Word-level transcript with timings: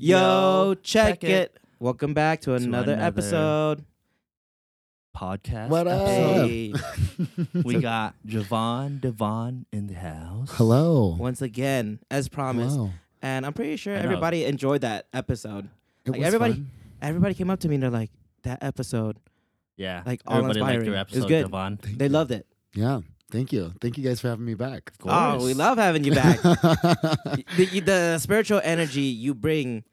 Yo, 0.00 0.76
check, 0.84 1.24
it. 1.24 1.58
Welcome 1.80 2.14
back 2.14 2.42
to 2.42 2.54
another, 2.54 2.92
another 2.92 3.04
episode. 3.04 3.84
podcast. 5.16 5.70
What 5.70 5.88
up? 5.88 6.06
Hey, 6.06 6.72
We 7.64 7.80
got 7.80 8.14
Javon 8.24 9.00
Devon 9.00 9.66
in 9.72 9.88
the 9.88 9.94
house. 9.94 10.50
Hello. 10.52 11.16
once 11.18 11.42
again, 11.42 11.98
as 12.12 12.28
promised. 12.28 12.76
Hello. 12.76 12.90
And 13.22 13.44
I'm 13.44 13.52
pretty 13.52 13.74
sure 13.74 13.92
everybody 13.96 14.44
enjoyed 14.44 14.82
that 14.82 15.06
episode. 15.12 15.68
It 16.04 16.10
Like, 16.12 16.18
was 16.20 16.26
everybody- 16.28 16.52
fun. 16.52 16.70
Everybody 17.02 17.34
came 17.34 17.50
up 17.50 17.58
to 17.60 17.68
me 17.68 17.74
and 17.74 17.82
they're 17.82 17.90
like, 17.90 18.10
that 18.44 18.62
episode, 18.62 19.16
Yeah. 19.76 20.04
Like, 20.06 20.20
all 20.28 20.36
Everybody 20.38 20.60
liked 20.60 20.74
inspiring. 20.76 20.92
your 20.92 21.00
It 21.00 21.14
was 21.16 21.24
good. 21.26 21.42
Devon. 21.42 21.76
Thank 21.76 21.98
they 21.98 22.04
you. 22.06 22.12
loved 22.12 22.30
it. 22.30 22.46
Yeah. 22.72 23.00
Thank 23.32 23.52
you. 23.52 23.72
Thank 23.80 23.98
you 23.98 24.04
guys 24.04 24.20
for 24.20 24.28
having 24.28 24.44
me 24.46 24.54
back. 24.54 24.92
Of 25.02 25.10
Oh, 25.10 25.44
we 25.44 25.54
love 25.54 25.76
having 25.76 26.04
you 26.04 26.14
back. 26.14 26.40
the, 26.42 27.82
the 27.84 28.18
spiritual 28.18 28.60
energy 28.64 29.02
you 29.02 29.34
bring, 29.34 29.84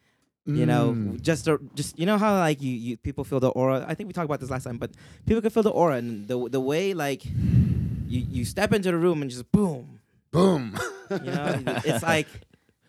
you 0.45 0.65
know, 0.65 0.91
Mm. 0.93 1.21
just 1.21 1.45
to, 1.45 1.59
just 1.73 1.97
you 1.97 2.05
know 2.05 2.17
how 2.17 2.37
like 2.37 2.61
you, 2.61 2.71
you 2.71 2.97
people 2.97 3.23
feel 3.23 3.39
the 3.39 3.49
aura. 3.49 3.83
I 3.87 3.95
think 3.95 4.07
we 4.07 4.13
talked 4.13 4.25
about 4.25 4.39
this 4.39 4.49
last 4.51 4.63
time, 4.63 4.77
but 4.77 4.91
people 5.25 5.41
can 5.41 5.49
feel 5.49 5.63
the 5.63 5.71
aura 5.71 5.95
and 5.97 6.27
the 6.27 6.37
the 6.49 6.59
way 6.61 6.93
like 6.93 7.25
you 7.25 8.19
you 8.29 8.45
step 8.45 8.71
into 8.73 8.91
the 8.91 8.97
room 8.97 9.21
and 9.21 9.31
just 9.31 9.51
boom, 9.51 9.99
boom. 10.31 10.77
you 11.09 11.31
know, 11.31 11.61
it's 11.83 12.03
like 12.03 12.27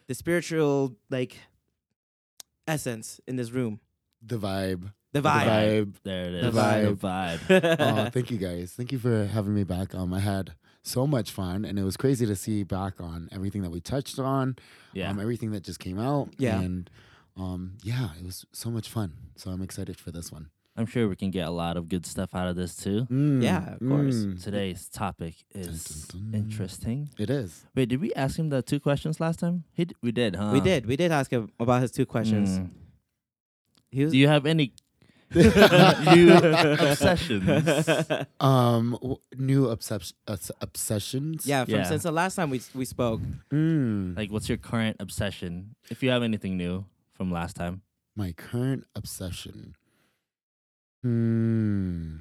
the 0.06 0.15
spiritual 0.15 0.95
like 1.10 1.37
essence 2.69 3.20
in 3.27 3.37
this 3.37 3.51
room. 3.51 3.80
the 4.23 4.37
vibe. 4.38 4.93
The 5.12 5.23
vibe. 5.23 5.23
The 5.23 5.51
vibe. 5.51 5.84
vibe. 5.87 5.95
There 6.02 6.24
it 6.27 6.34
is. 6.34 6.54
The 6.54 6.60
vibe. 6.60 7.01
The 7.48 7.60
vibe. 7.60 7.77
oh, 8.07 8.10
thank 8.10 8.30
you 8.30 8.37
guys. 8.38 8.73
Thank 8.77 8.93
you 8.93 8.98
for 8.98 9.24
having 9.27 9.54
me 9.54 9.65
back. 9.65 9.95
Um, 9.95 10.12
I 10.12 10.20
had 10.20 10.52
so 10.82 11.07
much 11.07 11.30
fun, 11.30 11.65
and 11.65 11.79
it 11.79 11.84
was 11.84 11.96
crazy 11.96 12.27
to 12.27 12.37
see 12.37 12.65
back 12.65 13.01
on 13.01 13.29
everything 13.32 13.62
that 13.62 13.70
we 13.70 13.80
touched 13.80 14.18
on. 14.18 14.57
Yeah. 14.93 15.09
Um, 15.10 15.18
everything 15.20 15.52
that 15.52 15.62
just 15.62 15.79
came 15.79 15.98
out. 15.98 16.34
Yeah. 16.38 16.60
And 16.60 16.91
um, 17.36 17.76
yeah, 17.82 18.10
it 18.18 18.24
was 18.24 18.45
so 18.52 18.70
much 18.70 18.88
fun. 18.88 19.12
So 19.36 19.50
I'm 19.50 19.62
excited 19.62 19.96
for 19.98 20.10
this 20.10 20.30
one. 20.32 20.50
I'm 20.78 20.84
sure 20.86 21.09
we 21.09 21.16
can 21.16 21.30
get 21.30 21.46
a 21.48 21.51
lot 21.51 21.78
of 21.78 21.88
good 21.88 22.04
stuff 22.04 22.34
out 22.34 22.48
of 22.48 22.56
this 22.56 22.76
too. 22.76 23.06
Mm, 23.10 23.43
Yeah, 23.43 23.74
of 23.74 23.78
course. 23.80 24.16
mm. 24.16 24.43
Today's 24.43 24.88
topic 24.90 25.34
is 25.54 26.06
dun, 26.09 26.30
dun. 26.32 26.40
interesting. 26.43 27.09
It 27.18 27.30
is. 27.30 27.65
Wait, 27.74 27.88
did 27.88 27.98
we 28.01 28.12
ask 28.12 28.38
him 28.38 28.51
the 28.51 28.60
two 28.60 28.78
questions 28.78 29.18
last 29.18 29.38
time? 29.38 29.65
He 29.73 29.87
d- 29.87 29.95
we 30.02 30.12
did, 30.12 30.37
huh? 30.37 30.51
We 30.52 30.60
did. 30.60 30.84
We 30.84 30.96
did 30.96 31.12
ask 31.12 31.30
him 31.30 31.51
about 31.59 31.80
his 31.80 31.93
two 31.93 32.04
questions. 32.04 32.59
Mm. 32.59 32.70
He 33.90 34.04
was 34.04 34.12
Do 34.12 34.18
you 34.18 34.28
have 34.28 34.45
any 34.45 34.74
new 35.34 36.30
obsessions? 36.32 37.45
Um, 38.40 38.93
w- 39.00 39.16
new 39.38 39.68
obsess- 39.68 40.12
obs- 40.28 40.50
obsessions. 40.60 41.46
yeah, 41.46 41.65
from 41.65 41.74
Yeah. 41.74 41.82
since 41.84 42.02
the 42.02 42.12
last 42.12 42.34
time 42.37 42.50
we 42.50 42.60
we 42.74 42.84
spoke. 42.84 43.21
Mm. 43.50 44.16
Like, 44.16 44.30
what's 44.30 44.48
your 44.48 44.59
current 44.59 44.96
obsession? 45.00 45.74
If 45.90 46.02
you 46.02 46.10
have 46.10 46.23
anything 46.23 46.56
new 46.59 46.84
from 47.16 47.30
last 47.30 47.56
time. 47.56 47.82
My 48.14 48.32
current 48.32 48.84
obsession. 48.95 49.74
Hmm. 51.02 52.16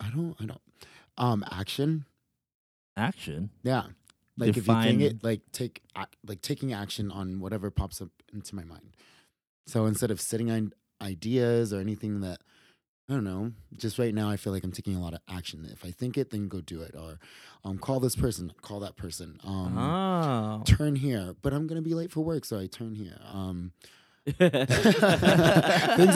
I 0.00 0.10
don't. 0.10 0.36
I 0.40 0.46
don't. 0.46 0.60
Um, 1.16 1.44
action. 1.50 2.04
Action. 2.96 3.50
Yeah. 3.62 3.84
Like 4.38 4.50
if 4.50 4.56
you 4.56 4.62
Define- 4.62 4.98
think 4.98 5.02
it, 5.02 5.24
like 5.24 5.40
take 5.52 5.82
like 6.26 6.42
taking 6.42 6.72
action 6.72 7.10
on 7.10 7.40
whatever 7.40 7.70
pops 7.70 8.02
up 8.02 8.10
into 8.32 8.54
my 8.54 8.64
mind. 8.64 8.90
So 9.66 9.86
instead 9.86 10.10
of 10.10 10.20
sitting 10.20 10.50
on 10.50 10.72
ideas 11.00 11.72
or 11.72 11.80
anything 11.80 12.20
that 12.20 12.40
I 13.08 13.12
don't 13.14 13.22
know, 13.24 13.52
just 13.76 13.98
right 14.00 14.12
now 14.12 14.28
I 14.28 14.36
feel 14.36 14.52
like 14.52 14.64
I'm 14.64 14.72
taking 14.72 14.96
a 14.96 15.00
lot 15.00 15.14
of 15.14 15.20
action. 15.28 15.64
If 15.72 15.84
I 15.84 15.92
think 15.92 16.18
it, 16.18 16.30
then 16.30 16.48
go 16.48 16.60
do 16.60 16.82
it, 16.82 16.94
or 16.96 17.20
um, 17.64 17.78
call 17.78 18.00
this 18.00 18.16
person, 18.16 18.52
call 18.62 18.80
that 18.80 18.96
person. 18.96 19.38
Um, 19.44 19.78
oh. 19.78 20.62
turn 20.64 20.96
here, 20.96 21.34
but 21.40 21.52
I'm 21.52 21.68
gonna 21.68 21.82
be 21.82 21.94
late 21.94 22.10
for 22.10 22.22
work, 22.22 22.44
so 22.44 22.58
I 22.58 22.66
turn 22.66 22.94
here. 22.96 23.18
Um, 23.32 23.70
Things 24.26 24.48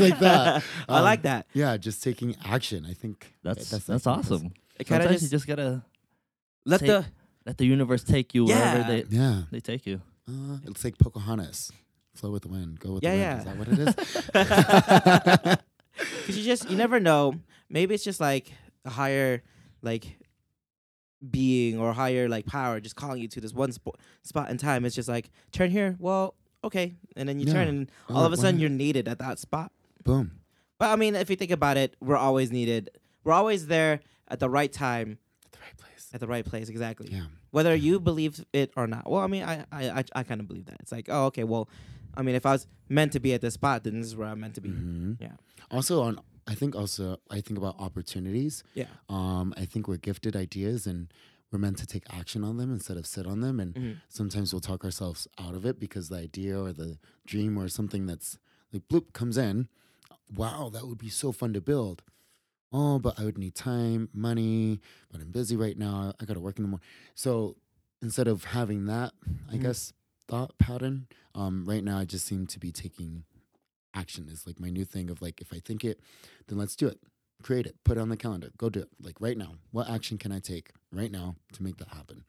like 0.00 0.18
that. 0.18 0.64
I 0.88 0.98
Um, 0.98 1.04
like 1.04 1.22
that. 1.22 1.46
yeah, 1.52 1.76
just 1.76 2.02
taking 2.02 2.34
action. 2.44 2.84
I 2.84 2.92
think 2.94 3.34
That's 3.44 3.70
that's 3.70 3.84
that's, 3.86 4.06
awesome. 4.08 4.52
It 4.78 4.84
kind 4.88 5.02
of 5.02 5.04
Sometimes 5.04 5.20
just, 5.20 5.22
you 5.22 5.28
just 5.38 5.46
gotta 5.46 5.84
let 6.66 6.80
take- 6.80 6.88
the 6.88 7.04
let 7.46 7.56
the 7.58 7.66
universe 7.66 8.02
take 8.02 8.34
you 8.34 8.48
Yeah. 8.48 8.72
wherever 8.74 8.88
they 8.92 9.04
Yeah, 9.16 9.42
they 9.52 9.60
take 9.60 9.86
you. 9.86 10.00
uh, 10.28 10.58
it's 10.64 10.82
like 10.84 10.98
Pocahontas. 10.98 11.70
Flow 12.14 12.32
with 12.32 12.42
the 12.42 12.48
wind, 12.48 12.80
go 12.80 12.94
with 12.94 13.04
Yeah, 13.04 13.12
the 13.12 13.18
wind. 13.18 13.22
yeah. 13.22 13.38
Is 13.38 13.44
that 13.44 13.56
what 13.56 13.68
it 13.68 13.78
is? 15.46 15.56
because 15.98 16.36
you 16.38 16.44
just 16.44 16.68
you 16.70 16.76
never 16.76 16.98
know. 17.00 17.34
Maybe 17.68 17.94
it's 17.94 18.04
just 18.04 18.20
like 18.20 18.52
a 18.84 18.90
higher 18.90 19.42
like 19.82 20.18
being 21.30 21.78
or 21.78 21.92
higher 21.92 22.28
like 22.28 22.46
power 22.46 22.80
just 22.80 22.96
calling 22.96 23.20
you 23.20 23.28
to 23.28 23.40
this 23.40 23.52
one 23.52 23.70
spo- 23.70 23.94
spot 24.22 24.50
in 24.50 24.56
time. 24.58 24.84
It's 24.84 24.94
just 24.94 25.08
like 25.08 25.30
turn 25.52 25.70
here. 25.70 25.96
Well, 25.98 26.34
okay, 26.64 26.94
and 27.16 27.28
then 27.28 27.38
you 27.38 27.46
turn, 27.46 27.68
and 27.68 27.90
Oh, 28.08 28.16
all 28.16 28.24
of 28.24 28.32
a 28.32 28.36
sudden 28.36 28.58
you're 28.60 28.70
needed 28.70 29.06
at 29.08 29.18
that 29.18 29.38
spot. 29.38 29.72
Boom. 30.04 30.32
But 30.78 30.90
I 30.90 30.96
mean, 30.96 31.14
if 31.14 31.28
you 31.28 31.36
think 31.36 31.50
about 31.50 31.76
it, 31.76 31.94
we're 32.00 32.16
always 32.16 32.50
needed. 32.50 32.90
We're 33.22 33.34
always 33.34 33.66
there 33.66 34.00
at 34.28 34.40
the 34.40 34.48
right 34.48 34.72
time, 34.72 35.18
At 35.44 35.52
the 35.52 35.58
right 35.60 35.76
place. 35.76 36.08
at 36.14 36.20
the 36.20 36.26
right 36.26 36.44
place. 36.44 36.68
Exactly. 36.70 37.10
Yeah. 37.12 37.24
Whether 37.50 37.74
you 37.74 38.00
believe 38.00 38.44
it 38.52 38.72
or 38.76 38.86
not. 38.86 39.08
Well, 39.10 39.20
I 39.22 39.26
mean, 39.26 39.42
I 39.42 39.64
I 39.72 39.90
I, 40.00 40.04
I 40.16 40.22
kind 40.22 40.40
of 40.40 40.48
believe 40.48 40.66
that. 40.66 40.76
It's 40.80 40.92
like, 40.92 41.08
oh, 41.10 41.26
okay, 41.26 41.44
well, 41.44 41.68
I 42.14 42.22
mean, 42.22 42.34
if 42.34 42.44
I 42.46 42.52
was 42.52 42.66
meant 42.88 43.12
to 43.12 43.20
be 43.20 43.32
at 43.34 43.40
this 43.40 43.54
spot, 43.54 43.84
then 43.84 43.98
this 44.00 44.06
is 44.08 44.16
where 44.16 44.28
I'm 44.28 44.40
meant 44.40 44.54
to 44.56 44.60
be. 44.60 44.70
Mhm. 44.70 45.20
Yeah. 45.20 45.32
Also, 45.70 46.02
on 46.02 46.20
I 46.46 46.54
think 46.54 46.74
also 46.74 47.18
I 47.30 47.40
think 47.40 47.58
about 47.58 47.76
opportunities. 47.78 48.64
Yeah. 48.74 48.86
Um, 49.08 49.54
I 49.56 49.64
think 49.66 49.86
we're 49.88 49.98
gifted 49.98 50.34
ideas 50.34 50.86
and 50.86 51.12
we're 51.52 51.58
meant 51.60 51.78
to 51.78 51.86
take 51.86 52.04
action 52.10 52.42
on 52.44 52.56
them 52.56 52.72
instead 52.72 52.96
of 52.96 53.06
sit 53.06 53.26
on 53.26 53.40
them. 53.40 53.60
And 53.60 53.74
Mhm. 53.74 53.96
sometimes 54.08 54.52
we'll 54.52 54.60
talk 54.60 54.84
ourselves 54.84 55.28
out 55.38 55.54
of 55.54 55.64
it 55.66 55.78
because 55.78 56.08
the 56.08 56.16
idea 56.16 56.58
or 56.60 56.72
the 56.72 56.98
dream 57.26 57.56
or 57.58 57.68
something 57.68 58.06
that's 58.06 58.38
like 58.72 58.88
bloop 58.88 59.12
comes 59.12 59.36
in. 59.36 59.68
Wow, 60.34 60.70
that 60.72 60.86
would 60.86 60.98
be 60.98 61.08
so 61.08 61.32
fun 61.32 61.52
to 61.54 61.60
build. 61.60 62.02
Oh, 62.72 62.98
but 62.98 63.18
I 63.18 63.24
would 63.24 63.38
need 63.38 63.54
time, 63.54 64.08
money, 64.12 64.80
but 65.10 65.20
I'm 65.20 65.30
busy 65.32 65.56
right 65.56 65.76
now. 65.76 66.12
I 66.20 66.24
got 66.24 66.34
to 66.34 66.40
work 66.40 66.56
in 66.58 66.62
the 66.62 66.68
morning. 66.68 66.86
So 67.14 67.56
instead 68.00 68.28
of 68.28 68.44
having 68.44 68.86
that, 68.86 69.12
I 69.48 69.56
Mhm. 69.56 69.62
guess, 69.62 69.92
thought 70.28 70.56
pattern, 70.58 71.08
um, 71.34 71.64
right 71.64 71.82
now 71.82 71.98
I 71.98 72.04
just 72.04 72.24
seem 72.26 72.46
to 72.46 72.58
be 72.60 72.70
taking 72.70 73.24
action 73.92 74.28
is 74.28 74.46
like 74.46 74.60
my 74.60 74.70
new 74.70 74.84
thing 74.84 75.10
of 75.10 75.20
like, 75.20 75.40
if 75.40 75.52
I 75.52 75.58
think 75.58 75.84
it, 75.84 76.00
then 76.46 76.56
let's 76.58 76.76
do 76.76 76.86
it. 76.86 77.00
Create 77.42 77.66
it, 77.66 77.76
put 77.82 77.96
it 77.98 78.00
on 78.00 78.08
the 78.08 78.16
calendar, 78.16 78.50
go 78.56 78.68
do 78.68 78.80
it. 78.80 78.88
Like 79.00 79.20
right 79.20 79.36
now, 79.36 79.56
what 79.72 79.88
action 79.90 80.16
can 80.18 80.30
I 80.30 80.38
take 80.38 80.70
right 80.92 81.10
now 81.10 81.34
to 81.54 81.62
make 81.62 81.78
that 81.78 81.88
happen? 81.88 82.24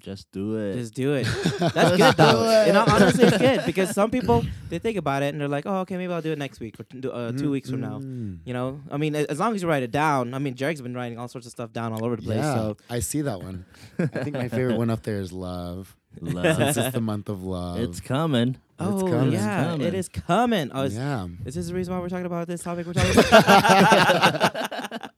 Just 0.00 0.32
do 0.32 0.56
it. 0.56 0.74
Just 0.74 0.94
do 0.94 1.14
it. 1.14 1.24
That's 1.60 1.96
good 1.96 2.16
though. 2.16 2.62
do 2.64 2.66
You 2.66 2.72
know, 2.72 2.84
honestly, 2.88 3.24
it's 3.24 3.38
good 3.38 3.62
because 3.66 3.90
some 3.90 4.10
people 4.10 4.44
they 4.68 4.78
think 4.78 4.96
about 4.96 5.22
it 5.22 5.32
and 5.34 5.40
they're 5.40 5.48
like, 5.48 5.66
oh, 5.66 5.80
okay, 5.80 5.96
maybe 5.96 6.12
I'll 6.12 6.22
do 6.22 6.32
it 6.32 6.38
next 6.38 6.58
week 6.60 6.80
or 6.80 6.84
t- 6.84 7.08
uh, 7.08 7.32
two 7.32 7.50
weeks 7.50 7.70
from 7.70 7.80
now. 7.80 7.98
Mm. 8.00 8.38
You 8.44 8.54
know, 8.54 8.80
I 8.90 8.96
mean, 8.96 9.14
as 9.14 9.38
long 9.38 9.54
as 9.54 9.62
you 9.62 9.68
write 9.68 9.82
it 9.82 9.90
down. 9.90 10.34
I 10.34 10.38
mean, 10.38 10.54
Jerick's 10.54 10.80
been 10.80 10.94
writing 10.94 11.18
all 11.18 11.28
sorts 11.28 11.46
of 11.46 11.52
stuff 11.52 11.72
down 11.72 11.92
all 11.92 12.04
over 12.04 12.16
the 12.16 12.22
place. 12.22 12.38
Yeah, 12.38 12.54
So 12.54 12.76
I 12.88 13.00
see 13.00 13.20
that 13.22 13.40
one. 13.42 13.64
I 13.98 14.06
think 14.06 14.34
my 14.34 14.48
favorite 14.48 14.78
one 14.78 14.90
up 14.90 15.02
there 15.02 15.20
is 15.20 15.32
love. 15.32 15.94
Love. 16.20 16.56
Since 16.56 16.76
it's 16.76 16.94
the 16.94 17.00
month 17.00 17.28
of 17.28 17.44
love. 17.44 17.78
it's 17.78 18.00
coming. 18.00 18.56
oh 18.80 19.06
coming. 19.08 19.32
yeah, 19.32 19.60
It's 19.60 19.70
coming. 19.70 19.94
is 19.94 20.08
coming. 20.08 20.70
Oh, 20.74 20.82
is, 20.82 20.96
yeah. 20.96 21.28
is 21.44 21.54
this 21.54 21.68
the 21.68 21.74
reason 21.74 21.94
why 21.94 22.00
we're 22.00 22.08
talking 22.08 22.26
about 22.26 22.48
this 22.48 22.62
topic? 22.62 22.86
We're 22.86 22.92
talking 22.94 23.12
about. 23.18 25.10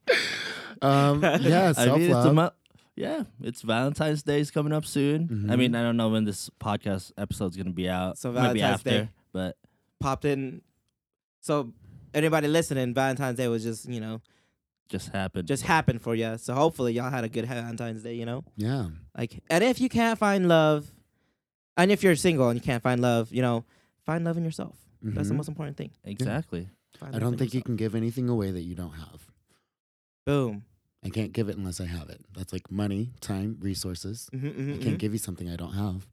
Um, 0.81 1.21
yeah, 1.41 1.71
self 1.71 1.97
mean, 1.97 2.11
it's 2.11 2.13
a 2.25 2.31
love. 2.31 2.53
Mo- 2.97 3.03
yeah, 3.03 3.23
it's 3.41 3.61
Valentine's 3.61 4.23
Day 4.23 4.39
is 4.39 4.51
coming 4.51 4.73
up 4.73 4.85
soon. 4.85 5.47
I 5.49 5.55
Mhm. 5.55 5.59
mean, 5.59 5.75
I 5.75 5.81
don't 5.83 5.97
know 5.97 6.09
when 6.09 6.25
this 6.25 6.49
podcast 6.59 7.11
episode 7.17 7.51
is 7.51 7.57
gonna 7.57 7.71
be 7.71 7.89
out. 7.89 8.17
So 8.17 8.31
Maybe 8.31 8.59
Valentine's 8.59 8.73
after, 8.73 8.89
Day. 8.89 9.09
but 9.31 9.57
popped 9.99 10.25
in. 10.25 10.61
So 11.41 11.73
anybody 12.13 12.47
listening, 12.47 12.93
Valentine's 12.93 13.37
Day 13.37 13.47
was 13.47 13.63
just 13.63 13.87
you 13.89 13.99
know 13.99 14.21
just 14.89 15.09
happened. 15.09 15.47
just 15.47 15.63
happened 15.63 16.01
for 16.01 16.13
you. 16.15 16.37
So 16.37 16.53
hopefully 16.53 16.93
y'all 16.93 17.09
had 17.09 17.23
a 17.23 17.29
good 17.29 17.45
Valentine's 17.45 18.03
Day. 18.03 18.15
You 18.15 18.25
know, 18.25 18.43
yeah. 18.57 18.89
like 19.17 19.43
and 19.49 19.63
if 19.63 19.79
you 19.81 19.89
can't 19.89 20.19
find 20.19 20.47
love, 20.47 20.91
and 21.77 21.91
if 21.91 22.03
you're 22.03 22.15
single 22.15 22.49
and 22.49 22.59
you 22.59 22.63
can't 22.63 22.83
find 22.83 23.01
love, 23.01 23.31
you 23.33 23.41
know, 23.41 23.65
find 24.05 24.23
love 24.23 24.37
in 24.37 24.43
yourself. 24.43 24.77
That's 25.01 25.27
the 25.29 25.33
Mhm. 25.33 25.37
most 25.37 25.47
important 25.49 25.75
thing. 25.77 25.91
exactly. 26.03 26.69
Find 26.97 27.15
I 27.15 27.19
don't 27.19 27.33
in 27.33 27.39
think 27.39 27.53
you 27.55 27.63
can 27.63 27.75
give 27.75 27.95
anything 27.95 28.29
away 28.29 28.51
that 28.51 28.61
you 28.61 28.75
don't 28.75 28.91
have. 28.93 29.27
Boom. 30.25 30.63
I 31.05 31.09
can't 31.09 31.33
give 31.33 31.49
it 31.49 31.57
unless 31.57 31.81
I 31.81 31.85
have 31.85 32.09
it. 32.09 32.21
That's 32.35 32.53
like 32.53 32.71
money, 32.71 33.11
time, 33.21 33.57
resources. 33.59 34.29
hmm 34.31 34.75
I 34.75 34.83
can't 34.83 34.97
give 34.97 35.11
you 35.13 35.19
something 35.19 35.49
I 35.49 35.55
don't 35.55 35.73
have. 35.73 36.07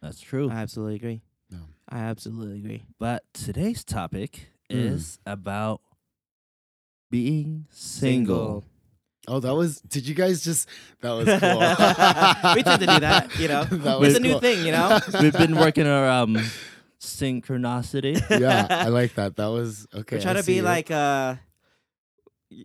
That's 0.00 0.20
true. 0.20 0.48
I 0.50 0.54
absolutely 0.54 0.94
agree. 0.96 1.22
No. 1.50 1.58
I 1.88 1.98
absolutely 2.00 2.58
agree. 2.58 2.82
But 2.98 3.24
today's 3.32 3.82
topic 3.84 4.50
Mm. 4.70 4.76
is 4.92 5.18
about 5.26 5.80
being 7.10 7.66
single. 7.70 8.64
Oh, 9.26 9.40
that 9.40 9.54
was. 9.54 9.80
Did 9.80 10.06
you 10.06 10.14
guys 10.14 10.44
just? 10.44 10.68
That 11.00 11.12
was 11.12 11.26
cool. 11.40 12.54
we 12.54 12.62
tend 12.62 12.80
to 12.80 12.86
do 12.86 13.00
that, 13.00 13.38
you 13.40 13.48
know. 13.48 13.64
That 13.70 13.96
it's 13.96 14.00
was 14.00 14.14
a 14.16 14.20
new 14.20 14.38
thing, 14.40 14.64
you 14.64 14.72
know. 14.72 14.98
We've 15.20 15.32
been 15.32 15.56
working 15.56 15.86
our 15.86 16.08
um 16.08 16.36
synchronicity. 17.00 18.20
yeah, 18.40 18.66
I 18.70 18.88
like 18.88 19.14
that. 19.14 19.36
That 19.36 19.46
was 19.48 19.86
okay. 19.94 20.16
We're 20.16 20.22
trying 20.22 20.36
I 20.36 20.40
to 20.40 20.44
see 20.44 20.52
be 20.52 20.56
you. 20.56 20.62
like 20.62 20.90
uh 20.90 21.36
y- 22.50 22.64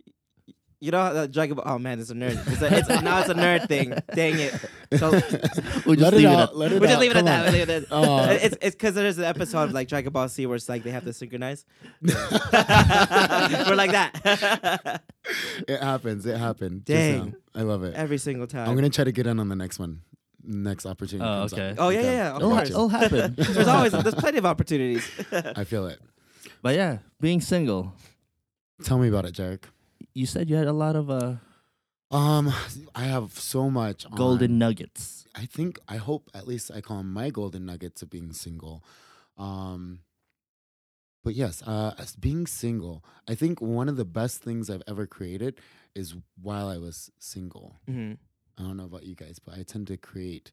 You 0.84 0.90
know 0.90 1.02
how 1.02 1.12
that 1.14 1.32
Dragon 1.32 1.56
Ball? 1.56 1.64
Oh 1.66 1.78
man, 1.78 1.98
it's 1.98 2.10
a 2.10 2.14
nerd. 2.14 2.36
It's 2.52 2.60
a, 2.60 2.76
it's 2.76 2.88
now 3.02 3.20
it's 3.20 3.30
a 3.30 3.34
nerd 3.34 3.68
thing. 3.68 3.94
Dang 4.14 4.38
it. 4.38 4.52
So 4.98 5.10
We'll 5.86 5.96
just 5.96 6.00
let 6.00 6.12
leave 6.12 6.26
it 6.26 6.26
out. 6.26 6.50
at 6.50 6.56
Let 6.56 6.72
it 6.72 6.80
we're 6.80 6.86
just 6.88 6.94
out. 6.96 7.00
leaving 7.00 7.16
it 7.16 7.20
Come 7.20 7.28
at 7.28 7.36
that. 7.36 7.42
We'll 7.44 7.52
leave 7.52 7.62
it 7.62 7.70
at 7.70 7.88
that. 7.88 7.94
Oh. 7.94 8.28
It's 8.30 8.56
it's 8.60 8.74
because 8.76 8.94
there's 8.94 9.16
an 9.16 9.24
episode 9.24 9.62
of 9.62 9.72
like 9.72 9.88
Dragon 9.88 10.12
Ball 10.12 10.28
Z 10.28 10.44
where 10.44 10.56
it's 10.56 10.68
like 10.68 10.82
they 10.84 10.90
have 10.90 11.04
to 11.04 11.14
synchronize. 11.14 11.64
we're 12.02 13.74
like 13.74 13.92
that 13.92 15.02
It 15.68 15.80
happens. 15.80 16.26
It 16.26 16.36
happened. 16.36 16.84
Dang. 16.84 17.34
I 17.54 17.62
love 17.62 17.82
it. 17.84 17.94
every 17.94 18.18
single 18.18 18.46
time. 18.46 18.68
I'm 18.68 18.74
gonna 18.74 18.90
try 18.90 19.04
to 19.04 19.12
get 19.12 19.26
in 19.26 19.40
on 19.40 19.48
the 19.48 19.56
next 19.56 19.78
one. 19.78 20.02
Next 20.46 20.84
opportunity. 20.84 21.26
Oh, 21.26 21.38
comes 21.40 21.52
up. 21.54 21.58
okay. 21.60 21.74
oh 21.78 21.88
yeah, 21.88 22.00
yeah, 22.02 22.12
yeah. 22.12 22.30
Of 22.32 22.36
It'll, 22.36 22.50
ha- 22.50 22.56
course. 22.56 22.68
it'll 22.70 22.88
happen. 22.90 23.34
There's 23.38 23.68
always 23.68 23.92
there's 23.92 24.14
plenty 24.14 24.36
of 24.36 24.44
opportunities. 24.44 25.10
I 25.32 25.64
feel 25.64 25.86
it. 25.86 25.98
but 26.60 26.74
yeah, 26.74 26.98
being 27.22 27.40
single. 27.40 27.94
Tell 28.82 28.98
me 28.98 29.08
about 29.08 29.24
it, 29.24 29.34
Jerick. 29.34 29.62
You 30.14 30.26
said 30.26 30.48
you 30.48 30.56
had 30.56 30.68
a 30.68 30.72
lot 30.72 30.96
of 30.96 31.10
uh, 31.10 31.36
Um, 32.10 32.52
I 32.94 33.04
have 33.04 33.32
so 33.38 33.68
much 33.70 34.06
on- 34.06 34.12
golden 34.16 34.58
nuggets. 34.58 35.26
I 35.34 35.46
think 35.46 35.78
I 35.88 35.96
hope 35.96 36.30
at 36.32 36.46
least 36.46 36.70
I 36.70 36.80
call 36.80 37.02
my 37.02 37.30
golden 37.30 37.66
nuggets 37.66 38.02
of 38.02 38.10
being 38.10 38.32
single. 38.32 38.84
Um, 39.36 40.00
but 41.24 41.34
yes, 41.34 41.62
uh, 41.66 41.94
as 41.98 42.14
being 42.14 42.46
single, 42.46 43.04
I 43.26 43.34
think 43.34 43.60
one 43.60 43.88
of 43.88 43.96
the 43.96 44.04
best 44.04 44.42
things 44.42 44.70
I've 44.70 44.82
ever 44.86 45.06
created 45.06 45.58
is 45.94 46.14
while 46.40 46.68
I 46.68 46.78
was 46.78 47.10
single. 47.18 47.80
Mhm. 47.88 48.18
I 48.56 48.62
don't 48.62 48.76
know 48.76 48.84
about 48.84 49.04
you 49.04 49.16
guys, 49.16 49.40
but 49.40 49.58
I 49.58 49.64
tend 49.64 49.88
to 49.88 49.96
create 49.96 50.52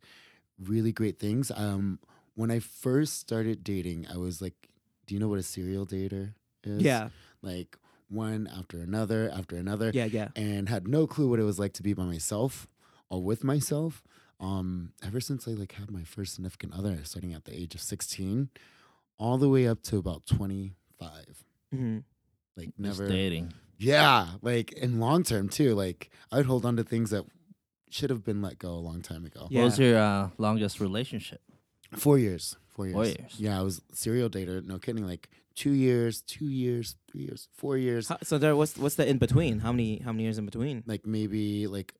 really 0.57 0.91
great 0.91 1.19
things. 1.19 1.51
Um, 1.51 1.99
when 2.33 2.49
I 2.49 2.57
first 2.59 3.19
started 3.19 3.63
dating, 3.63 4.07
I 4.07 4.17
was 4.17 4.41
like, 4.41 4.69
"Do 5.05 5.13
you 5.13 5.19
know 5.19 5.27
what 5.29 5.37
a 5.37 5.43
serial 5.43 5.85
dater 5.85 6.33
is?" 6.63 6.81
Yeah, 6.81 7.09
like 7.43 7.77
one 8.11 8.47
after 8.57 8.79
another 8.79 9.31
after 9.33 9.55
another 9.55 9.91
yeah, 9.93 10.05
yeah. 10.05 10.29
and 10.35 10.69
had 10.69 10.87
no 10.87 11.07
clue 11.07 11.29
what 11.29 11.39
it 11.39 11.43
was 11.43 11.59
like 11.59 11.73
to 11.73 11.83
be 11.83 11.93
by 11.93 12.03
myself 12.03 12.67
or 13.09 13.21
with 13.23 13.43
myself. 13.43 14.03
Um, 14.39 14.93
ever 15.05 15.19
since 15.19 15.47
I 15.47 15.51
like 15.51 15.73
had 15.73 15.91
my 15.91 16.03
first 16.03 16.33
significant 16.35 16.73
other, 16.73 16.99
starting 17.03 17.33
at 17.33 17.45
the 17.45 17.55
age 17.55 17.75
of 17.75 17.81
sixteen, 17.81 18.49
all 19.19 19.37
the 19.37 19.49
way 19.49 19.67
up 19.67 19.83
to 19.83 19.97
about 19.97 20.25
twenty 20.25 20.73
five. 20.99 21.43
hmm 21.71 21.99
Like 22.57 22.69
Just 22.79 22.99
never, 22.99 23.07
dating. 23.07 23.53
yeah. 23.77 24.27
Like 24.41 24.71
in 24.73 24.99
long 24.99 25.23
term 25.23 25.47
too. 25.47 25.75
Like 25.75 26.09
I'd 26.31 26.45
hold 26.45 26.65
on 26.65 26.75
to 26.77 26.83
things 26.83 27.11
that 27.11 27.25
should 27.89 28.09
have 28.09 28.23
been 28.23 28.41
let 28.41 28.57
go 28.57 28.69
a 28.71 28.81
long 28.81 29.01
time 29.01 29.25
ago. 29.25 29.47
Yeah. 29.51 29.59
What 29.59 29.65
was 29.65 29.79
your 29.79 29.97
uh, 29.99 30.29
longest 30.37 30.79
relationship? 30.79 31.41
Four 31.95 32.17
years. 32.17 32.57
Four 32.73 32.85
years. 32.85 32.95
Four 32.95 33.05
years. 33.05 33.35
Yeah, 33.37 33.59
I 33.59 33.63
was 33.63 33.81
serial 33.93 34.29
dater. 34.29 34.65
No 34.65 34.79
kidding. 34.79 35.05
Like 35.05 35.29
two 35.55 35.71
years, 35.71 36.21
two 36.21 36.45
years, 36.45 36.95
three 37.11 37.21
years, 37.21 37.47
four 37.53 37.77
years. 37.77 38.07
How, 38.07 38.17
so 38.23 38.37
there, 38.37 38.55
what's 38.55 38.77
what's 38.77 38.95
the 38.95 39.07
in 39.07 39.17
between? 39.17 39.59
How 39.59 39.71
many 39.71 39.99
how 39.99 40.11
many 40.11 40.23
years 40.23 40.37
in 40.37 40.45
between? 40.45 40.83
Like 40.85 41.05
maybe 41.05 41.67
like 41.67 41.93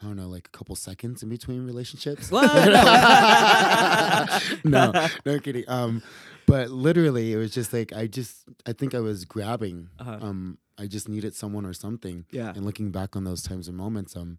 I 0.00 0.06
don't 0.06 0.16
know, 0.16 0.28
like 0.28 0.46
a 0.46 0.50
couple 0.50 0.76
seconds 0.76 1.22
in 1.22 1.28
between 1.28 1.66
relationships. 1.66 2.30
No, 4.64 4.92
no 5.26 5.38
kidding. 5.40 5.64
Um, 5.66 6.02
but 6.46 6.70
literally, 6.70 7.32
it 7.32 7.36
was 7.36 7.52
just 7.52 7.72
like 7.72 7.92
I 7.92 8.06
just 8.06 8.44
I 8.66 8.72
think 8.72 8.94
I 8.94 9.00
was 9.00 9.24
grabbing. 9.24 9.88
Uh-huh. 9.98 10.18
Um, 10.20 10.58
I 10.78 10.86
just 10.86 11.08
needed 11.08 11.34
someone 11.34 11.66
or 11.66 11.72
something. 11.72 12.24
Yeah. 12.30 12.50
And 12.50 12.64
looking 12.64 12.90
back 12.90 13.16
on 13.16 13.24
those 13.24 13.42
times 13.42 13.68
and 13.68 13.76
moments, 13.76 14.16
um, 14.16 14.38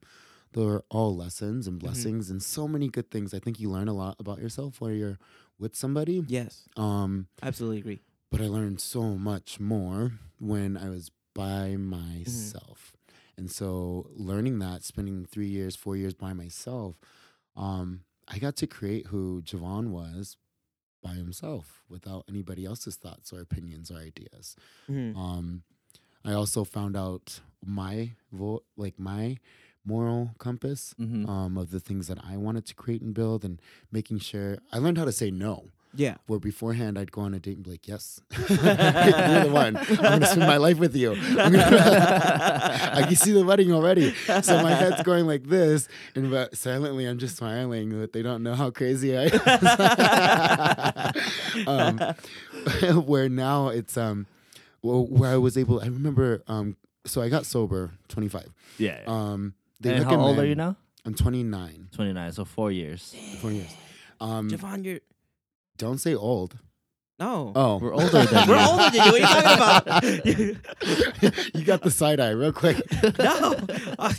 they 0.53 0.63
were 0.65 0.83
all 0.89 1.15
lessons 1.15 1.67
and 1.67 1.79
blessings 1.79 2.29
and 2.29 2.41
so 2.41 2.67
many 2.67 2.87
good 2.89 3.11
things. 3.11 3.33
I 3.33 3.39
think 3.39 3.59
you 3.59 3.69
learn 3.69 3.87
a 3.87 3.93
lot 3.93 4.15
about 4.19 4.39
yourself 4.39 4.81
while 4.81 4.91
you're 4.91 5.19
with 5.59 5.75
somebody. 5.75 6.23
Yes, 6.27 6.67
Um, 6.77 7.27
absolutely 7.43 7.79
agree. 7.79 8.01
but 8.31 8.41
I 8.41 8.47
learned 8.47 8.79
so 8.81 9.15
much 9.17 9.59
more 9.59 10.13
when 10.39 10.77
I 10.77 10.89
was 10.89 11.11
by 11.35 11.75
myself. 11.75 12.93
And 13.37 13.49
so 13.51 14.09
learning 14.13 14.59
that, 14.59 14.83
spending 14.83 15.25
three 15.25 15.47
years, 15.47 15.75
four 15.75 15.95
years 15.95 16.13
by 16.13 16.33
myself, 16.33 16.95
um, 17.55 18.01
I 18.27 18.39
got 18.39 18.55
to 18.57 18.67
create 18.67 19.07
who 19.07 19.41
Javon 19.43 19.89
was 19.89 20.37
by 21.01 21.13
himself 21.13 21.83
without 21.89 22.25
anybody 22.27 22.65
else's 22.65 22.95
thoughts 22.97 23.31
or 23.31 23.39
opinions 23.39 23.89
or 23.89 23.97
ideas. 23.97 24.55
Mhm. 24.89 25.15
Um, 25.15 25.63
I 26.25 26.33
also 26.33 26.63
found 26.65 26.97
out 26.97 27.39
my 27.65 28.15
vo- 28.31 28.63
like 28.75 28.99
my 28.99 29.37
moral 29.85 30.31
compass 30.37 30.93
Mm-hmm. 30.99 31.27
um, 31.29 31.57
of 31.57 31.71
the 31.71 31.79
things 31.79 32.07
that 32.07 32.17
I 32.23 32.37
wanted 32.37 32.65
to 32.67 32.75
create 32.75 33.01
and 33.01 33.13
build, 33.13 33.43
and 33.45 33.61
making 33.91 34.19
sure 34.19 34.57
I 34.71 34.77
learned 34.79 34.97
how 34.97 35.05
to 35.05 35.11
say 35.11 35.31
no 35.31 35.65
Yeah. 35.95 36.15
where 36.27 36.39
beforehand 36.39 36.99
I'd 36.99 37.11
go 37.11 37.21
on 37.21 37.33
a 37.33 37.39
date 37.39 37.55
and 37.55 37.63
be 37.63 37.71
like, 37.71 37.87
"Yes, 37.87 38.21
you're 38.37 38.47
the 38.57 39.49
one. 39.51 39.77
I'm 39.77 39.95
gonna 39.95 40.25
spend 40.27 40.41
my 40.41 40.57
life 40.57 40.77
with 40.77 40.95
you." 40.95 41.13
I 41.39 43.03
can 43.07 43.15
see 43.15 43.31
the 43.31 43.43
wedding 43.45 43.71
already, 43.71 44.13
so 44.43 44.61
my 44.61 44.73
head's 44.73 45.01
going 45.03 45.25
like 45.25 45.43
this, 45.47 45.87
and 46.15 46.29
but 46.29 46.55
silently 46.57 47.05
I'm 47.05 47.17
just 47.17 47.37
smiling, 47.37 47.99
but 47.99 48.13
they 48.13 48.21
don't 48.21 48.43
know 48.43 48.55
how 48.55 48.69
crazy 48.71 49.17
I 49.17 49.29
am. 51.65 51.67
um, 51.67 51.99
where 53.05 53.29
now 53.29 53.69
it's 53.69 53.97
um, 53.97 54.27
well, 54.81 55.05
where 55.05 55.31
I 55.31 55.37
was 55.37 55.57
able. 55.57 55.79
I 55.81 55.85
remember 55.85 56.43
um, 56.47 56.75
so 57.05 57.21
I 57.21 57.29
got 57.29 57.45
sober, 57.45 57.91
25. 58.09 58.53
Yeah. 58.77 58.99
Um, 59.07 59.53
they 59.79 59.95
and 59.95 60.05
how 60.05 60.15
old 60.19 60.37
are 60.39 60.43
you 60.45 60.49
recommend- 60.55 60.57
now? 60.57 60.75
I'm 61.05 61.13
29. 61.15 61.89
29, 61.93 62.31
so 62.33 62.45
four 62.45 62.71
years. 62.71 63.15
Four 63.39 63.51
years. 63.51 63.73
Um, 64.19 64.49
Javon, 64.49 64.83
you're 64.83 64.99
don't 65.77 65.97
say 65.97 66.13
old. 66.13 66.57
no. 67.19 67.53
Oh, 67.55 67.77
We're 67.77 67.93
older 67.93 68.25
than 68.25 68.47
We're 68.49 68.57
you. 68.59 68.67
older 68.69 68.89
than 68.89 69.05
you. 69.05 69.11
What 69.11 69.13
are 69.13 70.19
you 70.45 70.55
talking 70.55 70.57
about? 71.21 71.55
you 71.55 71.63
got 71.65 71.81
the 71.83 71.91
side 71.91 72.19
eye 72.19 72.31
real 72.31 72.51
quick. 72.51 72.77
no. 73.19 73.55
I- 73.97 74.15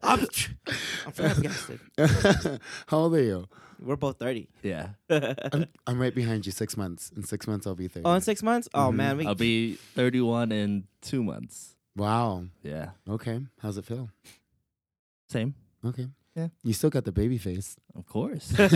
I'm, 0.00 0.20
I'm 0.20 1.12
flabbergasted. 1.12 1.80
How 2.86 2.98
old 2.98 3.14
are 3.14 3.22
you? 3.22 3.48
We're 3.80 3.96
both 3.96 4.18
30. 4.20 4.48
Yeah. 4.62 4.90
I'm, 5.10 5.66
I'm 5.88 5.98
right 6.00 6.14
behind 6.14 6.46
you. 6.46 6.52
Six 6.52 6.76
months. 6.76 7.10
In 7.16 7.24
six 7.24 7.48
months, 7.48 7.66
I'll 7.66 7.74
be 7.74 7.88
30. 7.88 8.04
Oh, 8.04 8.14
in 8.14 8.20
six 8.20 8.42
months? 8.42 8.68
Oh, 8.74 8.90
Mhm. 8.90 8.94
man. 8.94 9.16
We, 9.16 9.26
I'll 9.26 9.34
be 9.34 9.74
31 9.96 10.52
in 10.52 10.84
two 11.02 11.24
months. 11.24 11.74
wow. 11.96 12.44
Yeah. 12.62 12.90
Okay. 13.08 13.40
How's 13.60 13.76
it 13.76 13.86
feel? 13.86 14.08
Same. 15.28 15.54
Okay. 15.84 16.08
Yeah. 16.34 16.48
You 16.62 16.72
still 16.72 16.90
got 16.90 17.04
the 17.04 17.12
baby 17.12 17.38
face. 17.38 17.76
Of 17.96 18.06
course. 18.06 18.52
I 18.58 18.68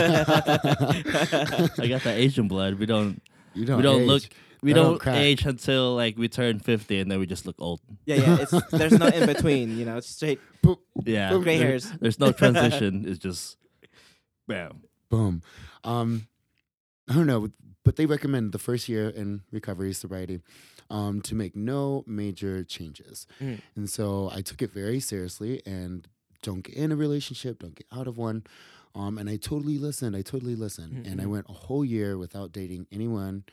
got 1.88 2.02
that 2.02 2.14
Asian 2.16 2.48
blood. 2.48 2.74
We 2.78 2.86
don't 2.86 3.22
You 3.54 3.64
don't. 3.64 3.76
we 3.78 3.82
don't 3.82 4.02
age. 4.02 4.06
look 4.08 4.22
we 4.62 4.72
That 4.72 4.80
don't 4.80 5.02
don't 5.02 5.14
age 5.16 5.44
until 5.44 5.96
like 5.96 6.16
we 6.16 6.28
turn 6.28 6.60
50 6.60 7.00
and 7.00 7.10
then 7.10 7.18
we 7.18 7.26
just 7.26 7.46
look 7.46 7.56
old. 7.58 7.80
yeah, 8.06 8.16
yeah. 8.16 8.36
It's, 8.40 8.52
there's 8.70 8.96
no 8.98 9.06
in 9.08 9.26
between, 9.26 9.76
you 9.76 9.84
know, 9.84 9.96
it's 9.96 10.08
straight 10.08 10.38
Yeah. 11.04 11.30
gray 11.38 11.58
There- 11.58 11.66
hairs. 11.66 11.90
There's 12.00 12.18
no 12.20 12.30
transition. 12.32 13.04
it's 13.06 13.18
just 13.18 13.56
bam. 14.46 14.82
Boom. 15.10 15.42
Um, 15.84 16.28
I 17.08 17.14
don't 17.14 17.26
know, 17.26 17.48
but 17.84 17.96
they 17.96 18.06
recommend 18.06 18.52
the 18.52 18.58
first 18.60 18.88
year 18.88 19.08
in 19.08 19.42
recovery 19.50 19.92
sobriety 19.94 20.40
um, 20.90 21.20
to 21.22 21.34
make 21.34 21.56
no 21.56 22.04
major 22.06 22.62
changes. 22.62 23.26
Mm. 23.40 23.60
And 23.74 23.90
so 23.90 24.30
I 24.32 24.42
took 24.42 24.62
it 24.62 24.70
very 24.72 25.00
seriously 25.00 25.60
and 25.66 26.06
don't 26.42 26.62
get 26.62 26.74
in 26.76 26.92
a 26.92 26.96
relationship, 26.96 27.60
don't 27.60 27.74
get 27.74 27.86
out 27.92 28.06
of 28.06 28.18
one. 28.18 28.44
Um, 28.94 29.16
and 29.16 29.28
I 29.30 29.36
totally 29.36 29.78
listened. 29.78 30.14
I 30.14 30.22
totally 30.22 30.54
listened. 30.54 31.06
And 31.06 31.20
I 31.20 31.24
Mhm. 31.24 31.30
went 31.30 31.46
a 31.48 31.52
whole 31.52 31.84
year 31.84 32.18
without 32.18 32.52
dating 32.52 32.86
anyone, 32.92 33.44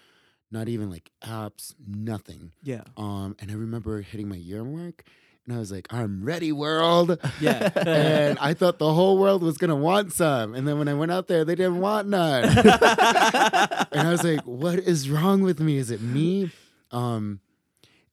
not 0.51 0.67
even 0.67 0.89
like 0.89 1.11
apps, 1.23 1.73
nothing. 1.87 2.51
Yeah. 2.63 2.83
Um, 2.97 3.35
and 3.39 3.49
I 3.49 3.53
remember 3.53 4.01
hitting 4.01 4.27
my 4.27 4.35
year 4.35 4.63
mark 4.65 5.03
and 5.45 5.55
I 5.55 5.59
was 5.59 5.71
like, 5.71 5.87
I'm 5.93 6.23
ready, 6.25 6.51
world. 6.51 7.17
Yeah. 7.39 7.69
and 7.75 8.37
I 8.39 8.53
thought 8.53 8.79
the 8.79 8.93
whole 8.93 9.17
world 9.17 9.41
was 9.41 9.57
gonna 9.57 9.75
want 9.77 10.11
some. 10.11 10.53
And 10.55 10.67
then 10.67 10.77
when 10.77 10.87
I 10.89 10.93
went 10.93 11.11
out 11.11 11.27
there, 11.27 11.45
they 11.45 11.55
didn't 11.55 11.79
want 11.79 12.09
none. 12.09 12.43
and 12.57 14.07
I 14.07 14.11
was 14.11 14.23
like, 14.23 14.41
what 14.41 14.79
is 14.79 15.09
wrong 15.09 15.41
with 15.41 15.59
me? 15.59 15.77
Is 15.77 15.89
it 15.91 16.01
me? 16.01 16.51
Um, 16.91 17.39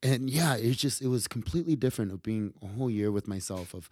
and 0.02 0.30
yeah, 0.30 0.54
it's 0.56 0.80
just 0.80 1.02
it 1.02 1.08
was 1.08 1.26
completely 1.26 1.74
different 1.74 2.12
of 2.12 2.22
being 2.22 2.52
a 2.62 2.66
whole 2.68 2.90
year 2.90 3.10
with 3.10 3.26
myself 3.26 3.74
of 3.74 3.88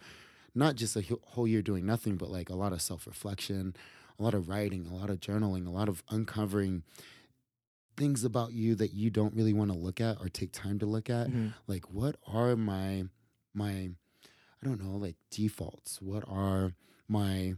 not 0.55 0.75
just 0.75 0.95
a 0.95 1.03
whole 1.27 1.47
year 1.47 1.61
doing 1.61 1.85
nothing, 1.85 2.15
but 2.15 2.29
like 2.31 2.49
a 2.49 2.55
lot 2.55 2.73
of 2.73 2.81
self 2.81 3.05
reflection, 3.05 3.75
a 4.19 4.23
lot 4.23 4.33
of 4.33 4.47
writing, 4.49 4.87
a 4.87 4.95
lot 4.95 5.09
of 5.09 5.19
journaling, 5.19 5.67
a 5.67 5.69
lot 5.71 5.89
of 5.89 6.01
uncovering 6.09 6.83
things 7.97 8.23
about 8.25 8.51
you 8.51 8.75
that 8.75 8.93
you 8.93 9.09
don't 9.09 9.33
really 9.35 9.53
want 9.53 9.71
to 9.71 9.77
look 9.77 10.01
at 10.01 10.19
or 10.19 10.27
take 10.27 10.51
time 10.51 10.77
to 10.79 10.85
look 10.85 11.09
at 11.09 11.27
Mhm. 11.29 11.53
like 11.67 11.89
what 11.89 12.17
are 12.27 12.55
my 12.57 13.05
my 13.53 13.71
i 14.61 14.65
don't 14.65 14.83
know 14.83 14.97
like 14.97 15.15
defaults 15.31 16.01
what 16.01 16.23
are 16.27 16.73
my 17.07 17.55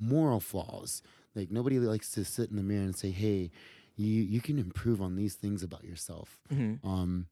moral 0.00 0.40
flaws 0.40 1.02
like 1.34 1.50
nobody 1.50 1.78
likes 1.78 2.10
to 2.12 2.24
sit 2.24 2.48
in 2.48 2.56
the 2.56 2.62
mirror 2.62 2.82
and 2.84 2.96
say 2.96 3.10
hey 3.10 3.50
you 3.96 4.06
you 4.22 4.40
can 4.40 4.58
improve 4.58 5.02
on 5.02 5.16
these 5.16 5.34
things 5.34 5.62
about 5.62 5.84
yourself 5.84 6.38
Mhm. 6.50 6.78
um 6.82 7.26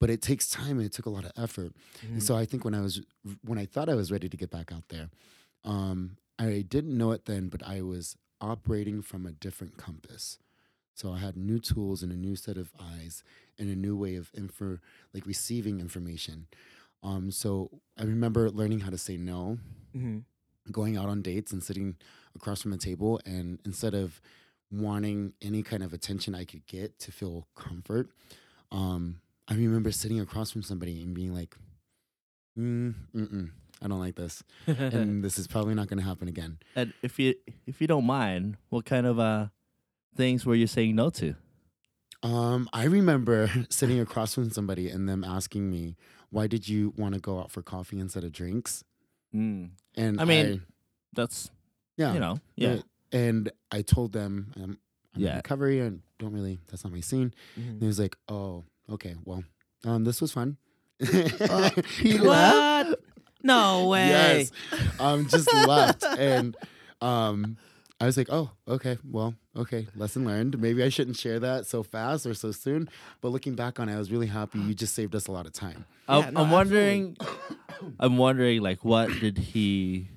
but 0.00 0.10
it 0.10 0.22
takes 0.22 0.48
time 0.48 0.78
and 0.78 0.86
it 0.86 0.92
took 0.92 1.06
a 1.06 1.10
lot 1.10 1.24
of 1.24 1.32
effort. 1.36 1.72
And 2.02 2.22
so 2.22 2.36
i 2.36 2.44
think 2.44 2.64
when 2.64 2.74
i 2.74 2.80
was 2.80 3.00
when 3.44 3.58
i 3.58 3.66
thought 3.66 3.88
i 3.88 3.94
was 3.94 4.10
ready 4.12 4.28
to 4.28 4.36
get 4.36 4.50
back 4.50 4.72
out 4.72 4.88
there 4.88 5.08
um 5.64 6.16
i 6.38 6.64
didn't 6.68 6.96
know 6.96 7.10
it 7.12 7.24
then 7.24 7.48
but 7.48 7.62
i 7.66 7.80
was 7.82 8.16
operating 8.40 9.02
from 9.02 9.26
a 9.26 9.32
different 9.32 9.76
compass. 9.76 10.38
So 10.94 11.12
i 11.12 11.18
had 11.18 11.36
new 11.36 11.58
tools 11.58 12.02
and 12.02 12.12
a 12.12 12.16
new 12.16 12.36
set 12.36 12.56
of 12.56 12.70
eyes 12.80 13.22
and 13.58 13.68
a 13.70 13.76
new 13.76 13.96
way 13.96 14.14
of 14.16 14.30
info 14.36 14.78
like 15.14 15.26
receiving 15.26 15.80
information. 15.80 16.46
Um, 17.02 17.30
so 17.30 17.70
I 17.96 18.02
remember 18.04 18.50
learning 18.50 18.80
how 18.80 18.90
to 18.90 18.98
say 18.98 19.16
no, 19.16 19.58
hmm 19.92 20.18
going 20.70 20.96
out 20.98 21.08
on 21.08 21.22
dates 21.22 21.50
and 21.52 21.62
sitting 21.62 21.96
across 22.36 22.60
from 22.62 22.72
a 22.74 22.76
table, 22.76 23.20
and 23.24 23.58
instead 23.64 23.94
of 23.94 24.20
wanting 24.70 25.32
any 25.40 25.62
kind 25.62 25.82
of 25.82 25.92
attention 25.94 26.34
I 26.34 26.44
could 26.44 26.66
get 26.66 26.98
to 27.00 27.12
feel 27.12 27.46
comfort, 27.56 28.10
um, 28.70 29.20
I 29.48 29.54
remember 29.54 29.90
sitting 29.92 30.20
across 30.20 30.50
from 30.50 30.62
somebody 30.62 31.00
and 31.02 31.14
being 31.14 31.34
like, 31.34 31.56
mm, 32.58 32.94
mm-mm, 33.14 33.50
I 33.82 33.88
don't 33.88 34.00
like 34.00 34.16
this, 34.16 34.42
and 34.66 35.22
this 35.24 35.38
is 35.38 35.46
probably 35.46 35.74
not 35.74 35.88
going 35.88 35.98
to 35.98 36.04
happen 36.04 36.28
again. 36.28 36.58
And 36.76 36.92
if 37.02 37.18
you 37.18 37.34
if 37.66 37.80
you 37.80 37.86
don't 37.86 38.04
mind, 38.04 38.56
what 38.68 38.84
kind 38.84 39.06
of 39.06 39.18
uh 39.18 39.46
things 40.16 40.44
were 40.44 40.54
you 40.54 40.66
saying 40.66 40.96
no 40.96 41.10
to? 41.10 41.34
Um, 42.22 42.68
I 42.72 42.84
remember 42.84 43.48
sitting 43.70 44.00
across 44.00 44.34
from 44.34 44.50
somebody 44.50 44.88
and 44.90 45.08
them 45.08 45.24
asking 45.24 45.70
me, 45.70 45.96
"Why 46.30 46.46
did 46.46 46.68
you 46.68 46.92
want 46.96 47.14
to 47.14 47.20
go 47.20 47.38
out 47.38 47.50
for 47.50 47.62
coffee 47.62 47.98
instead 47.98 48.24
of 48.24 48.32
drinks?" 48.32 48.84
Mm. 49.34 49.70
And 49.96 50.20
I 50.20 50.24
mean, 50.24 50.62
That's 51.14 51.50
yeah, 51.96 52.12
you 52.14 52.20
know, 52.20 52.38
yeah. 52.56 52.80
And 53.12 53.50
I 53.70 53.80
told 53.82 54.12
them, 54.12 54.52
um, 54.56 54.78
"I'm 55.14 55.22
Yeah. 55.22 55.30
in 55.30 55.36
recovery 55.36 55.80
and 55.80 56.02
don't 56.18 56.32
really. 56.34 56.58
That's 56.68 56.84
not 56.84 56.92
my 56.92 57.00
scene." 57.00 57.32
And 57.56 57.80
he 57.80 57.86
was 57.86 57.98
like, 57.98 58.16
"Oh, 58.28 58.64
okay. 58.90 59.14
Well, 59.24 59.44
um, 59.84 60.04
this 60.04 60.20
was 60.20 60.32
fun." 60.32 60.56
Uh, 61.00 61.70
he 62.00 62.18
What? 62.18 63.00
No 63.42 63.88
way. 63.88 64.08
Yes. 64.08 64.52
Um, 64.98 65.28
just 65.28 65.52
left. 65.52 66.04
And 66.04 66.56
um, 67.00 67.56
I 68.00 68.06
was 68.06 68.16
like, 68.16 68.28
oh, 68.30 68.50
okay, 68.66 68.98
well, 69.08 69.34
okay, 69.56 69.86
lesson 69.96 70.24
learned. 70.24 70.60
Maybe 70.60 70.82
I 70.82 70.88
shouldn't 70.88 71.16
share 71.16 71.38
that 71.40 71.66
so 71.66 71.82
fast 71.82 72.26
or 72.26 72.34
so 72.34 72.50
soon. 72.52 72.88
But 73.20 73.28
looking 73.28 73.54
back 73.54 73.78
on 73.78 73.88
it, 73.88 73.94
I 73.94 73.98
was 73.98 74.10
really 74.10 74.26
happy. 74.26 74.58
You 74.58 74.74
just 74.74 74.94
saved 74.94 75.14
us 75.14 75.28
a 75.28 75.32
lot 75.32 75.46
of 75.46 75.52
time. 75.52 75.84
I'm, 76.08 76.22
Yeah, 76.22 76.30
no, 76.30 76.40
I'm 76.42 76.50
wondering. 76.50 77.16
I'm 78.00 78.16
wondering, 78.16 78.60
like, 78.60 78.84
what 78.84 79.08
did 79.20 79.38
he? 79.38 80.08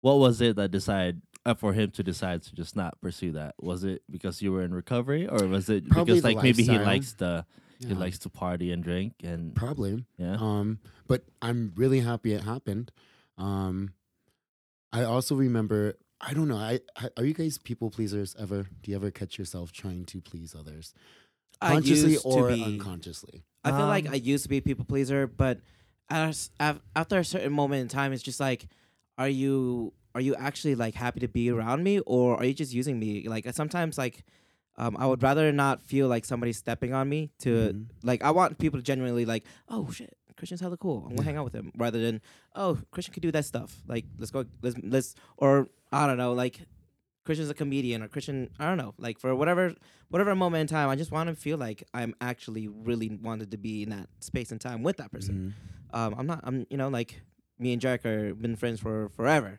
What 0.00 0.18
was 0.18 0.40
it 0.40 0.56
that 0.56 0.70
decided 0.70 1.20
for 1.54 1.72
him 1.72 1.90
to 1.92 2.02
decide 2.02 2.42
to 2.44 2.54
just 2.54 2.74
not 2.76 3.00
pursue 3.00 3.32
that? 3.32 3.54
Was 3.60 3.84
it 3.84 4.02
because 4.10 4.42
you 4.42 4.52
were 4.52 4.62
in 4.62 4.74
recovery, 4.74 5.28
or 5.28 5.46
was 5.46 5.68
it 5.68 5.88
Probably 5.88 6.14
because 6.14 6.22
the 6.22 6.34
like 6.34 6.42
maybe 6.42 6.62
he 6.64 6.78
likes 6.78 7.12
the 7.12 7.44
he 7.78 7.92
likes 7.94 8.18
to 8.20 8.30
party 8.30 8.72
and 8.72 8.82
drink 8.82 9.14
and 9.22 9.54
Probably. 9.54 10.04
yeah? 10.18 10.36
Um, 10.40 10.78
but 11.06 11.24
I'm 11.42 11.72
really 11.76 12.00
happy 12.00 12.32
it 12.32 12.42
happened. 12.42 12.90
Um, 13.38 13.92
I 14.92 15.04
also 15.04 15.34
remember. 15.34 15.94
I 16.18 16.32
don't 16.32 16.48
know. 16.48 16.56
I, 16.56 16.80
I 16.96 17.10
are 17.18 17.24
you 17.24 17.34
guys 17.34 17.58
people 17.58 17.90
pleasers 17.90 18.34
ever? 18.38 18.62
Do 18.82 18.90
you 18.90 18.96
ever 18.96 19.10
catch 19.10 19.38
yourself 19.38 19.70
trying 19.72 20.06
to 20.06 20.20
please 20.22 20.54
others, 20.58 20.94
I 21.60 21.72
consciously 21.74 22.12
used 22.12 22.22
to 22.22 22.28
or 22.30 22.48
be- 22.48 22.64
unconsciously? 22.64 23.44
I 23.64 23.70
feel 23.72 23.86
like 23.86 24.06
Um, 24.06 24.12
I 24.14 24.16
used 24.16 24.44
to 24.44 24.48
be 24.48 24.56
a 24.58 24.62
people 24.62 24.86
pleaser, 24.86 25.26
but 25.26 25.60
at 26.08 26.24
a 26.24 26.28
s- 26.28 26.50
after 26.58 27.18
a 27.18 27.24
certain 27.24 27.52
moment 27.52 27.82
in 27.82 27.88
time, 27.88 28.12
it's 28.14 28.22
just 28.22 28.40
like, 28.40 28.66
are 29.18 29.28
you 29.28 29.92
are 30.16 30.24
you 30.28 30.34
actually 30.48 30.74
like 30.84 30.94
happy 30.94 31.20
to 31.20 31.28
be 31.28 31.44
around 31.50 31.84
me, 31.88 31.94
or 32.06 32.36
are 32.38 32.44
you 32.48 32.54
just 32.62 32.72
using 32.80 32.96
me? 32.98 33.28
Like 33.34 33.44
sometimes, 33.54 33.98
like, 34.04 34.24
um, 34.82 34.96
I 34.98 35.06
would 35.06 35.22
rather 35.22 35.52
not 35.52 35.82
feel 35.92 36.06
like 36.14 36.24
somebody's 36.24 36.58
stepping 36.64 36.92
on 36.98 37.06
me. 37.14 37.20
To 37.44 37.50
Mhm. 37.50 37.86
like, 38.10 38.20
I 38.28 38.30
want 38.38 38.58
people 38.58 38.78
to 38.80 38.84
genuinely 38.92 39.24
like, 39.24 39.44
oh 39.68 39.90
shit, 39.96 40.12
Christian's 40.36 40.60
hella 40.64 40.76
cool. 40.76 40.98
I'm 41.04 41.10
gonna 41.16 41.22
hang 41.28 41.36
out 41.38 41.44
with 41.48 41.54
him, 41.60 41.70
rather 41.76 42.00
than 42.06 42.20
oh 42.62 42.78
Christian 42.92 43.12
could 43.14 43.22
do 43.28 43.32
that 43.36 43.44
stuff. 43.44 43.70
Like 43.86 44.04
let's 44.18 44.30
go, 44.36 44.44
let's 44.64 44.76
let's 44.94 45.14
or 45.36 45.68
I 45.92 46.06
don't 46.06 46.18
know, 46.24 46.32
like 46.44 46.56
Christian's 47.24 47.50
a 47.50 47.54
comedian 47.62 48.02
or 48.02 48.08
Christian, 48.08 48.38
I 48.60 48.64
don't 48.68 48.78
know, 48.82 48.92
like 48.98 49.18
for 49.18 49.34
whatever 49.34 49.74
whatever 50.12 50.34
moment 50.34 50.60
in 50.62 50.66
time, 50.76 50.88
I 50.88 50.96
just 50.96 51.10
want 51.10 51.28
to 51.28 51.34
feel 51.34 51.58
like 51.58 51.82
I'm 51.92 52.14
actually 52.20 52.68
really 52.68 53.08
wanted 53.28 53.50
to 53.54 53.58
be 53.58 53.82
in 53.84 53.90
that 53.96 54.08
space 54.20 54.52
and 54.52 54.60
time 54.60 54.80
with 54.86 54.96
that 54.98 55.10
person. 55.10 55.34
Mhm. 55.36 55.96
Um, 55.98 56.14
I'm 56.18 56.26
not, 56.26 56.40
I'm, 56.44 56.66
you 56.70 56.76
know, 56.76 56.88
like 56.88 57.10
me 57.58 57.72
and 57.72 57.80
Jerick 57.82 58.04
are 58.04 58.34
been 58.34 58.56
friends 58.56 58.78
for 58.80 59.08
forever. 59.16 59.58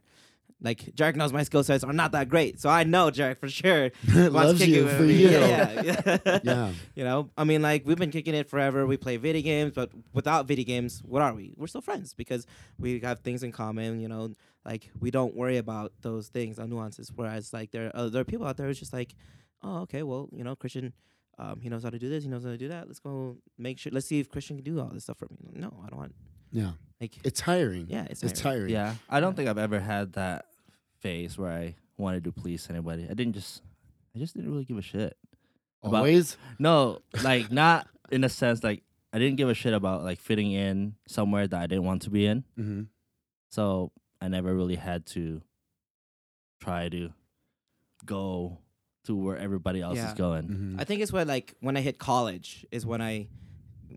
Like 0.59 0.95
Jerick 0.95 1.15
knows 1.15 1.31
my 1.31 1.43
skill 1.43 1.63
sets 1.63 1.83
are 1.83 1.93
not 1.93 2.13
that 2.13 2.29
great, 2.29 2.59
so 2.59 2.69
I 2.69 2.83
know 2.83 3.11
Jerick 3.11 3.39
for 3.39 3.47
sure 3.47 3.91
Loves 4.15 4.65
you 4.65 4.87
for 4.87 5.05
you. 5.05 5.29
Yeah, 5.29 5.81
yeah. 5.81 6.39
Yeah. 6.43 6.71
you 6.95 7.03
know, 7.03 7.29
I 7.37 7.43
mean, 7.43 7.61
like 7.61 7.85
we've 7.85 7.97
been 7.97 8.11
kicking 8.11 8.33
it 8.33 8.49
forever. 8.49 8.87
We 8.87 8.97
play 8.97 9.17
video 9.17 9.43
games, 9.43 9.73
but 9.75 9.91
without 10.13 10.47
video 10.47 10.65
games, 10.65 11.01
what 11.05 11.21
are 11.21 11.33
we? 11.33 11.53
We're 11.57 11.67
still 11.67 11.81
friends 11.81 12.13
because 12.13 12.47
we 12.79 12.99
have 13.01 13.19
things 13.19 13.43
in 13.43 13.51
common. 13.51 13.99
You 13.99 14.07
know, 14.07 14.31
like 14.65 14.89
we 14.99 15.11
don't 15.11 15.35
worry 15.35 15.57
about 15.57 15.93
those 16.01 16.27
things, 16.29 16.57
the 16.57 16.67
nuances. 16.67 17.11
Whereas, 17.15 17.53
like 17.53 17.71
there, 17.71 17.91
are, 17.95 18.09
are 18.15 18.23
people 18.23 18.47
out 18.47 18.57
there 18.57 18.65
who's 18.65 18.79
just 18.79 18.93
like, 18.93 19.13
oh, 19.63 19.81
okay, 19.81 20.01
well, 20.01 20.27
you 20.31 20.43
know, 20.43 20.55
Christian, 20.55 20.91
um, 21.37 21.61
he 21.61 21.69
knows 21.69 21.83
how 21.83 21.91
to 21.91 21.99
do 21.99 22.09
this, 22.09 22.23
he 22.23 22.29
knows 22.29 22.43
how 22.43 22.49
to 22.49 22.57
do 22.57 22.69
that. 22.69 22.87
Let's 22.87 22.99
go 22.99 23.37
make 23.59 23.77
sure. 23.77 23.91
Let's 23.91 24.07
see 24.07 24.19
if 24.19 24.29
Christian 24.29 24.57
can 24.57 24.63
do 24.63 24.79
all 24.79 24.89
this 24.89 25.03
stuff 25.03 25.19
for 25.19 25.27
me. 25.29 25.37
No, 25.53 25.71
I 25.85 25.89
don't 25.89 25.99
want. 25.99 26.15
Yeah. 26.51 26.71
Like, 26.99 27.13
It's 27.23 27.39
tiring. 27.39 27.87
yeah, 27.89 28.05
it's, 28.09 28.23
It's 28.23 28.39
tiring. 28.41 28.59
tiring. 28.61 28.73
Yeah, 28.73 28.95
I 29.09 29.19
don't 29.19 29.35
think 29.35 29.47
I've 29.49 29.57
ever 29.59 29.79
had 29.79 30.13
that 30.13 30.45
phase 30.99 31.37
where 31.37 31.51
I 31.51 31.75
wanted 31.97 32.23
to 32.23 32.31
please 32.31 32.67
anybody. 32.69 33.03
I 33.09 33.13
didn't 33.13 33.33
just, 33.33 33.61
I 34.15 34.19
just 34.19 34.35
didn't 34.35 34.51
really 34.51 34.65
give 34.65 34.77
a 34.77 34.81
shit. 34.81 35.15
About- 35.83 35.97
Always. 35.97 36.37
No, 36.57 36.99
like 37.23 37.51
not 37.51 37.87
in 38.11 38.23
a 38.23 38.29
sense 38.29 38.63
like 38.63 38.81
I 39.13 39.19
didn't 39.19 39.37
give 39.37 39.47
a 39.49 39.53
shit 39.53 39.73
about 39.73 40.03
like 40.03 40.19
fitting 40.19 40.51
in 40.51 40.95
somewhere 41.07 41.47
that 41.47 41.61
I 41.61 41.67
didn't 41.67 41.83
want 41.85 42.01
to 42.03 42.09
be 42.09 42.25
in. 42.25 42.43
hmm 42.55 42.81
So 43.51 43.91
I 44.19 44.27
never 44.27 44.53
really 44.55 44.75
had 44.75 45.05
to 45.07 45.41
try 46.59 46.89
to 46.89 47.11
go 48.05 48.57
to 49.05 49.15
where 49.15 49.37
everybody 49.37 49.81
else 49.81 49.97
Yeah. 49.97 50.07
is 50.09 50.13
going. 50.15 50.45
hmm 50.47 50.79
I 50.79 50.83
think 50.83 51.01
it's 51.01 51.13
when 51.13 51.27
like 51.27 51.53
when 51.59 51.77
I 51.77 51.81
hit 51.81 51.99
college 51.99 52.65
is 52.71 52.85
when 52.85 53.01
I 53.01 53.27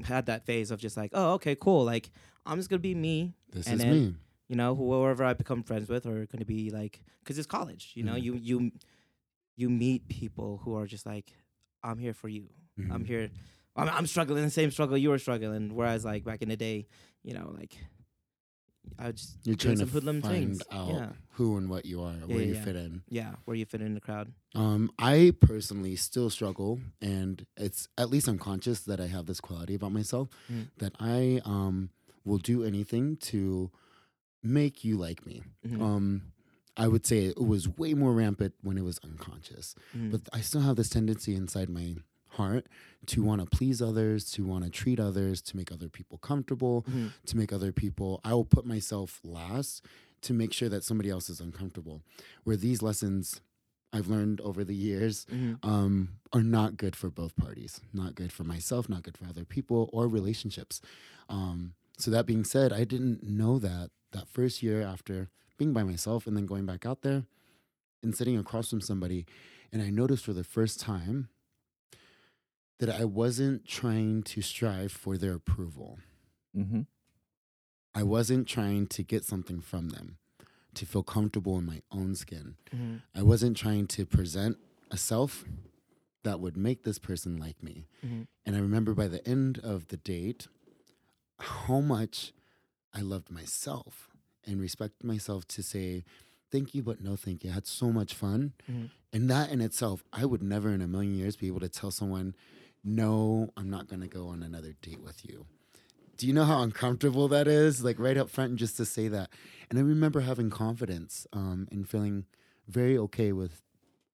had 0.04 0.26
that 0.26 0.44
phase 0.46 0.70
of 0.70 0.78
just 0.80 0.96
like, 0.96 1.10
oh, 1.14 1.32
okay, 1.34 1.56
cool. 1.56 1.84
Like 1.84 2.10
I'm 2.46 2.56
just 2.58 2.68
gonna 2.70 2.80
be 2.80 2.94
me. 2.94 3.34
This 3.52 3.66
and 3.66 3.74
is 3.76 3.80
then- 3.80 3.92
me. 3.94 4.14
you 4.48 4.56
know 4.56 4.74
whoever 4.74 5.22
i 5.24 5.32
become 5.32 5.62
friends 5.62 5.88
with 5.88 6.06
are 6.06 6.26
going 6.26 6.38
to 6.40 6.44
be 6.44 6.70
like 6.70 7.00
because 7.20 7.38
it's 7.38 7.46
college 7.46 7.92
you 7.94 8.02
know 8.02 8.14
Mhm. 8.14 8.22
you 8.24 8.34
you 8.34 8.72
you 9.56 9.68
meet 9.70 10.08
people 10.08 10.60
who 10.64 10.74
are 10.74 10.86
just 10.88 11.06
like 11.06 11.28
i'm 11.84 11.98
here 11.98 12.14
for 12.14 12.28
you 12.28 12.48
i'm 12.90 13.04
Mhm. 13.04 13.06
here 13.06 13.30
I'm, 13.76 13.88
I'm 13.88 14.06
struggling 14.08 14.42
the 14.42 14.50
same 14.50 14.70
struggle 14.72 14.96
you 14.98 15.10
were 15.10 15.20
struggling 15.20 15.74
whereas 15.76 16.04
like 16.04 16.24
back 16.24 16.42
in 16.42 16.48
the 16.48 16.56
day 16.56 16.88
you 17.22 17.32
know 17.34 17.54
like 17.60 17.76
i 18.98 19.12
just 19.12 19.36
You're 19.44 19.54
trying 19.56 19.78
to 19.78 19.86
find 19.86 20.22
things 20.24 20.62
out 20.72 20.88
yeah 20.88 21.08
who 21.34 21.56
and 21.56 21.70
what 21.70 21.86
you 21.86 22.02
are, 22.02 22.12
where 22.26 22.38
yeah, 22.40 22.44
you 22.46 22.54
yeah. 22.54 22.64
fit 22.64 22.76
in. 22.76 23.02
yeah 23.08 23.34
where 23.44 23.56
you 23.56 23.64
fit 23.64 23.80
in 23.82 23.94
the 23.94 24.00
crowd 24.00 24.32
Um, 24.54 24.90
I 24.98 25.32
personally 25.40 25.94
still 25.94 26.28
struggle, 26.28 26.80
and 27.00 27.46
it's 27.56 27.86
at 27.96 28.10
least 28.10 28.26
I'm 28.26 28.36
conscious 28.38 28.80
that 28.80 28.98
I 29.00 29.06
have 29.06 29.26
this 29.26 29.40
quality 29.40 29.74
about 29.76 29.92
myself 29.92 30.28
Mm. 30.52 30.66
that 30.78 30.92
I 30.98 31.40
um 31.44 31.90
will 32.24 32.38
do 32.38 32.62
anything 32.64 33.16
to 33.16 33.70
make 34.42 34.84
you 34.84 34.96
like 34.96 35.26
me. 35.26 35.42
Mhm. 35.66 35.80
Um, 35.80 36.22
I 36.76 36.88
would 36.88 37.04
say 37.04 37.24
it 37.26 37.38
was 37.38 37.68
way 37.68 37.94
more 37.94 38.14
rampant 38.14 38.54
when 38.62 38.78
it 38.78 38.84
was 38.84 38.98
unconscious, 39.00 39.74
Mhm. 39.94 40.12
but 40.12 40.28
I 40.32 40.40
still 40.40 40.62
have 40.62 40.76
this 40.76 40.88
tendency 40.88 41.34
inside 41.34 41.68
my 41.68 41.96
heart 42.28 42.68
to 43.06 43.22
want 43.22 43.40
to 43.42 43.46
please 43.56 43.82
others, 43.82 44.30
to 44.32 44.44
want 44.44 44.64
to 44.64 44.70
treat 44.70 45.00
others, 45.00 45.42
to 45.42 45.56
make 45.56 45.72
other 45.72 45.88
people 45.88 46.16
comfortable, 46.18 46.82
Mhm. 46.88 47.10
to 47.26 47.36
make 47.36 47.52
other 47.52 47.72
people 47.72 48.20
I 48.24 48.32
will 48.34 48.44
put 48.44 48.64
myself 48.64 49.20
last 49.24 49.84
to 50.22 50.32
make 50.32 50.52
sure 50.52 50.68
that 50.68 50.84
somebody 50.84 51.10
else 51.10 51.28
is 51.28 51.40
uncomfortable. 51.40 52.02
Where 52.44 52.56
these 52.56 52.82
lessons 52.82 53.40
I've 53.92 54.06
learned 54.06 54.40
over 54.42 54.62
the 54.64 54.76
years 54.76 55.26
Mhm. 55.26 55.58
um, 55.64 56.10
are 56.32 56.44
not 56.44 56.76
good 56.76 56.94
for 56.94 57.10
both 57.10 57.34
parties. 57.34 57.80
Not 57.92 58.14
good 58.14 58.30
for 58.32 58.44
myself, 58.44 58.88
not 58.88 59.02
good 59.02 59.16
for 59.18 59.26
other 59.26 59.44
people 59.44 59.90
or 59.92 60.06
relationships. 60.06 60.80
Um, 61.28 61.74
so 62.00 62.10
that 62.10 62.26
being 62.26 62.44
said, 62.44 62.72
I 62.72 62.84
didn't 62.84 63.22
know 63.22 63.58
that 63.58 63.90
that 64.12 64.28
first 64.28 64.62
year 64.62 64.82
after 64.82 65.28
being 65.58 65.72
by 65.72 65.82
myself 65.82 66.26
and 66.26 66.36
then 66.36 66.46
going 66.46 66.66
back 66.66 66.84
out 66.86 67.02
there 67.02 67.24
and 68.02 68.14
sitting 68.16 68.38
across 68.38 68.70
from 68.70 68.80
somebody, 68.80 69.26
and 69.72 69.82
I 69.82 69.90
noticed 69.90 70.24
for 70.24 70.32
the 70.32 70.44
first 70.44 70.80
time 70.80 71.28
that 72.78 72.88
I 72.88 73.04
wasn't 73.04 73.66
trying 73.66 74.22
to 74.24 74.40
strive 74.40 74.90
for 74.90 75.18
their 75.18 75.34
approval. 75.34 75.98
Mm-hmm. 76.56 76.82
I 77.94 78.02
wasn't 78.02 78.48
trying 78.48 78.86
to 78.88 79.02
get 79.02 79.24
something 79.24 79.60
from 79.60 79.90
them, 79.90 80.16
to 80.74 80.86
feel 80.86 81.02
comfortable 81.02 81.58
in 81.58 81.66
my 81.66 81.82
own 81.90 82.14
skin. 82.14 82.56
Mhm. 82.74 83.02
I 83.14 83.22
wasn't 83.22 83.56
trying 83.56 83.86
to 83.88 84.06
present 84.06 84.56
a 84.90 84.96
self 84.96 85.44
that 86.22 86.40
would 86.40 86.56
make 86.56 86.84
this 86.84 86.98
person 86.98 87.36
like 87.36 87.62
me. 87.62 87.86
Mhm. 88.02 88.28
And 88.46 88.56
I 88.56 88.60
remember 88.60 88.94
by 88.94 89.08
the 89.08 89.26
end 89.28 89.58
of 89.58 89.88
the 89.88 89.96
date, 89.96 90.48
how 91.40 91.80
much 91.80 92.32
I 92.94 93.00
loved 93.00 93.30
myself 93.30 94.08
and 94.46 94.60
respected 94.60 95.04
myself 95.06 95.46
to 95.48 95.62
say, 95.62 96.04
thank 96.50 96.74
you, 96.74 96.82
but 96.82 97.00
no 97.02 97.16
thank 97.16 97.44
you. 97.44 97.50
I 97.50 97.54
had 97.54 97.66
so 97.66 97.90
much 97.92 98.14
fun. 98.14 98.52
Mhm. 98.68 98.90
And 99.12 99.30
that 99.30 99.50
in 99.50 99.60
itself, 99.60 100.02
I 100.12 100.24
would 100.24 100.42
never 100.42 100.70
in 100.70 100.80
a 100.80 100.88
million 100.88 101.14
years 101.14 101.36
be 101.36 101.46
able 101.46 101.60
to 101.60 101.68
tell 101.68 101.90
someone, 101.90 102.34
no, 102.82 103.50
I'm 103.56 103.68
not 103.70 103.88
going 103.88 104.00
to 104.00 104.08
go 104.08 104.28
on 104.28 104.42
another 104.42 104.74
date 104.80 105.02
with 105.02 105.24
you. 105.28 105.46
Do 106.16 106.26
you 106.26 106.32
know 106.32 106.44
how 106.44 106.62
uncomfortable 106.62 107.28
that 107.28 107.48
is? 107.48 107.82
Like 107.82 107.98
right 107.98 108.16
up 108.16 108.30
front, 108.30 108.50
and 108.50 108.58
just 108.58 108.76
to 108.76 108.84
say 108.84 109.08
that. 109.08 109.30
And 109.68 109.78
I 109.78 109.82
remember 109.82 110.20
having 110.20 110.50
confidence 110.50 111.26
um, 111.32 111.66
and 111.70 111.88
feeling 111.88 112.26
very 112.68 112.96
okay 112.98 113.32
with 113.32 113.62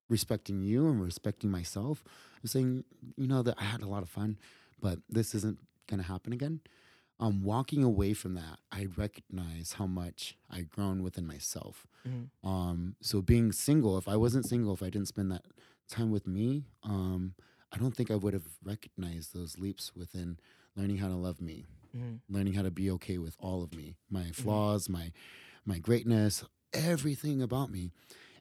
respecting 0.09 0.61
you 0.62 0.87
and 0.88 1.02
respecting 1.02 1.50
myself. 1.50 2.04
saying, 2.45 2.85
you 3.16 3.26
know, 3.26 3.42
that 3.42 3.56
I 3.59 3.64
had 3.64 3.83
a 3.83 3.88
lot 3.88 4.04
of 4.04 4.09
fun, 4.09 4.38
but 4.80 5.00
this 5.11 5.35
isn't 5.35 5.59
going 5.88 6.00
to 6.00 6.06
happen 6.06 6.33
again. 6.33 6.61
Um, 7.18 7.42
walking 7.42 7.82
away 7.82 8.12
from 8.12 8.35
that, 8.35 8.58
I 8.70 8.87
recognize 8.96 9.75
how 9.75 9.87
much 9.87 10.37
I'd 10.50 10.70
grown 10.70 11.02
within 11.02 11.26
myself. 11.26 11.87
Mhm. 12.04 12.30
Um, 12.42 12.96
so 13.00 13.23
being 13.23 13.52
single, 13.52 13.99
if 13.99 14.08
I 14.08 14.16
wasn't 14.16 14.46
single, 14.46 14.73
if 14.75 14.82
I 14.82 14.90
didn't 14.90 15.08
spend 15.08 15.30
that 15.32 15.46
time 15.88 16.11
with 16.11 16.26
me, 16.26 16.64
um, 16.82 17.35
I 17.73 17.78
don't 17.78 17.96
think 17.96 18.11
I 18.11 18.16
would 18.16 18.35
have 18.35 18.58
recognized 18.62 19.35
those 19.35 19.58
leaps 19.58 19.94
within 19.96 20.38
learning 20.76 20.99
how 20.99 21.08
to 21.08 21.14
love 21.16 21.40
me, 21.40 21.66
Mhm. 21.94 22.20
learning 22.28 22.54
how 22.54 22.62
to 22.62 22.70
be 22.70 22.90
okay 22.92 23.18
with 23.18 23.37
all 23.38 23.62
of 23.62 23.75
me, 23.75 23.96
my 24.11 24.30
flaws, 24.32 24.88
my 24.88 25.12
my 25.64 25.78
greatness, 25.78 26.44
everything 26.73 27.42
about 27.42 27.70
me, 27.70 27.90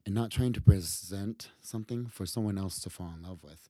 and 0.05 0.13
not 0.15 0.32
trying 0.32 0.53
to 0.53 0.62
present 0.62 1.51
something 1.62 2.08
for 2.08 2.25
someone 2.25 2.58
else 2.58 2.79
to 2.82 2.89
fall 2.89 3.13
in 3.15 3.24
love 3.24 3.44
with. 3.44 3.70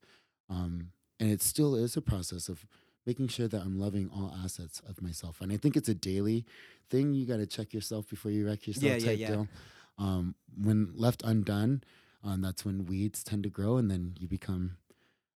Um, 0.49 0.91
and 1.19 1.29
it 1.31 1.41
still 1.41 1.75
is 1.75 1.95
a 1.97 2.01
process 2.01 2.49
of 2.49 2.65
making 3.05 3.27
sure 3.27 3.47
that 3.47 3.61
I'm 3.61 3.79
loving 3.79 4.09
all 4.13 4.33
assets 4.43 4.81
of 4.87 5.01
myself. 5.01 5.41
And 5.41 5.51
I 5.51 5.57
think 5.57 5.75
it's 5.77 5.89
a 5.89 5.93
daily 5.93 6.45
thing. 6.89 7.13
You 7.13 7.25
got 7.25 7.37
to 7.37 7.45
check 7.45 7.73
yourself 7.73 8.09
before 8.09 8.31
you 8.31 8.45
wreck 8.47 8.65
yourself. 8.67 8.83
Yeah, 8.83 8.95
yeah, 8.97 9.05
type 9.05 9.19
yeah. 9.19 9.27
Deal. 9.27 9.47
Um, 9.97 10.35
when 10.61 10.91
left 10.95 11.21
undone, 11.23 11.83
um, 12.23 12.41
that's 12.41 12.65
when 12.65 12.85
weeds 12.85 13.23
tend 13.23 13.43
to 13.43 13.49
grow, 13.49 13.77
and 13.77 13.89
then 13.89 14.15
you 14.19 14.27
become, 14.27 14.77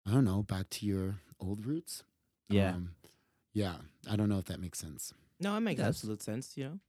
I 0.06 0.12
don't 0.12 0.26
know, 0.26 0.42
back 0.44 0.70
to 0.72 0.86
your 0.86 1.18
old 1.40 1.66
roots. 1.66 2.04
Yeah. 2.50 2.72
Um, 2.76 2.92
yeah. 3.54 3.76
I 4.10 4.16
don't 4.16 4.30
know 4.30 4.40
if 4.40 4.46
that 4.46 4.60
makes 4.60 4.80
sense. 4.80 5.14
No, 5.40 5.56
it 5.58 5.60
makes 5.60 5.80
Yes. 5.80 5.90
absolute 5.90 6.24
sense. 6.24 6.56
You 6.58 6.64
know, 6.66 6.80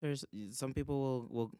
there's 0.00 0.24
some 0.50 0.72
people 0.72 1.00
will 1.00 1.26
will 1.30 1.50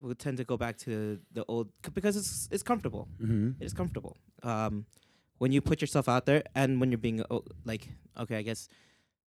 will 0.00 0.14
tend 0.14 0.36
to 0.38 0.44
go 0.44 0.56
back 0.56 0.76
to 0.78 1.18
the 1.32 1.44
old 1.46 1.68
c- 1.84 1.90
because 1.94 2.16
it's 2.16 2.48
it's 2.50 2.62
comfortable. 2.62 3.08
Mm-hmm. 3.22 3.62
It 3.62 3.64
is 3.66 3.72
comfortable. 3.72 4.16
Um, 4.42 4.86
when 5.38 5.52
you 5.52 5.60
put 5.60 5.80
yourself 5.80 6.08
out 6.08 6.26
there, 6.26 6.42
and 6.54 6.80
when 6.80 6.90
you're 6.90 6.98
being 6.98 7.22
oh, 7.30 7.44
like, 7.64 7.88
okay, 8.18 8.36
I 8.36 8.42
guess 8.42 8.68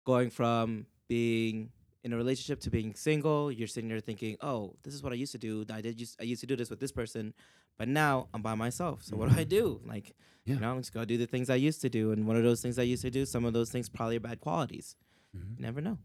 going 0.05 0.31
from 0.31 0.87
being 1.09 1.71
in 2.05 2.13
a 2.13 2.17
relationship 2.17 2.61
to 2.61 2.71
being 2.71 2.95
single, 2.95 3.51
you're 3.51 3.67
sitting 3.67 3.89
there 3.89 3.99
thinking, 4.01 4.37
oh, 4.41 4.75
this 4.85 4.95
is 4.95 5.03
what 5.03 5.13
I 5.13 5.17
used 5.17 5.33
to 5.33 5.39
do. 5.39 5.65
I 5.71 5.81
did 5.81 5.97
just 5.97 6.21
I 6.21 6.25
used 6.25 6.41
to 6.43 6.47
do 6.47 6.55
this 6.57 6.71
with 6.71 6.81
this 6.81 6.93
person, 6.93 7.35
but 7.79 7.89
now 7.89 8.29
I'm 8.33 8.43
by 8.43 8.55
myself. 8.55 9.03
So 9.03 9.17
what 9.17 9.31
do 9.31 9.39
I 9.39 9.45
do? 9.45 9.81
Like, 9.87 10.15
Yeah. 10.45 10.55
you 10.55 10.61
know, 10.61 10.71
I'm 10.71 10.79
just 10.81 10.93
gonna 10.93 11.07
do 11.07 11.19
the 11.19 11.27
things 11.27 11.51
I 11.51 11.57
used 11.57 11.81
to 11.81 11.89
do, 11.89 12.13
and 12.13 12.27
one 12.27 12.37
of 12.37 12.45
those 12.45 12.61
things 12.63 12.79
I 12.79 12.83
used 12.83 13.03
to 13.03 13.11
do, 13.11 13.27
some 13.27 13.45
of 13.45 13.53
those 13.53 13.71
things 13.71 13.89
probably 13.89 14.17
are 14.17 14.21
bad 14.21 14.41
qualities. 14.41 14.95
Mm-hmm. 15.37 15.55
You 15.57 15.63
never 15.63 15.81
know. 15.81 15.99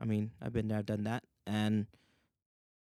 I 0.00 0.04
mean, 0.04 0.32
I've 0.40 0.52
been 0.52 0.68
there, 0.68 0.78
I've 0.78 0.86
done 0.86 1.04
that, 1.04 1.24
and 1.46 1.86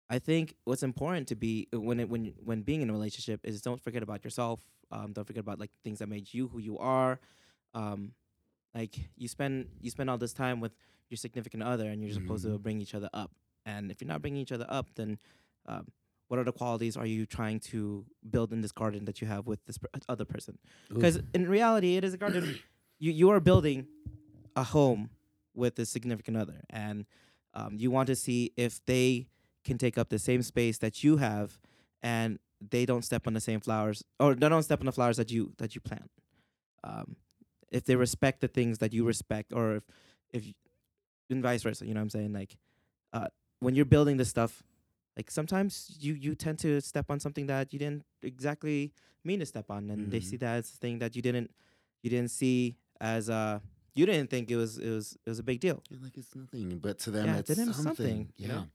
I 0.09 0.19
think 0.19 0.55
what's 0.63 0.83
important 0.83 1.27
to 1.29 1.35
be 1.35 1.67
when 1.71 1.99
it, 1.99 2.09
when 2.09 2.33
when 2.43 2.61
being 2.61 2.81
in 2.81 2.89
a 2.89 2.93
relationship 2.93 3.41
is 3.43 3.61
don't 3.61 3.81
forget 3.81 4.01
about 4.01 4.23
yourself. 4.23 4.61
Um, 4.91 5.13
don't 5.13 5.25
forget 5.25 5.41
about 5.41 5.59
like 5.59 5.71
things 5.83 5.99
that 5.99 6.07
made 6.09 6.33
you 6.33 6.47
who 6.47 6.59
you 6.59 6.77
are. 6.77 7.19
Um, 7.73 8.13
like 8.73 8.97
you 9.15 9.27
spend 9.27 9.67
you 9.81 9.89
spend 9.89 10.09
all 10.09 10.17
this 10.17 10.33
time 10.33 10.59
with 10.59 10.73
your 11.09 11.17
significant 11.17 11.63
other, 11.63 11.89
and 11.89 12.03
you're 12.03 12.13
supposed 12.13 12.43
to 12.45 12.51
Mhm. 12.51 12.61
bring 12.61 12.81
each 12.81 12.93
other 12.93 13.09
up. 13.13 13.31
And 13.65 13.91
if 13.91 14.01
you're 14.01 14.07
not 14.07 14.21
bringing 14.21 14.41
each 14.41 14.51
other 14.51 14.65
up, 14.69 14.93
then 14.95 15.17
um, 15.65 15.87
what 16.27 16.39
other 16.39 16.51
qualities 16.51 16.95
are 16.97 17.05
you 17.05 17.25
trying 17.25 17.59
to 17.59 18.05
build 18.29 18.53
in 18.53 18.61
this 18.61 18.71
garden 18.71 19.05
that 19.05 19.21
you 19.21 19.27
have 19.27 19.47
with 19.47 19.63
this 19.65 19.77
per- 19.77 19.89
other 20.07 20.25
person? 20.25 20.57
because 20.87 21.19
in 21.33 21.47
reality 21.49 21.97
it 21.97 22.03
is 22.03 22.13
a 22.13 22.17
garden 22.17 22.59
you 22.99 23.11
you 23.11 23.29
are 23.31 23.39
building 23.39 23.87
a 24.55 24.63
home 24.63 25.09
with 25.55 25.77
a 25.79 25.85
significant 25.85 26.37
other 26.37 26.61
and 26.69 27.05
um, 27.53 27.75
you 27.77 27.89
want 27.91 28.07
to 28.07 28.15
see 28.15 28.51
if 28.55 28.83
they 28.85 29.27
can 29.63 29.77
take 29.77 29.97
up 29.97 30.09
the 30.09 30.19
same 30.19 30.41
space 30.41 30.77
that 30.79 31.03
you 31.03 31.17
have 31.17 31.59
and 32.01 32.39
they 32.61 32.85
don't 32.85 33.03
step 33.03 33.25
on 33.27 33.33
the 33.33 33.39
same 33.39 33.59
flowers 33.59 34.03
or 34.19 34.35
they 34.35 34.49
don't 34.49 34.63
step 34.63 34.79
on 34.79 34.85
the 34.85 34.91
flowers 34.91 35.17
that 35.17 35.31
you 35.31 35.53
that 35.57 35.75
you 35.75 35.81
plant 35.81 36.09
um, 36.83 37.15
if 37.71 37.85
they 37.85 37.95
respect 37.95 38.41
the 38.41 38.47
things 38.47 38.79
that 38.79 38.93
you 38.93 39.05
respect 39.05 39.53
or 39.53 39.75
if 39.75 39.83
if 40.33 40.53
and 41.29 41.43
vice 41.43 41.63
versa 41.63 41.85
you 41.85 41.93
know 41.93 41.99
what 41.99 42.03
i'm 42.03 42.09
saying 42.09 42.33
like 42.33 42.57
uh, 43.13 43.27
when 43.59 43.75
you're 43.75 43.85
building 43.85 44.17
this 44.17 44.29
stuff 44.29 44.63
like 45.15 45.29
sometimes 45.31 45.95
you 45.99 46.13
you 46.13 46.35
tend 46.35 46.57
to 46.59 46.81
step 46.81 47.09
on 47.09 47.19
something 47.19 47.47
that 47.47 47.71
you 47.73 47.79
didn't 47.79 48.03
exactly 48.23 48.91
mean 49.23 49.39
to 49.39 49.45
step 49.45 49.69
on 49.69 49.89
and 49.89 50.11
they 50.11 50.19
Mhm. 50.19 50.23
see 50.23 50.37
that 50.37 50.57
as 50.57 50.73
a 50.73 50.77
thing 50.77 50.99
that 50.99 51.15
you 51.15 51.21
didn't 51.21 51.51
you 52.03 52.09
didn't 52.09 52.31
see 52.31 52.75
as 52.99 53.29
uh 53.29 53.59
you 53.93 54.05
didn't 54.05 54.29
think 54.29 54.49
it 54.49 54.55
was 54.55 54.77
it 54.77 54.89
was 54.89 55.17
it 55.25 55.29
was 55.29 55.39
a 55.39 55.43
big 55.43 55.59
deal 55.59 55.81
like 56.01 56.17
it's 56.17 56.35
nothing, 56.35 56.79
but 56.79 56.99
to 56.99 57.11
them 57.11 57.25
Yeah, 57.25 57.33
to 57.33 57.39
it's 57.39 57.55
them 57.55 57.69
it's 57.69 57.77
something. 57.77 57.83
something, 57.83 58.33
you 58.37 58.47
Yeah. 58.47 58.53
know? 58.55 58.65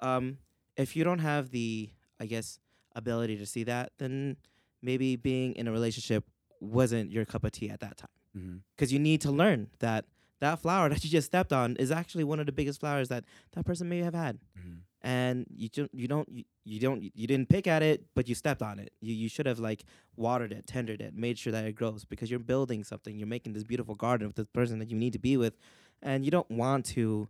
um 0.00 0.38
if 0.76 0.96
you 0.96 1.04
don't 1.04 1.20
have 1.20 1.50
the 1.50 1.90
i 2.20 2.26
guess 2.26 2.58
ability 2.94 3.36
to 3.36 3.46
see 3.46 3.64
that 3.64 3.92
then 3.98 4.36
maybe 4.82 5.16
being 5.16 5.54
in 5.54 5.68
a 5.68 5.72
relationship 5.72 6.24
wasn't 6.60 7.10
your 7.10 7.24
cup 7.24 7.44
of 7.44 7.52
tea 7.52 7.70
at 7.70 7.80
that 7.80 7.96
time. 7.96 8.08
Mm-hmm. 8.36 8.56
because 8.74 8.90
you 8.90 8.98
need 8.98 9.20
to 9.20 9.30
learn 9.30 9.68
that 9.80 10.06
that 10.40 10.58
flower 10.58 10.88
that 10.92 11.04
you 11.04 11.10
just 11.10 11.26
stepped 11.26 11.52
on 11.52 11.76
is 11.76 11.90
actually 11.90 12.24
one 12.24 12.40
of 12.40 12.46
the 12.46 12.52
biggest 12.52 12.80
flowers 12.80 13.08
that 13.10 13.24
that 13.52 13.66
person 13.66 13.90
may 13.90 13.98
have 13.98 14.14
had. 14.14 14.38
Mm-hmm. 14.58 14.78
and 15.02 15.46
you 15.54 15.68
don't 15.68 15.94
you 15.94 16.08
don't 16.08 16.28
you, 16.30 16.44
you 16.64 16.80
don't 16.80 17.02
you 17.02 17.26
didn't 17.26 17.50
pick 17.50 17.66
at 17.66 17.82
it 17.82 18.06
but 18.14 18.28
you 18.28 18.34
stepped 18.34 18.62
on 18.62 18.78
it. 18.78 18.90
You 19.02 19.14
you 19.14 19.28
should 19.28 19.44
have 19.44 19.58
like 19.58 19.84
watered 20.16 20.50
it 20.52 20.66
tendered 20.66 21.02
it 21.02 21.14
made 21.14 21.38
sure 21.38 21.52
that 21.52 21.66
it 21.66 21.74
grows 21.74 22.06
because 22.06 22.30
you're 22.30 22.40
building 22.40 22.84
something. 22.84 23.18
You're 23.18 23.28
making 23.28 23.52
this 23.52 23.64
beautiful 23.64 23.94
garden 23.94 24.28
with 24.28 24.36
the 24.36 24.46
person 24.46 24.78
that 24.78 24.88
you 24.90 24.96
need 24.96 25.12
to 25.12 25.18
be 25.18 25.36
with. 25.36 25.58
And 26.00 26.24
you 26.24 26.30
don't 26.30 26.50
want 26.50 26.86
to 26.86 27.28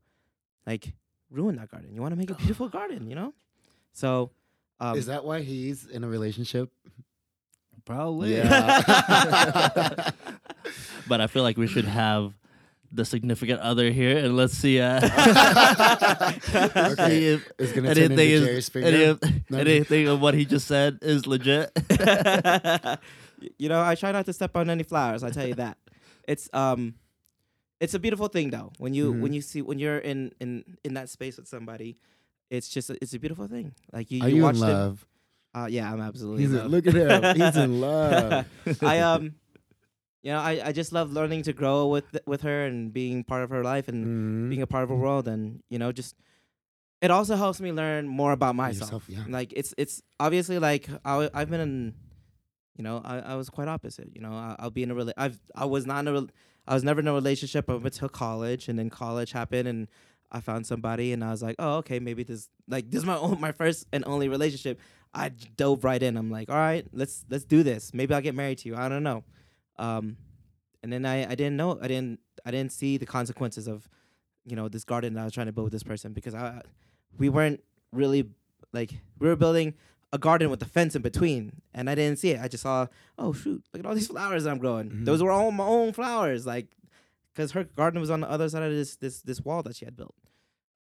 like 0.66 0.94
ruin 1.31 1.57
that 1.57 1.70
garden. 1.70 1.94
You 1.94 2.01
want 2.01 2.12
to 2.12 2.16
make 2.16 2.31
a 2.31 2.35
beautiful 2.35 2.68
garden 2.68 3.11
you 3.11 3.16
know? 3.16 3.35
So 3.92 4.31
um 4.83 4.99
Is 4.99 5.07
that 5.07 5.25
why 5.25 5.40
he's 5.42 5.87
in 5.87 6.05
a 6.05 6.09
relationship? 6.09 6.71
Probably. 7.85 8.37
Yeah. 8.37 8.81
but 11.09 11.21
I 11.21 11.27
feel 11.27 11.42
like 11.42 11.57
we 11.57 11.66
should 11.66 11.85
have 11.85 12.33
the 12.95 13.05
significant 13.05 13.61
other 13.61 13.90
here, 13.90 14.18
and 14.18 14.37
let's 14.37 14.53
see. 14.55 14.81
Uh, 14.81 14.99
Okay. 15.03 15.11
see 17.09 17.27
if 17.29 17.51
It's 17.59 17.73
gonna 17.73 17.95
turn 17.95 18.12
anything 18.12 18.31
into 18.31 18.42
is 18.42 18.47
Jerry 18.47 18.62
Springer. 18.62 18.88
any 18.88 19.05
of, 19.05 19.21
No. 19.51 19.59
anything 19.59 20.09
of 20.09 20.21
what 20.21 20.35
he 20.35 20.45
just 20.45 20.66
said 20.68 20.99
is 21.03 21.27
legit. 21.27 21.71
you 23.59 23.68
know, 23.68 23.83
I 23.83 23.95
try 23.95 24.12
not 24.12 24.27
to 24.27 24.33
step 24.33 24.57
on 24.57 24.71
any 24.71 24.83
flowers. 24.83 25.23
I 25.23 25.31
tell 25.31 25.47
you 25.47 25.55
that. 25.55 25.79
It's 26.29 26.49
um, 26.53 26.95
it's 27.81 27.95
a 27.95 27.99
beautiful 27.99 28.29
thing 28.29 28.51
though. 28.51 28.73
When 28.79 28.95
you 28.95 29.12
Mhm. 29.14 29.21
when 29.23 29.33
you 29.33 29.40
see 29.42 29.62
when 29.62 29.79
you're 29.79 29.99
in 29.99 30.33
in 30.40 30.64
in 30.85 30.95
that 30.95 31.09
space 31.09 31.37
with 31.38 31.49
somebody, 31.49 31.97
it's 32.53 32.69
just 32.69 32.91
a, 32.91 32.97
it's 33.03 33.15
a 33.15 33.19
beautiful 33.19 33.47
thing. 33.49 33.75
Like 33.93 34.11
you, 34.11 34.23
Are 34.23 34.29
you 34.29 34.37
you 34.37 34.43
watch 34.43 34.55
in 34.57 34.61
them. 34.61 34.71
love? 34.71 35.07
Uh, 35.55 35.67
yeah, 35.71 35.93
I'm 35.93 36.01
absolutely. 36.01 36.43
He's 36.43 36.53
in 36.53 36.69
look 36.69 36.87
at 36.87 36.95
him. 36.95 37.37
He's 37.37 37.57
in 37.57 37.81
love. 37.88 38.47
I 38.83 39.01
um, 39.01 39.35
you 40.23 40.31
know, 40.33 40.38
I, 40.38 40.69
I 40.69 40.73
just 40.73 40.93
love 40.93 41.12
learning 41.12 41.43
to 41.45 41.53
grow 41.53 41.88
with 41.88 42.17
with 42.27 42.43
her 42.43 42.65
and 42.67 42.93
being 42.93 43.25
part 43.25 43.43
of 43.43 43.51
her 43.51 43.62
life 43.65 43.88
and 43.88 44.07
Mhm. 44.07 44.51
being 44.51 44.62
a 44.62 44.67
part 44.67 44.83
of 44.85 44.88
her 44.91 44.97
world 44.97 45.27
and 45.29 45.62
you 45.69 45.79
know 45.79 45.91
just 45.93 46.15
it 47.01 47.11
also 47.11 47.35
helps 47.37 47.61
me 47.61 47.73
learn 47.73 48.07
more 48.07 48.33
about 48.33 48.55
myself. 48.55 48.93
Yourself, 48.93 49.05
yeah. 49.09 49.25
Like 49.29 49.53
it's 49.57 49.75
it's 49.77 50.01
obviously 50.21 50.59
like 50.59 50.88
I 51.05 51.29
I've 51.35 51.51
been 51.51 51.61
in, 51.61 51.95
you 52.77 52.85
know, 52.85 53.03
I, 53.05 53.19
I 53.19 53.35
was 53.35 53.51
quite 53.51 53.69
opposite. 53.69 54.11
You 54.15 54.21
know, 54.21 54.33
I, 54.33 54.55
I'll 54.59 54.71
be 54.71 54.83
in 54.85 54.91
a 54.91 54.95
rela- 54.95 55.12
I've 55.17 55.41
I 55.57 55.65
was 55.65 55.85
not 55.87 56.07
in 56.07 56.15
a 56.17 56.27
I 56.67 56.75
was 56.75 56.85
never 56.85 57.01
in 57.01 57.09
a 57.09 57.12
relationship 57.12 57.69
up 57.69 57.85
until 57.85 58.09
college, 58.09 58.69
and 58.69 58.79
then 58.79 58.88
college 58.88 59.33
happened, 59.33 59.67
and 59.67 59.88
I 60.33 60.40
found 60.40 60.66
somebody, 60.66 61.12
and 61.12 61.23
I 61.23 61.31
was 61.31 61.42
like, 61.42 61.57
oh 61.59 61.77
okay, 61.79 61.99
maybe 62.01 62.23
this 62.25 62.49
like 62.66 62.90
this 62.90 63.01
is 63.01 63.07
my 63.07 63.16
own, 63.25 63.40
my 63.40 63.53
first 63.53 63.87
and 63.92 64.03
only 64.07 64.29
relationship. 64.29 64.81
I 65.14 65.29
dove 65.29 65.85
right 65.85 66.03
in. 66.03 66.16
I'm 66.16 66.31
like, 66.31 66.49
all 66.49 66.57
right, 66.57 66.87
let's 66.92 67.25
let's 67.29 67.45
do 67.45 67.62
this. 67.62 67.92
Maybe 67.92 68.14
I'll 68.14 68.23
get 68.23 68.35
married 68.35 68.59
to 68.59 68.68
you. 68.68 68.77
I 68.77 68.88
don't 68.88 69.03
know. 69.03 69.25
Um, 69.79 70.16
and 70.83 70.92
then 70.92 71.05
I 71.05 71.31
I 71.31 71.35
didn't 71.35 71.57
know 71.57 71.79
I 71.81 71.87
didn't 71.88 72.21
I 72.47 72.51
didn't 72.51 72.73
see 72.73 72.97
the 72.97 73.07
consequences 73.07 73.68
of, 73.68 73.88
you 74.47 74.57
know, 74.57 74.68
this 74.68 74.85
garden 74.85 75.14
that 75.14 75.21
I 75.21 75.25
was 75.25 75.35
trying 75.35 75.47
to 75.47 75.53
build 75.53 75.66
with 75.66 75.73
this 75.73 75.83
person 75.83 76.12
because 76.14 76.35
I 76.35 76.62
we 77.18 77.29
weren't 77.29 77.62
really 77.92 78.31
like 78.73 78.92
we 79.18 79.29
were 79.29 79.37
building 79.37 79.75
a 80.14 80.18
garden 80.18 80.51
with 80.51 80.62
a 80.62 80.66
fence 80.66 80.95
in 80.95 81.03
between 81.03 81.61
and 81.75 81.88
I 81.90 81.95
didn't 81.95 82.18
see 82.18 82.31
it. 82.31 82.40
I 82.40 82.49
just 82.49 82.62
saw, 82.62 82.87
oh 83.18 83.33
shoot, 83.35 83.62
look 83.73 83.81
at 83.81 83.87
all 83.87 83.95
these 83.95 84.07
flowers 84.14 84.47
I'm 84.47 84.59
growing. 84.59 84.90
Mhm. 84.90 85.05
Those 85.05 85.23
were 85.23 85.31
all 85.31 85.51
my 85.53 85.64
own 85.64 85.92
flowers, 85.92 86.47
like 86.47 86.68
because 87.35 87.53
her 87.53 87.64
garden 87.64 88.01
was 88.01 88.11
on 88.11 88.21
the 88.21 88.31
other 88.31 88.49
side 88.49 88.62
of 88.62 88.73
this 88.73 88.97
this 88.97 89.21
this 89.21 89.40
wall 89.42 89.62
that 89.64 89.77
she 89.77 89.85
had 89.85 89.97
built. 89.97 90.14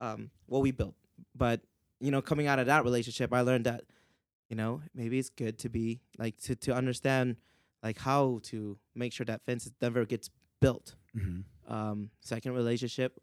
Um, 0.02 0.30
well, 0.48 0.60
we 0.62 0.72
built, 0.72 0.96
but 1.34 1.60
you 2.00 2.10
know, 2.10 2.20
coming 2.20 2.46
out 2.48 2.58
of 2.58 2.66
that 2.66 2.82
relationship, 2.84 3.32
I 3.32 3.40
learned 3.42 3.66
that 3.66 3.84
you 4.50 4.56
know 4.56 4.82
maybe 4.94 5.18
it's 5.18 5.30
good 5.30 5.58
to 5.60 5.68
be 5.68 6.00
like 6.18 6.36
to 6.42 6.56
to 6.56 6.74
understand 6.74 7.36
like 7.82 7.98
how 7.98 8.40
to 8.50 8.78
make 8.94 9.12
sure 9.12 9.24
that 9.26 9.40
fence 9.46 9.70
never 9.80 10.04
gets 10.04 10.28
built 10.60 10.94
Mhm. 11.16 11.44
um, 11.68 12.10
second 12.20 12.52
relationship, 12.54 13.20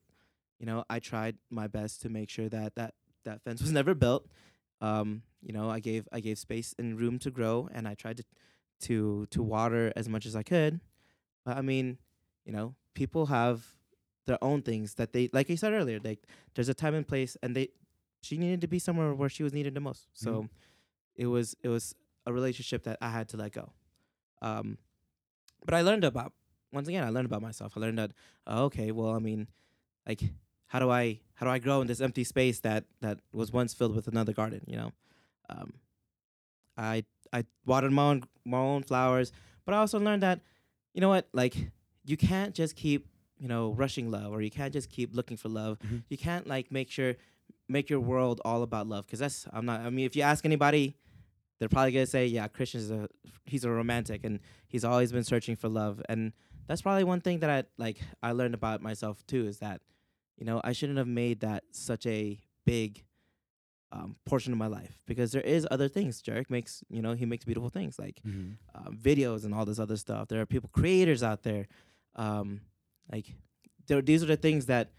you 0.60 0.66
know, 0.66 0.84
I 0.90 1.00
tried 1.00 1.38
my 1.50 1.68
best 1.68 2.02
to 2.04 2.10
make 2.10 2.30
sure 2.30 2.50
that 2.50 2.76
that 2.76 2.94
that 3.26 3.42
fence 3.44 3.62
was 3.62 3.72
never 3.80 3.94
built. 3.94 4.28
Um, 4.82 5.24
you 5.42 5.52
know, 5.54 5.70
I 5.70 5.80
gave 5.82 6.08
I 6.12 6.20
gave 6.22 6.38
space 6.40 6.74
and 6.80 7.00
room 7.00 7.20
to 7.20 7.32
grow, 7.32 7.68
and 7.74 7.88
I 7.88 7.96
tried 7.96 8.18
to 8.18 8.24
to 8.88 9.26
to 9.32 9.44
water 9.44 9.92
as 9.96 10.08
much 10.08 10.26
as 10.26 10.36
I 10.36 10.44
could. 10.44 10.80
But 11.46 11.58
I 11.58 11.62
mean, 11.62 11.98
you 12.46 12.54
know, 12.54 12.76
people 12.94 13.26
have 13.28 13.66
their 14.26 14.42
own 14.44 14.62
things 14.62 14.96
that 14.96 15.14
they 15.14 15.30
like. 15.34 15.50
I 15.50 15.56
said 15.56 15.74
earlier, 15.74 16.00
like 16.04 16.20
there's 16.56 16.70
a 16.70 16.74
time 16.74 16.96
and 16.96 17.08
place, 17.08 17.38
and 17.42 17.56
they 17.56 17.70
she 18.22 18.38
needed 18.38 18.62
to 18.62 18.68
be 18.68 18.80
somewhere 18.80 19.14
where 19.14 19.30
she 19.30 19.44
was 19.44 19.54
needed 19.54 19.74
the 19.74 19.80
most. 19.80 20.08
So 20.14 20.50
it 21.16 21.26
was 21.28 21.56
it 21.64 21.70
was 21.70 21.96
a 22.26 22.34
relationship 22.34 22.84
that 22.84 22.98
I 23.02 23.10
had 23.10 23.30
to 23.30 23.38
let 23.38 23.54
go. 23.54 23.72
Um, 24.42 24.78
but 25.66 25.74
I 25.74 25.82
learned 25.82 26.04
about 26.04 26.34
once 26.72 26.88
again, 26.88 27.04
I 27.04 27.10
learned 27.10 27.26
about 27.26 27.42
myself. 27.42 27.74
I 27.76 27.80
learned 27.80 27.98
that 27.98 28.12
oh, 28.48 28.66
okay, 28.66 28.92
well, 28.92 29.12
I 29.12 29.20
mean, 29.20 29.48
like 30.08 30.22
how 30.68 30.80
do 30.80 30.90
I 30.90 31.20
how 31.36 31.46
do 31.46 31.52
I 31.52 31.60
grow 31.60 31.82
in 31.82 31.88
this 31.88 32.02
empty 32.02 32.24
space 32.24 32.60
that 32.62 32.86
that 33.02 33.20
was 33.34 33.52
once 33.52 33.74
filled 33.74 33.96
with 33.96 34.08
another 34.08 34.34
garden? 34.34 34.62
You 34.68 34.78
know, 34.78 34.92
um, 35.50 35.74
I 36.78 37.04
I 37.34 37.46
watered 37.66 37.92
my 37.92 38.04
own 38.04 38.24
my 38.46 38.58
own 38.58 38.84
flowers, 38.84 39.32
but 39.66 39.74
I 39.74 39.78
also 39.78 40.00
learned 40.00 40.24
that 40.24 40.42
you 40.94 41.02
know 41.02 41.10
what, 41.10 41.28
like 41.34 41.56
you 42.06 42.18
can't 42.18 42.54
just 42.56 42.76
keep 42.76 43.08
you 43.40 43.48
know 43.48 43.72
rushing 43.74 44.12
love, 44.12 44.32
or 44.32 44.42
you 44.42 44.52
can't 44.52 44.74
just 44.74 44.90
keep 44.90 45.16
looking 45.16 45.38
for 45.38 45.50
love. 45.50 45.80
Mhm. 45.80 46.04
You 46.10 46.18
can't 46.18 46.46
like 46.48 46.72
make 46.72 46.92
sure 46.92 47.16
make 47.68 47.90
your 47.90 48.00
world 48.00 48.42
all 48.46 48.64
about 48.64 48.88
love 48.88 49.06
because 49.06 49.20
that's 49.20 49.48
I'm 49.54 49.66
not. 49.66 49.82
I 49.82 49.90
mean, 49.90 50.06
if 50.06 50.16
you 50.16 50.24
ask 50.24 50.46
anybody, 50.46 50.96
they're 51.60 51.70
probably 51.70 51.92
gonna 51.92 52.06
say, 52.06 52.26
yeah, 52.28 52.48
Christian's 52.48 52.90
a 52.92 53.08
he's 53.46 53.64
a 53.64 53.70
romantic 53.70 54.24
and 54.24 54.40
he's 54.68 54.84
always 54.86 55.12
been 55.12 55.24
searching 55.24 55.56
for 55.56 55.70
love, 55.70 56.02
and 56.10 56.34
that's 56.68 56.82
probably 56.82 57.04
one 57.04 57.22
thing 57.22 57.40
that 57.40 57.50
I 57.50 57.64
like 57.78 58.00
I 58.22 58.32
learned 58.34 58.54
about 58.54 58.82
myself 58.82 59.26
too 59.26 59.48
is 59.48 59.60
that 59.60 59.82
you 60.38 60.46
know 60.46 60.62
I 60.64 60.72
shouldn't 60.74 60.98
have 60.98 61.08
made 61.08 61.40
that 61.42 61.64
such 61.72 62.06
a 62.06 62.40
big 62.66 63.04
um, 63.92 64.16
portion 64.26 64.54
of 64.54 64.60
my 64.60 64.68
life 64.68 65.02
because 65.08 65.32
there 65.32 65.42
is 65.42 65.68
other 65.72 65.88
things. 65.88 66.22
Jerick 66.22 66.50
makes 66.50 66.84
you 66.90 67.02
know 67.02 67.14
he 67.14 67.26
makes 67.26 67.44
beautiful 67.46 67.70
things 67.70 67.98
like 67.98 68.22
Mhm. 68.28 68.58
um, 68.76 68.98
videos 69.02 69.46
and 69.46 69.54
all 69.54 69.66
this 69.66 69.80
other 69.80 69.98
stuff. 69.98 70.28
There 70.28 70.40
are 70.42 70.46
people 70.46 70.70
creators 70.72 71.24
out 71.24 71.42
there, 71.44 71.68
um, 72.16 72.62
like 73.12 73.36
there. 73.88 74.02
These 74.02 74.24
are 74.24 74.28
the 74.28 74.38
things 74.38 74.66
that 74.68 74.92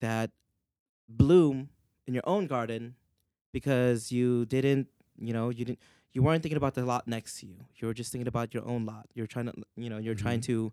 that 0.00 0.30
bloom 1.08 1.68
in 2.06 2.14
your 2.14 2.22
own 2.26 2.46
garden 2.46 2.94
because 3.52 4.10
you 4.12 4.44
didn't, 4.46 4.88
you 5.18 5.32
know, 5.32 5.50
you 5.50 5.64
didn't, 5.64 5.78
you 6.12 6.22
weren't 6.22 6.42
thinking 6.42 6.56
about 6.56 6.74
the 6.74 6.84
lot 6.84 7.06
next 7.08 7.40
to 7.40 7.46
you. 7.46 7.56
You 7.76 7.88
were 7.88 7.94
just 7.94 8.12
thinking 8.12 8.28
about 8.28 8.52
your 8.54 8.66
own 8.66 8.84
lot. 8.84 9.06
You're 9.14 9.26
trying 9.26 9.46
to, 9.46 9.54
you 9.76 9.88
know, 9.90 9.98
you're 9.98 10.14
trying 10.14 10.40
Mhm. 10.40 10.46
to 10.46 10.72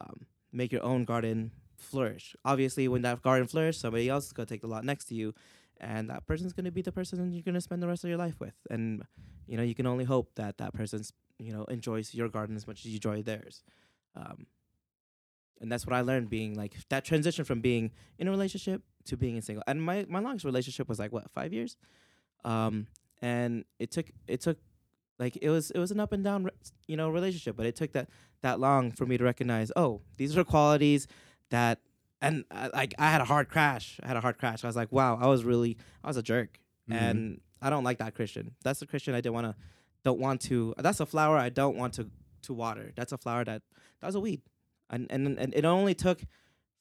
um, 0.00 0.26
make 0.52 0.72
your 0.72 0.82
own 0.82 1.04
garden 1.04 1.50
flourish. 1.76 2.34
Obviously, 2.44 2.88
when 2.88 3.02
that 3.02 3.22
garden 3.22 3.46
flourishes, 3.46 3.80
somebody 3.80 4.08
else 4.08 4.26
is 4.26 4.32
gonna 4.32 4.46
take 4.46 4.60
the 4.62 4.66
lot 4.66 4.84
next 4.84 5.06
to 5.06 5.14
you, 5.14 5.34
and 5.78 6.08
that 6.10 6.26
person's 6.26 6.52
gonna 6.52 6.70
be 6.70 6.82
the 6.82 6.92
person 6.92 7.32
you're 7.32 7.42
gonna 7.42 7.60
spend 7.60 7.82
the 7.82 7.88
rest 7.88 8.04
of 8.04 8.08
your 8.08 8.18
life 8.18 8.38
with. 8.40 8.54
And 8.70 9.02
you 9.46 9.56
know, 9.56 9.62
you 9.62 9.74
can 9.74 9.86
only 9.86 10.04
hope 10.04 10.34
that 10.36 10.58
that 10.58 10.72
person's, 10.74 11.12
you 11.38 11.52
know, 11.52 11.64
enjoys 11.64 12.14
your 12.14 12.28
garden 12.28 12.54
as 12.56 12.66
much 12.66 12.80
as 12.84 12.86
you 12.92 12.96
enjoy 12.96 13.22
theirs. 13.22 13.62
Um, 14.14 14.46
and 15.60 15.70
that's 15.70 15.86
what 15.86 15.94
I 15.94 16.00
learned 16.00 16.30
being 16.30 16.54
like 16.54 16.74
that 16.88 17.04
transition 17.04 17.44
from 17.44 17.60
being 17.60 17.90
in 18.18 18.28
a 18.28 18.30
relationship 18.30 18.82
to 19.06 19.16
being 19.16 19.36
in 19.36 19.42
single. 19.42 19.62
And 19.66 19.82
my, 19.82 20.06
my 20.08 20.20
longest 20.20 20.44
relationship 20.44 20.88
was 20.88 20.98
like 20.98 21.12
what 21.12 21.30
five 21.32 21.52
years, 21.52 21.76
um, 22.44 22.86
and 23.22 23.64
it 23.78 23.90
took 23.90 24.06
it 24.26 24.40
took 24.40 24.58
like 25.18 25.36
it 25.42 25.50
was 25.50 25.70
it 25.70 25.78
was 25.78 25.90
an 25.90 26.00
up 26.00 26.12
and 26.12 26.24
down 26.24 26.48
you 26.86 26.96
know 26.96 27.10
relationship, 27.10 27.56
but 27.56 27.66
it 27.66 27.76
took 27.76 27.92
that 27.92 28.08
that 28.42 28.58
long 28.60 28.90
for 28.90 29.04
me 29.06 29.18
to 29.18 29.24
recognize 29.24 29.70
oh 29.76 30.00
these 30.16 30.36
are 30.36 30.44
qualities 30.44 31.06
that 31.50 31.80
and 32.22 32.44
like 32.74 32.94
I 32.98 33.10
had 33.10 33.20
a 33.20 33.24
hard 33.24 33.48
crash. 33.48 33.98
I 34.02 34.08
had 34.08 34.16
a 34.16 34.20
hard 34.20 34.38
crash. 34.38 34.64
I 34.64 34.66
was 34.66 34.76
like 34.76 34.90
wow 34.92 35.18
I 35.20 35.26
was 35.26 35.44
really 35.44 35.76
I 36.02 36.08
was 36.08 36.16
a 36.16 36.22
jerk 36.22 36.58
Mhm. 36.90 37.00
and 37.00 37.40
I 37.62 37.68
don't 37.70 37.84
like 37.84 37.98
that 37.98 38.14
Christian. 38.14 38.54
That's 38.64 38.80
the 38.80 38.86
Christian 38.86 39.14
I 39.14 39.20
don't 39.20 39.34
want 39.34 39.46
to 39.46 39.54
don't 40.02 40.18
want 40.18 40.40
to. 40.42 40.74
That's 40.78 41.00
a 41.00 41.06
flower 41.06 41.36
I 41.36 41.50
don't 41.50 41.76
want 41.76 41.92
to 41.94 42.08
to 42.42 42.54
water. 42.54 42.92
That's 42.96 43.12
a 43.12 43.18
flower 43.18 43.44
that 43.44 43.60
that 44.00 44.06
was 44.06 44.14
a 44.14 44.20
weed, 44.20 44.40
and 44.90 45.06
and 45.10 45.38
and 45.38 45.54
it 45.54 45.64
only 45.64 45.94
took 45.94 46.20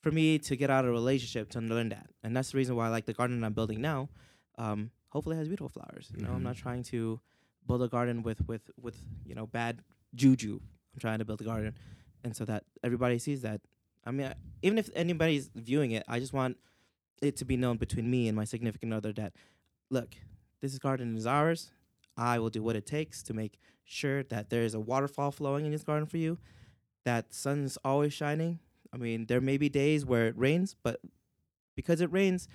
for 0.02 0.12
me 0.12 0.39
to 0.39 0.56
get 0.56 0.69
out 0.69 0.86
of 0.86 0.89
a 0.89 0.93
relationship 0.93 1.50
to 1.52 1.60
learn 1.62 1.89
that, 1.89 2.10
and 2.24 2.36
that's 2.36 2.52
the 2.52 2.58
reason 2.58 2.76
why 2.76 2.88
I 2.88 2.89
like 2.89 3.06
the 3.06 3.13
garden 3.13 3.43
I'm 3.43 3.54
building 3.54 3.82
now. 3.82 4.10
Um, 4.58 4.91
hopefully, 5.10 5.36
it 5.36 5.39
has 5.39 5.48
beautiful 5.48 5.69
flowers. 5.69 6.12
You 6.15 6.24
know, 6.24 6.32
I'm 6.32 6.39
Mhm. 6.39 6.43
not 6.43 6.56
trying 6.58 6.84
to 6.84 7.19
build 7.67 7.82
a 7.84 7.88
garden 7.88 8.24
with 8.24 8.45
with 8.48 8.69
with 8.80 8.98
you 9.26 9.36
know 9.36 9.45
bad 9.48 9.84
juju. 10.15 10.60
I'm 10.93 11.00
trying 11.00 11.19
to 11.19 11.26
build 11.26 11.41
a 11.41 11.45
garden, 11.45 11.76
and 12.24 12.36
so 12.36 12.45
that 12.45 12.63
everybody 12.84 13.19
sees 13.19 13.41
that. 13.43 13.62
I 14.06 14.12
mean, 14.12 14.28
I- 14.28 14.36
even 14.62 14.78
if 14.78 14.89
anybody's 14.95 15.50
viewing 15.54 15.91
it, 15.91 16.04
I 16.08 16.19
just 16.19 16.34
want 16.34 16.58
it 17.22 17.36
to 17.38 17.45
be 17.45 17.58
known 17.58 17.78
between 17.78 18.10
me 18.10 18.28
and 18.30 18.36
my 18.36 18.45
significant 18.45 18.93
other 18.93 19.12
that 19.13 19.34
look, 19.89 20.15
this 20.62 20.78
garden 20.80 21.15
is 21.17 21.26
ours. 21.26 21.72
I 22.15 22.39
will 22.39 22.50
do 22.50 22.63
what 22.63 22.76
it 22.76 22.86
takes 22.86 23.22
to 23.24 23.34
make 23.34 23.60
sure 23.84 24.24
that 24.24 24.50
there 24.50 24.63
is 24.63 24.74
a 24.74 24.80
waterfall 24.80 25.32
flowing 25.32 25.65
in 25.65 25.72
this 25.72 25.84
garden 25.84 26.06
for 26.06 26.17
you, 26.17 26.38
that 27.06 27.34
sun's 27.34 27.78
always 27.84 28.14
shining. 28.14 28.60
I 28.94 28.98
mean, 28.98 29.26
there 29.28 29.42
may 29.42 29.58
be 29.58 29.70
days 29.70 30.06
where 30.06 30.28
it 30.28 30.38
rains, 30.38 30.76
but 30.84 31.00
because 31.76 32.02
it 32.02 32.12
rains, 32.12 32.48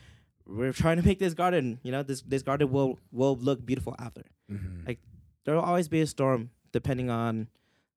we're 0.46 0.72
trying 0.84 0.96
to 0.96 1.02
make 1.06 1.18
this 1.18 1.34
garden, 1.34 1.80
you 1.82 1.92
know, 1.92 2.02
this 2.02 2.22
this 2.22 2.42
garden 2.42 2.70
will 2.70 2.98
will 3.12 3.36
look 3.36 3.64
beautiful 3.64 3.94
after. 3.98 4.22
Mhm. 4.50 4.86
Like, 4.86 4.98
There 5.44 5.54
will 5.54 5.62
always 5.62 5.88
be 5.88 6.00
a 6.00 6.06
storm 6.06 6.50
depending 6.72 7.10
on 7.10 7.48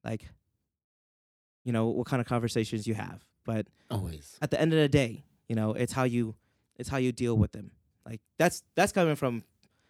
like 0.03 0.25
you 1.63 1.73
know, 1.73 1.87
what 1.87 2.07
kind 2.07 2.21
of 2.21 2.27
conversations 2.27 2.87
you 2.87 2.93
have. 2.93 3.25
But 3.43 3.67
always. 3.91 4.37
at 4.41 4.51
the 4.51 4.59
end 4.61 4.71
of 4.73 4.79
the 4.79 4.87
day, 4.87 5.25
you 5.49 5.55
know, 5.55 5.73
it's 5.73 5.91
how 5.93 6.03
you 6.03 6.35
it's 6.77 6.89
how 6.89 6.97
you 6.97 7.11
deal 7.11 7.35
with 7.37 7.51
them. 7.51 7.71
Like 8.05 8.21
that's 8.37 8.63
that's 8.75 8.91
coming 8.93 9.15
from 9.15 9.43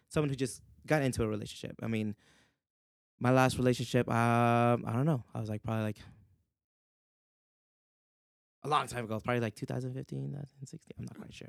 someone 0.08 0.28
who 0.30 0.34
just 0.36 0.60
got 0.86 1.02
into 1.02 1.22
a 1.22 1.28
relationship. 1.28 1.76
I 1.82 1.86
mean, 1.86 2.14
my 3.20 3.30
last 3.30 3.58
relationship, 3.58 4.08
um, 4.08 4.84
I 4.86 4.92
don't 4.92 5.06
know. 5.06 5.24
I 5.34 5.40
was 5.40 5.48
like 5.48 5.62
probably 5.62 5.84
like 5.84 5.98
a 8.64 8.68
long 8.68 8.86
time 8.86 9.04
ago, 9.04 9.20
probably 9.20 9.40
like 9.40 9.54
2015, 9.54 10.18
2016. 10.32 10.80
I'm 10.98 11.04
not 11.04 11.16
quite 11.16 11.32
sure. 11.34 11.48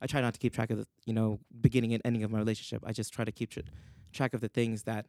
I 0.00 0.06
try 0.06 0.20
not 0.20 0.34
to 0.34 0.40
keep 0.40 0.52
track 0.54 0.70
of 0.70 0.78
the, 0.78 0.86
you 1.06 1.12
know, 1.12 1.40
beginning 1.60 1.92
and 1.94 2.02
ending 2.04 2.22
of 2.22 2.30
my 2.30 2.38
relationship. 2.38 2.82
I 2.86 2.92
just 2.92 3.12
try 3.12 3.24
to 3.24 3.32
keep 3.32 3.50
tr- 3.50 3.60
track 4.12 4.32
of 4.34 4.40
the 4.40 4.48
things 4.48 4.84
that, 4.84 5.06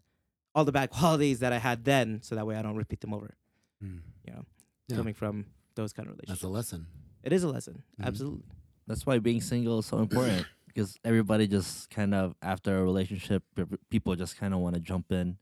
all 0.56 0.66
the 0.66 0.72
bad 0.72 0.90
qualities 1.00 1.40
that 1.40 1.54
I 1.54 1.60
had 1.60 1.86
then, 1.86 2.22
so 2.24 2.36
that 2.36 2.46
way 2.48 2.56
I 2.56 2.62
don't 2.62 2.76
repeat 2.76 3.02
them 3.02 3.14
over. 3.14 3.36
Mm. 3.84 4.00
You 4.26 4.34
know, 4.34 4.46
Yeah. 4.88 4.98
coming 4.98 5.14
from 5.14 5.46
those 5.76 5.94
kind 5.94 6.08
of 6.08 6.14
relationships. 6.16 6.42
That's 6.42 6.44
a 6.44 6.48
lesson. 6.50 6.88
It 7.24 7.34
is 7.34 7.44
a 7.44 7.50
lesson, 7.50 7.84
Mhm. 8.02 8.06
absolutely. 8.06 8.46
That's 8.88 9.06
why 9.06 9.20
being 9.20 9.42
single 9.42 9.80
is 9.80 9.86
so 9.86 10.00
important 10.00 10.48
because 10.68 10.98
everybody 11.06 11.48
just 11.48 11.90
kind 11.92 12.16
of 12.16 12.34
after 12.42 12.80
a 12.80 12.84
relationship, 12.84 13.44
p- 13.56 13.66
p- 13.66 13.78
people 13.90 14.16
just 14.16 14.38
kind 14.38 14.54
of 14.54 14.60
want 14.62 14.74
to 14.76 14.82
jump 14.82 15.12
in 15.12 15.38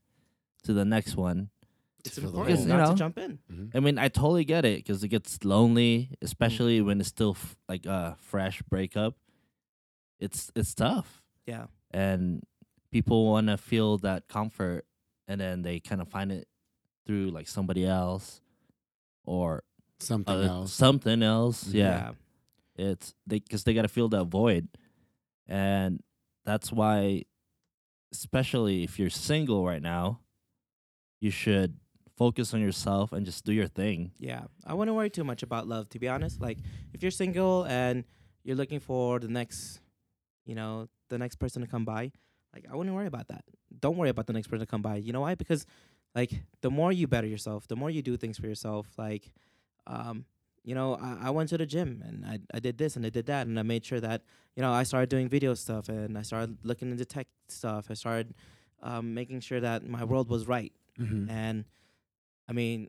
to 0.64 0.72
the 0.74 0.84
next 0.84 1.16
one. 1.16 1.48
It's 2.04 2.14
fill 2.16 2.24
important 2.28 2.58
hole. 2.58 2.66
not 2.68 2.74
You 2.76 2.82
know, 2.82 2.90
to 2.92 2.96
jump 2.98 3.18
in. 3.18 3.38
Mhm. 3.52 3.70
I 3.74 3.80
mean, 3.80 3.98
I 3.98 4.08
totally 4.08 4.44
get 4.44 4.64
it 4.64 4.78
because 4.78 5.02
it 5.04 5.08
gets 5.08 5.44
lonely, 5.44 6.10
especially 6.22 6.80
when 6.80 7.00
it's 7.00 7.08
still 7.08 7.32
f- 7.32 7.56
like 7.68 7.86
a 7.86 8.16
fresh 8.20 8.62
breakup. 8.62 9.16
It's 10.20 10.50
it's 10.56 10.74
tough, 10.74 11.22
Yeah, 11.46 11.66
and 11.92 12.42
people 12.90 13.26
want 13.26 13.46
to 13.48 13.56
feel 13.56 13.98
that 13.98 14.26
comfort, 14.28 14.84
and 15.28 15.40
then 15.40 15.62
they 15.62 15.80
kind 15.80 16.00
of 16.00 16.08
find 16.08 16.32
it 16.32 16.48
through 17.06 17.30
like 17.30 17.46
somebody 17.48 17.84
else 17.86 18.40
or 19.24 19.62
Something 20.00 20.34
uh, 20.34 20.40
else. 20.48 20.72
something 20.72 21.22
else. 21.22 21.64
Mhm. 21.68 21.74
Yeah, 21.74 22.12
it's 22.76 23.14
they 23.26 23.38
because 23.40 23.64
they 23.64 23.74
got 23.74 23.82
to 23.82 23.88
fill 23.88 24.08
that 24.10 24.24
void, 24.24 24.68
and 25.46 26.02
that's 26.44 26.72
why, 26.72 27.24
especially 28.12 28.82
if 28.84 28.98
you're 28.98 29.10
single 29.10 29.64
right 29.64 29.82
now, 29.82 30.20
you 31.20 31.30
should 31.30 31.78
focus 32.18 32.52
on 32.54 32.60
yourself 32.60 33.12
and 33.12 33.24
just 33.24 33.44
do 33.44 33.52
your 33.52 33.68
thing. 33.80 34.00
yeah. 34.18 34.42
I 34.66 34.74
wouldn't 34.74 34.96
worry 34.96 35.10
too 35.10 35.24
much 35.24 35.42
about 35.48 35.66
love, 35.74 35.88
to 35.90 35.98
be 35.98 36.08
honest. 36.08 36.40
Like, 36.40 36.58
if 36.94 36.98
you're 37.02 37.10
single 37.24 37.64
and 37.64 38.04
you're 38.44 38.56
looking 38.62 38.80
for 38.80 39.18
the 39.20 39.28
next, 39.28 39.80
you 40.44 40.54
know, 40.54 40.88
the 41.08 41.18
next 41.18 41.36
person 41.36 41.62
to 41.62 41.68
come 41.68 41.84
by, 41.84 42.02
like, 42.54 42.64
I 42.70 42.74
wouldn't 42.76 42.94
worry 42.98 43.06
about 43.14 43.28
that. 43.28 43.44
Don't 43.84 43.96
worry 43.96 44.10
about 44.10 44.26
the 44.26 44.32
next 44.32 44.48
person 44.48 44.60
to 44.66 44.70
come 44.74 44.82
by. 44.82 44.96
You 44.96 45.12
know 45.12 45.20
why? 45.26 45.34
Because, 45.36 45.64
like, 46.14 46.32
the 46.60 46.70
more 46.70 46.90
you 46.92 47.06
better 47.06 47.26
yourself, 47.26 47.68
the 47.68 47.76
more 47.76 47.90
you 47.90 48.02
do 48.02 48.16
things 48.16 48.36
for 48.38 48.46
yourself. 48.46 48.86
Like, 48.98 49.24
um, 49.86 50.24
you 50.64 50.74
know, 50.74 50.94
I, 51.00 51.28
I 51.28 51.30
went 51.30 51.48
to 51.50 51.58
the 51.58 51.66
gym 51.66 52.02
and 52.06 52.24
I, 52.26 52.38
I 52.56 52.58
did 52.60 52.76
this 52.78 52.96
and 52.96 53.06
I 53.06 53.10
did 53.10 53.26
that 53.26 53.46
and 53.46 53.58
I 53.58 53.62
made 53.62 53.84
sure 53.84 54.00
that, 54.00 54.22
you 54.56 54.62
know, 54.62 54.72
I 54.72 54.82
started 54.82 55.08
doing 55.08 55.28
video 55.28 55.54
stuff 55.54 55.88
and 55.88 56.18
I 56.18 56.22
started 56.22 56.58
looking 56.64 56.90
into 56.90 57.04
tech 57.04 57.28
stuff. 57.48 57.86
I 57.90 57.94
started 57.94 58.34
um, 58.82 59.14
making 59.14 59.40
sure 59.40 59.60
that 59.60 59.86
my 59.86 60.04
world 60.04 60.28
was 60.28 60.46
right. 60.48 60.72
Mhm. 60.98 61.30
And 61.30 61.64
I 62.48 62.52
mean, 62.52 62.88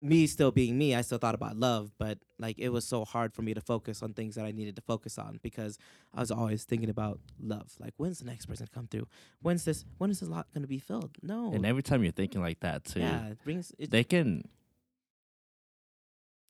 me 0.00 0.26
still 0.26 0.50
being 0.50 0.76
me, 0.78 0.94
I 0.94 1.00
still 1.02 1.18
thought 1.18 1.34
about 1.34 1.56
love, 1.56 1.92
but 1.98 2.18
like 2.38 2.58
it 2.58 2.70
was 2.70 2.84
so 2.84 3.04
hard 3.04 3.32
for 3.32 3.42
me 3.42 3.54
to 3.54 3.60
focus 3.60 4.02
on 4.02 4.14
things 4.14 4.34
that 4.34 4.44
I 4.44 4.50
needed 4.50 4.74
to 4.76 4.82
focus 4.82 5.16
on 5.18 5.38
because 5.42 5.78
I 6.12 6.20
was 6.20 6.30
always 6.30 6.64
thinking 6.64 6.90
about 6.90 7.20
love. 7.40 7.72
Like, 7.78 7.94
when's 7.98 8.18
the 8.18 8.24
next 8.24 8.46
person 8.46 8.66
come 8.74 8.88
through? 8.88 9.06
When's 9.42 9.64
this? 9.64 9.84
When 9.98 10.10
is 10.10 10.20
this 10.20 10.28
lot 10.28 10.46
gonna 10.52 10.66
be 10.66 10.78
filled? 10.80 11.10
No. 11.22 11.52
And 11.52 11.64
every 11.64 11.82
time 11.82 12.02
you're 12.02 12.12
thinking 12.12 12.40
like 12.40 12.60
that 12.60 12.84
too, 12.84 13.00
yeah, 13.00 13.28
it 13.28 13.44
brings. 13.44 13.72
It, 13.78 13.90
they 13.90 14.02
can. 14.04 14.42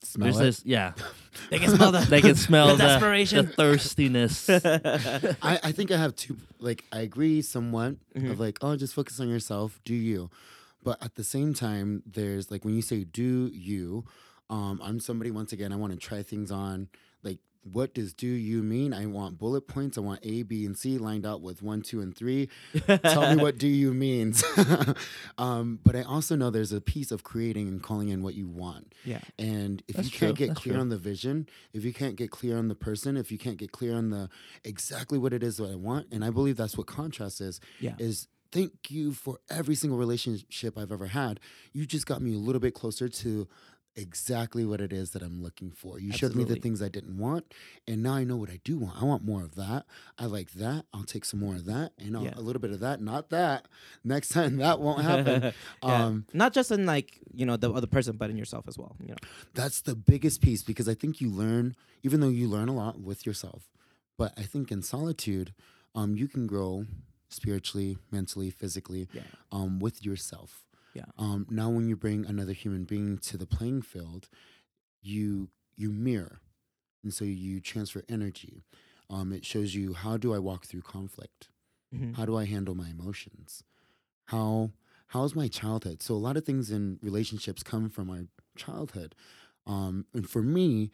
Smell 0.04 0.24
There's 0.32 0.40
it. 0.40 0.42
this, 0.42 0.62
yeah. 0.64 0.92
They 1.50 1.58
can 1.60 1.70
smell 1.76 1.92
the- 1.92 2.00
they 2.00 2.20
can 2.20 2.34
smell 2.34 2.76
the 2.76 2.98
the, 2.98 3.42
the 3.42 3.52
thirstiness. 3.52 4.48
I, 5.42 5.60
I 5.62 5.72
think 5.72 5.90
I 5.92 5.96
have 5.96 6.16
two. 6.16 6.36
Like, 6.58 6.84
I 6.92 7.00
agree 7.00 7.40
somewhat 7.42 7.96
Mhm. 8.16 8.32
of 8.32 8.40
like, 8.40 8.58
oh, 8.62 8.74
just 8.76 8.94
focus 8.94 9.20
on 9.20 9.28
yourself, 9.28 9.80
do 9.84 9.94
you. 9.94 10.28
But 10.82 11.02
at 11.02 11.14
the 11.14 11.24
same 11.24 11.54
time, 11.54 12.02
there's 12.06 12.50
like 12.50 12.64
when 12.64 12.74
you 12.74 12.82
say 12.82 13.04
do 13.04 13.48
you, 13.52 14.04
um, 14.50 14.80
I'm 14.82 15.00
somebody 15.00 15.30
once 15.30 15.52
again. 15.52 15.72
I 15.72 15.76
want 15.76 15.92
to 15.92 15.98
try 15.98 16.22
things 16.22 16.50
on. 16.50 16.88
Like 17.22 17.38
what 17.64 17.94
does 17.94 18.12
do 18.12 18.26
you 18.26 18.60
mean? 18.64 18.92
I 18.92 19.06
want 19.06 19.38
bullet 19.38 19.68
points. 19.68 19.96
I 19.96 20.00
want 20.00 20.18
A, 20.24 20.42
B, 20.42 20.66
and 20.66 20.76
C 20.76 20.98
lined 20.98 21.24
out 21.24 21.40
with 21.40 21.62
one, 21.62 21.82
two, 21.82 22.00
and 22.00 22.12
three. 22.16 22.48
Tell 23.04 23.36
me 23.36 23.40
what 23.40 23.56
do 23.64 23.68
you 23.68 23.94
means. 23.94 24.42
um, 25.38 25.78
but 25.84 25.94
I 25.94 26.02
also 26.02 26.34
know 26.36 26.50
there's 26.50 26.72
a 26.72 26.80
piece 26.80 27.10
of 27.12 27.22
creating 27.22 27.68
and 27.68 27.82
calling 27.82 28.08
in 28.08 28.22
what 28.22 28.34
you 28.34 28.48
want. 28.48 28.94
Yeah. 29.04 29.20
And 29.38 29.82
if 29.88 29.96
That's 29.96 30.12
you 30.12 30.18
can't 30.18 30.36
true, 30.36 30.46
get 30.46 30.48
that's 30.48 30.60
clear 30.60 30.74
true. 30.74 30.80
on 30.80 30.88
the 30.88 30.98
vision, 30.98 31.48
if 31.72 31.84
you 31.84 31.92
can't 31.92 32.16
get 32.16 32.30
clear 32.32 32.58
on 32.58 32.66
the 32.68 32.74
person, 32.74 33.16
if 33.16 33.30
you 33.30 33.38
can't 33.38 33.56
get 33.58 33.70
clear 33.72 33.94
on 33.94 34.10
the 34.10 34.28
exactly 34.64 35.18
what 35.18 35.32
it 35.32 35.42
is 35.44 35.56
that 35.58 35.70
I 35.70 35.76
want, 35.76 36.08
and 36.10 36.24
I 36.24 36.30
believe 36.30 36.56
that's 36.56 36.76
what 36.76 36.86
contrast 36.88 37.40
is, 37.40 37.60
Yeah. 37.80 37.94
is 37.98 38.26
thank 38.52 38.90
you 38.90 39.12
for 39.12 39.38
every 39.50 39.74
single 39.74 39.98
relationship 39.98 40.76
I've 40.78 40.92
ever 40.92 41.06
had. 41.06 41.40
You 41.72 41.86
just 41.86 42.06
got 42.06 42.22
me 42.22 42.34
a 42.34 42.38
little 42.38 42.60
bit 42.60 42.74
closer 42.74 43.08
to 43.08 43.48
exactly 43.94 44.64
what 44.64 44.80
it 44.80 44.90
is 44.90 45.10
that 45.10 45.22
I'm 45.22 45.42
looking 45.42 45.70
for. 45.70 45.98
You 46.00 46.12
showed 46.12 46.34
me 46.34 46.44
the 46.44 46.56
things 46.56 46.80
I 46.80 46.88
didn't 46.88 47.18
want, 47.18 47.52
and 47.86 48.02
now 48.02 48.14
I 48.14 48.24
know 48.24 48.36
what 48.36 48.48
I 48.48 48.58
do 48.64 48.78
want. 48.78 49.00
I 49.00 49.04
want 49.04 49.22
more 49.22 49.42
of 49.42 49.54
that. 49.56 49.84
I 50.18 50.24
like 50.26 50.52
that. 50.52 50.86
I'll 50.94 51.04
take 51.04 51.26
some 51.26 51.40
more 51.40 51.54
of 51.56 51.66
that, 51.66 51.92
and 51.98 52.16
I'll, 52.16 52.24
Yeah. 52.24 52.32
a 52.36 52.40
little 52.40 52.60
bit 52.60 52.70
of 52.70 52.80
that. 52.80 53.02
Not 53.02 53.28
that. 53.30 53.68
Next 54.02 54.30
time 54.30 54.56
that 54.58 54.80
won't 54.80 55.02
happen. 55.02 55.52
Yeah. 55.82 56.04
um, 56.06 56.26
Not 56.32 56.54
just 56.54 56.70
in 56.70 56.86
like 56.86 57.18
you 57.34 57.44
know 57.44 57.56
the 57.58 57.70
other 57.70 57.86
person, 57.86 58.16
but 58.16 58.30
in 58.30 58.36
yourself 58.38 58.66
as 58.66 58.78
well. 58.78 58.96
You 59.00 59.08
know. 59.08 59.16
that's 59.52 59.82
the 59.82 59.94
biggest 59.94 60.40
piece 60.40 60.62
because 60.62 60.88
I 60.88 60.94
think 60.94 61.20
you 61.20 61.28
learn, 61.30 61.76
even 62.02 62.20
though 62.20 62.28
you 62.30 62.48
learn 62.48 62.68
a 62.70 62.74
lot 62.74 62.98
with 63.00 63.26
yourself, 63.26 63.68
but 64.16 64.32
I 64.38 64.42
think 64.42 64.72
in 64.72 64.80
solitude, 64.82 65.52
um, 65.94 66.16
you 66.16 66.28
can 66.28 66.46
grow 66.46 66.86
spiritually, 67.32 67.98
mentally, 68.10 68.50
physically, 68.50 69.08
Yeah. 69.12 69.22
um, 69.50 69.78
with 69.80 70.04
yourself. 70.04 70.66
Yeah. 70.94 71.06
Um, 71.18 71.46
now, 71.50 71.70
when 71.70 71.88
you 71.88 71.96
bring 71.96 72.26
another 72.26 72.52
human 72.52 72.84
being 72.84 73.18
to 73.18 73.36
the 73.38 73.46
playing 73.46 73.82
field, 73.82 74.28
you 75.00 75.50
you 75.76 75.90
mirror, 75.90 76.40
and 77.02 77.12
so 77.14 77.24
you 77.24 77.60
transfer 77.60 78.02
energy. 78.08 78.62
Um, 79.08 79.32
it 79.32 79.44
shows 79.44 79.74
you 79.74 79.94
how 79.94 80.16
do 80.18 80.34
I 80.34 80.38
walk 80.38 80.66
through 80.66 80.82
conflict. 80.82 81.48
Mhm. 81.94 82.14
How 82.16 82.24
do 82.26 82.36
I 82.36 82.44
handle 82.44 82.74
my 82.74 82.88
emotions? 82.90 83.64
How 84.26 84.72
how's 85.08 85.34
my 85.34 85.48
childhood? 85.48 86.02
So 86.02 86.14
a 86.14 86.16
lot 86.26 86.36
of 86.36 86.44
things 86.44 86.70
in 86.70 86.98
relationships 87.02 87.62
come 87.62 87.88
from 87.90 88.10
our 88.10 88.26
childhood. 88.56 89.14
Um, 89.66 90.06
and 90.14 90.28
for 90.28 90.42
me, 90.42 90.90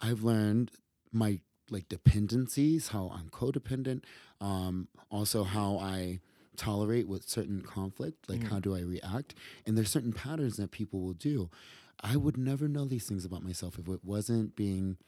I've 0.00 0.22
learned 0.22 0.72
my 1.12 1.40
like 1.72 1.88
dependencies, 1.88 2.88
how 2.88 3.10
I'm 3.14 3.28
codependent, 3.30 4.04
um, 4.40 4.88
also 5.10 5.44
how 5.44 5.78
I 5.78 6.20
tolerate 6.56 7.08
with 7.08 7.28
certain 7.28 7.62
conflict, 7.62 8.28
like 8.28 8.40
Mhm. 8.42 8.48
how 8.48 8.60
do 8.60 8.74
I 8.76 8.80
react? 8.80 9.34
And 9.66 9.76
there's 9.76 9.90
certain 9.90 10.12
patterns 10.12 10.56
that 10.58 10.70
people 10.70 11.00
will 11.00 11.14
do. 11.14 11.50
I 12.00 12.16
would 12.16 12.36
never 12.36 12.68
know 12.68 12.84
these 12.84 13.06
things 13.06 13.24
about 13.24 13.42
myself 13.42 13.78
if 13.78 13.88
it 13.88 14.04
wasn't 14.04 14.54
being 14.54 14.98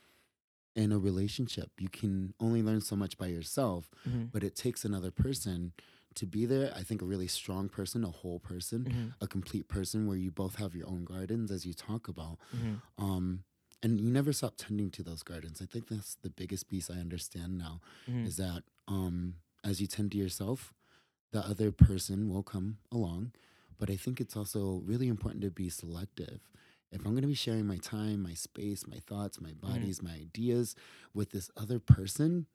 in 0.75 0.91
a 0.91 0.99
relationship. 0.99 1.71
You 1.79 1.87
can 1.89 2.33
only 2.39 2.61
learn 2.61 2.81
so 2.81 2.95
much 2.95 3.17
by 3.17 3.27
yourself 3.27 3.89
Mhm. 4.07 4.31
but 4.31 4.43
it 4.43 4.55
takes 4.55 4.83
another 4.83 5.11
person 5.11 5.73
to 6.15 6.25
be 6.25 6.45
there. 6.45 6.73
I 6.75 6.81
think 6.83 7.01
a 7.01 7.05
really 7.05 7.27
strong 7.27 7.67
person, 7.69 8.03
a 8.03 8.09
whole 8.09 8.39
person, 8.39 8.85
Mhm. 8.85 9.13
a 9.21 9.27
complete 9.27 9.67
person 9.67 10.07
where 10.07 10.17
you 10.17 10.31
both 10.31 10.55
have 10.55 10.73
your 10.75 10.87
own 10.87 11.03
gardens, 11.05 11.51
as 11.51 11.65
you 11.65 11.73
talk 11.73 12.07
about. 12.07 12.39
Mhm. 12.55 12.81
Um, 12.97 13.43
and 13.85 13.99
you 14.01 14.09
never 14.09 14.33
stop 14.33 14.53
tending 14.57 14.89
to 14.91 15.03
those 15.03 15.21
gardens. 15.21 15.61
I 15.61 15.65
think 15.71 15.87
that's 15.89 16.15
the 16.25 16.29
biggest 16.41 16.67
piece 16.71 16.89
I 16.89 16.95
understand 17.05 17.51
now 17.65 17.81
Mhm. 18.09 18.25
is 18.25 18.35
that 18.37 18.63
um, 18.87 19.35
as 19.63 19.79
you 19.81 19.87
tend 19.87 20.11
to 20.13 20.17
yourself, 20.17 20.73
the 21.31 21.41
other 21.51 21.71
person 21.71 22.29
will 22.31 22.43
come 22.43 22.77
along. 22.91 23.31
But 23.77 23.89
I 23.89 23.97
think 24.03 24.19
it's 24.21 24.35
also 24.35 24.81
really 24.91 25.07
important 25.07 25.41
to 25.43 25.51
be 25.51 25.69
selective. 25.69 26.39
If 26.91 26.99
I'm 27.05 27.11
going 27.11 27.27
to 27.29 27.35
be 27.37 27.43
sharing 27.45 27.65
my 27.67 27.77
time, 27.77 28.21
my 28.23 28.33
space, 28.33 28.87
my 28.87 28.99
thoughts, 29.09 29.41
my 29.41 29.53
bodies, 29.53 30.01
my 30.01 30.13
ideas 30.13 30.75
with 31.13 31.29
this 31.31 31.49
other 31.57 31.77
person, 31.79 32.45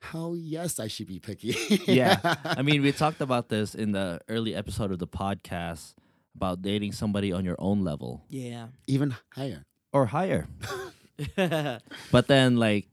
how 0.00 0.32
yes, 0.34 0.78
I 0.80 0.88
should 0.88 1.06
be 1.08 1.18
picky. 1.28 1.54
Yeah. 1.86 2.18
I 2.44 2.62
mean, 2.62 2.80
we 2.82 2.92
talked 3.04 3.20
about 3.20 3.48
this 3.48 3.74
in 3.74 3.92
the 3.92 4.20
early 4.28 4.54
episode 4.54 4.90
of 4.90 4.98
the 4.98 5.06
podcast 5.08 5.94
about 6.34 6.62
dating 6.62 6.92
somebody 6.92 7.30
on 7.32 7.44
your 7.44 7.56
own 7.58 7.84
level 7.84 8.24
Yeah. 8.28 8.68
even 8.86 9.14
higher. 9.38 9.62
Or 9.94 10.06
higher. 10.06 10.46
But 12.10 12.26
then, 12.26 12.56
like, 12.56 12.88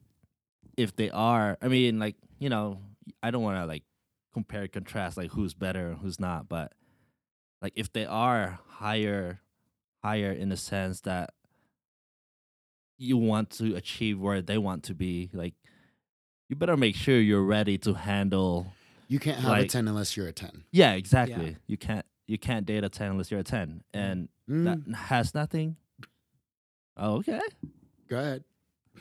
if 0.77 0.95
they 0.95 1.09
are, 1.09 1.57
I 1.61 1.67
mean, 1.67 1.97
like, 1.99 2.15
you 2.39 2.49
know, 2.49 2.79
I 3.23 3.31
don't 3.31 3.41
want 3.41 3.57
to 3.57 3.65
like 3.65 3.83
compare 4.33 4.61
and 4.61 4.71
contrast 4.71 5.17
like 5.17 5.31
who's 5.31 5.53
better 5.55 5.89
and 5.89 5.97
who's 5.97 6.19
not, 6.19 6.47
but 6.47 6.71
like 7.61 7.73
if 7.75 7.91
they 7.91 8.05
are 8.05 8.59
higher, 8.67 9.41
higher 10.03 10.31
in 10.31 10.49
the 10.49 10.57
sense 10.57 11.01
that 11.01 11.33
you 12.97 13.17
want 13.17 13.49
to 13.49 13.75
achieve 13.75 14.19
where 14.19 14.41
they 14.41 14.57
want 14.59 14.83
to 14.83 14.93
be, 14.93 15.29
like, 15.33 15.55
you 16.47 16.55
better 16.55 16.77
make 16.77 16.95
sure 16.95 17.19
you're 17.19 17.43
ready 17.43 17.77
to 17.79 17.93
handle. 17.95 18.67
You 19.07 19.19
can't 19.19 19.39
have 19.39 19.57
a 19.57 19.65
10 19.65 19.87
unless 19.87 20.15
you're 20.15 20.27
a 20.27 20.31
10. 20.31 20.63
Yeah, 20.71 20.93
exactly. 20.93 21.57
You 21.65 21.77
can't 21.77 22.05
you 22.27 22.37
can't 22.37 22.65
date 22.65 22.83
a 22.83 22.89
ten 22.89 23.11
unless 23.11 23.29
you're 23.31 23.41
a 23.41 23.43
ten, 23.43 23.83
and 23.93 24.29
Mm, 24.49 24.63
that 24.65 24.95
has 24.95 25.33
nothing. 25.33 25.75
Oh, 27.01 27.15
okay. 27.17 27.41
go 28.07 28.19
ahead. 28.19 28.43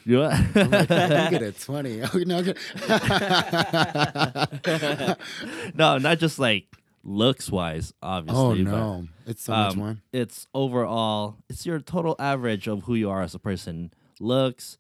You 0.07 0.25
I'm 0.25 0.71
like, 0.71 0.91
I 0.91 1.29
think 1.29 1.43
it's 1.43 1.65
funny. 1.65 2.01
Oh, 2.03 2.19
no, 2.25 2.39
okay. 2.39 2.55
no, 5.75 5.99
not 5.99 6.19
just 6.19 6.39
like 6.39 6.75
looks 7.05 7.51
wise, 7.51 7.93
obviously. 8.03 8.43
oh, 8.43 8.55
but 8.55 8.71
no. 8.71 9.07
It's 9.27 9.43
so 9.43 9.53
much 9.53 9.73
um, 9.73 9.79
more. 9.79 9.97
it's 10.13 10.47
overall. 10.55 11.37
It's 11.51 11.67
your 11.67 11.81
total 11.81 12.17
average 12.19 12.67
of 12.67 12.85
who 12.85 12.95
you 12.95 13.11
are 13.11 13.23
as 13.23 13.35
a 13.35 13.39
person. 13.39 13.93
Looks, 14.19 14.79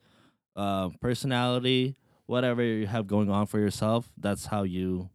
uh, 0.56 0.88
personality, 1.00 1.96
whatever 2.24 2.62
you 2.62 2.86
have 2.86 3.06
going 3.06 3.28
on 3.28 3.44
for 3.46 3.58
yourself. 3.58 4.10
That's 4.16 4.46
how 4.46 4.62
you 4.62 5.10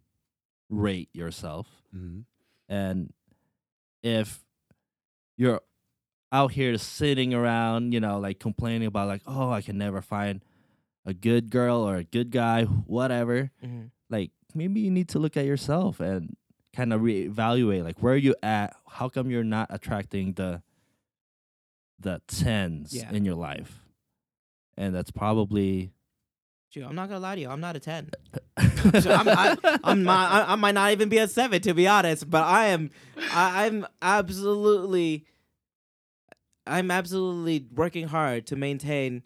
rate 0.70 1.10
yourself. 1.14 1.68
Mhm. 1.96 2.26
And 2.70 3.12
if 4.04 4.44
you're 5.38 5.62
out 6.32 6.52
here 6.52 6.78
sitting 6.78 7.34
around, 7.34 7.94
you 7.94 8.00
know, 8.00 8.20
like 8.20 8.40
complaining 8.40 8.88
about 8.88 9.08
like, 9.08 9.22
oh, 9.28 9.50
I 9.52 9.62
can 9.62 9.78
never 9.78 10.02
find 10.02 10.42
a 11.06 11.14
good 11.14 11.50
girl 11.50 11.78
or 11.88 11.98
a 11.98 12.04
good 12.04 12.32
guy, 12.32 12.64
whatever, 12.66 13.52
Mhm. 13.64 13.92
like 14.10 14.32
maybe 14.54 14.80
you 14.82 14.90
need 14.92 15.10
to 15.10 15.20
look 15.20 15.38
at 15.38 15.46
yourself 15.46 16.00
and 16.00 16.36
kind 16.76 16.92
of 16.92 17.02
reevaluate 17.02 17.84
like 17.84 18.02
where 18.02 18.14
are 18.14 18.18
you 18.18 18.36
at? 18.44 18.76
How 18.88 19.08
come 19.10 19.30
you're 19.30 19.44
not 19.44 19.68
attracting 19.70 20.34
the 20.34 20.62
the 22.00 22.22
tens 22.28 22.94
Yeah. 22.94 23.12
in 23.12 23.24
your 23.24 23.36
life? 23.36 23.80
And 24.78 24.94
that's 24.94 25.12
probably 25.12 25.92
Shoot, 26.70 26.84
I'm 26.86 26.96
not 26.96 27.08
gonna 27.08 27.22
lie 27.22 27.36
to 27.36 27.42
you. 27.42 27.50
I'm 27.50 27.62
not 27.62 27.76
a 27.76 27.80
ten. 27.80 28.10
So 29.02 29.12
I'm, 29.12 29.28
I, 29.30 29.58
I'm 29.84 30.04
not, 30.04 30.32
I, 30.32 30.54
I 30.54 30.56
might 30.56 30.74
not 30.76 30.92
even 30.92 31.10
be 31.10 31.18
a 31.18 31.28
seven 31.28 31.62
to 31.62 31.74
be 31.74 31.88
honest. 31.88 32.30
But 32.30 32.44
I 32.44 32.68
am. 32.68 32.90
I, 33.32 33.66
I'm 33.66 33.86
absolutely. 34.02 35.26
I'm 36.68 36.92
absolutely 36.92 37.68
working 37.74 38.08
hard 38.08 38.48
to 38.48 38.56
maintain. 38.56 39.24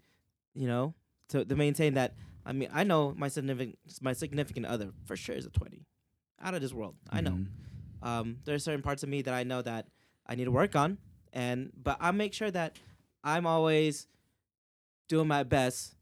You 0.53 0.67
know, 0.67 0.93
to 1.29 1.45
to 1.45 1.55
maintain 1.55 1.93
that. 1.95 2.15
I 2.45 2.51
mean, 2.53 2.69
I 2.73 2.83
know 2.83 3.13
my 3.17 3.27
significant 3.27 3.77
my 4.01 4.13
significant 4.13 4.65
other 4.65 4.91
for 5.05 5.15
sure 5.15 5.35
is 5.35 5.45
a 5.45 5.49
twenty, 5.49 5.85
out 6.41 6.53
of 6.53 6.61
this 6.61 6.73
world. 6.73 6.95
I 7.09 7.21
know. 7.21 7.31
Mhm. 7.31 7.47
Um, 8.01 8.37
there 8.45 8.55
are 8.55 8.59
certain 8.59 8.81
parts 8.81 9.03
of 9.03 9.09
me 9.09 9.21
that 9.21 9.33
I 9.33 9.43
know 9.43 9.61
that 9.61 9.87
I 10.25 10.35
need 10.35 10.45
to 10.45 10.51
work 10.51 10.75
on, 10.75 10.97
and 11.33 11.71
but 11.81 11.97
I 11.99 12.11
make 12.11 12.33
sure 12.33 12.49
that 12.51 12.77
I'm 13.23 13.45
always 13.45 14.07
doing 15.07 15.27
my 15.27 15.43
best 15.43 15.95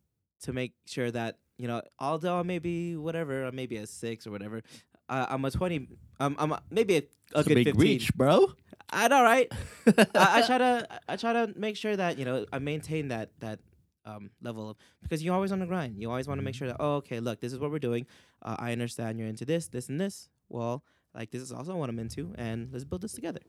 to 0.44 0.54
make 0.54 0.74
sure 0.86 1.10
that 1.12 1.38
you 1.58 1.68
know, 1.68 1.82
although 2.00 2.40
I 2.40 2.44
may 2.44 2.60
be 2.60 2.96
whatever, 2.96 3.46
I 3.46 3.52
may 3.52 3.66
be 3.66 3.78
a 3.78 3.88
six 3.88 4.28
or 4.28 4.32
whatever, 4.32 4.62
uh, 5.10 5.26
I'm 5.30 5.44
a 5.44 5.52
twenty. 5.52 5.88
Um, 6.20 6.36
I'm 6.40 6.52
a, 6.52 6.62
maybe 6.70 6.98
a, 6.98 7.04
a 7.34 7.44
good 7.44 7.56
big 7.56 7.66
15. 7.68 7.82
reach, 7.82 8.14
bro. 8.16 8.54
I 8.90 9.08
know, 9.08 9.22
right? 9.24 9.52
I, 9.86 10.06
I 10.16 10.42
try 10.46 10.58
to 10.58 10.88
I 11.08 11.16
try 11.16 11.34
to 11.34 11.54
make 11.56 11.78
sure 11.78 11.96
that 11.96 12.18
you 12.18 12.26
know 12.26 12.46
I 12.52 12.60
maintain 12.60 13.10
that 13.10 13.32
that 13.40 13.60
um, 14.06 14.32
level 14.42 14.70
of 14.70 14.78
because 15.02 15.24
you're 15.24 15.36
always 15.36 15.52
on 15.52 15.60
the 15.60 15.66
grind. 15.66 15.98
You 15.98 16.10
always 16.10 16.28
want 16.28 16.40
to 16.40 16.44
make 16.44 16.56
sure 16.56 16.68
that 16.68 16.78
oh 16.80 16.96
okay 16.98 17.20
look 17.20 17.40
this 17.40 17.54
is 17.54 17.60
what 17.60 17.72
we're 17.72 17.80
doing. 17.80 18.06
Uh, 18.42 18.56
I 18.58 18.72
understand 18.72 19.20
you're 19.20 19.28
into 19.28 19.46
this 19.46 19.68
this 19.68 19.90
and 19.90 20.00
this. 20.00 20.30
Well 20.50 20.84
like 21.14 21.32
this 21.32 21.42
is 21.42 21.52
also 21.52 21.76
what 21.76 21.90
I'm 21.90 22.00
into 22.00 22.34
and 22.38 22.70
let's 22.72 22.86
build 22.86 23.02
this 23.02 23.14
together. 23.14 23.42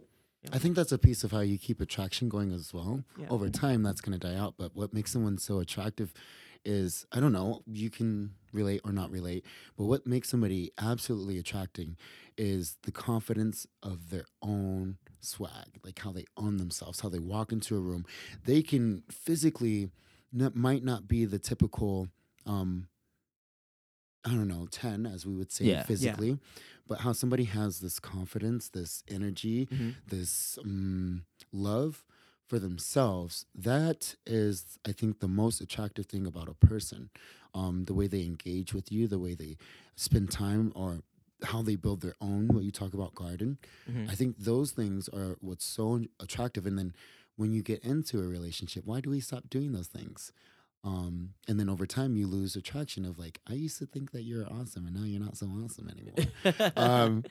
I 0.53 0.59
think 0.59 0.77
that's 0.77 0.92
a 0.92 0.98
piece 0.98 1.24
of 1.24 1.33
how 1.33 1.40
you 1.40 1.59
keep 1.59 1.81
attraction 1.81 2.29
going 2.29 2.53
as 2.53 2.72
well. 2.72 3.03
Yeah. 3.18 3.27
Over 3.29 3.51
time, 3.51 3.83
that's 3.83 4.01
going 4.01 4.18
to 4.18 4.24
die 4.24 4.37
out. 4.38 4.55
But 4.57 4.74
what 4.74 4.94
makes 4.94 5.11
someone 5.11 5.37
so 5.37 5.59
attractive 5.59 6.12
is, 6.64 7.07
I 7.11 7.18
don't 7.18 7.33
know, 7.33 7.62
you 7.66 7.90
can 7.90 8.35
relate 8.53 8.81
or 8.85 8.92
not 8.92 9.11
relate, 9.11 9.44
but 9.77 9.85
what 9.85 10.07
makes 10.07 10.29
somebody 10.29 10.70
absolutely 10.81 11.38
attracting 11.38 11.96
is 12.37 12.77
the 12.83 12.92
confidence 12.92 13.66
of 13.83 14.11
their 14.11 14.27
own 14.40 14.98
swag, 15.20 15.78
like 15.85 15.98
how 15.98 16.12
they 16.12 16.24
own 16.37 16.57
themselves, 16.59 17.00
how 17.00 17.09
they 17.09 17.18
walk 17.18 17.52
into 17.52 17.76
a 17.76 17.81
room. 17.81 18.04
They 18.44 18.62
can 18.62 19.02
physically, 19.11 19.90
not, 20.33 20.54
might 20.57 20.85
not 20.85 21.09
be 21.09 21.24
the 21.24 21.38
typical, 21.38 22.09
um, 22.46 22.88
I 24.24 24.31
don't 24.31 24.48
know, 24.48 24.66
10, 24.70 25.07
as 25.07 25.24
we 25.24 25.35
would 25.35 25.52
say 25.52 25.64
Yeah. 25.66 25.76
Yeah. 25.78 25.85
physically, 25.85 26.38
but 26.87 27.00
how 27.00 27.12
somebody 27.12 27.44
has 27.44 27.81
this 27.81 27.98
confidence, 28.00 28.68
this 28.68 29.02
energy, 29.09 29.68
Mm-hmm. 29.72 29.90
this 30.09 30.59
um, 30.62 31.24
love 31.52 32.04
for 32.46 32.59
themselves, 32.59 33.46
that 33.54 34.14
is, 34.26 34.78
I 34.87 34.92
think, 34.92 35.20
the 35.20 35.28
most 35.28 35.61
attractive 35.61 36.07
thing 36.07 36.26
about 36.26 36.48
a 36.48 36.54
person. 36.54 37.11
Um, 37.54 37.85
the 37.87 37.94
way 37.94 38.07
they 38.07 38.22
engage 38.24 38.74
with 38.74 38.90
you, 38.92 39.07
the 39.07 39.18
way 39.18 39.35
they 39.35 39.57
spend 39.96 40.31
time, 40.31 40.72
or 40.74 41.00
how 41.44 41.62
they 41.62 41.77
build 41.77 42.01
their 42.01 42.16
own, 42.20 42.48
what 42.48 42.64
you 42.64 42.70
talk 42.72 42.94
about, 42.94 43.14
garden. 43.14 43.59
Mhm. 43.88 44.11
I 44.11 44.14
think 44.14 44.38
those 44.38 44.72
things 44.72 45.09
are 45.09 45.37
what's 45.40 45.64
so 45.64 46.05
attractive. 46.20 46.66
And 46.66 46.79
then 46.79 46.94
when 47.37 47.53
you 47.53 47.62
get 47.62 47.81
into 47.85 48.18
a 48.20 48.27
relationship, 48.27 48.85
why 48.85 49.01
do 49.01 49.11
we 49.11 49.20
stop 49.20 49.48
doing 49.48 49.72
those 49.72 49.87
things? 49.88 50.33
Um, 50.85 51.35
and 51.48 51.59
then 51.59 51.68
over 51.68 51.87
time, 51.87 52.16
you 52.16 52.27
lose 52.27 52.55
attraction 52.57 53.05
of 53.05 53.18
like, 53.18 53.40
I 53.48 53.55
used 53.55 53.79
to 53.79 53.87
think 53.87 54.12
that 54.12 54.22
you're 54.22 54.46
awesome, 54.46 54.87
and 54.87 54.94
now 54.96 55.05
you're 55.05 55.20
not 55.20 55.37
so 55.37 55.46
awesome 55.46 55.88
anymore. 55.88 56.72
um, 56.77 57.24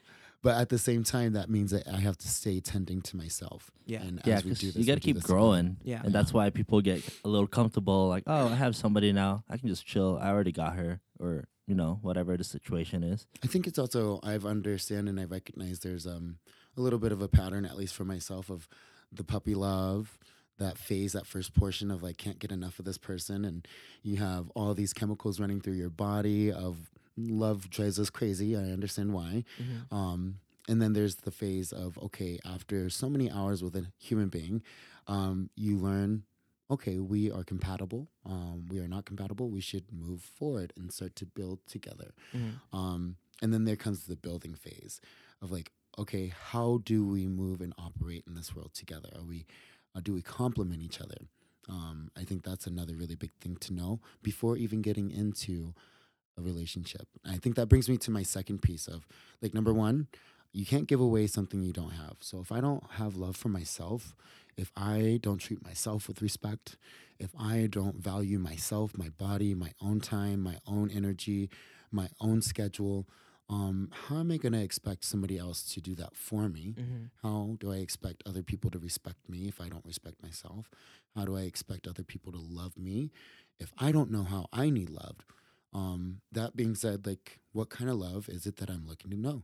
but 0.44 0.56
at 0.58 0.70
the 0.70 0.78
same 0.78 1.04
time, 1.04 1.34
that 1.34 1.50
means 1.50 1.72
that 1.72 1.88
I 1.88 1.98
have 2.00 2.18
to 2.20 2.28
stay 2.28 2.60
tending 2.60 3.02
to 3.04 3.18
myself. 3.18 3.72
Yeah. 3.86 4.04
And 4.04 4.22
Yeah, 4.26 4.36
as 4.38 4.44
we 4.44 4.52
'cause 4.52 4.60
do 4.60 4.68
this, 4.68 4.76
you 4.76 4.86
got 4.86 4.96
to 4.96 5.00
keep 5.00 5.16
this 5.16 5.24
together. 5.24 5.40
growing. 5.40 5.78
Yeah. 5.84 6.02
And 6.04 6.14
that's 6.14 6.34
why 6.34 6.50
people 6.50 6.82
get 6.82 7.04
a 7.24 7.30
little 7.30 7.48
comfortable, 7.48 8.08
like, 8.10 8.24
oh, 8.28 8.48
I 8.50 8.56
have 8.56 8.76
somebody 8.76 9.12
now. 9.14 9.44
I 9.50 9.58
can 9.58 9.68
just 9.70 9.86
chill. 9.86 10.18
I 10.22 10.28
already 10.30 10.52
got 10.52 10.76
her, 10.76 11.02
or 11.20 11.48
you 11.68 11.76
know, 11.76 12.00
whatever 12.02 12.36
the 12.38 12.44
situation 12.44 13.04
is. 13.04 13.28
I 13.44 13.48
think 13.48 13.68
it's 13.68 13.78
also 13.78 14.20
I've 14.24 14.46
understand 14.46 15.08
and 15.10 15.20
I 15.20 15.26
recognize 15.26 15.80
there's 15.80 16.08
um 16.08 16.38
a 16.78 16.82
little 16.82 17.00
bit 17.00 17.12
of 17.12 17.22
a 17.22 17.28
pattern, 17.28 17.66
at 17.66 17.78
least 17.78 17.94
for 17.96 18.06
myself, 18.06 18.50
of 18.50 18.68
the 19.12 19.24
puppy 19.24 19.56
love, 19.56 20.18
that 20.60 20.78
phase, 20.78 21.14
that 21.14 21.26
first 21.28 21.54
portion 21.54 21.92
of 21.92 22.02
like 22.04 22.18
can't 22.18 22.40
get 22.40 22.52
enough 22.52 22.80
of 22.80 22.86
this 22.86 22.98
person, 22.98 23.46
and 23.46 23.68
you 24.02 24.18
have 24.18 24.50
all 24.56 24.74
these 24.74 24.94
chemicals 24.94 25.40
running 25.40 25.60
through 25.62 25.74
your 25.74 25.90
body 25.90 26.52
of 26.52 26.90
love 27.18 27.70
drives 27.70 28.00
us 28.00 28.10
crazy. 28.10 28.56
I 28.56 28.62
understand 28.72 29.14
why. 29.14 29.44
Mhm. 29.60 29.92
Um, 29.92 30.40
and 30.70 30.82
then 30.82 30.94
there's 30.94 31.16
the 31.16 31.32
phase 31.32 31.72
of 31.72 31.98
okay, 32.00 32.40
after 32.46 32.90
so 32.90 33.10
many 33.10 33.30
hours 33.30 33.62
with 33.64 33.76
a 33.76 33.88
human 33.98 34.30
being, 34.30 34.62
um, 35.08 35.50
you 35.56 35.78
learn, 35.78 36.24
okay, 36.70 37.00
we 37.00 37.32
are 37.32 37.44
compatible. 37.44 38.10
Um, 38.26 38.66
we 38.68 38.80
are 38.80 38.88
not 38.88 39.06
compatible. 39.06 39.50
We 39.50 39.62
should 39.62 39.86
move 39.92 40.22
forward 40.22 40.74
and 40.78 40.92
start 40.92 41.16
to 41.18 41.26
build 41.26 41.60
together. 41.68 42.14
Mhm. 42.34 42.60
Um, 42.74 43.16
and 43.42 43.54
then 43.54 43.66
there 43.66 43.76
comes 43.76 44.06
the 44.06 44.16
building 44.16 44.56
phase 44.56 45.00
of 45.42 45.52
like, 45.52 45.72
okay, 45.98 46.28
how 46.28 46.80
do 46.84 47.06
we 47.06 47.28
move 47.28 47.62
and 47.62 47.74
operate 47.78 48.24
in 48.28 48.36
this 48.36 48.56
world 48.56 48.74
together? 48.74 49.10
Are 49.16 49.24
we, 49.24 49.46
uh, 49.96 50.02
do 50.02 50.14
we 50.14 50.22
complement 50.22 50.82
each 50.82 51.00
other? 51.00 51.18
Um, 51.70 52.12
I 52.16 52.24
think 52.24 52.44
that's 52.44 52.68
another 52.68 52.96
really 52.96 53.16
big 53.16 53.32
thing 53.42 53.58
to 53.58 53.74
know 53.74 54.00
before 54.22 54.58
even 54.58 54.82
getting 54.82 55.10
into 55.12 55.74
a 56.38 56.42
relationship. 56.42 57.08
I 57.26 57.38
think 57.38 57.56
that 57.56 57.68
brings 57.68 57.90
me 57.90 57.98
to 57.98 58.12
my 58.12 58.24
second 58.24 58.62
piece 58.62 58.88
of 58.88 59.08
like 59.42 59.54
number 59.54 59.74
one, 59.74 60.08
you 60.54 60.66
can't 60.66 60.88
give 60.88 61.02
away 61.02 61.28
something 61.28 61.62
you 61.62 61.74
don't 61.74 61.92
have. 61.92 62.18
So 62.22 62.40
if 62.40 62.52
I 62.52 62.62
don't 62.62 62.84
have 62.92 63.16
love 63.16 63.36
for 63.36 63.50
myself, 63.50 64.16
if 64.58 64.72
I 64.76 65.20
don't 65.22 65.38
treat 65.38 65.64
myself 65.64 66.08
with 66.08 66.22
respect, 66.22 66.78
if 67.20 67.32
I 67.38 67.68
don't 67.72 67.98
value 67.98 68.40
myself, 68.40 68.98
my 68.98 69.10
body, 69.10 69.54
my 69.54 69.72
own 69.82 70.00
time, 70.02 70.42
my 70.42 70.58
own 70.68 70.90
energy, 70.92 71.50
my 71.92 72.10
own 72.20 72.42
schedule, 72.42 73.08
um, 73.50 73.90
how 74.08 74.18
am 74.20 74.32
I 74.32 74.38
going 74.38 74.52
to 74.54 74.62
expect 74.62 75.06
somebody 75.06 75.38
else 75.38 75.64
to 75.74 75.80
do 75.82 75.96
that 75.96 76.16
for 76.16 76.50
me? 76.50 76.76
Mhm. 76.78 77.10
How 77.24 77.56
do 77.60 77.72
I 77.72 77.78
expect 77.78 78.24
other 78.26 78.44
people 78.44 78.70
to 78.72 78.80
respect 78.80 79.30
me 79.30 79.48
if 79.48 79.62
I 79.62 79.70
don't 79.70 79.86
respect 79.86 80.22
myself? 80.22 80.70
How 81.16 81.24
do 81.26 81.38
I 81.38 81.42
expect 81.42 81.88
other 81.88 82.04
people 82.04 82.32
to 82.34 82.40
love 82.40 82.78
me 82.78 83.12
if 83.60 83.72
I 83.78 83.92
don't 83.92 84.12
know 84.12 84.24
how 84.24 84.48
I 84.52 84.70
need 84.70 84.90
loved? 84.90 85.24
Um, 85.74 86.22
that 86.32 86.56
being 86.56 86.76
said, 86.76 87.06
like, 87.06 87.40
what 87.54 87.70
kind 87.70 87.90
of 87.90 87.98
love 87.98 88.28
is 88.30 88.46
it 88.46 88.58
that 88.58 88.70
I'm 88.70 88.86
looking 88.88 89.12
to 89.12 89.18
know? 89.18 89.44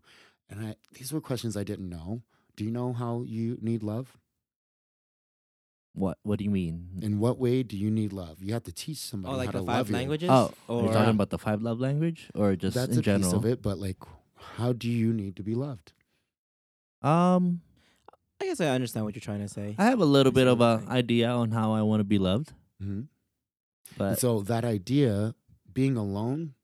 And 0.49 0.65
I, 0.65 0.76
these 0.91 1.13
were 1.13 1.21
questions 1.21 1.56
I 1.56 1.63
didn't 1.63 1.89
know. 1.89 2.21
Do 2.56 2.63
you 2.65 2.71
know 2.71 2.93
how 2.93 3.23
you 3.23 3.58
need 3.62 3.84
love? 3.84 4.17
What 5.93 6.17
What 6.23 6.39
do 6.39 6.43
you 6.45 6.49
mean? 6.51 6.99
In 7.01 7.19
what 7.19 7.38
way 7.38 7.62
do 7.63 7.77
you 7.77 7.91
need 7.91 8.13
love? 8.13 8.41
You 8.41 8.53
have 8.53 8.63
to 8.63 8.71
teach 8.71 8.97
somebody 8.97 9.34
Oh, 9.34 9.38
like 9.38 9.47
how 9.47 9.51
the 9.53 9.60
to 9.60 9.65
five 9.65 9.75
love 9.77 9.89
you. 9.89 9.95
languages. 9.95 10.29
oh, 10.32 10.51
are 10.67 10.73
or 10.75 10.88
you 10.88 10.93
talking 10.93 11.10
about 11.12 11.29
the 11.29 11.38
five 11.38 11.62
love 11.62 11.79
language, 11.79 12.29
or 12.34 12.56
just 12.56 12.75
That's 12.75 12.91
in 12.93 12.99
a 12.99 13.01
general? 13.01 13.32
piece 13.32 13.34
of 13.34 13.45
it, 13.45 13.62
but 13.62 13.77
like, 13.77 13.97
how 14.58 14.73
do 14.73 14.89
you 14.89 15.13
need 15.13 15.36
to 15.36 15.43
be 15.43 15.53
loved? 15.56 15.93
Um, 17.01 17.62
I 18.41 18.45
guess 18.45 18.60
I 18.62 18.67
understand 18.69 19.06
what 19.06 19.15
you're 19.15 19.21
trying 19.21 19.41
to 19.41 19.47
say. 19.47 19.75
I 19.77 19.86
have 19.86 19.99
a 19.99 20.06
little 20.06 20.32
bit 20.32 20.47
of 20.47 20.62
an 20.62 20.88
idea 20.89 21.29
on 21.29 21.51
how 21.51 21.73
I 21.73 21.82
want 21.82 21.99
to 21.99 22.06
be 22.06 22.17
loved, 22.17 22.53
hmm 22.82 23.01
but 23.97 24.10
And 24.10 24.17
so 24.19 24.41
that 24.41 24.65
idea, 24.65 25.36
being 25.71 25.95
alone, 25.97 26.56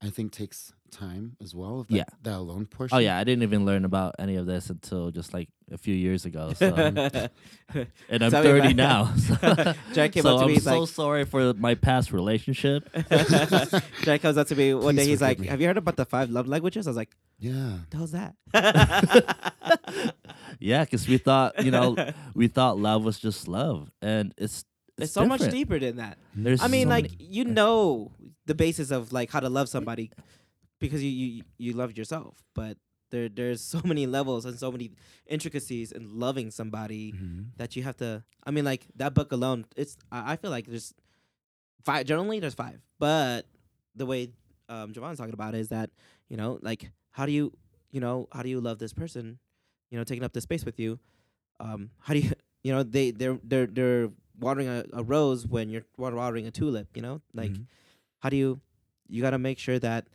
I 0.00 0.10
think 0.10 0.30
takes 0.32 0.72
time 0.92 1.36
as 1.42 1.54
well. 1.54 1.82
That, 1.84 1.94
Yeah. 1.96 2.04
that 2.22 2.36
alone 2.36 2.66
portion. 2.66 2.94
oh 2.96 3.00
yeah, 3.00 3.18
I 3.18 3.24
didn't 3.24 3.42
even 3.42 3.64
learn 3.66 3.84
about 3.84 4.14
any 4.20 4.36
of 4.36 4.46
this 4.46 4.70
until 4.70 5.10
just 5.10 5.34
like 5.34 5.48
a 5.70 5.78
few 5.78 5.94
years 5.94 6.24
ago. 6.24 6.52
So, 6.58 7.28
and 8.08 8.22
I'm 8.24 8.30
30 8.30 8.72
now. 8.72 9.14
So, 9.16 9.34
Jack 9.92 10.12
came 10.12 10.22
so 10.22 10.36
up 10.36 10.38
to 10.38 10.44
I'm 10.44 10.46
me. 10.48 10.54
He's 10.54 10.64
so 10.64 10.80
like, 10.80 10.88
sorry 10.88 11.24
for 11.26 11.52
my 11.52 11.74
past 11.74 12.12
relationship. 12.12 12.88
Jack 14.04 14.22
comes 14.22 14.38
up 14.38 14.46
to 14.48 14.56
me 14.56 14.72
one 14.72 14.96
day. 14.96 15.04
He's 15.04 15.20
like, 15.20 15.38
me. 15.38 15.48
"Have 15.48 15.60
you 15.60 15.66
heard 15.66 15.76
about 15.76 15.96
the 15.96 16.06
five 16.06 16.30
love 16.30 16.48
languages?" 16.48 16.86
I 16.86 16.90
was 16.90 16.96
like, 16.96 17.14
Yeah. 17.38 17.80
"The 17.90 17.96
hell's 17.98 18.12
that?" 18.12 18.34
yeah, 20.58 20.84
because 20.84 21.06
we 21.06 21.18
thought 21.18 21.62
you 21.64 21.70
know 21.70 21.96
we 22.34 22.48
thought 22.48 22.78
love 22.78 23.04
was 23.04 23.18
just 23.18 23.48
love, 23.48 23.90
and 24.00 24.32
it's 24.38 24.64
it's, 24.96 25.04
It's 25.04 25.12
so 25.12 25.26
much 25.26 25.42
deeper 25.50 25.78
than 25.78 25.96
that. 25.96 26.18
There's 26.34 26.62
I 26.62 26.68
mean, 26.68 26.86
so 26.86 26.90
like 26.90 27.10
many- 27.12 27.24
you 27.24 27.44
uh, 27.44 27.48
know 27.48 28.12
the 28.46 28.54
basis 28.54 28.90
of 28.90 29.12
like 29.12 29.30
how 29.30 29.40
to 29.40 29.48
love 29.48 29.68
somebody 29.68 30.10
because 30.80 31.02
you 31.02 31.10
you 31.10 31.42
you 31.58 31.72
love 31.74 31.96
yourself, 31.96 32.34
but 32.54 32.76
there 33.10 33.28
there's 33.28 33.60
so 33.60 33.80
many 33.84 34.06
levels 34.06 34.44
and 34.44 34.58
so 34.58 34.70
many 34.72 34.92
intricacies 35.26 35.92
in 35.92 36.18
loving 36.18 36.50
somebody 36.50 37.12
Mhm. 37.12 37.46
that 37.56 37.76
you 37.76 37.82
have 37.82 37.96
to. 37.98 38.22
I 38.44 38.50
mean, 38.50 38.64
like 38.64 38.86
that 38.96 39.14
book 39.14 39.32
alone, 39.32 39.64
it's 39.76 39.96
I, 40.12 40.32
I 40.32 40.36
feel 40.36 40.50
like 40.50 40.66
there's 40.66 40.94
five. 41.84 42.06
Generally, 42.06 42.40
there's 42.40 42.54
five, 42.54 42.80
but 42.98 43.46
the 43.94 44.06
way 44.06 44.30
um, 44.68 44.92
Javon's 44.92 45.18
talking 45.18 45.34
about 45.34 45.54
it 45.54 45.58
is 45.60 45.68
that 45.68 45.90
you 46.28 46.36
know, 46.36 46.58
like 46.62 46.90
how 47.10 47.26
do 47.26 47.32
you 47.32 47.52
you 47.90 48.00
know 48.00 48.28
how 48.32 48.42
do 48.42 48.48
you 48.48 48.60
love 48.60 48.78
this 48.78 48.92
person, 48.92 49.38
you 49.90 49.98
know, 49.98 50.04
taking 50.04 50.24
up 50.24 50.32
the 50.32 50.40
space 50.40 50.64
with 50.64 50.78
you. 50.78 50.98
Um, 51.60 51.90
how 52.00 52.14
do 52.14 52.20
you 52.20 52.32
you 52.62 52.72
know 52.72 52.82
they 52.82 53.10
they're 53.10 53.38
they're 53.42 53.66
they're 53.66 54.10
watering 54.38 54.68
a, 54.68 54.84
a 54.92 55.02
rose 55.02 55.46
when 55.46 55.68
you're 55.70 55.84
watering 55.96 56.46
a 56.46 56.50
tulip. 56.50 56.88
You 56.94 57.02
know, 57.02 57.22
like 57.34 57.52
Mhm. 57.52 57.66
how 58.20 58.28
do 58.28 58.36
you 58.36 58.60
you 59.08 59.22
got 59.22 59.30
to 59.30 59.38
make 59.38 59.58
sure 59.58 59.78
that 59.78 60.06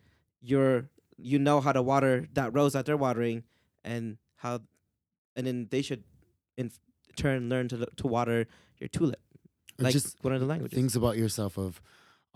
you're 0.41 0.87
you 1.23 1.39
know 1.39 1.61
how 1.61 1.71
to 1.71 1.81
water 1.81 2.27
that 2.33 2.53
rose 2.53 2.73
that 2.73 2.85
they're 2.85 2.97
watering 2.97 3.43
and 3.83 4.17
how 4.35 4.59
and 5.35 5.47
then 5.47 5.67
they 5.71 5.81
should 5.81 6.03
in 6.57 6.71
turn 7.15 7.49
learn 7.49 7.67
to 7.69 7.85
to 7.95 8.07
water 8.07 8.47
your 8.79 8.87
tulip 8.89 9.21
Or 9.79 9.83
like 9.85 9.93
just 9.93 10.17
one 10.23 10.33
of 10.33 10.39
the 10.41 10.45
languages 10.47 10.75
things 10.77 10.95
about 10.95 11.17
yourself 11.17 11.57
of, 11.57 11.81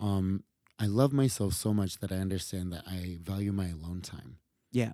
um, 0.00 0.42
I 0.78 0.86
love 0.86 1.12
myself 1.12 1.54
so 1.54 1.74
much 1.74 1.98
that 1.98 2.10
I 2.12 2.16
understand 2.16 2.72
that 2.72 2.84
I 2.86 3.18
value 3.20 3.52
my 3.52 3.68
alone 3.68 4.00
time. 4.00 4.38
yeah 4.72 4.92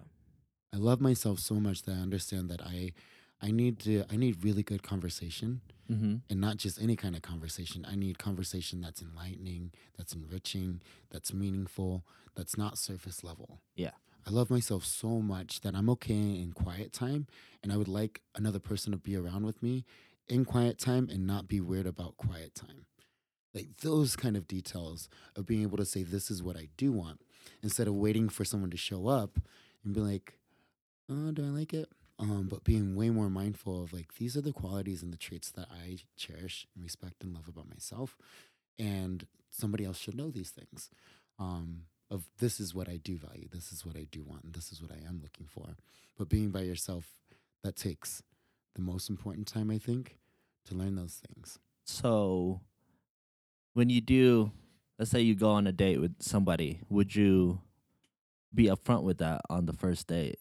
I 0.72 0.76
love 0.78 1.00
myself 1.00 1.38
so 1.38 1.54
much 1.56 1.82
that 1.82 1.92
I 1.92 2.00
understand 2.00 2.50
that 2.50 2.60
I, 2.62 2.92
I 3.40 3.50
need 3.52 3.78
to 3.80 4.04
I 4.10 4.16
need 4.16 4.42
really 4.44 4.62
good 4.62 4.82
conversation 4.82 5.60
Mhm. 5.90 6.22
and 6.30 6.40
not 6.40 6.56
just 6.56 6.80
any 6.80 6.96
kind 6.96 7.14
of 7.14 7.20
conversation. 7.22 7.84
I 7.86 7.94
need 7.94 8.18
conversation 8.18 8.80
that's 8.80 9.02
enlightening, 9.02 9.72
that's 9.96 10.14
enriching, 10.14 10.80
that's 11.10 11.32
meaningful, 11.34 12.04
that's 12.34 12.56
not 12.56 12.78
surface 12.78 13.24
level. 13.24 13.60
Yeah. 13.74 13.90
I 14.26 14.30
love 14.30 14.50
myself 14.50 14.84
so 14.84 15.20
much 15.20 15.60
that 15.60 15.74
I'm 15.74 15.90
okay 15.90 16.14
in 16.14 16.52
quiet 16.54 16.92
time 16.92 17.26
and 17.62 17.72
I 17.72 17.76
would 17.76 17.88
like 17.88 18.22
another 18.34 18.58
person 18.58 18.92
to 18.92 18.98
be 18.98 19.16
around 19.16 19.44
with 19.44 19.62
me 19.62 19.84
in 20.28 20.44
quiet 20.44 20.78
time 20.78 21.08
and 21.10 21.26
not 21.26 21.46
be 21.46 21.60
weird 21.60 21.86
about 21.86 22.16
quiet 22.16 22.54
time. 22.54 22.86
Like 23.52 23.76
those 23.82 24.16
kind 24.16 24.36
of 24.36 24.48
details 24.48 25.08
of 25.36 25.46
being 25.46 25.62
able 25.62 25.76
to 25.76 25.84
say 25.84 26.02
this 26.02 26.30
is 26.30 26.42
what 26.42 26.56
I 26.56 26.68
do 26.76 26.90
want 26.90 27.20
instead 27.62 27.86
of 27.86 27.94
waiting 27.94 28.28
for 28.28 28.44
someone 28.44 28.70
to 28.70 28.76
show 28.76 29.06
up 29.06 29.38
and 29.84 29.94
be 29.94 30.00
like, 30.00 30.38
"Oh, 31.08 31.30
do 31.30 31.44
I 31.44 31.50
like 31.50 31.72
it?" 31.72 31.88
um, 32.18 32.46
but 32.48 32.64
being 32.64 32.94
way 32.94 33.10
more 33.10 33.28
mindful 33.28 33.82
of 33.82 33.92
like 33.92 34.14
these 34.14 34.36
are 34.36 34.40
the 34.40 34.52
qualities 34.52 35.02
and 35.02 35.12
the 35.12 35.18
traits 35.18 35.50
that 35.52 35.68
I 35.70 35.98
cherish 36.16 36.66
and 36.74 36.84
respect 36.84 37.22
and 37.22 37.34
love 37.34 37.48
about 37.48 37.68
myself, 37.68 38.16
and 38.78 39.26
somebody 39.50 39.84
else 39.84 39.98
should 39.98 40.16
know 40.16 40.30
these 40.30 40.50
things. 40.50 40.90
Um, 41.38 41.82
of 42.10 42.24
this 42.38 42.60
is 42.60 42.74
what 42.74 42.88
I 42.88 42.96
do 42.96 43.16
value, 43.16 43.48
this 43.52 43.72
is 43.72 43.84
what 43.84 43.96
I 43.96 44.06
do 44.10 44.22
want, 44.22 44.44
and 44.44 44.54
this 44.54 44.72
is 44.72 44.82
what 44.82 44.92
I 44.92 45.06
am 45.06 45.20
looking 45.22 45.46
for. 45.46 45.76
But 46.16 46.28
being 46.28 46.50
by 46.50 46.60
yourself, 46.60 47.06
that 47.62 47.76
takes 47.76 48.22
the 48.74 48.82
most 48.82 49.08
important 49.08 49.46
time 49.46 49.70
I 49.70 49.78
think 49.78 50.18
to 50.66 50.74
learn 50.74 50.96
those 50.96 51.20
things. 51.26 51.58
So, 51.84 52.60
when 53.72 53.90
you 53.90 54.00
do, 54.00 54.52
let's 54.98 55.10
say 55.10 55.20
you 55.20 55.34
go 55.34 55.50
on 55.50 55.66
a 55.66 55.72
date 55.72 56.00
with 56.00 56.22
somebody, 56.22 56.80
would 56.88 57.14
you 57.14 57.60
be 58.54 58.66
upfront 58.66 59.02
with 59.02 59.18
that 59.18 59.42
on 59.50 59.66
the 59.66 59.72
first 59.72 60.06
date? 60.06 60.38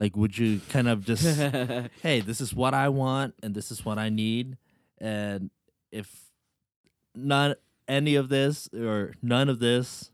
Like, 0.00 0.16
would 0.16 0.36
you 0.36 0.60
kind 0.68 0.88
of 0.88 1.04
just, 1.04 1.24
hey, 2.02 2.20
this 2.20 2.40
is 2.40 2.54
what 2.54 2.74
I 2.74 2.88
want 2.88 3.34
and 3.42 3.54
this 3.54 3.70
is 3.70 3.84
what 3.84 3.98
I 3.98 4.08
need, 4.08 4.56
and 4.98 5.50
if 5.90 6.26
not 7.14 7.58
any 7.88 8.14
of 8.14 8.28
this 8.28 8.68
or 8.74 9.14
none 9.22 9.48
of 9.48 9.58
this, 9.58 10.10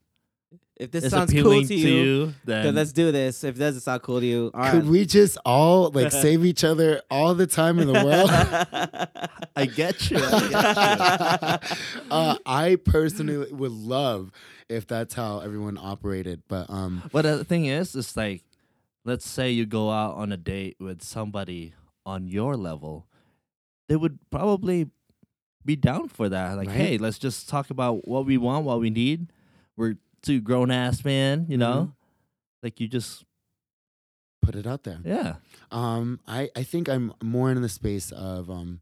if 0.76 0.90
this 0.90 1.04
is 1.04 1.10
sounds 1.10 1.30
appealing 1.30 1.60
cool 1.60 1.68
to 1.68 1.74
you, 1.74 2.34
then 2.44 2.64
then 2.64 2.74
let's 2.74 2.92
do 2.92 3.12
this. 3.12 3.44
If 3.44 3.56
it 3.56 3.58
doesn't 3.58 3.82
sound 3.82 4.02
cool 4.02 4.20
to 4.20 4.26
you, 4.26 4.50
all 4.54 4.60
right. 4.60 4.72
Could 4.72 4.88
we 4.88 5.04
just 5.04 5.38
all 5.44 5.90
like 5.90 6.10
save 6.24 6.44
each 6.44 6.64
other 6.64 7.02
all 7.10 7.34
the 7.34 7.46
time 7.46 7.78
in 7.78 7.86
the 7.92 8.04
world? 8.04 8.30
I 9.56 9.66
get 9.66 10.10
you. 10.10 10.18
I 10.18 11.60
get 11.60 11.70
you. 11.70 12.06
uh, 12.10 12.36
I 12.46 12.76
personally 12.76 13.52
would 13.52 13.72
love 13.72 14.30
if 14.68 14.86
that's 14.86 15.14
how 15.14 15.40
everyone 15.40 15.76
operated, 15.80 16.42
but 16.48 16.70
um, 16.70 17.02
But 17.12 17.22
the 17.22 17.44
thing 17.44 17.66
is, 17.66 17.94
it's 17.94 18.16
like, 18.16 18.42
let's 19.04 19.28
say 19.28 19.50
you 19.50 19.66
go 19.66 19.90
out 19.90 20.14
on 20.16 20.32
a 20.32 20.36
date 20.38 20.76
with 20.80 21.02
somebody 21.02 21.74
on 22.06 22.26
your 22.26 22.56
level, 22.56 23.06
they 23.88 23.96
would 23.96 24.18
probably 24.30 24.88
be 25.64 25.76
down 25.76 26.08
for 26.08 26.28
that. 26.30 26.56
Like, 26.56 26.68
Right. 26.68 26.76
hey, 26.76 26.98
let's 26.98 27.18
just 27.18 27.48
talk 27.48 27.70
about 27.70 28.08
what 28.08 28.24
we 28.24 28.38
want, 28.38 28.64
what 28.64 28.80
we 28.80 28.90
need. 28.90 29.32
We're 29.76 29.96
two 30.22 30.40
grown 30.40 30.70
ass 30.70 31.04
man, 31.04 31.46
you 31.48 31.56
know. 31.56 31.92
Mhm. 31.92 31.92
Like 32.62 32.80
you 32.80 32.88
just, 32.88 33.24
put 34.40 34.54
it 34.56 34.66
out 34.66 34.82
there. 34.82 34.98
yeah, 35.04 35.36
Um, 35.70 36.18
I 36.26 36.50
I 36.56 36.62
think 36.64 36.88
I'm 36.88 37.12
more 37.22 37.50
in 37.52 37.62
the 37.62 37.68
space 37.68 38.10
of 38.12 38.50
um 38.50 38.80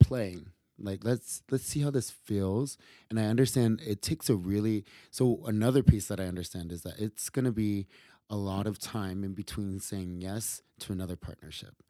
playing. 0.00 0.50
Like 0.78 1.02
let's 1.04 1.42
let's 1.50 1.64
see 1.64 1.80
how 1.80 1.90
this 1.90 2.10
feels. 2.10 2.78
And 3.10 3.18
I 3.18 3.24
understand 3.24 3.80
it 3.84 4.00
takes 4.02 4.30
a 4.30 4.36
really 4.36 4.84
so 5.10 5.40
another 5.46 5.82
piece 5.82 6.06
that 6.08 6.20
I 6.20 6.24
understand 6.24 6.72
is 6.72 6.82
that 6.82 6.98
it's 6.98 7.28
gonna 7.30 7.52
be 7.52 7.86
a 8.30 8.36
lot 8.36 8.66
of 8.66 8.78
time 8.78 9.24
in 9.24 9.32
between 9.32 9.80
saying 9.80 10.20
yes 10.20 10.62
to 10.80 10.92
another 10.92 11.16
partnership. 11.16 11.82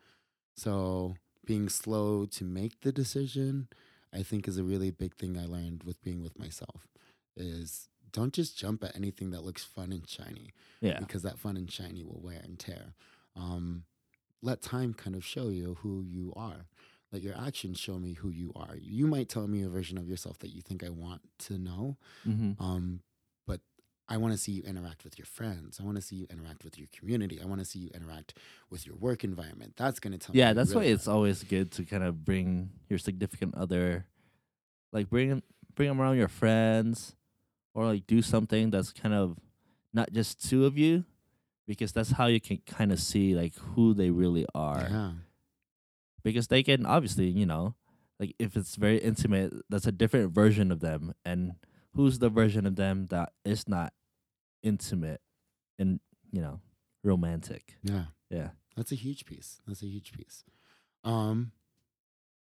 So 0.57 1.17
being 1.45 1.69
slow 1.69 2.25
to 2.27 2.45
make 2.45 2.81
the 2.81 2.93
decision, 2.93 3.69
I 4.13 4.23
think 4.23 4.47
is 4.49 4.59
a 4.59 4.65
really 4.65 4.91
big 4.91 5.17
thing 5.17 5.37
I 5.37 5.45
learned 5.47 5.83
with 5.85 6.01
being 6.03 6.23
with 6.23 6.39
myself. 6.39 6.87
Is 7.37 7.89
don't 8.13 8.33
just 8.33 8.57
jump 8.59 8.85
at 8.85 8.95
anything 8.97 9.31
that 9.31 9.45
looks 9.45 9.65
fun 9.65 9.93
and 9.93 10.09
shiny 10.09 10.53
yeah, 10.81 10.99
because 11.01 11.23
that 11.23 11.39
fun 11.39 11.57
and 11.57 11.71
shiny 11.71 12.03
will 12.05 12.21
wear 12.23 12.41
and 12.43 12.59
tear. 12.59 12.95
Um, 13.37 13.85
let 14.43 14.63
time 14.63 14.95
kind 14.95 15.17
of 15.17 15.25
show 15.25 15.49
you 15.49 15.79
who 15.83 16.03
you 16.03 16.33
are. 16.37 16.67
Let 17.11 17.23
your 17.23 17.35
actions 17.37 17.79
show 17.81 17.99
me 17.99 18.13
who 18.15 18.29
you 18.29 18.53
are. 18.55 18.77
You 18.79 19.07
might 19.07 19.29
tell 19.29 19.47
me 19.47 19.63
a 19.63 19.69
version 19.69 19.97
of 19.99 20.09
yourself 20.09 20.39
that 20.41 20.51
you 20.55 20.61
think 20.61 20.85
I 20.85 20.91
want 20.91 21.23
to 21.41 21.59
know, 21.59 21.97
hmm 22.25 22.53
um, 22.61 23.01
but 23.47 23.61
I 24.09 24.17
want 24.19 24.33
to 24.33 24.39
see 24.39 24.53
you 24.53 24.63
interact 24.63 25.05
with 25.05 25.19
your 25.19 25.27
friends. 25.27 25.79
I 25.81 25.85
want 25.85 25.97
to 25.97 26.03
see 26.03 26.17
you 26.17 26.27
interact 26.31 26.65
with 26.65 26.79
your 26.79 26.89
community. 26.97 27.41
I 27.43 27.47
want 27.47 27.61
to 27.61 27.65
see 27.65 27.79
you 27.79 27.91
interact 27.95 28.35
with 28.71 28.87
your 28.87 28.97
work 28.97 29.25
environment. 29.25 29.75
That's 29.77 30.01
going 30.01 30.13
to 30.13 30.19
tell 30.19 30.35
me. 30.35 30.41
yeah. 30.41 30.53
That's 30.53 30.75
why 30.75 30.85
it's 30.85 31.09
are. 31.09 31.15
always 31.15 31.43
good 31.43 31.73
to 31.73 31.85
kind 31.85 32.05
of 32.05 32.25
bring 32.25 32.71
your 32.89 32.99
significant 32.99 33.55
other, 33.55 34.07
like 34.93 35.09
bring 35.11 35.43
bring 35.75 35.89
them 35.89 36.01
around 36.01 36.17
your 36.17 36.29
friends, 36.29 37.15
or 37.75 37.87
like 37.87 38.07
do 38.07 38.23
something 38.23 38.71
that's 38.71 38.93
kind 38.93 39.15
of 39.15 39.39
not 39.93 40.13
just 40.13 40.47
two 40.49 40.67
of 40.67 40.77
you, 40.79 41.05
because 41.67 41.93
that's 41.93 42.13
how 42.13 42.27
you 42.27 42.41
can 42.41 42.59
kind 42.67 42.93
of 42.93 43.01
see 43.01 43.35
like 43.35 43.55
who 43.57 43.95
they 43.95 44.11
really 44.11 44.47
are. 44.55 44.87
Yeah. 44.91 45.11
because 46.23 46.49
they 46.49 46.63
can 46.63 46.85
obviously, 46.87 47.29
you 47.29 47.47
know, 47.47 47.75
like 48.21 48.35
if 48.39 48.57
it's 48.57 48.77
very 48.77 48.99
intimate, 48.99 49.53
that's 49.69 49.87
a 49.87 49.93
different 49.93 50.33
version 50.33 50.71
of 50.73 50.81
them. 50.81 51.15
And 51.25 51.53
who's 51.95 52.19
the 52.19 52.29
version 52.29 52.67
of 52.67 52.77
them 52.77 53.07
that 53.11 53.33
is 53.45 53.69
not 53.69 53.93
intimate 54.63 55.21
and, 55.79 56.01
you 56.33 56.41
know, 56.41 56.61
romantic? 57.05 57.77
Yeah. 57.83 58.07
Yeah. 58.31 58.51
That's 58.77 58.93
a 58.93 58.97
huge 58.97 59.25
piece. 59.25 59.61
That's 59.67 59.83
a 59.83 59.87
huge 59.87 60.13
piece. 60.13 60.45
Um, 61.05 61.53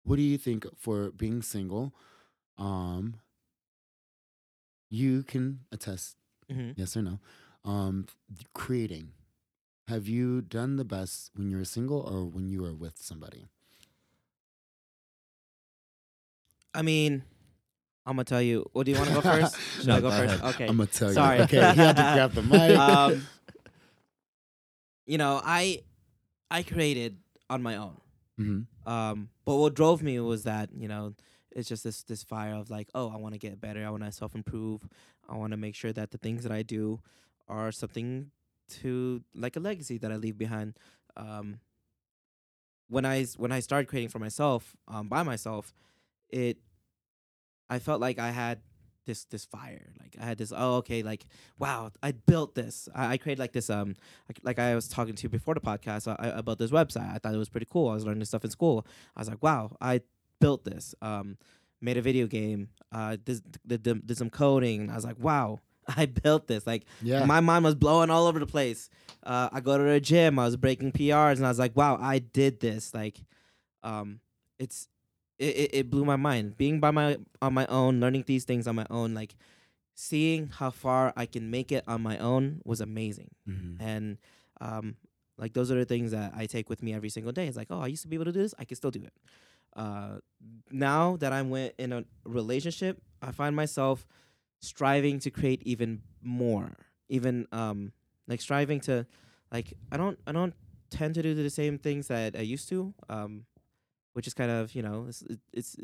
what 0.04 0.16
do 0.16 0.22
you 0.22 0.38
think 0.38 0.66
for 0.76 1.10
being 1.10 1.42
single? 1.42 1.94
Um, 2.58 3.16
you 4.92 5.22
can 5.22 5.60
attest, 5.72 6.16
Mhm. 6.50 6.74
yes 6.76 6.96
or 6.96 7.02
no. 7.02 7.18
Um, 7.64 8.06
creating. 8.52 9.12
Have 9.88 10.06
you 10.06 10.42
done 10.42 10.76
the 10.76 10.84
best 10.84 11.30
when 11.34 11.50
you're 11.50 11.64
single 11.64 12.00
or 12.00 12.24
when 12.24 12.48
you 12.50 12.64
are 12.64 12.74
with 12.74 13.00
somebody? 13.00 13.48
I 16.74 16.82
mean, 16.82 17.22
I'm 18.06 18.16
gonna 18.16 18.24
tell 18.24 18.42
you. 18.42 18.68
Well, 18.74 18.84
do 18.84 18.90
you 18.90 18.96
want 18.98 19.08
to 19.08 19.14
go 19.14 19.20
first? 19.32 19.56
Should 19.78 19.86
No, 19.86 19.96
I 19.96 20.00
go, 20.00 20.10
go 20.10 20.16
first? 20.16 20.34
ahead. 20.34 20.54
Okay. 20.54 20.66
I'm 20.66 20.76
gonna 20.76 20.86
tell 20.86 21.12
Sorry. 21.12 21.38
you. 21.38 21.44
Okay, 21.44 21.56
he 21.72 21.80
had 21.80 21.96
to 21.96 22.02
grab 22.14 22.32
the 22.32 22.42
mic. 22.42 22.76
um, 22.78 23.26
you 25.06 25.18
know, 25.18 25.40
I 25.44 25.82
I 26.50 26.62
created 26.62 27.16
on 27.50 27.62
my 27.62 27.76
own. 27.76 27.96
Mhm. 28.40 28.66
Um, 28.86 29.28
but 29.44 29.56
what 29.56 29.74
drove 29.74 30.02
me 30.02 30.18
was 30.20 30.44
that 30.44 30.70
you 30.76 30.88
know 30.88 31.14
it's 31.54 31.68
just 31.68 31.84
this 31.84 32.02
this 32.02 32.22
fire 32.22 32.54
of 32.54 32.70
like, 32.70 32.88
oh, 32.94 33.10
I 33.10 33.16
want 33.16 33.34
to 33.34 33.38
get 33.38 33.60
better. 33.60 33.84
I 33.86 33.90
want 33.90 34.04
to 34.04 34.12
self 34.12 34.34
improve. 34.34 34.88
I 35.28 35.36
want 35.36 35.52
to 35.52 35.56
make 35.56 35.74
sure 35.74 35.92
that 35.92 36.10
the 36.10 36.18
things 36.18 36.42
that 36.42 36.52
I 36.52 36.62
do 36.62 37.00
are 37.48 37.72
something 37.72 38.30
to 38.68 39.22
like 39.34 39.56
a 39.56 39.60
legacy 39.60 39.98
that 39.98 40.12
I 40.12 40.16
leave 40.16 40.38
behind. 40.38 40.78
Um, 41.16 41.60
when 42.88 43.04
I 43.04 43.24
when 43.36 43.52
I 43.52 43.60
started 43.60 43.88
creating 43.88 44.10
for 44.10 44.18
myself 44.18 44.76
um, 44.88 45.08
by 45.08 45.22
myself, 45.22 45.74
it 46.28 46.58
I 47.70 47.78
felt 47.78 48.00
like 48.00 48.18
I 48.18 48.30
had 48.30 48.60
this 49.06 49.24
this 49.24 49.44
fire. 49.44 49.92
Like 50.00 50.16
I 50.20 50.24
had 50.24 50.38
this 50.38 50.52
oh 50.54 50.76
okay 50.76 51.02
like 51.02 51.26
wow 51.58 51.90
I 52.02 52.12
built 52.12 52.54
this. 52.54 52.88
I, 52.94 53.12
I 53.12 53.16
created 53.16 53.40
like 53.40 53.52
this 53.52 53.70
um 53.70 53.96
like, 54.44 54.58
I 54.58 54.74
was 54.74 54.88
talking 54.88 55.14
to 55.14 55.22
you 55.24 55.28
before 55.28 55.54
the 55.54 55.60
podcast. 55.60 56.08
I, 56.08 56.38
I 56.38 56.40
built 56.40 56.58
this 56.58 56.70
website. 56.70 57.14
I 57.14 57.18
thought 57.18 57.34
it 57.34 57.38
was 57.38 57.48
pretty 57.48 57.66
cool. 57.70 57.88
I 57.88 57.94
was 57.94 58.06
learning 58.06 58.24
stuff 58.24 58.44
in 58.44 58.50
school. 58.50 58.86
I 59.16 59.20
was 59.20 59.28
like 59.28 59.42
wow 59.42 59.76
I 59.80 60.02
built 60.42 60.64
this. 60.64 60.94
Um, 61.00 61.38
made 61.80 61.96
a 61.96 62.02
video 62.02 62.26
game. 62.26 62.68
Uh, 62.90 63.16
did, 63.24 63.40
did, 63.66 64.06
did, 64.06 64.16
some 64.18 64.30
coding. 64.30 64.90
I 64.90 64.94
was 64.94 65.04
like 65.04 65.18
wow 65.18 65.60
I 65.96 66.06
built 66.06 66.46
this. 66.46 66.66
Like 66.66 66.84
yeah. 67.00 67.24
my 67.24 67.40
mind 67.40 67.64
was 67.64 67.74
blowing 67.74 68.10
all 68.10 68.26
over 68.26 68.38
the 68.38 68.46
place. 68.46 68.88
Uh, 69.22 69.48
I 69.52 69.60
go 69.60 69.78
to 69.78 69.84
the 69.84 70.00
gym. 70.00 70.38
I 70.38 70.44
was 70.44 70.56
breaking 70.56 70.92
PRs, 70.92 71.36
and 71.36 71.46
I 71.46 71.48
was 71.48 71.58
like, 71.58 71.76
"Wow, 71.76 71.98
I 72.00 72.18
did 72.18 72.60
this!" 72.60 72.94
Like, 72.94 73.18
um, 73.82 74.20
it's 74.58 74.88
it, 75.38 75.56
it, 75.56 75.70
it 75.74 75.90
blew 75.90 76.04
my 76.04 76.16
mind. 76.16 76.56
Being 76.56 76.80
by 76.80 76.90
my 76.90 77.18
on 77.40 77.54
my 77.54 77.66
own, 77.66 78.00
learning 78.00 78.24
these 78.26 78.44
things 78.44 78.66
on 78.66 78.76
my 78.76 78.86
own, 78.90 79.14
like 79.14 79.34
seeing 79.94 80.48
how 80.48 80.70
far 80.70 81.12
I 81.16 81.26
can 81.26 81.50
make 81.50 81.70
it 81.70 81.84
on 81.86 82.02
my 82.02 82.18
own 82.18 82.60
was 82.64 82.80
amazing. 82.80 83.30
Mhm. 83.48 83.76
And 83.80 84.18
um, 84.60 84.96
like 85.38 85.52
those 85.52 85.70
are 85.70 85.78
the 85.78 85.84
things 85.84 86.12
that 86.12 86.32
I 86.34 86.46
take 86.46 86.68
with 86.70 86.82
me 86.82 86.94
every 86.94 87.10
single 87.10 87.32
day. 87.32 87.46
It's 87.46 87.56
like, 87.56 87.68
oh, 87.70 87.80
I 87.80 87.88
used 87.88 88.02
to 88.02 88.08
be 88.08 88.16
able 88.16 88.26
to 88.26 88.32
do 88.32 88.42
this. 88.42 88.54
I 88.58 88.64
can 88.64 88.76
still 88.76 88.90
do 88.90 89.02
it. 89.02 89.12
Uh, 89.74 90.18
now 90.70 91.16
that 91.16 91.32
I'm 91.32 91.52
in 91.54 91.92
a 91.92 92.04
relationship, 92.24 93.00
I 93.20 93.32
find 93.32 93.54
myself 93.54 94.06
striving 94.60 95.18
to 95.20 95.30
create 95.30 95.62
even 95.64 96.02
more. 96.22 96.72
Even 97.08 97.46
um, 97.52 97.92
like 98.26 98.40
striving 98.40 98.80
to, 98.80 99.06
like 99.52 99.74
I 99.90 99.96
don't 99.96 100.18
I 100.26 100.32
don't 100.32 100.54
tend 100.90 101.14
to 101.14 101.22
do 101.22 101.34
the 101.34 101.50
same 101.50 101.78
things 101.78 102.08
that 102.08 102.36
I 102.36 102.40
used 102.40 102.68
to. 102.70 102.94
Um, 103.08 103.44
which 104.14 104.26
is 104.26 104.34
kind 104.34 104.50
of 104.50 104.74
you 104.74 104.82
know 104.82 105.06
it's 105.08 105.24
it's 105.52 105.76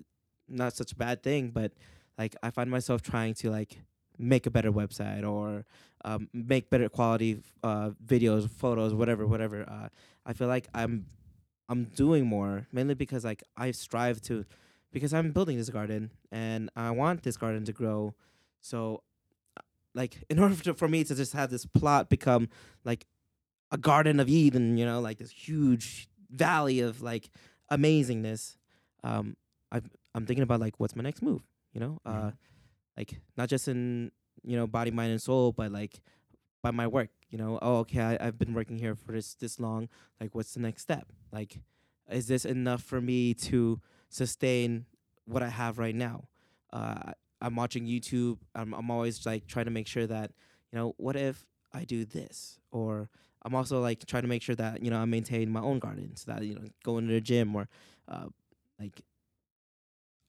not 0.49 0.73
such 0.73 0.93
a 0.93 0.97
bad 0.97 1.23
thing, 1.23 1.51
but 1.51 1.73
like 2.17 2.35
I 2.43 2.51
find 2.51 2.71
myself 2.71 3.03
trying 3.03 3.35
to 3.35 3.51
like 3.51 3.79
make 4.19 4.47
a 4.47 4.51
better 4.51 4.73
website 4.73 5.29
or 5.29 5.65
um, 6.05 6.29
make 6.33 6.71
better 6.71 6.89
quality 6.89 7.41
uh, 7.63 7.91
videos, 8.05 8.49
photos, 8.49 8.95
whatever, 8.95 9.27
whatever. 9.27 9.65
Uh, 9.69 9.89
I 10.27 10.33
feel 10.33 10.49
like 10.49 10.69
I'm 10.75 11.07
I'm 11.69 11.85
doing 11.85 12.27
more 12.27 12.67
mainly 12.73 12.95
because 12.95 13.25
like 13.25 13.43
I 13.57 13.71
strive 13.73 14.21
to 14.23 14.45
because 14.93 15.13
I'm 15.13 15.33
building 15.33 15.59
this 15.59 15.69
garden 15.71 16.11
and 16.33 16.71
I 16.77 16.91
want 16.93 17.23
this 17.23 17.37
garden 17.37 17.65
to 17.67 17.73
grow. 17.73 18.15
So 18.61 19.03
uh, 19.57 19.63
like 19.95 20.25
in 20.31 20.39
order 20.39 20.57
to, 20.65 20.75
for 20.75 20.89
me 20.89 21.05
to 21.05 21.15
just 21.15 21.33
have 21.35 21.51
this 21.51 21.67
plot 21.67 22.09
become 22.09 22.49
like 22.85 23.07
a 23.71 23.79
garden 23.79 24.21
of 24.21 24.29
Eden, 24.29 24.77
you 24.79 24.87
know, 24.87 25.01
like 25.01 25.19
this 25.19 25.31
huge 25.31 26.09
valley 26.31 26.81
of 26.81 27.03
like 27.03 27.31
amazingness. 27.71 28.57
Um, 29.05 29.37
I 29.71 29.83
I'm 30.15 30.27
thinking 30.27 30.43
about 30.43 30.61
like 30.61 30.81
what's 30.81 30.97
my 30.97 31.03
next 31.03 31.23
move, 31.23 31.43
you 31.73 31.81
know, 31.81 31.99
uh, 32.07 32.13
Mhm. 32.31 32.33
like 32.97 33.21
not 33.37 33.49
just 33.49 33.69
in 33.69 34.11
you 34.45 34.57
know 34.57 34.67
body, 34.67 34.91
mind, 34.91 35.13
and 35.13 35.23
soul, 35.23 35.53
but 35.53 35.71
like 35.73 36.01
by 36.63 36.71
my 36.71 36.87
work. 36.87 37.11
You 37.31 37.39
know, 37.39 37.59
oh 37.61 37.79
okay, 37.79 38.01
I, 38.01 38.27
I've 38.27 38.39
been 38.39 38.55
working 38.55 38.79
here 38.79 38.95
for 38.95 39.13
this 39.13 39.35
this 39.35 39.61
long. 39.61 39.89
Like, 40.21 40.35
what's 40.35 40.55
the 40.55 40.61
next 40.61 40.83
step? 40.83 41.09
Like, 41.33 41.59
is 42.11 42.27
this 42.27 42.45
enough 42.45 42.83
for 42.83 43.01
me 43.01 43.35
to 43.35 43.81
sustain 44.09 44.87
what 45.25 45.43
I 45.43 45.49
have 45.49 45.79
right 45.79 45.95
now? 45.95 46.29
Uh, 46.73 47.13
I'm 47.41 47.57
watching 47.57 47.87
YouTube. 47.87 48.39
I'm 48.55 48.73
I'm 48.73 48.91
always 48.91 49.25
like 49.27 49.47
trying 49.47 49.67
to 49.67 49.71
make 49.71 49.87
sure 49.87 50.07
that 50.07 50.33
you 50.73 50.79
know 50.79 50.95
what 50.97 51.17
if 51.17 51.47
I 51.73 51.85
do 51.85 52.05
this 52.05 52.59
or 52.71 53.11
I'm 53.43 53.55
also 53.55 53.81
like 53.81 54.05
trying 54.07 54.23
to 54.23 54.29
make 54.29 54.43
sure 54.43 54.55
that 54.57 54.83
you 54.83 54.91
know 54.91 54.99
I 54.99 55.05
maintain 55.05 55.51
my 55.51 55.61
own 55.61 55.79
garden 55.79 56.17
so 56.17 56.33
that 56.33 56.45
you 56.45 56.55
know 56.55 56.63
going 56.85 57.07
to 57.07 57.13
the 57.13 57.21
gym 57.21 57.55
or 57.55 57.69
uh, 58.09 58.27
like 58.81 59.01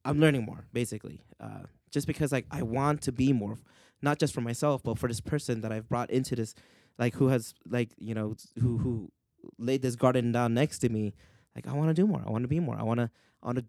I'm 0.05 0.19
learning 0.19 0.43
more 0.43 0.65
basically. 0.73 1.23
Uh, 1.39 1.63
just 1.91 2.07
because 2.07 2.31
like 2.31 2.45
I 2.51 2.61
want 2.61 3.01
to 3.03 3.11
be 3.11 3.33
more, 3.33 3.57
not 4.01 4.19
just 4.19 4.33
for 4.33 4.41
myself, 4.41 4.81
but 4.83 4.97
for 4.97 5.07
this 5.07 5.21
person 5.21 5.61
that 5.61 5.71
I've 5.71 5.87
brought 5.89 6.09
into 6.09 6.35
this, 6.35 6.53
like 6.97 7.15
who 7.15 7.27
has 7.27 7.53
like 7.69 7.89
you 7.97 8.13
know 8.15 8.35
who 8.59 8.77
who 8.77 9.11
laid 9.57 9.81
this 9.81 9.95
garden 9.95 10.31
down 10.31 10.53
next 10.53 10.79
to 10.79 10.89
me. 10.89 11.13
Like 11.55 11.67
I 11.67 11.73
want 11.73 11.89
to 11.89 11.93
do 11.93 12.05
more. 12.07 12.21
I 12.25 12.29
want 12.29 12.43
to 12.43 12.47
be 12.47 12.59
more. 12.59 12.77
I 12.79 12.83
want 12.83 12.99
to 12.99 13.09
I 13.43 13.45
want 13.47 13.57
to 13.59 13.65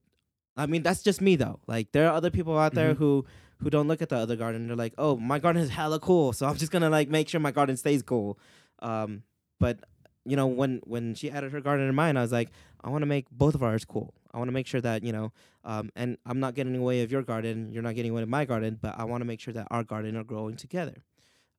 I 0.56 0.66
mean, 0.66 0.82
that's 0.82 1.02
just 1.02 1.20
me 1.20 1.36
though. 1.36 1.60
Like 1.66 1.92
there 1.92 2.08
are 2.08 2.12
other 2.14 2.30
people 2.30 2.58
out 2.58 2.74
there 2.74 2.94
Mhm. 2.94 2.98
who 2.98 3.24
who 3.62 3.70
don't 3.70 3.88
look 3.88 4.00
at 4.02 4.08
the 4.08 4.16
other 4.16 4.36
garden. 4.36 4.66
They're 4.68 4.76
like, 4.76 4.94
oh, 4.98 5.16
my 5.16 5.38
garden 5.38 5.62
is 5.62 5.70
hella 5.70 6.00
cool, 6.00 6.32
so 6.32 6.46
I'm 6.46 6.56
just 6.56 6.72
gonna 6.72 6.90
like 6.90 7.08
make 7.08 7.28
sure 7.28 7.40
my 7.40 7.50
garden 7.52 7.76
stays 7.76 8.02
cool. 8.02 8.38
Um, 8.80 9.22
but 9.58 9.80
you 10.24 10.36
know, 10.36 10.46
when 10.46 10.80
when 10.84 11.14
she 11.14 11.30
added 11.30 11.52
her 11.52 11.60
garden 11.60 11.86
to 11.86 11.92
mine, 11.92 12.16
I 12.16 12.22
was 12.22 12.32
like, 12.32 12.50
I 12.82 12.90
want 12.90 13.02
to 13.02 13.06
make 13.06 13.26
both 13.30 13.54
of 13.54 13.62
ours 13.62 13.84
cool. 13.84 14.14
I 14.32 14.38
want 14.38 14.48
to 14.48 14.52
make 14.52 14.66
sure 14.66 14.80
that 14.80 15.02
you 15.02 15.12
know, 15.12 15.32
um, 15.64 15.90
and 15.96 16.16
I'm 16.26 16.40
not 16.40 16.54
getting 16.54 16.74
in 16.74 16.80
the 16.80 16.84
way 16.86 17.02
of 17.02 17.10
your 17.10 17.22
garden. 17.22 17.70
You're 17.72 17.82
not 17.82 17.94
getting 17.94 18.10
in 18.10 18.14
the 18.14 18.16
way 18.16 18.22
of 18.22 18.28
my 18.28 18.44
garden, 18.44 18.78
but 18.80 18.98
I 18.98 19.04
want 19.04 19.20
to 19.22 19.24
make 19.26 19.40
sure 19.40 19.54
that 19.54 19.68
our 19.70 19.84
garden 19.84 20.16
are 20.16 20.24
growing 20.24 20.56
together. 20.56 21.02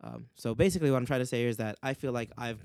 Um, 0.04 0.28
so 0.36 0.56
basically, 0.56 0.90
what 0.92 0.98
I'm 0.98 1.06
trying 1.06 1.20
to 1.20 1.26
say 1.26 1.44
is 1.44 1.58
that 1.58 1.78
I 1.84 1.94
feel 1.94 2.12
like 2.12 2.32
I've 2.38 2.60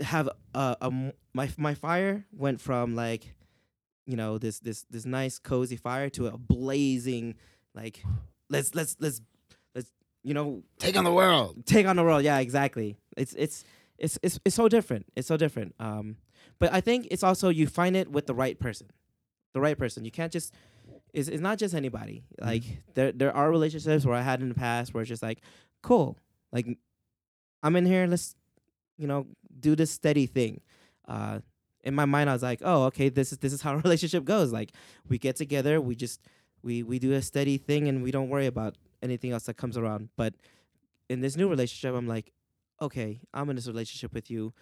have 0.00 0.28
a, 0.54 0.76
a 0.80 0.90
my 1.34 1.48
my 1.56 1.74
fire 1.74 2.24
went 2.32 2.60
from 2.60 2.94
like 2.94 3.34
you 4.06 4.16
know 4.16 4.38
this 4.38 4.58
this 4.60 4.84
this 4.90 5.04
nice 5.04 5.38
cozy 5.38 5.76
fire 5.76 6.08
to 6.10 6.26
a 6.28 6.38
blazing 6.38 7.34
like 7.74 8.02
let's 8.48 8.74
let's 8.74 8.96
let's 9.00 9.20
let's 9.74 9.90
you 10.22 10.34
know 10.34 10.62
Take 10.78 10.96
on 10.96 11.04
the 11.04 11.12
world. 11.12 11.66
take 11.66 11.86
on 11.86 11.96
the 11.96 12.04
world 12.04 12.22
yeah 12.22 12.38
exactly 12.38 12.96
it's 13.16 13.34
it's 13.34 13.64
it's 13.98 14.18
it's, 14.22 14.38
it's 14.44 14.54
so 14.56 14.68
different 14.68 15.06
it's 15.16 15.28
so 15.28 15.36
different 15.36 15.74
um 15.80 16.16
but 16.62 16.72
i 16.72 16.80
think 16.80 17.06
it's 17.10 17.22
also 17.22 17.48
you 17.48 17.66
find 17.66 17.94
it 17.96 18.10
with 18.10 18.26
the 18.26 18.34
right 18.34 18.58
person 18.58 18.88
the 19.52 19.60
right 19.60 19.78
person. 19.78 20.04
You 20.04 20.10
can't 20.10 20.32
just 20.32 20.54
it's, 21.12 21.28
it's 21.28 21.42
not 21.42 21.58
just 21.58 21.74
anybody. 21.74 22.24
Like 22.40 22.62
there 22.94 23.12
there 23.12 23.34
are 23.34 23.50
relationships 23.50 24.04
where 24.04 24.16
i 24.16 24.22
had 24.22 24.40
in 24.40 24.48
the 24.48 24.54
past 24.54 24.94
where 24.94 25.02
it's 25.02 25.08
just 25.08 25.22
like 25.22 25.40
cool. 25.82 26.18
Like 26.52 26.66
i'm 27.62 27.76
in 27.76 27.86
here 27.86 28.06
let's 28.06 28.34
you 28.98 29.06
know 29.06 29.26
do 29.58 29.76
this 29.76 29.90
steady 29.90 30.26
thing. 30.26 30.60
Uh 31.06 31.40
in 31.84 31.94
my 31.96 32.04
mind 32.04 32.30
i 32.30 32.32
was 32.32 32.44
like 32.44 32.60
oh 32.64 32.84
okay 32.84 33.08
this 33.08 33.32
is 33.32 33.38
this 33.38 33.52
is 33.52 33.60
how 33.62 33.74
a 33.74 33.78
relationship 33.78 34.24
goes. 34.24 34.52
Like 34.52 34.72
we 35.08 35.18
get 35.18 35.36
together 35.36 35.80
we 35.80 35.94
just 35.94 36.20
we 36.62 36.82
we 36.82 36.98
do 36.98 37.12
a 37.12 37.22
steady 37.22 37.58
thing 37.58 37.88
and 37.88 38.02
we 38.02 38.10
don't 38.10 38.28
worry 38.28 38.46
about 38.46 38.76
anything 39.02 39.32
else 39.32 39.44
that 39.44 39.56
comes 39.56 39.76
around. 39.76 40.08
But 40.16 40.34
in 41.08 41.20
this 41.20 41.36
new 41.36 41.48
relationship 41.48 41.94
i'm 41.94 42.08
like 42.08 42.32
okay 42.80 43.20
i'm 43.34 43.50
in 43.50 43.56
this 43.56 43.66
relationship 43.66 44.14
with 44.14 44.30
you 44.30 44.54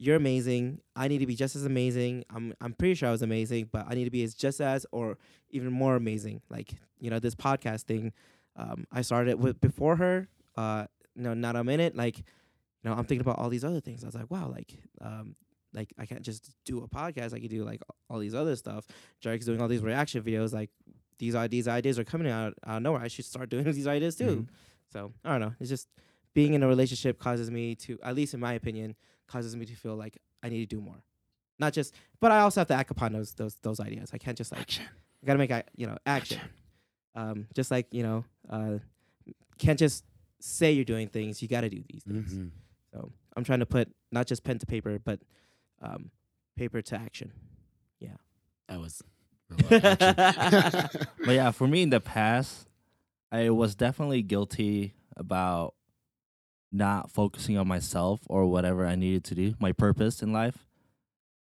you're 0.00 0.16
amazing 0.16 0.80
i 0.96 1.06
need 1.06 1.18
to 1.18 1.26
be 1.26 1.36
just 1.36 1.54
as 1.54 1.64
amazing 1.64 2.24
i'm 2.34 2.52
i'm 2.60 2.72
pretty 2.72 2.94
sure 2.94 3.08
i 3.08 3.12
was 3.12 3.22
amazing 3.22 3.68
but 3.70 3.84
i 3.88 3.94
need 3.94 4.04
to 4.04 4.10
be 4.10 4.24
as 4.24 4.34
just 4.34 4.60
as 4.60 4.86
or 4.92 5.18
even 5.50 5.70
more 5.70 5.94
amazing 5.94 6.40
like 6.48 6.72
you 6.98 7.10
know 7.10 7.18
this 7.18 7.34
podcast 7.34 7.82
thing 7.82 8.12
um 8.56 8.86
i 8.90 9.02
started 9.02 9.38
with 9.38 9.60
before 9.60 9.96
her 9.96 10.26
uh 10.56 10.86
you 11.14 11.22
know 11.22 11.34
now 11.34 11.52
that 11.52 11.58
i'm 11.58 11.68
in 11.68 11.80
it 11.80 11.94
like 11.94 12.18
you 12.18 12.24
know 12.84 12.92
i'm 12.92 13.04
thinking 13.04 13.20
about 13.20 13.38
all 13.38 13.50
these 13.50 13.64
other 13.64 13.80
things 13.80 14.02
i 14.02 14.06
was 14.06 14.14
like 14.14 14.30
wow 14.30 14.50
like 14.50 14.74
um 15.02 15.36
like 15.72 15.92
I 15.98 16.06
can't 16.06 16.22
just 16.22 16.52
do 16.64 16.78
a 16.82 16.88
podcast. 16.88 17.32
I 17.32 17.38
can 17.38 17.48
do 17.48 17.64
like 17.64 17.80
all 18.08 18.18
these 18.18 18.34
other 18.34 18.56
stuff. 18.56 18.86
Jerick's 19.20 19.46
doing 19.46 19.60
all 19.60 19.68
these 19.68 19.82
reaction 19.82 20.20
videos. 20.22 20.52
Like 20.52 20.70
these 21.18 21.36
these 21.48 21.68
ideas 21.68 21.98
are 21.98 22.04
coming 22.04 22.26
out 22.28 22.54
out 22.66 22.78
of 22.78 22.82
nowhere. 22.82 23.02
I 23.02 23.08
should 23.08 23.24
start 23.24 23.50
doing 23.50 23.64
these 23.64 23.86
ideas 23.86 24.16
too. 24.16 24.46
So 24.92 25.12
I 25.24 25.30
don't 25.30 25.40
know. 25.40 25.54
It's 25.60 25.70
just 25.70 25.88
being 26.34 26.54
in 26.54 26.62
a 26.62 26.68
relationship 26.68 27.18
causes 27.18 27.50
me 27.50 27.74
to, 27.74 27.98
at 28.02 28.14
least 28.14 28.34
in 28.34 28.40
my 28.40 28.54
opinion, 28.54 28.94
causes 29.30 29.54
me 29.56 29.64
to 29.66 29.74
feel 29.74 29.96
like 29.96 30.18
I 30.42 30.48
need 30.48 30.60
to 30.68 30.76
do 30.76 30.80
more. 30.80 31.02
Not 31.58 31.72
just, 31.72 31.94
but 32.20 32.32
I 32.32 32.40
also 32.40 32.60
have 32.60 32.68
to 32.68 32.74
act 32.74 32.90
upon 32.90 33.12
those 33.12 33.32
those 33.34 33.54
those 33.62 33.80
ideas. 33.80 34.10
I 34.12 34.18
can't 34.18 34.36
just 34.36 34.50
like 34.52 34.60
Action. 34.62 34.84
I 35.22 35.26
gotta 35.26 35.38
make 35.38 35.50
a- 35.50 35.64
you 35.76 35.86
know 35.86 35.96
action. 36.06 36.40
Um, 37.14 37.46
just 37.54 37.70
like 37.70 37.86
you 37.92 38.02
know, 38.02 38.24
uh, 38.48 38.78
can't 39.58 39.78
just 39.78 40.04
say 40.40 40.72
you're 40.72 40.84
doing 40.84 41.08
things. 41.08 41.42
You 41.42 41.48
got 41.48 41.60
to 41.62 41.68
do 41.68 41.82
these 41.92 42.02
things. 42.04 42.32
Mhm. 42.32 42.50
So 42.92 43.12
I'm 43.36 43.44
trying 43.44 43.58
to 43.60 43.66
put 43.66 43.88
not 44.10 44.26
just 44.26 44.42
pen 44.44 44.58
to 44.58 44.66
paper, 44.66 44.98
but 44.98 45.20
um, 45.82 46.10
paper 46.56 46.80
to 46.82 46.96
action. 46.96 47.32
Yeah, 47.98 48.16
that 48.68 48.80
was. 48.80 49.02
But 51.24 51.32
yeah, 51.34 51.50
for 51.50 51.66
me 51.68 51.82
in 51.82 51.90
the 51.90 52.00
past, 52.00 52.68
I 53.30 53.50
was 53.50 53.74
definitely 53.74 54.22
guilty 54.22 54.94
about 55.16 55.74
not 56.72 57.10
focusing 57.10 57.58
on 57.58 57.66
myself 57.66 58.20
or 58.28 58.46
whatever 58.46 58.86
I 58.86 58.94
needed 58.94 59.24
to 59.24 59.34
do, 59.34 59.54
my 59.58 59.72
purpose 59.72 60.22
in 60.22 60.32
life. 60.32 60.64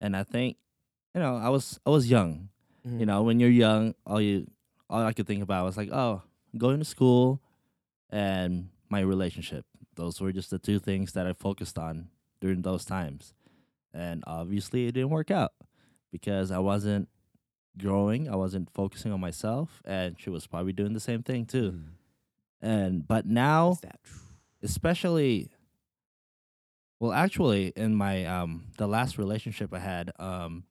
And 0.01 0.17
I 0.17 0.23
think, 0.23 0.57
you 1.14 1.21
know, 1.21 1.37
I 1.37 1.49
was 1.49 1.81
I 1.87 1.91
was 1.91 2.11
young. 2.11 2.49
Mm-hmm. 2.87 3.01
You 3.01 3.07
know, 3.07 3.23
when 3.23 3.41
you're 3.41 3.51
young, 3.51 3.95
all 4.07 4.21
you 4.21 4.47
all 4.89 5.05
I 5.05 5.12
could 5.12 5.27
think 5.27 5.43
about 5.43 5.64
was 5.64 5.77
like, 5.77 5.91
oh, 5.91 6.23
going 6.57 6.79
to 6.79 6.85
school 6.85 7.41
and 8.11 8.69
my 8.89 9.01
relationship. 9.01 9.64
Those 9.95 10.21
were 10.21 10.33
just 10.33 10.51
the 10.51 10.59
two 10.59 10.79
things 10.79 11.12
that 11.12 11.27
I 11.27 11.33
focused 11.33 11.79
on 11.79 12.09
during 12.41 12.62
those 12.62 12.85
times. 12.85 13.35
And 13.95 14.23
obviously 14.27 14.87
it 14.87 14.93
didn't 14.93 15.11
work 15.11 15.31
out 15.31 15.53
because 16.12 16.51
I 16.51 16.59
wasn't 16.59 17.09
growing, 17.79 18.29
I 18.29 18.37
wasn't 18.37 18.71
focusing 18.73 19.12
on 19.12 19.21
myself, 19.21 19.83
and 19.85 20.17
she 20.19 20.31
was 20.31 20.47
probably 20.47 20.73
doing 20.73 20.93
the 20.93 21.01
same 21.01 21.23
thing 21.23 21.47
too. 21.47 21.73
Mm. 21.73 21.85
And 22.61 23.09
but 23.09 23.27
now? 23.27 23.79
Especially 24.62 25.50
well 27.00 27.12
actually 27.12 27.72
in 27.76 27.94
my 27.94 28.24
um 28.24 28.64
the 28.78 28.86
last 28.86 29.18
relationship 29.18 29.72
i 29.72 29.78
had 29.78 30.12
um 30.18 30.64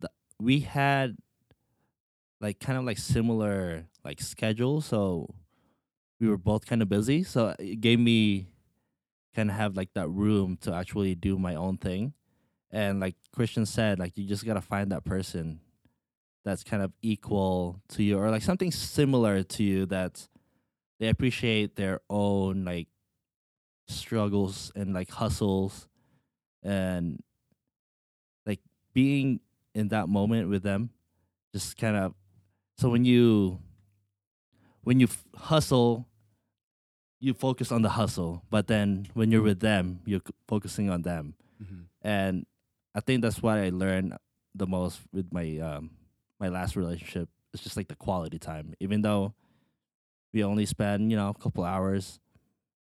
the, 0.00 0.08
we 0.40 0.60
had 0.60 1.16
like 2.40 2.60
kind 2.60 2.78
of 2.78 2.84
like 2.84 2.98
similar 2.98 3.84
like 4.04 4.20
schedules 4.20 4.86
so 4.86 5.34
we 6.20 6.28
were 6.28 6.38
both 6.38 6.66
kind 6.66 6.82
of 6.82 6.88
busy 6.88 7.22
so 7.22 7.54
it 7.58 7.80
gave 7.80 7.98
me 7.98 8.46
kind 9.34 9.50
of 9.50 9.56
have 9.56 9.76
like 9.76 9.92
that 9.94 10.08
room 10.08 10.56
to 10.62 10.72
actually 10.72 11.14
do 11.14 11.38
my 11.38 11.54
own 11.54 11.76
thing. 11.76 12.14
And 12.70 13.00
like 13.00 13.14
christian 13.32 13.64
said 13.66 13.98
like 13.98 14.16
you 14.16 14.26
just 14.26 14.44
gotta 14.44 14.60
find 14.60 14.90
that 14.92 15.04
person 15.04 15.60
that's 16.44 16.64
kind 16.64 16.82
of 16.82 16.92
equal 17.02 17.80
to 17.88 18.02
you 18.02 18.18
or 18.18 18.30
like 18.30 18.42
something 18.42 18.70
similar 18.70 19.42
to 19.42 19.62
you 19.62 19.86
that's 19.86 20.28
they 20.98 21.08
appreciate 21.08 21.76
their 21.76 22.00
own 22.08 22.64
like 22.64 22.88
struggles 23.88 24.72
and 24.74 24.92
like 24.94 25.10
hustles 25.10 25.86
and 26.62 27.20
like 28.44 28.60
being 28.92 29.40
in 29.74 29.88
that 29.88 30.08
moment 30.08 30.48
with 30.48 30.62
them 30.62 30.90
just 31.52 31.76
kind 31.76 31.96
of 31.96 32.14
so 32.78 32.88
when 32.88 33.04
you 33.04 33.58
when 34.82 34.98
you 35.00 35.06
f- 35.06 35.24
hustle 35.36 36.06
you 37.20 37.32
focus 37.32 37.70
on 37.72 37.82
the 37.82 37.90
hustle 37.90 38.42
but 38.50 38.66
then 38.66 39.06
when 39.14 39.30
you're 39.30 39.42
with 39.42 39.60
them 39.60 40.00
you're 40.04 40.20
c- 40.26 40.34
focusing 40.48 40.90
on 40.90 41.02
them 41.02 41.34
Mhm. 41.62 41.86
and 42.02 42.46
I 42.94 43.00
think 43.00 43.22
that's 43.22 43.42
what 43.42 43.58
I 43.58 43.68
learned 43.70 44.14
the 44.54 44.66
most 44.66 45.00
with 45.12 45.32
my 45.32 45.58
um 45.58 45.90
my 46.40 46.48
last 46.48 46.76
relationship. 46.76 47.28
It's 47.54 47.62
just 47.62 47.76
like 47.76 47.88
the 47.88 47.96
quality 47.96 48.38
time, 48.38 48.74
even 48.80 49.00
though 49.02 49.34
we 50.36 50.44
only 50.44 50.66
spend 50.66 51.10
you 51.10 51.16
know 51.16 51.30
a 51.30 51.34
couple 51.42 51.64
hours 51.64 52.20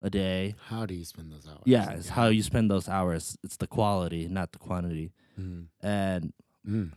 a 0.03 0.09
day. 0.09 0.55
How 0.69 0.87
do 0.87 0.95
you 0.95 1.05
spend 1.05 1.31
those 1.31 1.47
hours? 1.47 1.63
Yeah, 1.67 1.91
it's 1.93 2.09
how 2.09 2.29
you 2.29 2.43
spend 2.43 2.71
those 2.71 2.89
hours. 2.89 3.37
It's 3.45 3.59
the 3.59 3.67
quality, 3.67 4.29
not 4.29 4.53
the 4.53 4.59
quantity. 4.59 5.13
Mm. 5.39 5.67
And 5.83 6.33
Mm. 6.67 6.93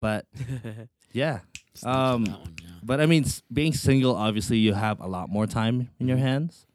but 0.00 0.26
yeah, 1.12 1.40
Um, 1.82 2.24
one, 2.26 2.54
yeah. 2.62 2.78
but 2.82 3.00
I 3.00 3.06
mean, 3.06 3.24
s- 3.24 3.42
being 3.52 3.72
single, 3.74 4.14
obviously, 4.14 4.58
you 4.58 4.74
have 4.74 5.00
a 5.00 5.08
lot 5.08 5.28
more 5.28 5.46
time 5.48 5.90
in 5.98 6.06
your 6.06 6.18
Mhm. 6.18 6.26
hands. 6.28 6.66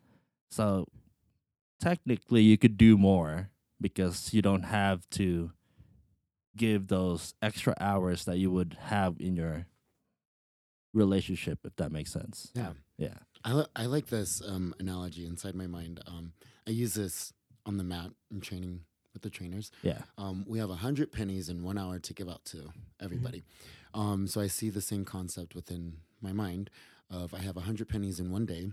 So 0.52 0.86
technically, 1.80 2.44
you 2.44 2.58
could 2.58 2.76
do 2.78 2.98
more 2.98 3.50
because 3.80 4.34
you 4.34 4.42
don't 4.42 4.64
have 4.64 5.08
to 5.12 5.52
give 6.58 6.88
those 6.88 7.34
extra 7.42 7.74
hours 7.80 8.26
that 8.26 8.38
you 8.38 8.52
would 8.52 8.76
have 8.92 9.16
in 9.22 9.36
your 9.38 9.68
relationship, 10.94 11.60
if 11.66 11.76
that 11.76 11.92
makes 11.92 12.12
sense. 12.12 12.52
Yeah. 12.56 12.74
Yeah. 12.98 13.14
I, 13.44 13.66
I 13.76 13.86
like 13.86 14.08
this 14.08 14.42
um, 14.46 14.74
analogy 14.80 15.26
inside 15.26 15.56
my 15.56 15.68
mind. 15.68 16.02
Um, 16.08 16.34
I 16.68 16.72
use 16.72 16.94
this 16.96 17.34
on 17.66 17.78
the 17.78 17.84
mat 17.84 18.12
in 18.32 18.42
training 18.42 18.82
with 19.14 19.22
the 19.22 19.30
trainers. 19.30 19.72
Yeah. 19.84 20.02
Um, 20.18 20.46
we 20.48 20.60
have 20.60 20.70
a 20.70 20.76
hundred 20.76 21.12
pennies 21.12 21.48
in 21.50 21.64
one 21.64 21.78
hour 21.78 22.00
to 22.00 22.14
give 22.14 22.28
out 22.30 22.44
to 22.46 22.70
everybody. 23.00 23.44
Um, 23.94 24.28
so 24.28 24.42
I 24.42 24.48
see 24.48 24.70
the 24.70 24.82
same 24.82 25.06
concept 25.06 25.56
within 25.56 25.98
my 26.22 26.32
mind 26.34 26.70
of 27.10 27.34
I 27.34 27.40
have 27.40 27.58
a 27.58 27.62
hundred 27.62 27.88
pennies 27.90 28.20
in 28.20 28.32
one 28.32 28.46
day, 28.46 28.72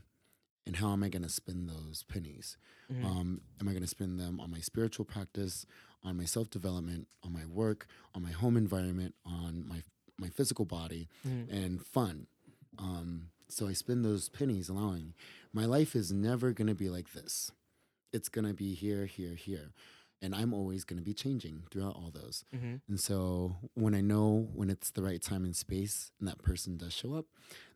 and 0.67 0.77
how 0.77 0.93
am 0.93 1.03
I 1.05 1.09
going 1.09 1.23
to 1.23 1.29
spend 1.29 1.69
those 1.69 2.03
pennies? 2.09 2.57
Mhm. 2.93 3.05
Um, 3.05 3.41
am 3.61 3.69
I 3.69 3.73
going 3.73 3.83
to 3.83 3.89
spend 3.89 4.19
them 4.19 4.41
on 4.41 4.51
my 4.51 4.61
spiritual 4.61 5.05
practice, 5.05 5.67
on 6.03 6.17
my 6.17 6.25
self 6.25 6.51
development, 6.51 7.07
on 7.23 7.33
my 7.33 7.47
work, 7.47 7.87
on 8.15 8.23
my 8.23 8.33
home 8.33 8.57
environment, 8.57 9.15
on 9.25 9.67
my 9.69 9.83
my 10.19 10.29
physical 10.29 10.65
body, 10.65 11.09
Mhm. 11.27 11.51
and 11.53 11.87
fun? 11.87 12.27
Um, 12.79 13.31
so 13.49 13.69
I 13.69 13.73
spend 13.73 14.05
those 14.05 14.29
pennies 14.29 14.69
allowing. 14.69 15.15
My 15.53 15.65
life 15.67 15.95
is 15.95 16.11
never 16.13 16.53
going 16.53 16.67
to 16.69 16.75
be 16.75 16.89
like 16.89 17.13
this. 17.13 17.51
It's 18.13 18.29
going 18.29 18.47
to 18.47 18.55
be 18.55 18.75
here, 18.75 19.07
here, 19.07 19.35
here. 19.35 19.73
And 20.23 20.35
I'm 20.35 20.55
always 20.55 20.85
going 20.85 20.99
to 20.99 21.05
be 21.05 21.13
changing 21.13 21.65
throughout 21.71 21.97
all 21.97 22.11
those. 22.11 22.45
Mhm. 22.55 22.81
And 22.89 22.99
so 22.99 23.57
when 23.75 23.95
I 23.95 24.01
know 24.01 24.49
when 24.55 24.71
it's 24.71 24.91
the 24.91 25.03
right 25.03 25.21
time 25.21 25.45
and 25.45 25.55
space 25.55 26.13
and 26.19 26.27
that 26.29 26.39
person 26.39 26.77
does 26.79 26.95
show 26.95 27.13
up, 27.15 27.27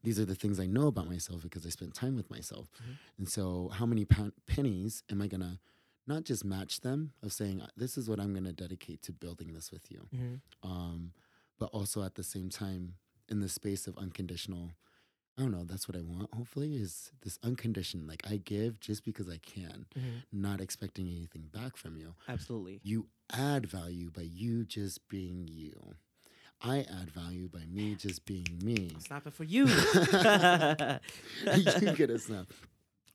these 0.02 0.18
are 0.18 0.24
the 0.24 0.34
things 0.34 0.58
I 0.58 0.66
know 0.66 0.86
about 0.86 1.08
myself 1.08 1.42
because 1.42 1.66
I 1.66 1.68
spent 1.70 1.92
time 1.94 2.16
with 2.16 2.30
myself. 2.30 2.70
Mhm. 2.80 2.96
And 3.18 3.28
so 3.28 3.68
how 3.68 3.84
many 3.84 4.06
pennies 4.46 5.02
am 5.10 5.20
I 5.20 5.26
going 5.26 5.42
to 5.42 5.58
not 6.06 6.24
just 6.24 6.42
match 6.42 6.80
them 6.80 7.12
of 7.22 7.34
saying, 7.34 7.60
this 7.76 7.98
is 7.98 8.08
what 8.08 8.18
I'm 8.18 8.32
going 8.32 8.44
to 8.44 8.52
dedicate 8.52 9.02
to 9.02 9.12
building 9.12 9.52
this 9.52 9.70
with 9.70 9.90
you, 9.90 10.08
Mhm. 10.14 10.40
um, 10.62 11.12
but 11.58 11.66
also 11.66 12.02
at 12.02 12.14
the 12.14 12.22
same 12.22 12.48
time 12.48 12.94
in 13.28 13.40
the 13.40 13.48
space 13.50 13.86
of 13.86 13.98
unconditional. 13.98 14.72
I 15.39 15.43
don't 15.43 15.53
know. 15.53 15.62
That's 15.64 15.86
what 15.86 15.97
I 15.97 16.03
want. 16.03 16.34
Hopefully, 16.34 16.74
is 16.74 17.12
this 17.22 17.39
unconditioned? 17.45 18.09
Like 18.09 18.22
I 18.28 18.39
give 18.39 18.80
just 18.80 19.05
because 19.05 19.28
I 19.28 19.36
can, 19.39 19.86
Mhm. 19.97 20.22
not 20.32 20.61
expecting 20.61 21.07
anything 21.09 21.49
back 21.53 21.76
from 21.76 21.97
you. 21.97 22.14
Absolutely. 22.26 22.80
You 22.82 23.07
add 23.32 23.66
value 23.66 24.11
by 24.11 24.22
you 24.22 24.64
just 24.64 25.07
being 25.09 25.47
you. 25.47 25.95
I 26.61 26.80
add 26.80 27.12
value 27.12 27.49
by 27.49 27.66
me 27.66 27.95
just 27.95 28.24
being 28.24 28.59
me. 28.64 28.91
Snap 28.99 29.28
it 29.28 29.32
for 29.32 29.45
you. 29.45 29.66
you 29.66 29.74
get 31.95 32.11
a 32.11 32.18
snap. 32.26 32.53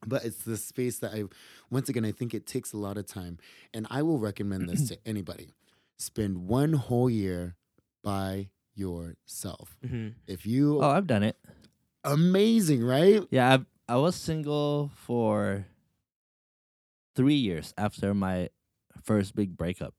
But 0.06 0.24
it's 0.26 0.44
the 0.44 0.56
space 0.58 1.00
that 1.00 1.14
I, 1.14 1.24
once 1.70 1.88
again, 1.90 2.04
I 2.06 2.12
think 2.14 2.34
it 2.34 2.46
takes 2.46 2.72
a 2.74 2.78
lot 2.78 2.98
of 2.98 3.06
time. 3.06 3.38
And 3.74 3.86
I 3.90 4.02
will 4.02 4.20
recommend 4.20 4.68
this 4.70 4.88
to 4.90 4.98
anybody. 5.06 5.50
Spend 5.98 6.48
one 6.48 6.72
whole 6.74 7.10
year 7.10 7.56
by 8.02 8.50
yourself. 8.76 9.76
Mhm. 9.86 10.14
If 10.28 10.46
you, 10.46 10.82
Oh, 10.82 10.90
I've 10.90 11.08
done 11.08 11.24
it. 11.24 11.38
Amazing, 12.04 12.84
right? 12.84 13.22
Yeah, 13.32 13.58
I 13.88 13.94
I 13.94 13.98
was 13.98 14.16
single 14.16 14.92
for 14.96 15.66
three 17.16 17.36
years 17.36 17.74
after 17.78 18.14
my 18.14 18.50
first 19.04 19.36
big 19.36 19.56
breakup. 19.58 19.94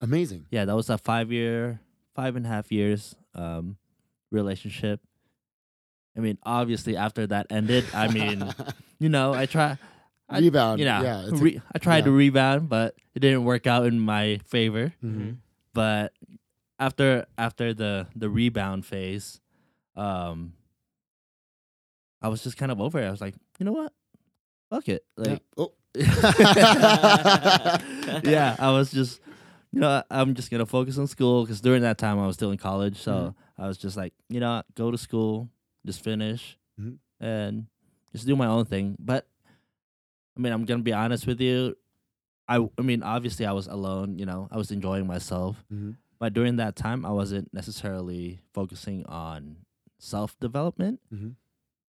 Amazing. 0.00 0.46
Yeah, 0.50 0.64
that 0.66 0.74
was 0.76 0.90
a 0.90 0.98
five 0.98 1.32
year, 1.32 1.80
five 2.14 2.36
and 2.36 2.46
a 2.46 2.48
half 2.48 2.70
years 2.72 3.14
um, 3.34 3.76
relationship. 4.30 5.00
I 6.16 6.20
mean, 6.20 6.38
obviously, 6.44 6.96
after 6.96 7.26
that 7.26 7.46
ended, 7.50 7.84
I 7.92 8.06
mean, 8.08 8.44
you 9.00 9.08
know, 9.08 9.34
I 9.34 9.46
try, 9.46 9.78
I- 10.28 10.38
Rebound. 10.38 10.78
you 10.78 10.84
know, 10.86 11.02
yeah. 11.02 11.26
re- 11.32 11.60
I 11.74 11.78
tried 11.78 12.04
to 12.04 12.12
rebound, 12.12 12.68
but 12.68 12.94
it 13.14 13.20
didn't 13.20 13.44
work 13.44 13.66
out 13.66 13.86
in 13.86 13.98
my 13.98 14.38
favor. 14.46 14.92
Mhm. 15.02 15.38
But 15.72 16.12
after 16.78 17.26
after 17.36 17.74
the 17.74 18.06
the 18.14 18.30
rebound 18.30 18.86
phase, 18.86 19.40
um, 19.96 20.52
I 22.24 22.28
was 22.28 22.42
just 22.42 22.56
kind 22.56 22.72
of 22.72 22.80
over 22.80 22.98
it. 22.98 23.06
I 23.06 23.10
was 23.10 23.20
like, 23.20 23.34
you 23.58 23.66
know 23.66 23.72
what, 23.72 23.92
fuck 24.70 24.88
it, 24.88 25.04
Yeah. 25.18 25.24
like. 25.32 25.42
Oh. 25.58 25.72
yeah, 28.24 28.56
I 28.58 28.70
was 28.72 28.90
just, 28.90 29.20
you 29.72 29.80
know, 29.80 30.02
I'm 30.10 30.34
just 30.34 30.50
gonna 30.50 30.66
focus 30.66 30.98
on 30.98 31.06
school 31.06 31.42
because 31.44 31.60
during 31.60 31.82
that 31.82 31.98
time 31.98 32.18
I 32.18 32.26
was 32.26 32.36
still 32.36 32.50
in 32.50 32.58
college, 32.58 32.96
so 32.96 33.12
Mhm. 33.12 33.34
I 33.58 33.66
was 33.68 33.76
just 33.78 33.96
like, 33.96 34.12
you 34.28 34.40
know, 34.40 34.62
go 34.74 34.90
to 34.90 34.98
school, 34.98 35.50
just 35.86 36.00
finish, 36.02 36.58
Mhm. 36.80 36.98
and 37.20 37.66
just 38.12 38.26
do 38.26 38.34
my 38.36 38.46
own 38.46 38.64
thing. 38.64 38.96
But 38.98 39.26
I 40.36 40.40
mean, 40.40 40.52
I'm 40.52 40.64
gonna 40.64 40.82
be 40.82 40.92
honest 40.92 41.26
with 41.26 41.40
you. 41.40 41.76
I, 42.48 42.56
I 42.78 42.82
mean, 42.82 43.02
obviously 43.02 43.46
I 43.46 43.52
was 43.52 43.66
alone. 43.68 44.18
You 44.18 44.26
know, 44.26 44.48
I 44.50 44.56
was 44.56 44.70
enjoying 44.70 45.06
myself, 45.06 45.64
Mhm. 45.72 45.96
but 46.18 46.32
during 46.34 46.56
that 46.56 46.74
time 46.76 47.04
I 47.06 47.10
wasn't 47.10 47.52
necessarily 47.54 48.40
focusing 48.52 49.04
on 49.06 49.58
self 49.98 50.38
development. 50.40 51.00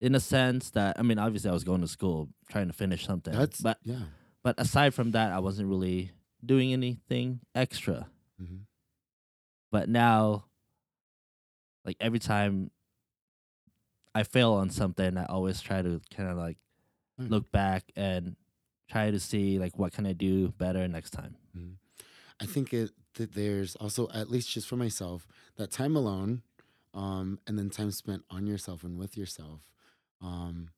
In 0.02 0.14
a 0.16 0.20
sense 0.20 0.70
that 0.70 0.98
I 0.98 1.02
mean, 1.02 1.18
obviously 1.18 1.48
I 1.48 1.52
was 1.54 1.62
going 1.64 1.80
to 1.80 1.88
school 1.88 2.28
trying 2.50 2.66
to 2.66 2.72
finish 2.74 3.06
something, 3.06 3.32
That's 3.32 3.60
but 3.60 3.78
yeah. 3.84 4.06
but 4.42 4.58
aside 4.58 4.92
from 4.94 5.12
that, 5.12 5.30
I 5.32 5.38
wasn't 5.38 5.68
really 5.68 6.10
doing 6.44 6.72
anything 6.72 7.40
extra. 7.54 8.08
Mhm. 8.42 8.62
But 9.70 9.88
now, 9.88 10.46
like 11.84 11.96
every 12.00 12.18
time 12.18 12.72
I 14.14 14.24
fail 14.24 14.52
on 14.54 14.70
something, 14.70 15.16
I 15.16 15.24
always 15.26 15.60
try 15.60 15.80
to 15.82 16.00
kind 16.14 16.28
of 16.30 16.36
like 16.36 16.58
Mm. 17.20 17.28
look 17.30 17.52
back 17.52 17.92
and 17.94 18.36
try 18.88 19.10
to 19.10 19.20
see 19.20 19.58
like 19.58 19.78
what 19.78 19.92
can 19.92 20.06
I 20.06 20.14
do 20.14 20.48
better 20.48 20.88
next 20.88 21.10
time. 21.10 21.36
Mhm. 21.56 21.76
I 22.40 22.46
think 22.46 22.72
it 22.72 22.90
that 23.14 23.32
there's 23.34 23.76
also 23.76 24.08
at 24.10 24.30
least 24.30 24.48
just 24.50 24.66
for 24.66 24.76
myself 24.76 25.28
that 25.56 25.70
time 25.70 25.94
alone, 25.94 26.42
um, 26.94 27.38
and 27.46 27.58
then 27.58 27.68
time 27.70 27.90
spent 27.90 28.24
on 28.30 28.46
yourself 28.46 28.82
and 28.82 28.98
with 28.98 29.16
yourself. 29.16 29.60
Um, 30.22 30.68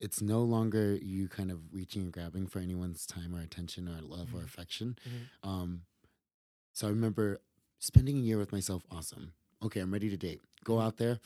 it's 0.00 0.20
no 0.20 0.42
longer 0.42 0.96
you 0.96 1.28
kind 1.28 1.50
of 1.50 1.60
reaching 1.72 2.02
and 2.02 2.12
grabbing 2.12 2.46
for 2.46 2.58
anyone's 2.58 3.06
time 3.06 3.34
or 3.34 3.40
attention 3.40 3.88
or 3.88 4.00
love 4.02 4.34
or 4.34 4.40
Mhm. 4.40 4.44
affection. 4.44 4.98
Mhm. 5.08 5.48
Um, 5.48 5.82
so 6.72 6.86
I 6.86 6.90
remember 6.90 7.40
spending 7.78 8.18
a 8.18 8.20
year 8.20 8.38
with 8.38 8.52
myself. 8.52 8.82
Awesome. 8.90 9.32
Okay, 9.62 9.80
I'm 9.80 9.92
ready 9.92 10.10
to 10.10 10.16
date. 10.16 10.42
Go 10.64 10.80
out 10.80 10.96
there, 10.98 11.20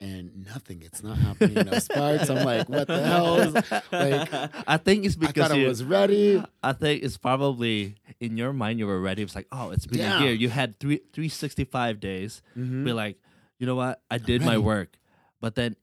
and 0.00 0.44
nothing. 0.46 0.82
It's 0.82 1.02
not 1.02 1.16
happening. 1.18 1.64
No 1.66 1.78
sparks. 1.78 2.28
I'm 2.30 2.44
like, 2.44 2.68
what 2.68 2.86
the 2.86 3.02
hell? 3.04 3.40
Is, 3.40 3.54
like, 3.92 4.68
I 4.68 4.76
think 4.76 5.04
it's 5.04 5.16
I 5.16 5.26
because 5.26 5.50
I 5.50 5.56
you, 5.56 5.66
was 5.68 5.82
ready. 5.82 6.42
I 6.62 6.72
think 6.74 7.02
it's 7.02 7.16
probably 7.16 7.96
in 8.20 8.36
your 8.36 8.52
mind 8.52 8.78
you 8.78 8.86
were 8.86 9.00
ready. 9.00 9.22
It's 9.22 9.34
like, 9.34 9.48
oh, 9.50 9.70
it's 9.70 9.86
been 9.86 9.98
Yeah. 10.00 10.18
a 10.20 10.22
year. 10.24 10.32
You 10.32 10.48
had 10.50 10.78
three 10.78 11.00
three 11.12 11.28
sixty 11.28 11.64
five 11.64 11.98
days. 11.98 12.42
Mhm. 12.56 12.84
Be 12.84 12.92
like, 12.92 13.18
you 13.58 13.66
know 13.66 13.74
what? 13.76 14.02
I 14.10 14.18
did 14.18 14.42
my 14.42 14.58
work. 14.58 14.98
But 15.40 15.54
then 15.56 15.76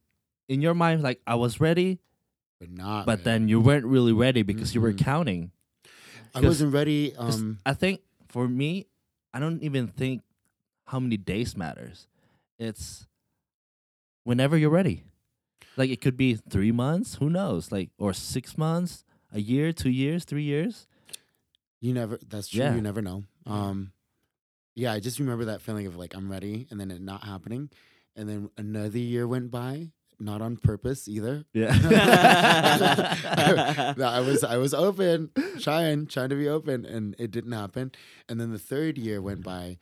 in 0.49 0.59
your 0.61 0.73
mind, 0.73 1.01
like 1.01 1.21
I 1.25 1.35
was 1.35 1.61
ready, 1.61 1.99
But 2.59 2.71
not. 2.71 3.05
but 3.05 3.19
ready. 3.19 3.23
then 3.23 3.47
you 3.47 3.61
weren't 3.61 3.85
really 3.85 4.11
ready 4.11 4.41
because 4.41 4.75
you 4.75 4.81
were 4.81 4.91
Mhm. 4.91 4.97
counting. 4.99 5.51
I 6.35 6.41
wasn't 6.41 6.73
ready. 6.73 7.15
Um, 7.15 7.59
I 7.65 7.73
think 7.73 8.01
for 8.27 8.47
me, 8.47 8.87
I 9.33 9.39
don't 9.39 9.63
even 9.63 9.87
think 9.87 10.23
how 10.87 10.99
many 10.99 11.17
days 11.17 11.55
matters. 11.55 12.07
It's 12.57 13.07
whenever 14.23 14.57
you're 14.57 14.69
ready. 14.69 15.03
Like 15.77 15.89
it 15.89 16.01
could 16.01 16.17
be 16.17 16.35
three 16.35 16.71
months, 16.71 17.15
who 17.15 17.29
knows? 17.29 17.71
Like 17.71 17.89
or 17.97 18.11
six 18.13 18.57
months, 18.57 19.05
a 19.31 19.39
year, 19.39 19.71
two 19.71 19.89
years, 19.89 20.25
three 20.25 20.43
years. 20.43 20.87
You 21.79 21.93
never. 21.93 22.19
That's 22.27 22.49
true. 22.49 22.59
Yeah. 22.59 22.75
You 22.75 22.81
never 22.81 23.01
know. 23.01 23.23
Um, 23.45 23.93
yeah, 24.75 24.91
I 24.91 24.99
just 24.99 25.19
remember 25.19 25.45
that 25.45 25.61
feeling 25.61 25.87
of 25.87 25.95
like 25.95 26.13
I'm 26.15 26.29
ready, 26.29 26.67
and 26.69 26.79
then 26.79 26.91
it 26.91 27.01
not 27.01 27.23
happening, 27.23 27.69
and 28.15 28.27
then 28.27 28.49
another 28.57 28.97
year 28.99 29.27
went 29.27 29.49
by, 29.51 29.91
not 30.19 30.41
on 30.41 30.57
purpose 30.57 31.07
either. 31.07 31.45
Yeah. 31.53 31.71
No, 33.97 34.07
I 34.07 34.19
was 34.19 34.43
I 34.43 34.57
was 34.57 34.73
open, 34.73 35.31
trying 35.59 36.07
trying 36.07 36.29
to 36.29 36.35
be 36.35 36.47
open, 36.47 36.85
and 36.85 37.15
it 37.19 37.31
didn't 37.31 37.51
happen. 37.51 37.91
And 38.27 38.39
then 38.39 38.51
the 38.51 38.59
third 38.59 38.97
year 38.97 39.21
went 39.21 39.43
by, 39.43 39.77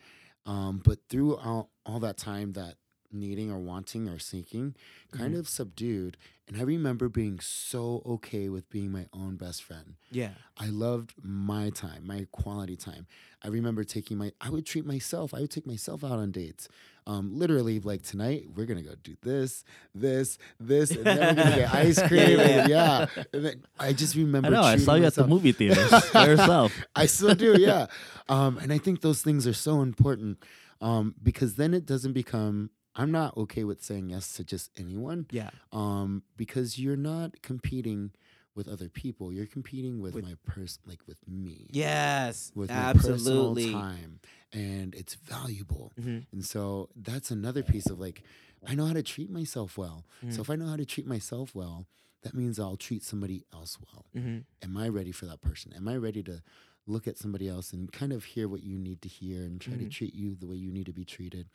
um, 0.46 0.80
but 0.84 0.98
through 1.08 1.36
all, 1.36 1.70
all 1.84 2.00
that 2.00 2.16
time, 2.16 2.52
that 2.52 2.74
needing 3.12 3.50
or 3.50 3.58
wanting 3.58 4.08
or 4.08 4.18
seeking 4.18 4.74
kind 5.12 5.34
Mhm. 5.34 5.38
of 5.38 5.48
subdued. 5.48 6.16
And 6.46 6.56
I 6.56 6.62
remember 6.62 7.08
being 7.10 7.40
so 7.40 8.02
okay 8.06 8.48
with 8.48 8.70
being 8.70 8.90
my 8.90 9.06
own 9.12 9.36
best 9.36 9.62
friend. 9.62 9.96
yeah. 10.10 10.30
I 10.56 10.66
loved 10.68 11.12
my 11.22 11.70
time, 11.70 12.06
my 12.06 12.26
quality 12.32 12.74
time. 12.76 13.06
I 13.42 13.48
remember 13.48 13.84
taking 13.84 14.18
my, 14.18 14.32
I 14.40 14.50
would 14.50 14.66
treat 14.66 14.84
myself, 14.86 15.32
I 15.34 15.40
would 15.40 15.50
take 15.50 15.66
myself 15.66 16.02
out 16.02 16.12
on 16.18 16.30
dates. 16.32 16.68
Um, 17.06 17.38
literally, 17.38 17.80
like 17.80 18.02
tonight, 18.02 18.48
we're 18.54 18.66
gonna 18.66 18.82
go 18.82 18.94
do 19.02 19.16
this, 19.22 19.64
this, 19.94 20.36
this, 20.60 20.90
and 20.90 21.04
then 21.04 21.36
we're 21.36 21.42
gonna 21.44 21.56
get 21.56 21.74
ice 21.86 22.02
cream. 22.02 22.38
yeah, 22.38 22.60
and 22.60 22.68
yeah. 22.68 23.06
And 23.32 23.44
then 23.44 23.62
I 23.78 23.92
just 23.94 24.14
remember. 24.14 24.48
I 24.48 24.50
know. 24.50 24.62
I 24.62 24.76
saw 24.76 24.94
you 24.94 25.04
at 25.04 25.14
the 25.14 25.26
movie 25.26 25.52
theater 25.52 25.86
by 26.12 26.26
yourself. 26.26 26.74
I 26.96 27.06
still 27.06 27.34
do, 27.34 27.56
yeah. 27.58 27.86
Um, 28.28 28.58
and 28.58 28.72
I 28.72 28.78
think 28.78 29.00
those 29.00 29.22
things 29.22 29.46
are 29.46 29.54
so 29.54 29.80
important 29.80 30.42
um, 30.82 31.14
because 31.22 31.54
then 31.54 31.72
it 31.72 31.86
doesn't 31.86 32.12
become. 32.14 32.70
I'm 32.98 33.10
not 33.12 33.36
okay 33.36 33.64
with 33.64 33.82
saying 33.82 34.10
yes 34.10 34.32
to 34.34 34.44
just 34.44 34.70
anyone 34.76 35.26
Yeah. 35.30 35.50
um, 35.72 36.22
because 36.36 36.78
you're 36.78 36.96
not 36.96 37.40
competing 37.42 38.10
with 38.54 38.66
other 38.66 38.88
people. 38.88 39.32
You're 39.32 39.46
competing 39.46 40.00
with, 40.00 40.14
With- 40.14 40.24
my 40.24 40.34
person, 40.44 40.82
like 40.84 41.00
with 41.06 41.18
me. 41.28 41.68
Yes. 41.70 42.50
With 42.56 42.70
my 42.70 42.92
personal 42.92 43.54
time, 43.54 44.18
and 44.52 44.94
it's 44.96 45.14
valuable. 45.14 45.92
Mhm. 45.96 46.26
And 46.32 46.44
so 46.44 46.88
that's 46.96 47.30
another 47.30 47.62
piece 47.62 47.86
of 47.86 48.00
like, 48.00 48.24
I 48.66 48.74
know 48.74 48.86
how 48.86 48.94
to 48.94 49.02
treat 49.04 49.30
myself 49.30 49.78
well. 49.78 50.04
So 50.22 50.26
Mhm. 50.26 50.40
if 50.40 50.50
I 50.50 50.56
know 50.56 50.66
how 50.66 50.76
to 50.76 50.84
treat 50.84 51.06
myself 51.06 51.54
well, 51.54 51.86
that 52.22 52.34
means 52.34 52.58
I'll 52.58 52.76
treat 52.76 53.04
somebody 53.04 53.44
else 53.52 53.78
well 53.80 54.06
Mhm. 54.16 54.44
am 54.62 54.76
I 54.76 54.88
ready 54.88 55.12
for 55.12 55.26
that 55.26 55.40
person? 55.40 55.72
Am 55.72 55.86
I 55.86 55.96
ready 55.96 56.24
to 56.24 56.42
look 56.84 57.06
at 57.06 57.16
somebody 57.18 57.46
else 57.46 57.72
and 57.72 57.92
kind 57.92 58.12
of 58.12 58.24
hear 58.24 58.48
what 58.48 58.64
you 58.64 58.76
need 58.76 59.02
to 59.02 59.08
hear 59.08 59.44
and 59.44 59.60
try 59.60 59.76
to 59.76 59.84
Mhm. 59.84 59.90
treat 59.92 60.14
you 60.14 60.34
the 60.34 60.46
way 60.48 60.56
you 60.56 60.72
need 60.72 60.86
to 60.86 60.92
be 60.92 61.04
treated? 61.04 61.48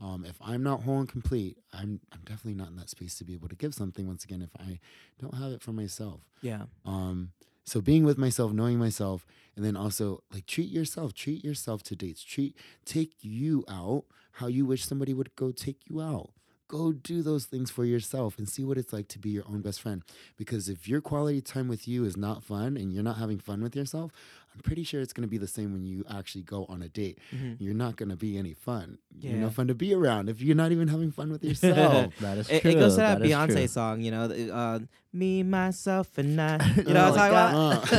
Um, 0.00 0.24
if 0.26 0.36
I'm 0.40 0.62
not 0.62 0.82
whole 0.82 0.98
and 0.98 1.08
complete, 1.08 1.56
I'm 1.72 2.00
I'm 2.12 2.20
definitely 2.24 2.54
not 2.54 2.68
in 2.68 2.76
that 2.76 2.90
space 2.90 3.16
to 3.18 3.24
be 3.24 3.34
able 3.34 3.48
to 3.48 3.56
give 3.56 3.74
something 3.74 4.06
once 4.06 4.24
again 4.24 4.42
if 4.42 4.50
I 4.60 4.78
don't 5.18 5.34
have 5.34 5.52
it 5.52 5.62
for 5.62 5.72
myself. 5.72 6.20
Yeah. 6.42 6.64
Um, 6.84 7.32
so 7.64 7.80
being 7.80 8.04
with 8.04 8.18
myself, 8.18 8.52
knowing 8.52 8.78
myself, 8.78 9.26
and 9.56 9.64
then 9.64 9.76
also 9.76 10.22
like 10.32 10.46
treat 10.46 10.70
yourself, 10.70 11.14
treat 11.14 11.42
yourself 11.44 11.82
to 11.84 11.96
dates, 11.96 12.22
treat 12.22 12.56
take 12.84 13.14
you 13.20 13.64
out 13.68 14.04
how 14.32 14.46
you 14.46 14.66
wish 14.66 14.84
somebody 14.84 15.14
would 15.14 15.34
go 15.34 15.50
take 15.50 15.80
you 15.88 16.00
out. 16.00 16.30
Go 16.68 16.92
do 16.92 17.22
those 17.22 17.44
things 17.44 17.70
for 17.70 17.84
yourself 17.84 18.38
and 18.38 18.48
see 18.48 18.64
what 18.64 18.76
it's 18.76 18.92
like 18.92 19.06
to 19.08 19.20
be 19.20 19.30
your 19.30 19.44
own 19.48 19.62
best 19.62 19.80
friend. 19.80 20.02
Because 20.36 20.68
if 20.68 20.88
your 20.88 21.00
quality 21.00 21.40
time 21.40 21.68
with 21.68 21.86
you 21.86 22.04
is 22.04 22.16
not 22.16 22.42
fun 22.42 22.76
and 22.76 22.92
you're 22.92 23.04
not 23.04 23.18
having 23.18 23.38
fun 23.38 23.62
with 23.62 23.76
yourself, 23.76 24.10
I'm 24.56 24.62
pretty 24.62 24.84
sure 24.84 25.02
it's 25.02 25.12
going 25.12 25.22
to 25.22 25.30
be 25.30 25.36
the 25.36 25.46
same 25.46 25.72
when 25.74 25.84
you 25.84 26.02
actually 26.10 26.42
go 26.42 26.64
on 26.70 26.80
a 26.82 26.88
date. 26.88 27.18
Mhm. 27.34 27.56
You're 27.58 27.74
not 27.74 27.96
going 27.96 28.08
to 28.08 28.16
be 28.16 28.38
any 28.38 28.54
fun. 28.54 28.96
You're 29.20 29.34
Yeah. 29.34 29.40
no 29.40 29.50
fun 29.50 29.68
to 29.68 29.74
be 29.74 29.92
around 29.92 30.30
if 30.30 30.40
you're 30.40 30.56
not 30.56 30.72
even 30.72 30.88
having 30.88 31.12
fun 31.12 31.30
with 31.30 31.44
yourself. 31.50 32.14
That 32.20 32.38
is 32.38 32.48
It, 32.48 32.62
true. 32.62 32.70
it 32.70 32.74
goes 32.74 32.94
to 32.94 33.00
that 33.02 33.18
Beyonce 33.20 33.52
true. 33.52 33.66
song, 33.68 34.00
you 34.00 34.10
know, 34.10 34.24
uh, 34.52 34.78
me, 35.12 35.42
myself, 35.42 36.16
and 36.18 36.40
I. 36.40 36.56
You 36.76 36.94
know 36.94 37.08
Oh 37.08 37.10
what 37.10 37.20
I'm 37.20 37.32
my 37.32 37.74
talking 37.84 37.98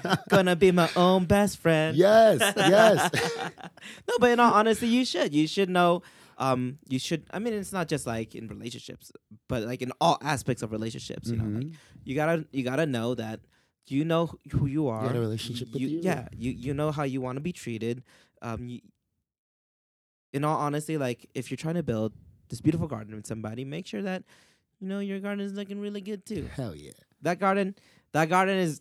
about? 0.00 0.28
Gonna 0.28 0.56
be 0.56 0.70
my 0.70 0.90
own 0.96 1.24
best 1.24 1.58
friend. 1.58 1.96
yes, 1.96 2.40
yes. 2.56 3.10
no, 4.08 4.14
but 4.20 4.30
in 4.32 4.40
all 4.40 4.52
honesty, 4.52 4.88
you 4.88 5.04
should. 5.04 5.34
You 5.34 5.46
should 5.46 5.70
know. 5.70 6.02
Um, 6.38 6.78
you 6.88 6.98
should. 6.98 7.24
I 7.30 7.38
mean, 7.38 7.54
it's 7.54 7.72
not 7.72 7.88
just 7.88 8.06
like 8.06 8.34
in 8.34 8.48
relationships, 8.48 9.10
but 9.48 9.62
like 9.62 9.80
in 9.80 9.92
all 10.00 10.18
aspects 10.20 10.62
of 10.62 10.70
relationships. 10.72 11.28
You 11.30 11.36
know, 11.36 11.44
like 11.44 11.66
Mhm. 11.68 11.74
you 12.04 12.14
gotta 12.14 12.44
you 12.52 12.62
gotta 12.62 12.84
know 12.84 13.14
that 13.14 13.40
you 13.94 14.04
know 14.04 14.30
who 14.50 14.66
you 14.66 14.88
are. 14.88 15.06
had 15.06 15.16
a 15.16 15.20
relationship 15.20 15.72
with 15.72 15.82
you. 15.82 16.00
Yeah, 16.02 16.28
you 16.36 16.50
you 16.50 16.74
know 16.74 16.90
how 16.90 17.04
you 17.04 17.20
want 17.20 17.36
to 17.36 17.40
be 17.40 17.52
treated. 17.52 18.02
Um, 18.42 18.68
you, 18.68 18.80
in 20.32 20.44
all 20.44 20.58
honesty, 20.58 20.98
like 20.98 21.28
if 21.34 21.50
you're 21.50 21.56
trying 21.56 21.76
to 21.76 21.82
build 21.82 22.12
this 22.48 22.60
beautiful 22.60 22.86
garden 22.86 23.14
with 23.14 23.26
somebody, 23.26 23.64
make 23.64 23.86
sure 23.86 24.02
that 24.02 24.22
you 24.80 24.88
know 24.88 24.98
your 24.98 25.20
garden 25.20 25.44
is 25.44 25.52
looking 25.52 25.80
really 25.80 26.00
good 26.00 26.26
too. 26.26 26.48
Hell 26.54 26.74
yeah. 26.74 26.92
That 27.22 27.38
garden, 27.38 27.74
that 28.12 28.28
garden 28.28 28.58
is 28.58 28.80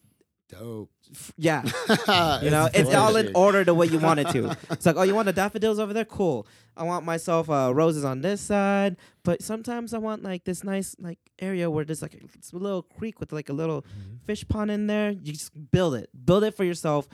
Dope. 0.50 0.92
yeah. 1.38 1.64
You 2.44 2.52
know, 2.52 2.70
it's 2.74 2.94
all 2.94 3.16
in 3.16 3.32
order 3.36 3.64
the 3.64 3.74
way 3.74 3.88
you 3.88 3.98
want 4.00 4.20
it 4.20 4.30
to. 4.30 4.56
It's 4.72 4.86
like, 4.86 4.96
oh, 4.96 5.02
you 5.02 5.16
want 5.16 5.26
the 5.26 5.34
daffodils 5.34 5.80
over 5.80 5.92
there? 5.94 6.06
Cool. 6.06 6.46
I 6.78 6.84
want 6.84 7.04
myself 7.06 7.50
uh, 7.50 7.72
roses 7.74 8.06
on 8.06 8.22
this 8.22 8.42
side, 8.42 8.98
but 9.24 9.42
sometimes 9.42 9.94
I 9.94 9.98
want 9.98 10.24
like 10.24 10.44
this 10.44 10.64
nice 10.64 10.96
like 11.00 11.18
area 11.40 11.70
where 11.72 11.84
there's 11.84 12.02
like 12.04 12.14
a, 12.14 12.56
a 12.56 12.60
little 12.60 12.84
creek 12.84 13.20
with 13.20 13.32
like 13.34 13.50
a 13.50 13.54
little 13.54 13.82
Mhm. 13.84 14.20
fish 14.26 14.48
pond 14.48 14.70
in 14.70 14.86
there. 14.88 15.12
You 15.12 15.34
just 15.34 15.52
build 15.72 15.96
it, 15.96 16.10
build 16.26 16.44
it 16.44 16.56
for 16.56 16.64
yourself, 16.64 17.08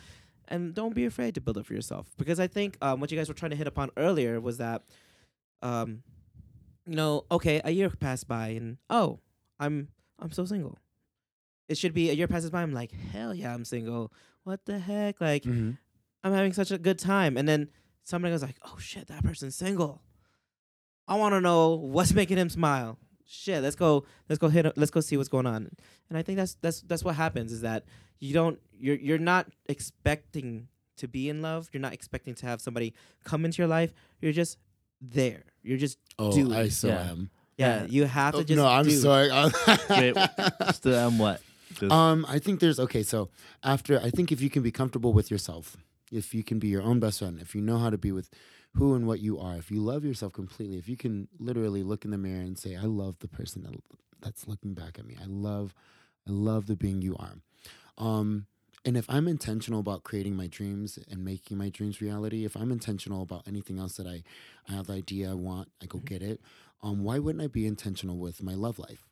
and 0.50 0.74
don't 0.74 0.94
be 0.94 1.06
afraid 1.06 1.36
to 1.36 1.42
build 1.42 1.58
it 1.58 1.66
for 1.66 1.74
yourself. 1.74 2.08
Because 2.18 2.40
I 2.40 2.48
think 2.48 2.78
um, 2.82 3.00
what 3.00 3.12
you 3.12 3.18
guys 3.18 3.30
were 3.30 3.34
trying 3.36 3.52
to 3.52 3.58
hit 3.58 3.68
upon 3.68 3.92
earlier 3.96 4.42
was 4.42 4.58
that, 4.58 4.84
um, 5.62 6.04
you 6.86 6.96
know, 6.96 7.24
okay, 7.32 7.62
a 7.64 7.72
year 7.72 7.90
passed 7.90 8.28
by 8.28 8.50
and 8.50 8.78
oh, 8.90 9.20
I'm 9.60 9.88
I'm 10.20 10.32
so 10.32 10.44
single. 10.46 10.78
It 11.70 11.78
should 11.78 11.93
be 11.93 12.09
a 12.09 12.14
year 12.14 12.28
passes 12.28 12.49
by. 12.49 12.62
I'm 12.62 12.74
like, 12.74 12.91
hell 12.91 13.34
yeah, 13.34 13.53
I'm 13.53 13.66
single. 13.66 14.12
What 14.43 14.66
the 14.66 14.80
heck? 14.80 15.22
Like, 15.22 15.43
Mhm. 15.43 15.78
I'm 16.24 16.34
having 16.34 16.53
such 16.53 16.72
a 16.72 16.78
good 16.78 16.99
time. 16.99 17.38
And 17.38 17.47
then 17.47 17.70
somebody 18.03 18.34
goes 18.34 18.41
like, 18.41 18.57
"Oh 18.64 18.78
shit, 18.80 19.07
that 19.07 19.24
person's 19.24 19.55
single." 19.55 20.01
I 21.07 21.16
want 21.16 21.34
to 21.34 21.41
know 21.41 21.76
what's 21.76 22.14
making 22.14 22.38
him 22.38 22.49
smile. 22.49 22.97
Shit, 23.26 23.64
let's 23.64 23.76
go. 23.76 24.05
Let's 24.30 24.39
go 24.39 24.49
hit. 24.49 24.66
Let's 24.78 24.91
go 24.91 24.99
see 25.01 25.18
what's 25.18 25.30
going 25.30 25.45
on. 25.47 25.70
And 26.09 26.18
I 26.18 26.22
think 26.22 26.38
that's 26.38 26.55
that's 26.62 26.82
that's 26.82 27.03
what 27.03 27.16
happens 27.16 27.51
is 27.51 27.62
that 27.62 27.86
you 28.20 28.34
don't 28.34 28.59
you're 28.78 28.97
you're 28.97 29.18
not 29.18 29.47
expecting 29.68 30.68
to 30.97 31.07
be 31.07 31.30
in 31.30 31.41
love. 31.41 31.70
You're 31.74 31.82
not 31.82 31.93
expecting 31.93 32.36
to 32.36 32.45
have 32.45 32.62
somebody 32.62 32.93
come 33.24 33.45
into 33.45 33.62
your 33.62 33.68
life. 33.70 33.93
You're 34.22 34.34
just 34.34 34.57
there. 34.99 35.43
You're 35.64 35.78
just 35.78 35.97
Oh, 36.20 36.32
Dude. 36.34 36.51
I 36.51 36.70
so 36.70 36.88
Yeah. 36.89 37.09
am. 37.09 37.30
yeah. 37.57 37.82
Yeah. 37.82 37.88
You 37.89 38.05
have 38.05 38.34
to 38.34 38.39
Oh, 38.41 38.43
just 38.43 38.57
no, 38.57 38.68
I'm 38.68 38.86
do. 38.86 38.91
sorry. 38.91 39.30
Wait, 39.89 40.16
still 40.76 40.95
am 40.95 41.18
what? 41.18 41.41
Just- 41.76 41.91
Um, 41.91 42.26
I 42.28 42.39
think 42.39 42.59
there's 42.59 42.80
okay. 42.80 43.03
So 43.03 43.30
after, 43.63 43.99
I 43.99 44.09
think 44.09 44.32
if 44.32 44.41
you 44.41 44.49
can 44.49 44.63
be 44.63 44.72
comfortable 44.72 45.13
with 45.13 45.30
yourself, 45.32 45.78
if 46.11 46.34
you 46.34 46.43
can 46.43 46.59
be 46.59 46.67
your 46.67 46.82
own 46.84 46.99
best 46.99 47.19
friend, 47.19 47.39
if 47.39 47.55
you 47.55 47.61
know 47.61 47.78
how 47.78 47.89
to 47.89 47.97
be 47.97 48.11
with 48.11 48.30
who 48.76 48.93
and 48.95 49.05
what 49.07 49.19
you 49.19 49.39
are, 49.39 49.55
if 49.57 49.69
you 49.72 49.82
love 49.82 50.03
yourself 50.05 50.34
completely, 50.34 50.78
if 50.78 50.88
you 50.89 50.97
can 50.97 51.28
literally 51.39 51.84
look 51.84 52.05
in 52.05 52.11
the 52.11 52.17
mirror 52.17 52.41
and 52.41 52.57
say, 52.57 52.76
"I 52.76 52.84
love 52.84 53.19
the 53.19 53.28
person 53.28 53.63
that, 53.63 53.76
that's 54.22 54.47
looking 54.47 54.74
back 54.74 54.97
at 54.99 55.05
me. 55.05 55.15
I 55.22 55.26
love, 55.26 55.74
I 56.28 56.32
love 56.32 56.67
the 56.67 56.76
being 56.76 57.01
you 57.01 57.15
are." 57.17 57.36
Um, 57.97 58.47
and 58.84 58.97
if 58.97 59.07
I'm 59.09 59.28
intentional 59.28 59.80
about 59.80 60.03
creating 60.03 60.36
my 60.36 60.47
dreams 60.47 60.97
and 61.09 61.24
making 61.24 61.57
my 61.57 61.69
dreams 61.69 62.01
reality, 62.01 62.45
if 62.45 62.55
I'm 62.57 62.72
intentional 62.72 63.22
about 63.22 63.47
anything 63.47 63.78
else 63.78 63.95
that 63.97 64.07
I, 64.07 64.24
I 64.67 64.72
have 64.74 64.88
the 64.88 64.93
idea 64.93 65.32
I 65.32 65.36
want, 65.36 65.69
I 65.82 65.86
go 65.86 65.99
Mhm. 65.99 66.05
get 66.05 66.22
it. 66.24 66.41
Um, 66.82 67.03
why 67.03 67.19
wouldn't 67.19 67.43
I 67.43 67.47
be 67.47 67.67
intentional 67.67 68.17
with 68.17 68.41
my 68.41 68.55
love 68.55 68.80
life? 68.80 69.07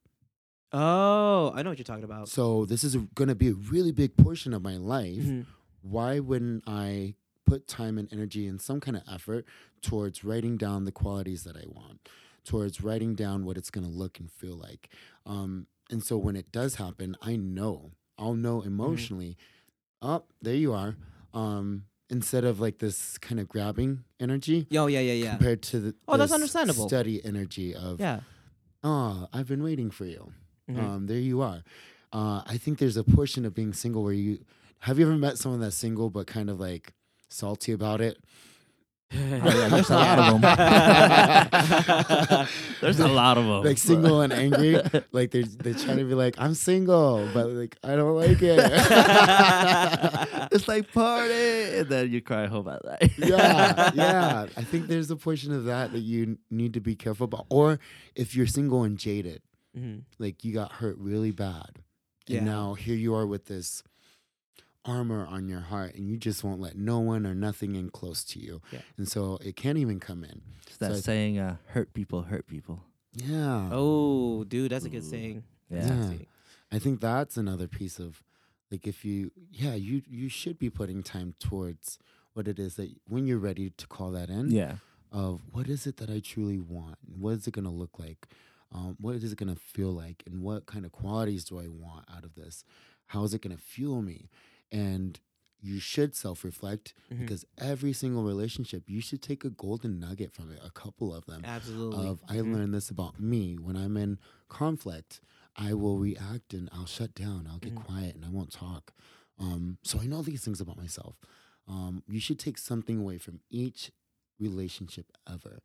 Oh, 0.71 1.51
I 1.55 1.63
know 1.63 1.69
what 1.71 1.77
you're 1.79 1.83
talking 1.83 2.03
about. 2.03 2.29
So 2.29 2.65
this 2.65 2.83
is 2.83 2.95
going 3.15 3.27
to 3.29 3.35
be 3.35 3.49
a 3.49 3.53
really 3.53 3.91
big 3.91 4.15
portion 4.17 4.53
of 4.53 4.61
my 4.61 4.77
life. 4.77 5.23
Mhm. 5.23 5.45
Why 5.81 6.19
wouldn't 6.19 6.63
I 6.67 7.15
put 7.45 7.67
time 7.67 7.97
and 7.97 8.11
energy 8.11 8.45
and 8.47 8.61
some 8.61 8.79
kind 8.79 8.95
of 8.95 9.03
effort 9.11 9.45
towards 9.81 10.23
writing 10.23 10.57
down 10.57 10.85
the 10.85 10.91
qualities 10.91 11.43
that 11.45 11.55
I 11.57 11.63
want, 11.67 12.07
towards 12.43 12.81
writing 12.81 13.15
down 13.15 13.45
what 13.45 13.57
it's 13.57 13.71
going 13.71 13.85
to 13.89 13.91
look 13.91 14.19
and 14.19 14.31
feel 14.31 14.55
like? 14.55 14.89
Um, 15.25 15.65
and 15.89 16.03
so 16.03 16.17
when 16.17 16.35
it 16.35 16.51
does 16.51 16.75
happen, 16.75 17.15
I 17.21 17.35
know, 17.35 17.93
I'll 18.17 18.35
know 18.35 18.61
emotionally, 18.61 19.37
oh, 20.01 20.23
there 20.41 20.53
you 20.55 20.73
are. 20.73 20.95
Um, 21.33 21.85
instead 22.11 22.43
of 22.43 22.59
like 22.59 22.77
this 22.79 23.17
kind 23.17 23.39
of 23.39 23.47
grabbing 23.47 24.03
energy 24.19 24.65
Yo, 24.69 24.87
yeah, 24.87 24.99
yeah, 24.99 25.13
yeah. 25.13 25.29
compared 25.31 25.61
to 25.61 25.79
the 25.79 25.95
Oh, 26.07 26.17
that's 26.17 26.31
understandable. 26.31 26.87
steady 26.87 27.23
energy 27.23 27.75
of 27.75 27.99
Yeah. 27.99 28.21
oh 28.83 29.27
i've 29.31 29.47
been 29.47 29.61
waiting 29.61 29.91
for 29.91 30.05
you 30.05 30.33
Mhm. 30.69 30.83
um, 30.83 31.07
there 31.07 31.17
you 31.19 31.41
are. 31.41 31.63
Uh, 32.13 32.41
I 32.45 32.57
think 32.57 32.77
there's 32.79 32.97
a 32.97 33.03
portion 33.03 33.45
of 33.45 33.53
being 33.53 33.73
single 33.73 34.03
where 34.03 34.13
you 34.13 34.39
have 34.79 34.97
you 34.99 35.05
ever 35.05 35.15
met 35.17 35.37
someone 35.37 35.59
that's 35.61 35.75
single 35.75 36.09
but 36.09 36.27
kind 36.27 36.49
of 36.49 36.59
like 36.59 36.93
salty 37.29 37.71
about 37.71 38.01
it? 38.01 38.17
Oh, 39.11 39.17
yeah, 39.17 39.67
there's 39.69 39.89
a 39.89 39.95
lot 39.95 40.19
of 40.19 40.39
them. 40.39 40.41
There's 42.81 42.99
a 42.99 43.07
lot 43.07 43.39
of 43.39 43.45
them. 43.45 43.63
Like 43.63 43.79
single 43.79 44.21
and 44.21 44.31
angry, 44.31 44.79
like 45.11 45.31
they're 45.31 45.41
they're 45.43 45.73
trying 45.73 45.97
to 45.97 46.03
be 46.05 46.13
like 46.13 46.35
I'm 46.37 46.53
single, 46.53 47.27
but 47.33 47.47
like 47.49 47.75
I 47.83 47.95
don't 47.95 48.15
like 48.15 48.37
it. 48.39 48.59
it's 50.51 50.67
like 50.67 50.93
party, 50.93 51.77
and 51.79 51.89
then 51.89 52.11
you 52.11 52.21
cry 52.21 52.45
home 52.45 52.67
at 52.67 52.85
night. 52.85 53.11
yeah, 53.17 53.89
yeah. 53.95 54.45
I 54.55 54.61
think 54.63 54.87
there's 54.87 55.09
a 55.09 55.15
portion 55.15 55.51
of 55.53 55.65
that 55.65 55.91
that 55.93 56.01
you 56.01 56.37
need 56.51 56.73
to 56.75 56.79
be 56.79 56.95
careful 56.95 57.25
about. 57.25 57.47
Or 57.49 57.79
if 58.15 58.35
you're 58.35 58.45
single 58.47 58.83
and 58.83 58.95
jaded, 58.97 59.41
Mhm. 59.77 60.03
like 60.17 60.43
you 60.43 60.53
got 60.53 60.73
hurt 60.73 60.97
really 60.97 61.31
bad, 61.31 61.83
and 62.27 62.35
Yeah. 62.35 62.43
now 62.43 62.73
here 62.73 62.95
you 62.95 63.13
are 63.13 63.27
with 63.27 63.45
this 63.45 63.83
armor 64.85 65.25
on 65.27 65.47
your 65.47 65.59
heart, 65.59 65.93
and 65.95 66.07
you 66.09 66.17
just 66.17 66.43
won't 66.43 66.59
let 66.61 66.77
no 66.77 66.99
one 66.99 67.25
or 67.25 67.35
nothing 67.35 67.75
in 67.75 67.89
close 67.89 68.23
to 68.23 68.39
you, 68.39 68.61
Yeah. 68.71 68.81
and 68.97 69.07
so 69.07 69.37
it 69.37 69.55
can't 69.55 69.77
even 69.77 69.99
come 69.99 70.23
in. 70.23 70.41
It's 70.67 70.77
that 70.77 70.95
So 70.95 71.01
saying, 71.01 71.37
uh, 71.37 71.57
"Hurt 71.67 71.93
people, 71.93 72.23
hurt 72.23 72.47
people." 72.47 72.83
Yeah. 73.13 73.69
Oh, 73.71 74.43
dude, 74.45 74.71
that's 74.71 74.85
a 74.85 74.89
good 74.89 75.03
Ooh. 75.03 75.09
saying. 75.09 75.43
Yeah. 75.69 75.81
That's 75.87 75.91
a 76.07 76.09
good 76.11 76.19
Yeah. 76.21 76.25
I 76.71 76.79
think 76.79 77.01
that's 77.01 77.37
another 77.37 77.67
piece 77.67 77.99
of 77.99 78.23
like 78.71 78.85
if 78.87 79.03
you 79.03 79.31
yeah, 79.51 79.73
you 79.75 80.01
you 80.07 80.29
should 80.29 80.57
be 80.59 80.69
putting 80.69 81.01
time 81.03 81.33
towards 81.39 81.97
what 82.33 82.47
it 82.47 82.59
is 82.59 82.75
that 82.75 82.89
when 83.07 83.25
you're 83.27 83.39
ready 83.39 83.71
to 83.71 83.87
call 83.87 84.11
that 84.11 84.29
in 84.29 84.51
Yeah. 84.51 84.77
of 85.11 85.41
what 85.51 85.67
is 85.67 85.85
it 85.87 85.97
that 85.97 86.09
I 86.09 86.19
truly 86.19 86.59
want? 86.59 86.99
and 87.07 87.19
What 87.19 87.31
is 87.37 87.47
it 87.47 87.51
gonna 87.55 87.71
look 87.73 87.97
like? 87.99 88.27
Um, 88.71 88.95
what 88.99 89.15
is 89.15 89.31
it 89.31 89.37
gonna 89.37 89.55
feel 89.55 89.91
like? 89.91 90.23
And 90.25 90.41
what 90.41 90.65
kind 90.65 90.85
of 90.85 90.91
qualities 90.91 91.43
do 91.45 91.59
I 91.59 91.67
want 91.67 92.05
out 92.13 92.23
of 92.23 92.35
this? 92.35 92.63
How 93.07 93.23
is 93.23 93.33
it 93.33 93.41
gonna 93.41 93.57
fuel 93.57 94.01
me? 94.01 94.29
And 94.71 95.19
you 95.61 95.79
should 95.79 96.15
self 96.15 96.43
reflect 96.43 96.93
Mhm. 97.11 97.19
because 97.19 97.43
every 97.57 97.91
single 97.93 98.23
relationship 98.23 98.83
you 98.87 99.01
should 99.01 99.21
take 99.21 99.43
a 99.43 99.49
golden 99.49 99.99
nugget 99.99 100.31
from 100.31 100.51
it, 100.51 100.59
a 100.63 100.69
couple 100.71 101.13
of 101.13 101.25
them 101.25 101.41
Absolutely. 101.43 102.07
of 102.07 102.21
I 102.29 102.37
Mhm. 102.37 102.53
learned 102.53 102.73
this 102.73 102.89
about 102.89 103.19
me 103.19 103.57
when 103.57 103.75
I'm 103.75 103.97
in 103.97 104.19
conflict. 104.47 105.19
I 105.55 105.73
will 105.73 105.97
react 105.99 106.53
and 106.53 106.69
I'll 106.71 106.85
shut 106.85 107.13
down. 107.13 107.45
I'll 107.47 107.57
get 107.59 107.73
Mhm. 107.75 107.83
quiet 107.85 108.15
and 108.15 108.23
I 108.23 108.29
won't 108.29 108.51
talk. 108.51 108.93
Um, 109.37 109.79
so 109.83 109.99
I 109.99 110.05
know 110.05 110.21
these 110.21 110.43
things 110.45 110.61
about 110.61 110.77
myself. 110.77 111.19
Um, 111.67 112.03
you 112.07 112.19
should 112.19 112.39
take 112.39 112.57
something 112.57 112.97
away 112.99 113.17
from 113.17 113.41
each 113.49 113.91
relationship 114.39 115.11
ever. 115.27 115.61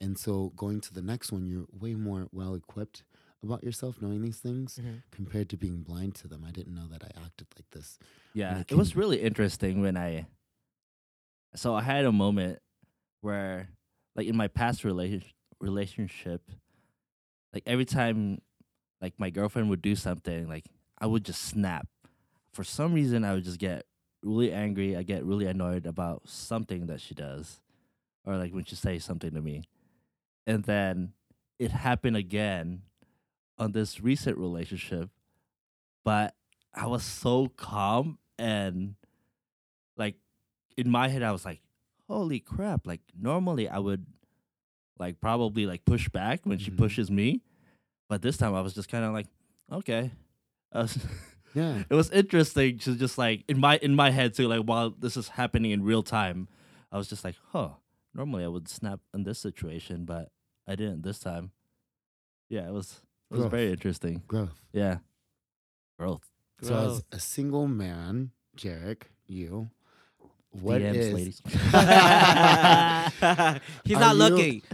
And 0.00 0.18
so 0.18 0.50
going 0.56 0.80
to 0.82 0.92
the 0.92 1.02
next 1.02 1.32
one, 1.32 1.46
you're 1.46 1.66
way 1.72 1.94
more 1.94 2.28
well 2.32 2.54
equipped 2.54 3.04
about 3.42 3.62
yourself, 3.62 4.00
knowing 4.02 4.22
these 4.22 4.38
things 4.40 4.78
Mhm. 4.82 5.02
compared 5.10 5.48
to 5.50 5.56
being 5.56 5.82
blind 5.82 6.14
to 6.16 6.28
them. 6.28 6.44
I 6.44 6.50
didn't 6.50 6.74
know 6.74 6.88
that 6.88 7.02
I 7.04 7.10
acted 7.24 7.46
like 7.56 7.70
this. 7.70 7.98
Yeah, 8.32 8.60
it 8.60 8.72
it 8.72 8.74
was 8.76 8.96
really 8.96 9.20
interesting 9.20 9.80
when 9.80 9.96
I. 9.96 10.26
So 11.54 11.74
I 11.74 11.82
had 11.82 12.04
a 12.04 12.12
moment 12.12 12.60
where, 13.20 13.68
like 14.16 14.26
in 14.26 14.36
my 14.36 14.48
past 14.48 14.84
relation 14.84 15.22
relationship, 15.60 16.50
like 17.52 17.62
every 17.66 17.84
time, 17.84 18.40
like 19.00 19.18
my 19.18 19.30
girlfriend 19.30 19.70
would 19.70 19.82
do 19.82 19.94
something, 19.94 20.48
like 20.48 20.66
I 20.98 21.06
would 21.06 21.24
just 21.24 21.42
snap. 21.42 21.86
For 22.52 22.64
some 22.64 22.92
reason, 22.92 23.24
I 23.24 23.34
would 23.34 23.44
just 23.44 23.58
get 23.58 23.86
really 24.22 24.52
angry. 24.52 24.96
I 24.96 25.02
get 25.02 25.24
really 25.24 25.46
annoyed 25.46 25.86
about 25.86 26.28
something 26.28 26.86
that 26.86 27.00
she 27.00 27.14
does, 27.14 27.60
or 28.24 28.36
like 28.36 28.52
when 28.52 28.64
she 28.64 28.74
says 28.74 29.04
something 29.04 29.30
to 29.32 29.40
me, 29.40 29.62
and 30.46 30.64
then 30.64 31.12
it 31.58 31.70
happened 31.70 32.16
again 32.16 32.82
on 33.58 33.72
this 33.72 34.00
recent 34.00 34.36
relationship, 34.38 35.10
but 36.04 36.34
I 36.74 36.86
was 36.86 37.02
so 37.04 37.48
calm 37.48 38.18
and 38.38 38.96
like 39.96 40.16
in 40.76 40.90
my 40.90 41.08
head 41.08 41.22
I 41.22 41.32
was 41.32 41.44
like, 41.44 41.60
holy 42.08 42.40
crap. 42.40 42.86
Like 42.86 43.00
normally 43.18 43.68
I 43.68 43.78
would 43.78 44.06
like 44.98 45.20
probably 45.20 45.66
like 45.66 45.84
push 45.84 46.08
back 46.08 46.40
when 46.44 46.58
she 46.58 46.70
Mhm. 46.70 46.78
pushes 46.78 47.10
me. 47.10 47.42
But 48.08 48.22
this 48.22 48.36
time 48.36 48.54
I 48.54 48.60
was 48.60 48.74
just 48.74 48.88
kinda 48.88 49.10
like, 49.12 49.26
okay. 49.72 50.10
Was 50.74 50.98
Yeah. 51.54 51.84
it 51.90 51.94
was 51.94 52.10
interesting 52.10 52.78
to 52.80 52.96
just 52.96 53.18
like 53.18 53.44
in 53.48 53.60
my 53.60 53.78
in 53.78 53.94
my 53.94 54.10
head 54.10 54.34
too. 54.34 54.48
Like 54.48 54.62
while 54.62 54.90
this 54.90 55.16
is 55.16 55.28
happening 55.28 55.70
in 55.70 55.82
real 55.84 56.02
time, 56.02 56.48
I 56.92 56.98
was 56.98 57.08
just 57.08 57.24
like, 57.24 57.36
huh. 57.52 57.70
Normally 58.14 58.44
I 58.44 58.48
would 58.48 58.68
snap 58.68 59.00
in 59.12 59.24
this 59.24 59.38
situation, 59.38 60.04
but 60.04 60.30
I 60.68 60.76
didn't 60.76 61.02
this 61.02 61.18
time. 61.18 61.50
Yeah, 62.48 62.68
it 62.68 62.72
was 62.72 63.00
it 63.30 63.34
was 63.34 63.40
Growth. 63.42 63.50
very 63.50 63.70
interesting. 63.72 64.22
Growth. 64.28 64.60
Yeah, 64.72 64.98
growth. 65.98 66.22
So 66.62 66.76
as 66.76 67.02
a 67.12 67.18
single 67.18 67.66
man, 67.66 68.30
Jerick, 68.56 69.02
you, 69.26 69.70
what 70.52 70.80
DMs, 70.80 70.94
is- 70.94 71.12
ladies. 71.14 71.42
He's 73.84 73.96
Are 73.96 74.00
not 74.00 74.14
you- 74.14 74.18
looking, 74.18 74.62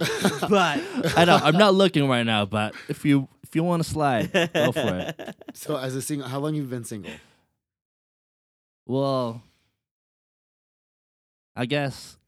but 0.49 0.80
I 1.16 1.24
know 1.24 1.38
I'm 1.43 1.57
not 1.57 1.74
looking 1.74 2.07
right 2.09 2.24
now, 2.26 2.45
but 2.45 2.74
if 2.88 3.05
you 3.05 3.28
if 3.43 3.55
you 3.57 3.64
want 3.64 3.82
to 3.82 3.88
slide, 3.88 4.32
go 4.32 4.72
for 4.72 5.14
it. 5.18 5.36
So 5.55 5.76
as 5.76 5.95
a 5.97 6.03
single, 6.03 6.28
how 6.28 6.38
long 6.41 6.55
you 6.55 6.62
been 6.64 6.84
single? 6.84 7.12
Well, 8.86 9.43
I 11.57 11.66
guess, 11.66 12.12
cool. 12.12 12.19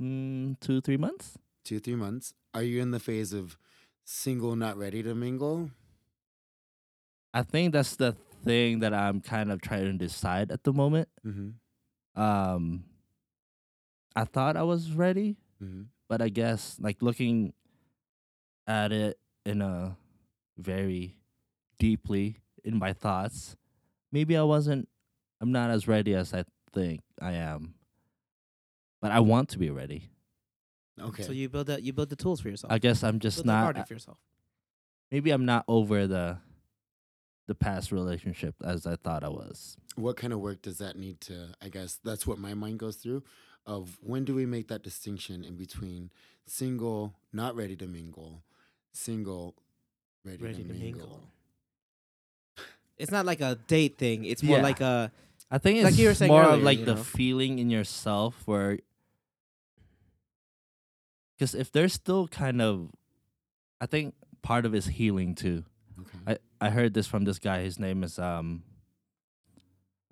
Mm, 0.00 0.58
two 0.60 0.80
three 0.80 0.96
months. 0.96 1.38
Two, 1.64 1.80
three 1.80 1.96
months. 1.96 2.32
Are 2.54 2.62
you 2.62 2.80
in 2.80 2.92
the 2.92 3.00
phase 3.00 3.32
of 3.32 3.58
single, 4.04 4.54
not 4.54 4.76
ready 4.76 5.02
to 5.02 5.14
mingle? 5.14 5.70
I 7.34 7.42
think 7.42 7.72
that's 7.72 7.96
the 7.96 8.12
thing 8.44 8.78
that 8.80 8.94
I'm 8.94 9.20
kind 9.20 9.50
of 9.50 9.60
trying 9.60 9.84
to 9.84 9.92
decide 9.92 10.52
at 10.52 10.62
the 10.64 10.72
moment. 10.72 11.08
Mm-hmm. 11.26 12.20
Um, 12.22 12.84
I 14.14 14.24
thought 14.24 14.56
I 14.56 14.62
was 14.62 14.92
ready, 14.92 15.36
Mm-hmm. 15.62 15.82
but 16.08 16.20
I 16.22 16.28
guess 16.28 16.76
like 16.78 17.00
looking 17.02 17.52
at 18.66 18.92
it 18.92 19.18
in 19.46 19.62
a 19.62 19.96
very 20.58 21.16
deeply 21.78 22.40
in 22.62 22.78
my 22.78 22.92
thoughts, 22.92 23.56
maybe 24.12 24.36
I 24.36 24.42
wasn't. 24.42 24.88
I'm 25.40 25.50
not 25.52 25.70
as 25.70 25.88
ready 25.88 26.14
as 26.14 26.32
I 26.34 26.44
think 26.72 27.00
I 27.20 27.32
am, 27.32 27.74
but 29.08 29.12
I 29.14 29.20
want 29.20 29.48
to 29.50 29.58
be 29.58 29.70
ready. 29.70 30.10
Okay. 31.00 31.22
so 31.22 31.32
you 31.32 31.48
build 31.48 31.66
that 31.68 31.82
you 31.82 31.92
build 31.92 32.08
the 32.10 32.16
tools 32.16 32.40
for 32.40 32.48
yourself. 32.48 32.72
I 32.72 32.78
guess 32.78 33.02
I'm 33.04 33.18
just 33.20 33.38
build 33.38 33.46
the 33.48 33.52
not. 33.52 33.62
garden 33.64 33.84
for 33.84 33.94
yourself. 33.94 34.18
maybe 35.10 35.30
I'm 35.30 35.44
not 35.44 35.64
over 35.68 36.06
the 36.06 36.38
the 37.46 37.54
past 37.54 37.92
relationship 37.92 38.54
as 38.64 38.86
I 38.86 38.96
thought 38.96 39.22
I 39.22 39.28
was. 39.28 39.76
what 39.94 40.16
kind 40.16 40.32
of 40.32 40.40
work 40.40 40.62
does 40.62 40.78
that 40.78 40.96
need 40.98 41.20
to? 41.22 41.54
I 41.62 41.68
guess 41.68 41.98
that's 42.02 42.26
what 42.26 42.38
my 42.38 42.54
mind 42.54 42.78
goes 42.78 42.96
through. 42.96 43.22
Of 43.66 43.98
when 44.00 44.24
do 44.24 44.34
we 44.34 44.46
make 44.46 44.68
that 44.68 44.82
distinction 44.82 45.44
in 45.44 45.56
between 45.56 46.10
single, 46.46 47.14
not 47.32 47.54
ready 47.56 47.76
to 47.76 47.86
mingle, 47.86 48.42
single, 48.92 49.54
ready, 50.24 50.42
Ready 50.42 50.62
to, 50.62 50.62
to 50.62 50.68
mingle. 50.74 50.82
mingle. 51.00 51.20
It's 52.96 53.10
not 53.10 53.26
like 53.26 53.40
a 53.40 53.58
date 53.68 53.98
thing. 53.98 54.24
It's 54.24 54.42
more 54.42 54.56
Yeah. 54.58 54.62
like 54.62 54.80
a 54.80 55.12
I 55.50 55.58
think 55.58 55.82
Like 55.84 55.90
it's 55.92 55.98
you 56.00 56.08
were 56.08 56.14
saying 56.14 56.32
more 56.32 56.42
of 56.42 56.62
like 56.62 56.80
you 56.80 56.84
the 56.86 56.96
feeling 56.96 57.58
in 57.60 57.70
yourself 57.70 58.42
where 58.46 58.78
because 61.36 61.54
if 61.54 61.70
there's 61.72 61.92
still 61.92 62.26
kind 62.28 62.60
of 62.62 62.90
I 63.80 63.86
think 63.86 64.14
part 64.42 64.64
of 64.66 64.74
it's 64.74 64.86
healing 64.86 65.34
too. 65.34 65.64
Okay. 66.00 66.38
I, 66.60 66.66
I 66.66 66.70
heard 66.70 66.94
this 66.94 67.06
from 67.06 67.24
this 67.24 67.38
guy. 67.38 67.62
His 67.62 67.78
name 67.78 68.02
is 68.04 68.18
um 68.18 68.62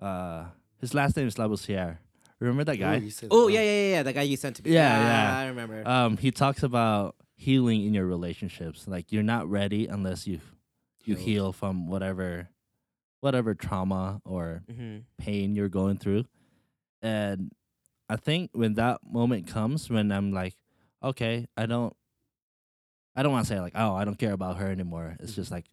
uh 0.01 0.45
his 0.79 0.93
last 0.93 1.15
name 1.17 1.27
is 1.27 1.35
Laboussiere. 1.35 1.97
Remember 2.39 2.63
that 2.65 2.77
guy? 2.77 3.01
oh 3.31 3.47
yeah 3.47 3.61
yeah 3.61 3.71
yeah 3.71 3.89
yeah 3.91 4.03
the 4.03 4.13
guy 4.13 4.21
you 4.23 4.37
sent 4.37 4.57
to 4.57 4.63
me. 4.63 4.71
Yeah, 4.71 4.99
yeah. 4.99 5.37
I 5.37 5.47
remember. 5.47 5.87
Um 5.87 6.17
he 6.17 6.31
talks 6.31 6.63
about 6.63 7.15
healing 7.35 7.85
in 7.85 7.93
your 7.93 8.05
relationships. 8.05 8.87
Like 8.87 9.11
you're 9.11 9.23
not 9.23 9.49
ready 9.49 9.87
unless 9.87 10.27
you 10.27 10.39
you 11.03 11.15
Healed. 11.15 11.27
heal 11.27 11.53
from 11.53 11.87
whatever 11.87 12.49
whatever 13.21 13.55
trauma 13.55 14.21
or 14.25 14.63
hmm 14.69 14.97
pain 15.17 15.55
you're 15.55 15.69
going 15.69 15.97
through. 15.97 16.25
And 17.01 17.51
I 18.09 18.15
think 18.17 18.51
when 18.53 18.75
that 18.75 18.99
moment 19.03 19.47
comes 19.47 19.89
when 19.89 20.11
I'm 20.11 20.31
like, 20.31 20.55
okay, 21.05 21.47
I 21.55 21.65
don't 21.65 21.95
I 23.15 23.23
don't 23.23 23.31
want 23.31 23.47
to 23.47 23.53
say 23.53 23.59
like, 23.61 23.73
oh, 23.75 23.95
I 23.95 24.03
don't 24.03 24.19
care 24.19 24.33
about 24.33 24.57
her 24.57 24.69
anymore. 24.69 25.15
It's 25.19 25.33
just 25.33 25.51
like 25.51 25.65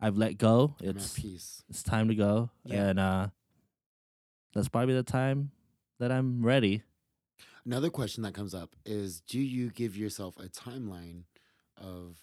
I've 0.00 0.16
let 0.16 0.38
go. 0.38 0.76
It's 0.80 1.18
peace. 1.18 1.62
it's 1.68 1.82
time 1.82 2.08
to 2.08 2.14
go. 2.14 2.50
Yeah. 2.64 2.88
And 2.88 3.00
uh 3.00 3.28
that's 4.54 4.68
probably 4.68 4.94
the 4.94 5.02
time 5.02 5.50
that 5.98 6.12
I'm 6.12 6.44
ready. 6.44 6.82
Another 7.64 7.90
question 7.90 8.22
that 8.22 8.34
comes 8.34 8.54
up 8.54 8.76
is 8.84 9.20
do 9.22 9.40
you 9.40 9.70
give 9.70 9.96
yourself 9.96 10.36
a 10.38 10.48
timeline 10.48 11.22
of 11.76 12.18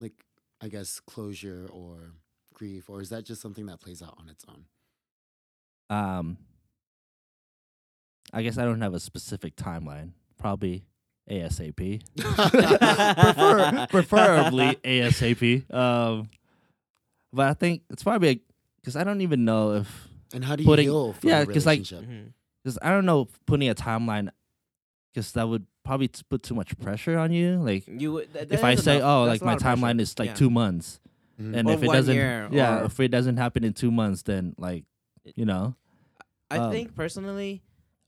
like 0.00 0.24
I 0.60 0.68
guess 0.68 1.00
closure 1.00 1.68
or 1.70 2.12
grief 2.54 2.88
or 2.88 3.00
is 3.00 3.10
that 3.10 3.24
just 3.24 3.40
something 3.42 3.66
that 3.66 3.80
plays 3.80 4.02
out 4.02 4.14
on 4.18 4.28
its 4.28 4.44
own? 4.48 4.64
Um 5.94 6.38
I 8.32 8.42
guess 8.42 8.58
I 8.58 8.64
don't 8.64 8.80
have 8.80 8.94
a 8.94 9.00
specific 9.00 9.56
timeline. 9.56 10.12
Probably 10.38 10.84
ASAP. 11.28 12.02
Prefer, 12.16 13.86
preferably 13.88 14.76
ASAP. 14.84 15.72
Um 15.72 16.28
but 17.32 17.48
I 17.48 17.54
think 17.54 17.82
it's 17.90 18.02
probably 18.02 18.42
because 18.80 18.96
I 18.96 19.04
don't 19.04 19.20
even 19.20 19.44
know 19.44 19.74
if 19.74 20.08
And 20.34 20.44
how 20.44 20.56
do 20.56 20.62
you 20.62 20.66
Putting- 20.68 20.86
heal 20.86 21.12
from 21.12 21.28
yeah, 21.28 21.40
a 21.40 21.46
'cause, 21.46 21.66
like- 21.66 21.78
relationship? 21.78 22.32
because 22.62 22.78
I 22.82 22.90
don't 22.90 23.06
know 23.06 23.22
if 23.22 23.28
putting 23.46 23.68
a 23.68 23.74
timeline 23.74 24.30
because 25.12 25.32
that 25.32 25.48
would 25.48 25.66
probably 25.84 26.08
t- 26.08 26.22
put 26.28 26.42
too 26.42 26.54
much 26.54 26.76
pressure 26.78 27.18
on 27.18 27.32
you. 27.32 27.56
Like 27.58 27.84
You 27.88 28.12
would- 28.14 28.32
th- 28.32 28.48
if 28.50 28.62
I 28.64 28.74
say, 28.74 28.96
enough. 28.96 29.08
oh, 29.08 29.24
like 29.24 29.40
my 29.42 29.52
lot 29.52 29.56
of 29.56 29.62
pressure. 29.62 29.76
timeline 29.76 30.00
is 30.00 30.18
like 30.18 30.28
Yeah. 30.28 30.34
two 30.34 30.50
months, 30.50 31.00
Mhm. 31.40 31.56
and 31.56 31.68
Or 31.68 31.72
if 31.74 31.82
it 31.82 31.86
doesn't, 31.86 32.14
year, 32.14 32.48
yeah, 32.52 32.80
or- 32.80 32.84
if 32.84 33.00
it 33.00 33.08
doesn't 33.08 33.36
happen 33.38 33.64
in 33.64 33.72
two 33.72 33.90
months, 33.90 34.22
then 34.22 34.54
like, 34.58 34.84
you 35.36 35.44
know, 35.46 35.74
I 36.50 36.58
Um, 36.58 36.70
think 36.72 36.94
personally, 36.94 37.62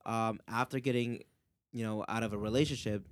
um, 0.04 0.38
after 0.48 0.80
getting, 0.80 1.22
you 1.72 1.84
know, 1.84 2.04
out 2.08 2.22
of 2.22 2.32
a 2.32 2.38
relationship, 2.38 3.06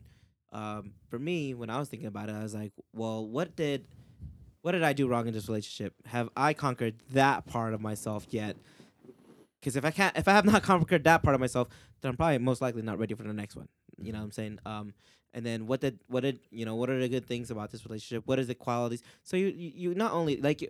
um, 0.53 0.93
for 1.09 1.19
me, 1.19 1.55
when 1.55 1.71
I 1.71 1.79
was 1.79 1.89
thinking 1.89 2.09
about 2.09 2.29
it, 2.29 2.35
I 2.35 2.43
was 2.43 2.55
like, 2.55 2.73
well, 2.93 3.27
what 3.27 3.57
did, 3.57 3.87
what 4.63 4.73
did 4.73 4.83
I 4.83 4.93
do 4.93 5.09
wrong 5.09 5.27
in 5.29 5.35
this 5.35 5.49
relationship? 5.49 5.95
Have 6.07 6.29
I 6.37 6.55
conquered 6.55 6.97
that 7.13 7.47
part 7.47 7.75
of 7.75 7.81
myself 7.81 8.27
yet? 8.31 8.57
Because 9.61 9.77
if 9.77 9.85
I 9.85 9.91
can't, 9.91 10.17
if 10.17 10.27
I 10.29 10.33
have 10.33 10.45
not 10.45 10.63
conquered 10.65 11.05
that 11.05 11.23
part 11.23 11.35
of 11.35 11.41
myself, 11.41 11.69
then 12.01 12.11
I'm 12.11 12.17
probably 12.17 12.39
most 12.39 12.61
likely 12.61 12.83
not 12.83 12.99
ready 12.99 13.15
for 13.15 13.23
the 13.23 13.33
next 13.33 13.57
one. 13.57 13.69
You 14.03 14.13
know 14.13 14.19
what 14.19 14.25
I'm 14.25 14.33
saying? 14.33 14.59
Um, 14.67 14.95
and 15.33 15.47
then 15.47 15.67
what 15.67 15.81
did, 15.81 16.01
what 16.09 16.23
did, 16.23 16.41
you 16.51 16.65
know, 16.65 16.75
what 16.75 16.91
are 16.91 16.99
the 16.99 17.09
good 17.09 17.27
things 17.27 17.51
about 17.51 17.71
this 17.71 17.85
relationship? 17.87 18.25
What 18.27 18.39
is 18.39 18.49
the 18.49 18.55
qualities? 18.55 19.03
So 19.23 19.37
you, 19.37 19.47
you, 19.47 19.73
you 19.75 19.95
not 19.95 20.13
only 20.13 20.37
like. 20.37 20.63
You, 20.63 20.69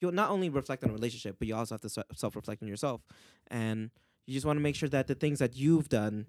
You'll 0.00 0.12
not 0.12 0.30
only 0.30 0.48
reflect 0.48 0.84
on 0.84 0.90
a 0.90 0.92
relationship, 0.92 1.36
but 1.38 1.48
you 1.48 1.54
also 1.56 1.74
have 1.74 1.80
to 1.80 2.04
self 2.14 2.36
reflect 2.36 2.62
on 2.62 2.68
yourself. 2.68 3.00
And 3.48 3.90
you 4.26 4.34
just 4.34 4.44
want 4.44 4.58
to 4.58 4.62
make 4.62 4.76
sure 4.76 4.88
that 4.90 5.06
the 5.06 5.14
things 5.14 5.38
that 5.38 5.56
you've 5.56 5.88
done, 5.88 6.26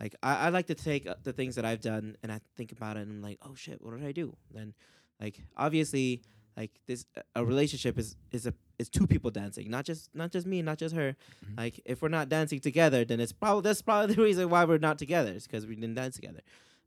like 0.00 0.16
I, 0.22 0.46
I 0.46 0.48
like 0.48 0.66
to 0.68 0.74
take 0.74 1.06
uh, 1.06 1.14
the 1.22 1.32
things 1.32 1.54
that 1.56 1.64
I've 1.64 1.80
done 1.80 2.16
and 2.22 2.32
I 2.32 2.40
think 2.56 2.72
about 2.72 2.96
it 2.96 3.00
and 3.00 3.10
I'm 3.12 3.22
like, 3.22 3.38
oh 3.42 3.54
shit, 3.54 3.82
what 3.82 3.96
did 3.96 4.06
I 4.06 4.12
do? 4.12 4.34
Then, 4.52 4.74
like 5.20 5.40
obviously, 5.56 6.22
like 6.56 6.70
this 6.86 7.04
a 7.34 7.44
relationship 7.44 7.98
is 7.98 8.16
is 8.32 8.46
a 8.46 8.54
is 8.78 8.88
two 8.88 9.06
people 9.06 9.30
dancing, 9.30 9.70
not 9.70 9.84
just 9.84 10.08
not 10.14 10.30
just 10.32 10.46
me, 10.46 10.62
not 10.62 10.78
just 10.78 10.94
her. 10.94 11.16
Mhm. 11.44 11.58
Like 11.58 11.80
if 11.84 12.00
we're 12.02 12.08
not 12.08 12.28
dancing 12.28 12.60
together, 12.60 13.04
then 13.04 13.20
it's 13.20 13.32
probably 13.32 13.62
that's 13.62 13.82
probably 13.82 14.14
the 14.14 14.22
reason 14.22 14.48
why 14.48 14.64
we're 14.64 14.78
not 14.78 14.98
together. 14.98 15.30
It's 15.32 15.46
because 15.46 15.66
we 15.66 15.74
didn't 15.74 15.94
dance 15.94 16.16
together. 16.16 16.40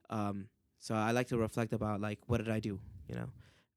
Um, 0.10 0.48
so 0.80 0.96
I 0.96 1.12
like 1.12 1.28
to 1.28 1.38
reflect 1.38 1.72
about 1.72 2.02
like 2.02 2.20
what 2.28 2.38
did 2.38 2.50
I 2.50 2.60
do? 2.60 2.80
You 3.08 3.16
know, 3.16 3.30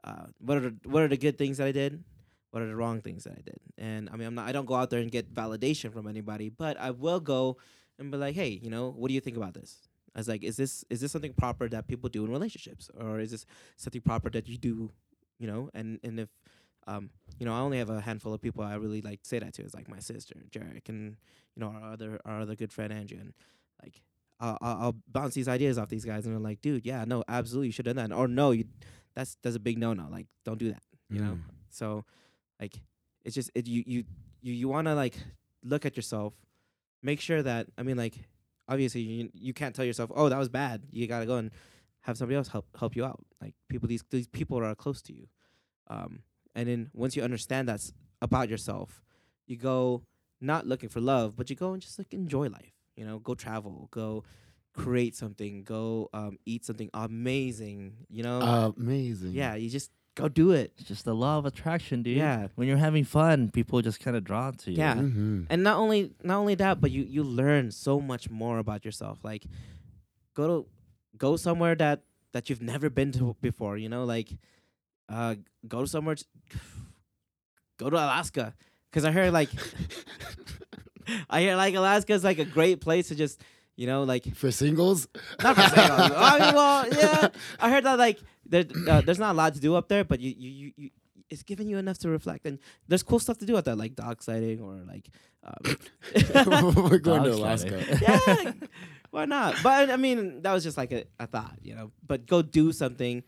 uh, 0.05 0.26
what 0.39 0.57
are 0.59 0.61
the, 0.70 0.76
what 0.84 1.03
are 1.03 1.09
the 1.09 1.16
good 1.18 1.37
things 1.37 1.59
that 1.59 1.66
I 1.66 1.72
did? 1.72 2.03
What 2.53 2.62
are 2.62 2.68
the 2.68 2.76
wrong 2.76 3.03
things 3.03 3.24
that 3.24 3.34
I 3.34 3.43
did? 3.45 3.59
And 3.76 4.09
I 4.11 4.16
mean, 4.16 4.26
I'm 4.26 4.34
not 4.34 4.49
I 4.49 4.53
don't 4.53 4.64
go 4.66 4.74
out 4.74 4.89
there 4.89 5.01
and 5.01 5.11
get 5.11 5.32
validation 5.34 5.93
from 5.93 6.07
anybody, 6.09 6.49
but 6.49 6.78
I 6.80 6.91
will 6.91 7.20
go 7.20 7.59
and 7.99 8.11
be 8.11 8.16
like, 8.16 8.34
hey, 8.34 8.61
you 8.62 8.70
know, 8.70 8.90
what 8.90 9.09
do 9.09 9.14
you 9.14 9.20
think 9.20 9.36
about 9.36 9.55
this? 9.55 9.88
I 10.14 10.18
was 10.18 10.28
like, 10.28 10.42
is 10.42 10.57
this 10.57 10.84
is 10.88 11.01
this 11.01 11.12
something 11.12 11.34
proper 11.34 11.68
that 11.68 11.88
people 11.88 12.09
do 12.09 12.24
in 12.24 12.30
relationships, 12.30 12.90
or 12.99 13.20
is 13.20 13.32
this 13.32 13.47
something 13.76 14.01
proper 14.01 14.30
that 14.30 14.49
you 14.49 14.57
do, 14.57 14.90
you 15.38 15.47
know? 15.47 15.68
And 15.74 16.01
and 16.03 16.20
if, 16.20 16.30
um, 16.86 17.11
you 17.38 17.44
know, 17.44 17.53
I 17.53 17.59
only 17.59 17.78
have 17.78 17.90
a 17.90 18.01
handful 18.01 18.32
of 18.32 18.40
people 18.40 18.64
I 18.64 18.74
really 18.76 19.03
like 19.03 19.20
say 19.24 19.38
that 19.38 19.53
to. 19.55 19.62
It's 19.62 19.74
like 19.74 19.88
my 19.88 19.99
sister, 19.99 20.34
Jerick, 20.51 20.88
and 20.88 21.16
you 21.55 21.61
know 21.61 21.68
our 21.68 21.92
other 21.92 22.20
our 22.24 22.40
other 22.40 22.55
good 22.55 22.72
friend 22.72 22.92
Andrew, 22.92 23.18
and 23.20 23.34
like 23.82 24.01
I'll, 24.40 24.59
I'll 24.61 24.97
bounce 25.12 25.34
these 25.34 25.49
ideas 25.49 25.78
off 25.78 25.88
these 25.88 26.05
guys, 26.05 26.26
and 26.26 26.34
they're 26.34 26.40
like, 26.40 26.61
dude, 26.61 26.84
yeah, 26.84 27.05
no, 27.07 27.24
absolutely, 27.28 27.68
you 27.68 27.72
should 27.72 27.86
have 27.86 27.97
done 27.97 28.11
that, 28.11 28.16
or 28.16 28.28
no, 28.28 28.51
you, 28.51 28.64
that's 29.14 29.36
that's 29.42 29.57
a 29.57 29.61
big 29.61 29.78
no 29.78 29.92
no, 29.92 30.09
like 30.11 30.26
don't 30.44 30.59
do 30.59 30.70
that, 30.70 30.82
you 31.11 31.20
know. 31.20 31.32
Mm. 31.32 31.40
So, 31.70 32.05
like, 32.61 32.80
it's 33.24 33.34
just 33.34 33.51
it, 33.55 33.66
you 33.66 33.82
you 33.86 34.05
you 34.42 34.55
you 34.55 34.68
want 34.68 34.86
to 34.86 34.94
like 34.94 35.16
look 35.62 35.84
at 35.84 35.97
yourself, 35.97 36.34
make 37.11 37.20
sure 37.28 37.42
that 37.50 37.62
I 37.78 37.82
mean 37.86 37.96
like 38.04 38.14
obviously 38.68 39.02
you 39.02 39.30
you 39.48 39.52
can't 39.61 39.74
tell 39.76 39.84
yourself 39.90 40.11
oh 40.14 40.28
that 40.28 40.38
was 40.44 40.50
bad. 40.62 40.76
You 40.90 41.07
gotta 41.14 41.26
go 41.32 41.36
and 41.42 41.50
have 42.07 42.16
somebody 42.18 42.36
else 42.36 42.48
help 42.48 42.66
help 42.82 42.92
you 42.96 43.04
out. 43.11 43.20
Like 43.42 43.54
people 43.70 43.88
these 43.88 44.04
these 44.11 44.28
people 44.38 44.57
are 44.62 44.74
close 44.74 45.00
to 45.09 45.12
you, 45.18 45.26
um, 45.94 46.22
and 46.54 46.64
then 46.68 46.80
once 46.92 47.12
you 47.16 47.22
understand 47.22 47.68
that's 47.68 47.92
about 48.20 48.48
yourself, 48.48 49.02
you 49.46 49.57
go 49.57 50.02
not 50.40 50.66
looking 50.66 50.90
for 50.94 51.00
love, 51.00 51.28
but 51.36 51.48
you 51.50 51.57
go 51.57 51.72
and 51.72 51.80
just 51.82 51.98
like 51.98 52.12
enjoy 52.12 52.46
life. 52.48 52.74
You 52.96 53.04
know, 53.07 53.18
go 53.28 53.34
travel, 53.34 53.88
go 53.90 54.24
create 54.74 55.14
something, 55.16 55.64
go 55.64 56.09
um, 56.12 56.38
eat 56.44 56.64
something 56.64 56.90
amazing. 56.94 58.07
You 58.09 58.22
know, 58.22 58.74
Amazing. 58.78 59.32
yeah, 59.32 59.54
you 59.54 59.68
just 59.70 59.90
go 60.16 60.26
do 60.28 60.50
it. 60.50 60.72
It's 60.78 60.88
just 60.88 61.04
the 61.04 61.14
law 61.14 61.36
of 61.38 61.44
attraction, 61.46 62.02
dude. 62.02 62.16
Yeah. 62.16 62.48
When 62.56 62.66
you're 62.66 62.78
having 62.88 63.04
fun, 63.04 63.50
people 63.52 63.80
just 63.82 64.00
kind 64.00 64.16
of 64.16 64.24
drawn 64.24 64.54
to 64.64 64.70
you. 64.72 64.78
Yeah. 64.78 64.96
hmm 64.96 65.44
and 65.50 65.62
not 65.62 65.76
only 65.78 66.10
not 66.24 66.38
only 66.38 66.56
that 66.56 66.80
but 66.80 66.90
you 66.90 67.04
you 67.04 67.22
learn 67.22 67.70
so 67.70 68.00
much 68.00 68.28
more 68.30 68.58
about 68.58 68.84
yourself 68.84 69.18
like 69.22 69.44
go 70.34 70.44
to 70.48 70.66
go 71.16 71.36
somewhere 71.36 71.74
that 71.76 72.00
that 72.32 72.48
you've 72.50 72.62
never 72.62 72.88
been 72.90 73.12
to 73.12 73.36
before 73.40 73.76
you 73.78 73.88
know 73.88 74.04
like 74.04 74.28
uh 75.08 75.34
go 75.68 75.80
to 75.82 75.86
somewhere 75.86 76.16
t- 76.16 76.24
go 77.78 77.88
to 77.90 77.96
alaska 77.96 78.54
because 78.90 79.04
i 79.04 79.10
heard 79.12 79.32
like 79.32 79.50
i 81.30 81.40
hear 81.40 81.56
like 81.56 81.74
Alaska 81.74 82.12
is 82.12 82.24
like 82.24 82.38
a 82.38 82.44
great 82.44 82.80
place 82.80 83.08
to 83.08 83.14
just 83.14 83.40
you 83.76 83.86
know 83.86 84.02
like 84.02 84.24
For 84.34 84.50
singles, 84.50 85.06
not 85.42 85.54
for 85.56 85.62
sale. 85.68 85.96
I 86.16 86.38
mean, 86.40 86.54
well, 86.54 86.88
yeah. 86.90 87.28
I 87.60 87.70
heard 87.70 87.84
that 87.84 87.98
like 87.98 88.18
there, 88.49 88.64
uh, 88.88 89.01
there's 89.01 89.18
not 89.18 89.32
a 89.32 89.36
lot 89.36 89.55
to 89.55 89.61
do 89.61 89.74
up 89.74 89.88
there, 89.88 90.05
but 90.05 90.20
you, 90.20 90.34
you, 90.36 90.51
you, 90.51 90.72
you, 90.76 90.90
it's 91.28 91.42
giving 91.42 91.68
you 91.68 91.78
enough 91.78 91.99
to 91.99 92.09
reflect, 92.09 92.47
and 92.47 92.59
there's 92.88 93.03
cool 93.03 93.18
stuff 93.18 93.38
to 93.38 93.47
do 93.47 93.57
out 93.57 93.64
there, 93.64 93.74
like 93.74 93.94
dog 93.94 94.22
sighting 94.22 94.61
or 94.61 94.74
like, 94.86 95.09
um, 95.42 96.74
we're 96.90 96.99
going 96.99 97.24
to 97.24 97.32
Alaska. 97.32 97.82
yeah, 98.01 98.53
why 99.11 99.24
not? 99.24 99.57
But 99.62 99.90
I 99.90 99.97
mean, 99.97 100.42
that 100.42 100.53
was 100.53 100.62
just 100.62 100.76
like 100.76 100.92
a, 100.92 101.05
a 101.18 101.26
thought, 101.26 101.59
you 101.62 101.74
know. 101.74 101.90
But 102.07 102.26
go 102.26 102.42
do 102.42 102.72
something 102.72 103.22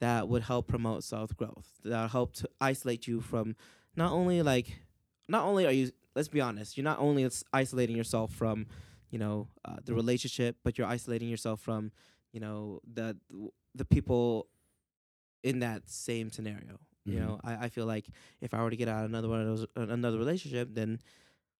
that 0.00 0.28
would 0.28 0.42
help 0.42 0.68
promote 0.68 1.04
self 1.04 1.36
growth, 1.36 1.68
that 1.84 2.10
help 2.10 2.34
to 2.34 2.48
isolate 2.60 3.06
you 3.06 3.20
from 3.20 3.56
not 3.96 4.12
only 4.12 4.42
like, 4.42 4.80
not 5.28 5.44
only 5.44 5.66
are 5.66 5.72
you, 5.72 5.90
let's 6.14 6.28
be 6.28 6.40
honest, 6.40 6.76
you're 6.76 6.84
not 6.84 6.98
only 6.98 7.28
isolating 7.52 7.96
yourself 7.96 8.32
from, 8.32 8.66
you 9.10 9.18
know, 9.18 9.48
uh, 9.64 9.76
the 9.84 9.94
relationship, 9.94 10.56
but 10.64 10.78
you're 10.78 10.86
isolating 10.86 11.28
yourself 11.28 11.60
from, 11.60 11.92
you 12.32 12.40
know, 12.40 12.80
the 12.92 13.16
the 13.74 13.84
people 13.84 14.48
in 15.42 15.60
that 15.60 15.88
same 15.88 16.30
scenario. 16.30 16.78
You 17.04 17.14
Mhm. 17.14 17.18
know, 17.20 17.40
I, 17.42 17.64
I 17.64 17.68
feel 17.68 17.86
like 17.86 18.06
if 18.40 18.54
I 18.54 18.62
were 18.62 18.70
to 18.70 18.76
get 18.76 18.88
out 18.88 19.04
of 19.04 19.10
another 19.10 19.28
one 19.28 19.40
of 19.40 19.46
those 19.46 19.66
another 19.76 20.18
relationship, 20.18 20.68
then 20.72 21.00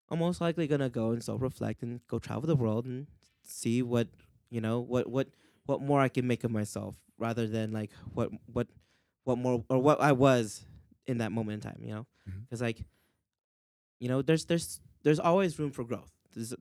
I'm 0.09 0.19
most 0.21 0.41
likely 0.41 0.67
gonna 0.69 0.89
go 0.91 1.11
and 1.11 1.23
self 1.23 1.41
reflect 1.43 1.83
and 1.83 2.01
go 2.07 2.19
travel 2.19 2.47
the 2.47 2.57
world 2.57 2.87
and 2.87 3.07
see 3.43 3.83
what 3.83 4.09
you 4.51 4.61
know 4.61 4.79
what 4.81 5.09
what 5.11 5.29
what 5.67 5.81
more 5.83 6.01
I 6.01 6.09
can 6.09 6.27
make 6.27 6.45
of 6.45 6.51
myself 6.51 6.97
rather 7.19 7.47
than 7.49 7.73
like 7.73 7.91
what 8.15 8.31
what 8.47 8.69
what 9.25 9.39
more 9.39 9.65
or 9.69 9.79
what 9.79 10.01
I 10.01 10.13
was 10.13 10.65
in 11.07 11.19
that 11.19 11.33
moment 11.33 11.65
in 11.65 11.71
time. 11.73 11.83
You 11.83 11.95
know, 11.95 12.07
because 12.45 12.61
like 12.63 12.85
you 13.99 14.09
know 14.09 14.23
there's 14.23 14.45
there's 14.45 14.81
there's 15.03 15.19
always 15.19 15.59
room 15.59 15.71
for 15.73 15.85
growth. 15.85 16.11
There's, 16.35 16.55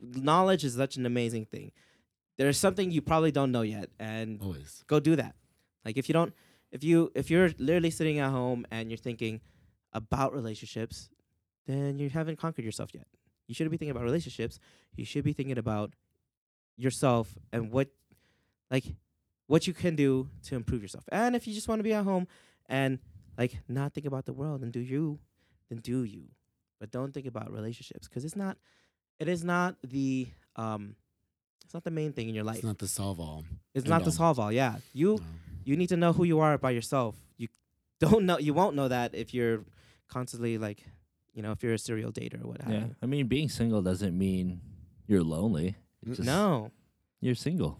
knowledge 0.00 0.64
is 0.64 0.74
such 0.74 0.96
an 0.96 1.06
amazing 1.06 1.44
thing. 1.46 1.72
There's 2.36 2.56
something 2.56 2.92
you 2.92 3.02
probably 3.02 3.32
don't 3.32 3.50
know 3.50 3.62
yet, 3.62 3.90
and 3.98 4.40
Always. 4.40 4.84
go 4.86 5.00
do 5.00 5.16
that. 5.16 5.34
Like 5.84 5.96
if 5.96 6.08
you 6.08 6.12
don't, 6.12 6.32
if 6.70 6.84
you 6.84 7.10
if 7.14 7.30
you're 7.30 7.50
literally 7.58 7.90
sitting 7.90 8.18
at 8.18 8.30
home 8.30 8.66
and 8.70 8.90
you're 8.90 8.98
thinking 8.98 9.40
about 9.92 10.32
relationships, 10.34 11.08
then 11.66 11.98
you 11.98 12.10
haven't 12.10 12.38
conquered 12.38 12.64
yourself 12.64 12.90
yet. 12.94 13.06
You 13.46 13.54
shouldn't 13.54 13.70
be 13.70 13.76
thinking 13.78 13.92
about 13.92 14.04
relationships. 14.04 14.58
You 14.96 15.04
should 15.04 15.24
be 15.24 15.32
thinking 15.32 15.56
about 15.58 15.94
yourself 16.76 17.36
and 17.52 17.70
what, 17.72 17.88
like, 18.70 18.84
what 19.46 19.66
you 19.66 19.72
can 19.72 19.96
do 19.96 20.28
to 20.44 20.54
improve 20.54 20.82
yourself. 20.82 21.04
And 21.10 21.34
if 21.34 21.46
you 21.46 21.54
just 21.54 21.68
want 21.68 21.78
to 21.78 21.82
be 21.82 21.94
at 21.94 22.04
home 22.04 22.28
and 22.66 22.98
like 23.38 23.58
not 23.68 23.94
think 23.94 24.06
about 24.06 24.26
the 24.26 24.32
world 24.34 24.62
and 24.62 24.72
do 24.72 24.80
you, 24.80 25.18
then 25.70 25.78
do 25.78 26.04
you. 26.04 26.24
But 26.78 26.90
don't 26.90 27.12
think 27.12 27.26
about 27.26 27.50
relationships 27.50 28.06
because 28.06 28.24
it's 28.24 28.36
not, 28.36 28.58
it 29.18 29.28
is 29.28 29.42
not 29.42 29.76
the 29.82 30.28
um, 30.56 30.94
it's 31.64 31.74
not 31.74 31.84
the 31.84 31.90
main 31.90 32.12
thing 32.12 32.28
in 32.28 32.34
your 32.34 32.44
life. 32.44 32.56
It's 32.56 32.64
not 32.64 32.78
the 32.78 32.88
solve 32.88 33.20
all. 33.20 33.44
It's 33.74 33.86
not 33.86 34.04
the 34.04 34.12
solve 34.12 34.38
all. 34.38 34.52
Yeah, 34.52 34.76
you 34.92 35.16
No. 35.16 35.24
You 35.68 35.76
need 35.76 35.88
to 35.90 35.96
know 35.96 36.12
who 36.12 36.24
you 36.24 36.40
are 36.40 36.56
by 36.58 36.70
yourself. 36.70 37.14
You 37.36 37.48
don't 38.00 38.24
know. 38.26 38.38
You 38.38 38.54
won't 38.54 38.74
know 38.74 38.88
that 38.88 39.14
if 39.14 39.34
you're 39.34 39.64
constantly 40.08 40.56
like, 40.58 40.80
you 41.34 41.42
know, 41.42 41.52
if 41.52 41.62
you're 41.62 41.74
a 41.74 41.78
serial 41.78 42.12
dater 42.12 42.42
or 42.42 42.48
what 42.48 42.62
have 42.62 42.72
Yeah. 42.72 42.84
you. 42.86 42.96
I 43.02 43.06
mean, 43.06 43.26
being 43.28 43.48
single 43.48 43.82
doesn't 43.82 44.16
mean 44.16 44.60
you're 45.06 45.22
lonely. 45.22 45.76
Just 46.06 46.20
No. 46.22 46.70
You're 47.20 47.34
single. 47.34 47.78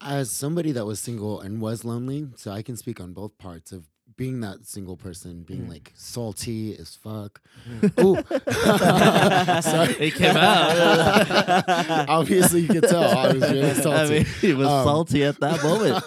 As 0.00 0.30
somebody 0.30 0.72
that 0.72 0.86
was 0.86 0.98
single 1.00 1.40
and 1.40 1.60
was 1.60 1.84
lonely, 1.84 2.28
so 2.36 2.50
I 2.52 2.62
can 2.62 2.76
speak 2.76 3.00
on 3.00 3.12
both 3.12 3.36
parts 3.38 3.70
of 3.72 3.86
being 4.16 4.40
that 4.40 4.64
single 4.66 4.96
person, 4.96 5.42
being 5.42 5.66
Mhm. 5.66 5.70
like 5.70 5.92
salty 5.94 6.76
as 6.78 6.94
fuck. 6.96 7.40
Mhm. 7.68 7.92
Oh, 7.98 9.60
sorry. 9.60 9.94
It 10.06 10.14
came 10.14 10.36
out. 10.36 11.68
Obviously, 12.08 12.62
you 12.62 12.68
could 12.68 12.84
tell 12.84 13.02
I 13.18 13.32
was 13.32 13.42
really 13.42 13.74
salty. 13.74 13.98
I 13.98 14.08
mean, 14.08 14.26
he 14.40 14.52
was 14.54 14.68
Um, 14.68 14.84
salty 14.84 15.24
at 15.24 15.38
that 15.40 15.62
moment. 15.62 16.04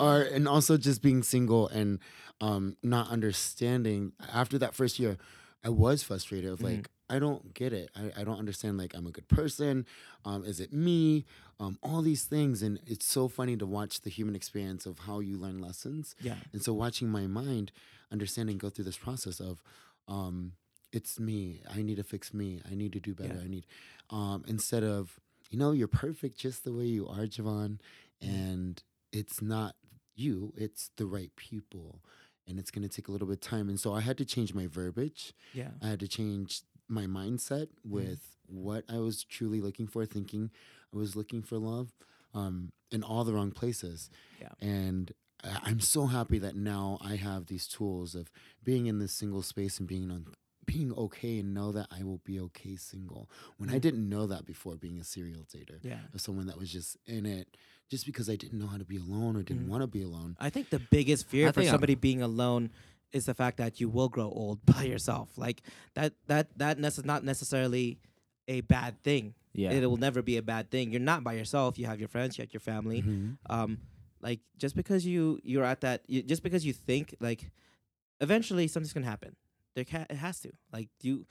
or 0.00 0.22
and 0.22 0.48
also 0.48 0.76
just 0.76 1.02
being 1.02 1.22
single 1.22 1.68
and 1.68 1.98
um 2.40 2.76
not 2.82 3.08
understanding 3.10 4.12
after 4.32 4.58
that 4.58 4.74
first 4.74 4.98
year 4.98 5.16
i 5.64 5.70
was 5.70 6.02
frustrated 6.02 6.50
of 6.50 6.60
like 6.60 6.90
i 7.08 7.18
don't 7.18 7.54
get 7.54 7.72
it 7.72 7.90
I, 7.96 8.20
I 8.20 8.24
don't 8.24 8.38
understand 8.38 8.78
like 8.78 8.94
i'm 8.94 9.06
a 9.06 9.10
good 9.10 9.28
person 9.28 9.86
um 10.24 10.44
is 10.44 10.60
it 10.60 10.72
me 10.72 11.24
um 11.60 11.78
all 11.82 12.02
these 12.02 12.24
things 12.24 12.62
and 12.62 12.80
it's 12.86 13.06
so 13.06 13.28
funny 13.28 13.56
to 13.56 13.66
watch 13.66 14.00
the 14.02 14.10
human 14.10 14.34
experience 14.36 14.86
of 14.86 15.00
how 15.00 15.20
you 15.20 15.36
learn 15.36 15.58
lessons 15.60 16.14
Yeah. 16.20 16.34
and 16.52 16.62
so 16.62 16.72
watching 16.72 17.08
my 17.08 17.26
mind 17.26 17.72
understanding 18.12 18.58
go 18.58 18.70
through 18.70 18.84
this 18.84 18.98
process 18.98 19.40
of 19.40 19.62
um 20.08 20.52
it's 20.92 21.18
me 21.18 21.62
i 21.74 21.82
need 21.82 21.96
to 21.96 22.04
fix 22.04 22.32
me 22.34 22.60
i 22.70 22.74
need 22.74 22.92
to 22.92 23.00
do 23.00 23.14
better 23.14 23.34
Yeah. 23.34 23.44
i 23.44 23.48
need 23.48 23.66
um 24.10 24.44
instead 24.46 24.84
of 24.84 25.18
you 25.50 25.58
know 25.58 25.72
you're 25.72 25.88
perfect 25.88 26.38
just 26.38 26.64
the 26.64 26.72
way 26.72 26.84
you 26.84 27.06
are 27.08 27.26
javon 27.26 27.78
and 28.20 28.82
it's 29.12 29.42
not 29.42 29.74
you 30.14 30.52
it's 30.56 30.90
the 30.96 31.06
right 31.06 31.30
people 31.36 32.00
and 32.48 32.58
it's 32.58 32.70
going 32.70 32.88
to 32.88 32.94
take 32.94 33.08
a 33.08 33.12
little 33.12 33.26
bit 33.26 33.34
of 33.34 33.40
time 33.40 33.68
and 33.68 33.78
so 33.78 33.92
i 33.92 34.00
had 34.00 34.16
to 34.18 34.24
change 34.24 34.54
my 34.54 34.66
verbiage 34.66 35.32
Yeah. 35.52 35.70
i 35.82 35.88
had 35.88 36.00
to 36.00 36.08
change 36.08 36.62
my 36.88 37.06
mindset 37.06 37.68
with 37.84 38.36
what 38.46 38.84
i 38.88 38.98
was 38.98 39.24
truly 39.24 39.60
looking 39.60 39.86
for 39.86 40.06
thinking 40.06 40.50
i 40.94 40.96
was 40.96 41.16
looking 41.16 41.42
for 41.42 41.58
love 41.58 41.92
um, 42.34 42.70
in 42.90 43.02
all 43.02 43.24
the 43.24 43.32
wrong 43.32 43.50
places 43.50 44.08
Yeah. 44.40 44.50
and 44.60 45.12
I- 45.42 45.60
i'm 45.64 45.80
so 45.80 46.06
happy 46.06 46.38
that 46.38 46.54
now 46.56 46.98
i 47.02 47.16
have 47.16 47.46
these 47.46 47.66
tools 47.66 48.14
of 48.14 48.30
being 48.62 48.86
in 48.86 48.98
this 48.98 49.12
single 49.12 49.42
space 49.42 49.78
and 49.78 49.88
being 49.88 50.10
on 50.10 50.26
being 50.64 50.92
okay 50.92 51.38
and 51.40 51.54
know 51.54 51.70
that 51.72 51.86
i 51.90 52.02
will 52.02 52.20
be 52.24 52.38
okay 52.40 52.76
single 52.76 53.28
when 53.56 53.70
i 53.70 53.74
Mhm. 53.78 53.80
didn't 53.80 54.08
know 54.08 54.26
that 54.26 54.44
before 54.46 54.76
being 54.76 54.98
a 55.00 55.04
serial 55.04 55.44
dater 55.44 55.78
Yeah. 55.82 56.00
of 56.14 56.20
someone 56.20 56.46
that 56.46 56.58
was 56.58 56.70
just 56.72 56.96
in 57.06 57.26
it 57.26 57.56
just 57.88 58.04
because 58.04 58.28
I 58.28 58.34
didn't 58.34 58.58
know 58.58 58.66
how 58.66 58.78
to 58.78 58.84
be 58.84 58.96
alone 58.96 59.36
or 59.36 59.44
didn't 59.44 59.66
Mhm. 59.66 59.68
want 59.68 59.82
to 59.82 59.86
be 59.86 60.02
alone. 60.02 60.36
I 60.40 60.50
think 60.50 60.70
the 60.70 60.80
biggest 60.80 61.24
fear 61.28 61.46
I 61.46 61.52
for 61.52 61.60
think 61.60 61.68
I'm- 61.68 61.74
somebody 61.74 61.94
being 61.94 62.20
alone 62.20 62.70
is 63.12 63.26
the 63.26 63.34
fact 63.34 63.56
that 63.58 63.80
you 63.80 63.88
will 63.88 64.08
grow 64.08 64.30
old 64.30 64.64
by 64.74 64.82
yourself. 64.82 65.36
Like 65.38 65.62
that. 65.94 66.14
That 66.26 66.56
that 66.58 66.78
nece- 66.78 67.04
not 67.04 67.24
necessarily 67.24 67.98
a 68.48 68.60
bad 68.62 69.02
thing. 69.02 69.34
Yeah. 69.54 69.70
It 69.72 69.86
will 69.88 69.96
never 69.96 70.22
be 70.22 70.36
a 70.36 70.42
bad 70.42 70.70
thing. 70.70 70.90
You're 70.92 71.00
not 71.00 71.24
by 71.24 71.32
yourself. 71.34 71.78
You 71.78 71.86
have 71.86 71.98
your 71.98 72.08
friends. 72.08 72.36
You 72.38 72.42
have 72.42 72.52
your 72.52 72.60
family. 72.60 73.02
Mhm. 73.02 73.38
um 73.48 73.78
like 74.22 74.40
just 74.58 74.74
because 74.74 75.04
you 75.06 75.38
you're 75.44 75.64
at 75.64 75.80
that 75.82 76.02
you, 76.08 76.22
just 76.22 76.42
because 76.42 76.64
you 76.64 76.72
think 76.72 77.14
like 77.20 77.50
eventually 78.20 78.66
something's 78.66 78.92
gonna 78.94 79.06
happen 79.06 79.36
there 79.74 79.84
can 79.84 80.06
it 80.08 80.16
has 80.16 80.40
to 80.40 80.50
like 80.72 80.88
you 81.02 81.26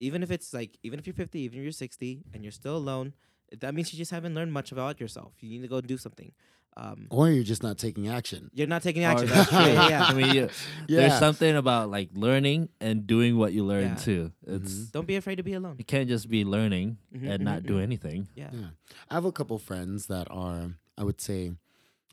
even 0.00 0.22
if 0.22 0.30
it's 0.30 0.54
like 0.54 0.78
even 0.84 0.98
if 1.00 1.06
you're 1.06 1.14
50 1.14 1.40
even 1.40 1.58
if 1.58 1.62
you're 1.64 1.72
60 1.72 2.22
and 2.32 2.44
you're 2.44 2.52
still 2.52 2.76
alone 2.76 3.12
that 3.60 3.74
means 3.74 3.92
you 3.92 3.98
just 3.98 4.10
haven't 4.10 4.34
learned 4.34 4.52
much 4.52 4.72
about 4.72 5.00
yourself 5.00 5.32
you 5.40 5.48
need 5.50 5.62
to 5.62 5.68
go 5.68 5.80
do 5.80 5.96
something 5.98 6.32
um 6.76 7.06
Or 7.10 7.28
you're 7.30 7.44
just 7.44 7.62
not 7.62 7.76
taking 7.76 8.08
action. 8.08 8.50
you're 8.54 8.66
not 8.66 8.82
taking 8.82 9.04
action 9.04 9.28
that's 9.28 9.50
true 9.50 9.58
yeah, 9.60 9.88
yeah. 9.88 10.04
I 10.10 10.14
mean, 10.14 10.34
you, 10.34 10.48
Yeah. 10.88 11.00
there's 11.00 11.18
something 11.18 11.54
about 11.56 11.90
like 11.90 12.08
learning 12.14 12.70
and 12.80 13.06
doing 13.06 13.36
what 13.36 13.52
you 13.52 13.62
learn 13.64 13.88
Yeah. 13.92 13.94
too. 14.06 14.32
It's 14.46 14.72
Mhm. 14.72 14.92
don't 14.92 15.06
be 15.06 15.16
afraid 15.16 15.36
to 15.36 15.42
be 15.42 15.52
alone 15.52 15.76
you 15.78 15.84
can't 15.84 16.08
just 16.08 16.30
be 16.30 16.44
learning 16.44 16.96
Mhm, 17.14 17.28
and 17.30 17.38
mhm, 17.40 17.44
not 17.44 17.62
do 17.64 17.74
mhm. 17.76 17.82
anything. 17.82 18.28
yeah, 18.34 18.50
Yeah. 18.54 18.70
I 19.10 19.14
have 19.14 19.26
a 19.26 19.32
couple 19.32 19.58
friends 19.58 20.06
that 20.06 20.26
are, 20.30 20.72
I 20.96 21.04
would 21.04 21.20
say, 21.20 21.52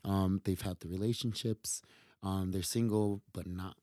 um, 0.04 0.40
they've 0.44 0.60
had 0.60 0.80
the 0.80 0.88
relationships. 0.88 1.80
Um, 2.22 2.50
they're 2.52 2.62
single, 2.62 3.22
but 3.32 3.46
not 3.46 3.76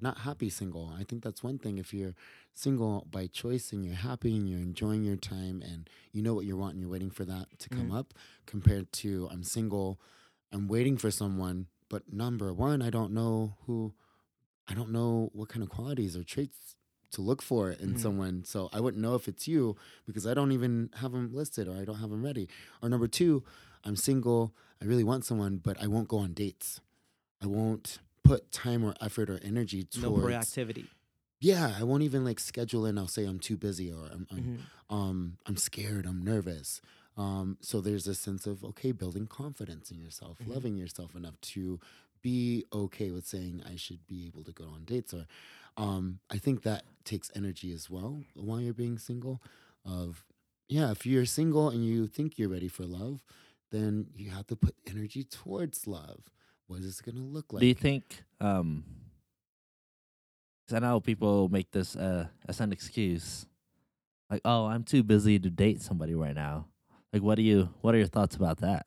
not 0.00 0.18
happy 0.18 0.48
single. 0.50 0.92
I 0.98 1.04
think 1.04 1.22
that's 1.22 1.42
one 1.42 1.58
thing. 1.58 1.78
If 1.78 1.92
you're 1.92 2.14
single 2.54 3.06
by 3.10 3.26
choice 3.26 3.72
and 3.72 3.84
you're 3.84 3.94
happy 3.94 4.36
and 4.36 4.48
you're 4.48 4.58
enjoying 4.60 5.04
your 5.04 5.16
time 5.16 5.62
and 5.62 5.88
you 6.12 6.22
know 6.22 6.34
what 6.34 6.44
you 6.46 6.56
want 6.56 6.72
and 6.74 6.80
you're 6.80 6.90
waiting 6.90 7.10
for 7.10 7.24
that 7.24 7.58
to 7.60 7.68
come 7.68 7.90
Mhm. 7.90 7.96
up, 7.98 8.14
compared 8.46 8.92
to 8.94 9.28
I'm 9.30 9.42
single, 9.42 10.00
I'm 10.52 10.68
waiting 10.68 10.96
for 10.96 11.10
someone, 11.10 11.66
but 11.88 12.12
number 12.12 12.52
one, 12.52 12.82
I 12.82 12.90
don't 12.90 13.12
know 13.12 13.56
who, 13.66 13.94
I 14.66 14.74
don't 14.74 14.90
know 14.90 15.30
what 15.32 15.48
kind 15.48 15.62
of 15.62 15.68
qualities 15.68 16.16
or 16.16 16.24
traits 16.24 16.76
to 17.10 17.22
look 17.22 17.40
for 17.40 17.70
in 17.70 17.94
Mhm. 17.94 17.98
someone. 17.98 18.44
So 18.44 18.68
I 18.72 18.80
wouldn't 18.80 19.02
know 19.02 19.14
if 19.14 19.28
it's 19.28 19.48
you 19.48 19.76
because 20.06 20.26
I 20.26 20.34
don't 20.34 20.52
even 20.52 20.90
have 20.96 21.12
them 21.12 21.32
listed 21.32 21.66
or 21.68 21.76
I 21.76 21.84
don't 21.84 21.98
have 22.00 22.10
them 22.10 22.22
ready. 22.22 22.48
Or 22.82 22.88
number 22.88 23.08
two, 23.08 23.44
I'm 23.84 23.96
single. 23.96 24.54
I 24.80 24.84
really 24.84 25.04
want 25.04 25.24
someone, 25.24 25.56
but 25.58 25.80
I 25.82 25.86
won't 25.86 26.08
go 26.08 26.18
on 26.18 26.34
dates. 26.34 26.80
I 27.40 27.46
won't 27.46 28.00
put 28.28 28.52
time 28.52 28.84
or 28.84 28.94
effort 29.00 29.28
or 29.30 29.38
energy 29.42 29.84
towards. 29.84 30.02
no 30.02 30.12
proactivity 30.12 30.86
Yeah, 31.40 31.74
I 31.78 31.84
won't 31.84 32.02
even 32.02 32.24
like 32.24 32.40
schedule 32.40 32.84
in. 32.86 32.98
I'll 32.98 33.06
say 33.16 33.24
I'm 33.24 33.38
too 33.40 33.56
busy 33.56 33.92
or 33.92 34.06
I'm 34.14 34.26
I'm, 34.30 34.44
Mhm. 34.44 34.94
um 34.96 35.38
I'm 35.46 35.56
scared. 35.56 36.04
I'm 36.06 36.22
nervous. 36.24 36.80
Um, 37.16 37.58
so 37.60 37.80
there's 37.80 38.06
a 38.06 38.14
sense 38.14 38.46
of 38.46 38.64
okay, 38.64 38.92
building 38.92 39.26
confidence 39.26 39.90
in 39.90 39.98
yourself, 40.00 40.38
Mhm. 40.38 40.48
loving 40.54 40.76
yourself 40.76 41.14
enough 41.16 41.40
to 41.52 41.80
be 42.22 42.64
okay 42.72 43.10
with 43.12 43.26
saying 43.26 43.62
I 43.72 43.76
should 43.76 44.06
be 44.06 44.26
able 44.26 44.42
to 44.44 44.52
go 44.52 44.64
on 44.66 44.84
dates. 44.84 45.12
Or 45.14 45.26
um, 45.76 46.18
I 46.30 46.38
think 46.38 46.62
that 46.62 46.84
takes 47.04 47.30
energy 47.34 47.72
as 47.72 47.88
well 47.90 48.24
while 48.34 48.60
you're 48.60 48.74
being 48.84 48.98
single. 48.98 49.40
Of 49.84 50.24
yeah, 50.68 50.90
if 50.90 51.06
you're 51.06 51.24
single 51.26 51.70
and 51.70 51.84
you 51.84 52.06
think 52.08 52.38
you're 52.38 52.48
ready 52.58 52.68
for 52.68 52.84
love, 52.84 53.22
then 53.70 54.08
you 54.16 54.30
have 54.30 54.46
to 54.48 54.56
put 54.56 54.74
energy 54.86 55.22
towards 55.24 55.86
love. 55.86 56.20
What 56.68 56.80
is 56.80 56.84
this 56.84 57.00
gonna 57.00 57.24
look 57.24 57.52
like? 57.52 57.60
Do 57.62 57.66
you 57.66 57.74
think? 57.74 58.24
Um, 58.40 58.84
'cause 60.66 60.76
I 60.76 60.78
know 60.80 61.00
people 61.00 61.48
make 61.48 61.70
this 61.70 61.96
uh, 61.96 62.28
as 62.46 62.60
an 62.60 62.72
excuse, 62.72 63.46
like, 64.30 64.42
"Oh, 64.44 64.66
I'm 64.66 64.84
too 64.84 65.02
busy 65.02 65.38
to 65.38 65.50
date 65.50 65.80
somebody 65.80 66.14
right 66.14 66.34
now." 66.34 66.68
Like, 67.12 67.22
what 67.22 67.36
do 67.36 67.42
you? 67.42 67.70
What 67.80 67.94
are 67.94 67.98
your 67.98 68.06
thoughts 68.06 68.36
about 68.36 68.58
that? 68.58 68.86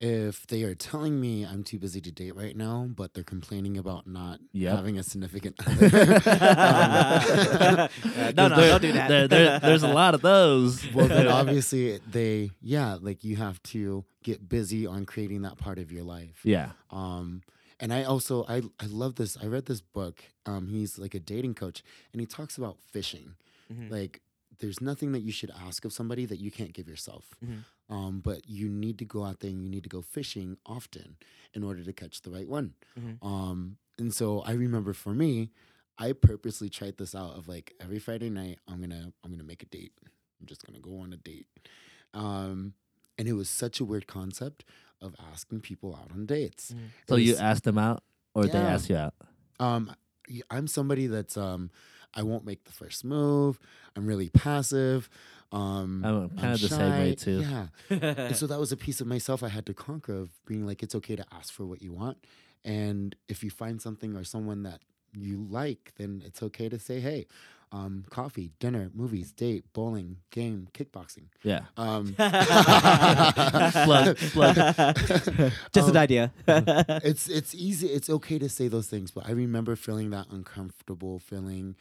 If 0.00 0.46
they 0.46 0.62
are 0.62 0.74
telling 0.74 1.20
me 1.20 1.44
I'm 1.44 1.62
too 1.62 1.78
busy 1.78 2.00
to 2.00 2.10
date 2.10 2.34
right 2.34 2.56
now, 2.56 2.88
but 2.94 3.12
they're 3.14 3.24
complaining 3.24 3.76
about 3.76 4.06
not 4.06 4.40
Yep. 4.52 4.76
having 4.76 4.98
a 4.98 5.02
significant 5.02 5.56
other. 5.66 5.86
um, 5.86 7.88
no, 8.34 8.48
no, 8.48 8.56
There- 8.56 8.70
don't 8.70 8.82
do 8.82 8.92
that. 8.92 9.08
there- 9.08 9.28
there- 9.28 9.58
there's 9.60 9.82
a 9.82 9.88
lot 9.88 10.14
of 10.14 10.22
those. 10.22 10.84
well, 10.94 11.08
then 11.08 11.28
obviously 11.28 11.98
they, 12.10 12.50
yeah, 12.60 12.96
like 13.00 13.24
you 13.24 13.36
have 13.36 13.62
to 13.64 14.04
get 14.22 14.48
busy 14.48 14.86
on 14.86 15.06
creating 15.06 15.42
that 15.42 15.58
part 15.58 15.78
of 15.78 15.92
your 15.92 16.04
life. 16.04 16.40
Yeah. 16.44 16.70
Um, 16.90 17.42
and 17.78 17.92
I 17.92 18.04
also 18.04 18.44
I 18.48 18.62
I 18.78 18.86
love 18.86 19.14
this. 19.16 19.36
I 19.42 19.46
read 19.46 19.66
this 19.66 19.80
book. 19.80 20.22
Um, 20.46 20.68
he's 20.68 20.98
like 20.98 21.14
a 21.14 21.20
dating 21.20 21.54
coach, 21.54 21.82
and 22.12 22.20
he 22.20 22.26
talks 22.26 22.58
about 22.58 22.76
fishing. 22.92 23.34
Mhm. 23.72 23.90
Like, 23.90 24.20
there's 24.60 24.80
nothing 24.80 25.12
that 25.12 25.20
you 25.20 25.32
should 25.32 25.50
ask 25.50 25.84
of 25.84 25.92
somebody 25.92 26.24
that 26.26 26.38
you 26.38 26.50
can't 26.50 26.72
give 26.72 26.88
yourself. 26.88 27.34
Mhm. 27.44 27.64
Um, 27.88 28.20
but 28.20 28.48
you 28.48 28.68
need 28.68 28.98
to 28.98 29.04
go 29.04 29.24
out 29.24 29.40
there 29.40 29.50
and 29.50 29.62
you 29.62 29.68
need 29.68 29.82
to 29.82 29.88
go 29.88 30.00
fishing 30.02 30.56
often 30.64 31.16
in 31.54 31.64
order 31.64 31.82
to 31.82 31.92
catch 31.92 32.22
the 32.22 32.30
right 32.30 32.48
one. 32.48 32.74
Mhm. 32.98 33.18
Um, 33.24 33.78
and 33.98 34.14
so 34.14 34.40
I 34.42 34.52
remember 34.52 34.92
for 34.92 35.12
me, 35.14 35.50
I 35.98 36.12
purposely 36.12 36.70
tried 36.70 36.96
this 36.98 37.14
out 37.14 37.36
of 37.36 37.48
like 37.48 37.74
every 37.80 37.98
Friday 37.98 38.30
night 38.30 38.58
I'm 38.68 38.80
gonna 38.80 39.12
I'm 39.24 39.30
gonna 39.32 39.42
make 39.44 39.62
a 39.62 39.66
date. 39.66 39.92
I'm 40.40 40.46
just 40.46 40.64
gonna 40.64 40.78
go 40.80 40.98
on 41.00 41.12
a 41.12 41.16
date. 41.18 41.46
Um, 42.14 42.74
and 43.18 43.28
it 43.28 43.34
was 43.34 43.50
such 43.50 43.80
a 43.80 43.84
weird 43.84 44.06
concept 44.06 44.64
of 45.00 45.14
asking 45.32 45.60
people 45.60 45.94
out 45.94 46.10
on 46.12 46.26
dates. 46.26 46.72
Mhm. 46.72 46.88
So 47.08 47.16
It 47.16 47.22
you 47.22 47.32
was- 47.32 47.40
asked 47.40 47.64
them 47.64 47.78
out, 47.78 48.02
or 48.34 48.46
they 48.46 48.52
Yeah. 48.58 48.74
asked 48.74 48.88
you 48.90 48.96
out? 48.96 49.14
um, 49.58 49.94
y- 50.28 50.40
I'm 50.50 50.66
somebody 50.66 51.06
that's 51.06 51.36
um, 51.36 51.70
I 52.14 52.22
won't 52.22 52.44
make 52.44 52.64
the 52.64 52.72
first 52.72 53.04
move. 53.04 53.58
I'm 53.96 54.06
really 54.06 54.28
passive. 54.30 55.08
Um, 55.52 56.04
I'm 56.04 56.30
kind 56.30 56.54
of 56.54 56.60
the 56.60 56.68
same 56.68 56.90
way 56.92 57.10
shy. 57.10 57.14
too. 57.16 57.40
Yeah. 57.40 57.66
and 57.90 58.36
so 58.36 58.46
that 58.50 58.58
was 58.60 58.70
a 58.72 58.76
piece 58.76 59.00
of 59.00 59.06
myself 59.06 59.42
I 59.42 59.48
had 59.48 59.66
to 59.66 59.74
conquer 59.74 60.14
of 60.16 60.30
being 60.46 60.66
like, 60.66 60.82
it's 60.82 60.94
okay 60.96 61.16
to 61.16 61.24
ask 61.32 61.52
for 61.52 61.66
what 61.66 61.82
you 61.82 61.92
want. 61.92 62.18
And 62.64 63.16
if 63.28 63.42
you 63.42 63.50
find 63.50 63.80
something 63.82 64.14
or 64.16 64.22
someone 64.24 64.62
that 64.64 64.80
you 65.12 65.46
like, 65.50 65.92
then 65.96 66.22
it's 66.24 66.42
okay 66.42 66.68
to 66.68 66.78
say, 66.78 67.00
hey, 67.00 67.26
um, 67.72 68.04
coffee, 68.10 68.50
dinner, 68.58 68.90
movies, 68.94 69.30
date, 69.32 69.64
bowling, 69.72 70.16
game, 70.30 70.68
kickboxing. 70.74 71.26
Yeah. 71.44 71.60
Um, 71.76 72.14
Plug, 73.84 74.16
plug. 74.16 74.56
Just 75.72 75.88
an 75.88 75.96
Um, 75.96 75.96
idea. 75.96 76.32
it's 77.04 77.28
it's 77.28 77.54
easy. 77.54 77.88
It's 77.88 78.10
okay 78.10 78.38
to 78.38 78.48
say 78.48 78.68
those 78.68 78.88
things, 78.88 79.10
but 79.10 79.26
I 79.26 79.32
remember 79.32 79.76
feeling 79.76 80.10
that 80.10 80.26
uncomfortable 80.30 81.18
feeling 81.18 81.76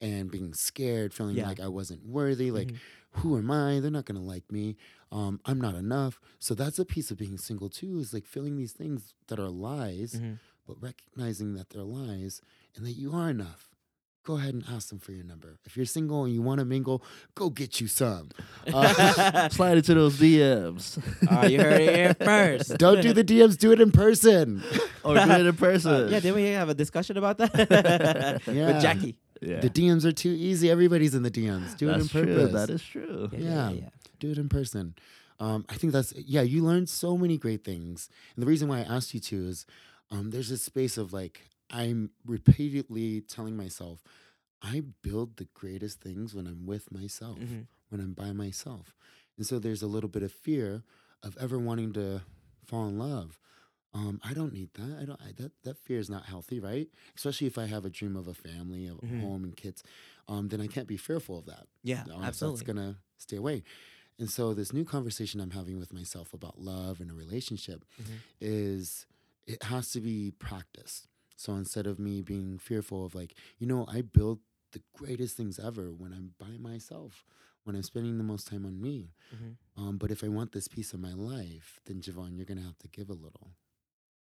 and 0.00 0.30
being 0.30 0.52
scared, 0.54 1.12
feeling 1.12 1.36
Yeah. 1.36 1.46
like 1.48 1.60
I 1.60 1.68
wasn't 1.68 2.04
worthy. 2.06 2.50
Like, 2.50 2.68
Mhm. 2.72 2.76
who 3.12 3.36
am 3.38 3.50
I? 3.50 3.80
They're 3.80 3.90
not 3.90 4.04
gonna 4.04 4.22
like 4.22 4.50
me. 4.52 4.76
Um, 5.10 5.40
I'm 5.44 5.60
not 5.60 5.74
enough. 5.74 6.20
So 6.38 6.54
that's 6.54 6.78
a 6.78 6.84
piece 6.84 7.10
of 7.10 7.16
being 7.18 7.38
single 7.38 7.68
too. 7.68 7.98
Is 7.98 8.12
like 8.12 8.26
feeling 8.26 8.56
these 8.56 8.72
things 8.72 9.14
that 9.28 9.38
are 9.40 9.48
lies, 9.50 10.14
Mhm. 10.14 10.38
but 10.66 10.80
recognizing 10.80 11.54
that 11.54 11.70
they're 11.70 11.82
lies 11.82 12.40
and 12.76 12.84
that 12.86 12.92
you 12.92 13.12
are 13.12 13.30
enough. 13.30 13.70
Go 14.24 14.36
ahead 14.36 14.52
and 14.52 14.62
ask 14.68 14.90
them 14.90 14.98
for 14.98 15.12
your 15.12 15.24
number. 15.24 15.58
If 15.64 15.74
you're 15.74 15.86
single 15.86 16.24
and 16.24 16.34
you 16.34 16.42
want 16.42 16.58
to 16.58 16.66
mingle, 16.66 17.02
go 17.34 17.48
get 17.48 17.80
you 17.80 17.86
some. 17.86 18.28
Uh, 18.66 19.48
Slide 19.48 19.78
into 19.78 19.94
those 19.94 20.18
DMs. 20.18 20.98
You 21.50 21.58
heard 21.62 21.80
it 21.80 21.94
here 21.96 22.14
first. 22.20 22.76
don't 22.76 23.00
do 23.00 23.14
the 23.14 23.24
DMs. 23.24 23.56
Do 23.56 23.72
it 23.72 23.80
in 23.80 23.90
person. 23.90 24.62
or 25.02 25.14
do 25.14 25.20
it 25.30 25.46
in 25.46 25.56
person. 25.56 25.90
Uh, 26.04 26.08
yeah, 26.10 26.20
didn't 26.20 26.34
we 26.34 26.44
have 26.50 26.68
a 26.68 26.74
discussion 26.74 27.16
about 27.16 27.38
that 27.38 28.42
Yeah. 28.46 28.66
with 28.74 28.82
Jackie? 28.82 29.16
Yeah. 29.40 29.60
The 29.60 29.70
DMs 29.70 30.04
are 30.04 30.12
too 30.12 30.30
easy. 30.30 30.70
Everybody's 30.70 31.14
in 31.14 31.22
the 31.22 31.30
DMs. 31.30 31.76
Do 31.76 31.86
That's 31.86 32.12
it 32.12 32.18
in 32.18 32.24
purpose. 32.26 32.36
true. 32.50 32.58
That 32.58 32.70
is 32.70 32.82
true. 32.82 33.30
Yeah. 33.32 33.72
do 34.20 34.30
it 34.32 34.38
in 34.38 34.48
person. 34.48 34.94
Um, 35.40 35.64
I 35.68 35.74
think 35.74 35.92
that's 35.92 36.12
yeah. 36.16 36.42
You 36.42 36.64
learn 36.64 36.86
so 36.88 37.16
many 37.16 37.38
great 37.38 37.62
things, 37.64 38.08
and 38.34 38.42
the 38.42 38.46
reason 38.48 38.66
why 38.68 38.78
I 38.80 38.82
asked 38.82 39.14
you 39.14 39.20
to 39.20 39.46
is 39.48 39.66
um, 40.10 40.30
there's 40.30 40.48
this 40.48 40.62
space 40.62 40.98
of 40.98 41.12
like 41.12 41.42
I'm 41.70 42.10
repeatedly 42.26 43.20
telling 43.20 43.56
myself 43.56 44.02
I 44.62 44.82
build 45.02 45.36
the 45.36 45.46
greatest 45.54 46.00
things 46.00 46.34
when 46.34 46.48
I'm 46.48 46.66
with 46.66 46.90
myself, 46.90 47.38
Mhm. 47.38 47.66
when 47.90 48.00
I'm 48.00 48.14
by 48.14 48.32
myself, 48.32 48.96
and 49.36 49.46
so 49.46 49.60
there's 49.60 49.82
a 49.82 49.86
little 49.86 50.08
bit 50.10 50.24
of 50.24 50.32
fear 50.32 50.82
of 51.22 51.36
ever 51.40 51.56
wanting 51.58 51.92
to 51.92 52.22
fall 52.64 52.88
in 52.88 52.98
love. 52.98 53.38
Um, 53.94 54.20
I 54.22 54.34
don't 54.34 54.52
need 54.52 54.70
that. 54.74 54.98
I 55.00 55.04
don't. 55.04 55.20
I, 55.20 55.32
that 55.38 55.52
that 55.64 55.78
fear 55.78 55.98
is 55.98 56.10
not 56.10 56.26
healthy, 56.26 56.60
right? 56.60 56.88
Especially 57.16 57.46
if 57.46 57.58
I 57.58 57.66
have 57.66 57.84
a 57.84 57.90
dream 57.90 58.16
of 58.16 58.28
a 58.28 58.34
family, 58.34 58.86
of 58.86 58.98
a 58.98 59.06
Mhm. 59.06 59.20
home 59.20 59.44
and 59.44 59.56
kids. 59.56 59.82
Um, 60.28 60.48
then 60.48 60.60
I 60.60 60.66
can't 60.66 60.86
be 60.86 60.96
fearful 60.96 61.38
of 61.38 61.46
that 61.46 61.66
Yeah, 61.82 62.02
um, 62.02 62.06
so 62.06 62.18
absolutely. 62.26 62.50
That's 62.50 62.62
gonna 62.62 62.96
stay 63.18 63.36
away. 63.36 63.62
And 64.18 64.30
so 64.30 64.54
this 64.54 64.72
new 64.72 64.84
conversation 64.84 65.40
I'm 65.40 65.50
having 65.52 65.78
with 65.78 65.92
myself 65.92 66.34
about 66.34 66.58
love 66.60 67.00
and 67.00 67.10
a 67.10 67.14
relationship 67.14 67.84
Mhm. 67.98 68.24
is 68.40 69.06
it 69.46 69.62
has 69.64 69.90
to 69.92 70.00
be 70.00 70.32
practiced. 70.32 71.08
So 71.36 71.54
instead 71.54 71.86
of 71.86 71.98
me 71.98 72.20
being 72.22 72.58
fearful 72.58 73.04
of 73.04 73.14
like, 73.14 73.34
you 73.58 73.66
know, 73.66 73.86
I 73.88 74.02
build 74.02 74.40
the 74.72 74.82
greatest 74.94 75.36
things 75.36 75.58
ever 75.58 75.92
when 75.92 76.12
I'm 76.12 76.34
by 76.38 76.56
myself, 76.58 77.24
when 77.64 77.76
I'm 77.76 77.82
spending 77.82 78.18
the 78.18 78.24
most 78.24 78.46
time 78.48 78.66
on 78.66 78.80
me. 78.80 79.14
Mhm. 79.32 79.56
Um, 79.76 79.98
but 79.98 80.10
if 80.10 80.22
I 80.24 80.28
want 80.28 80.52
this 80.52 80.68
piece 80.68 80.92
of 80.92 81.00
my 81.00 81.12
life, 81.14 81.80
then 81.86 82.00
Javon, 82.00 82.36
you're 82.36 82.46
gonna 82.46 82.62
have 82.62 82.78
to 82.78 82.88
give 82.88 83.10
a 83.10 83.14
little. 83.14 83.52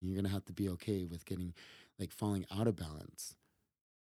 You're 0.02 0.16
gonna 0.16 0.30
have 0.34 0.46
to 0.46 0.54
be 0.54 0.70
okay 0.70 1.06
with 1.06 1.26
getting 1.26 1.54
like 2.00 2.12
falling 2.12 2.46
out 2.56 2.68
of 2.68 2.76
balance 2.76 3.36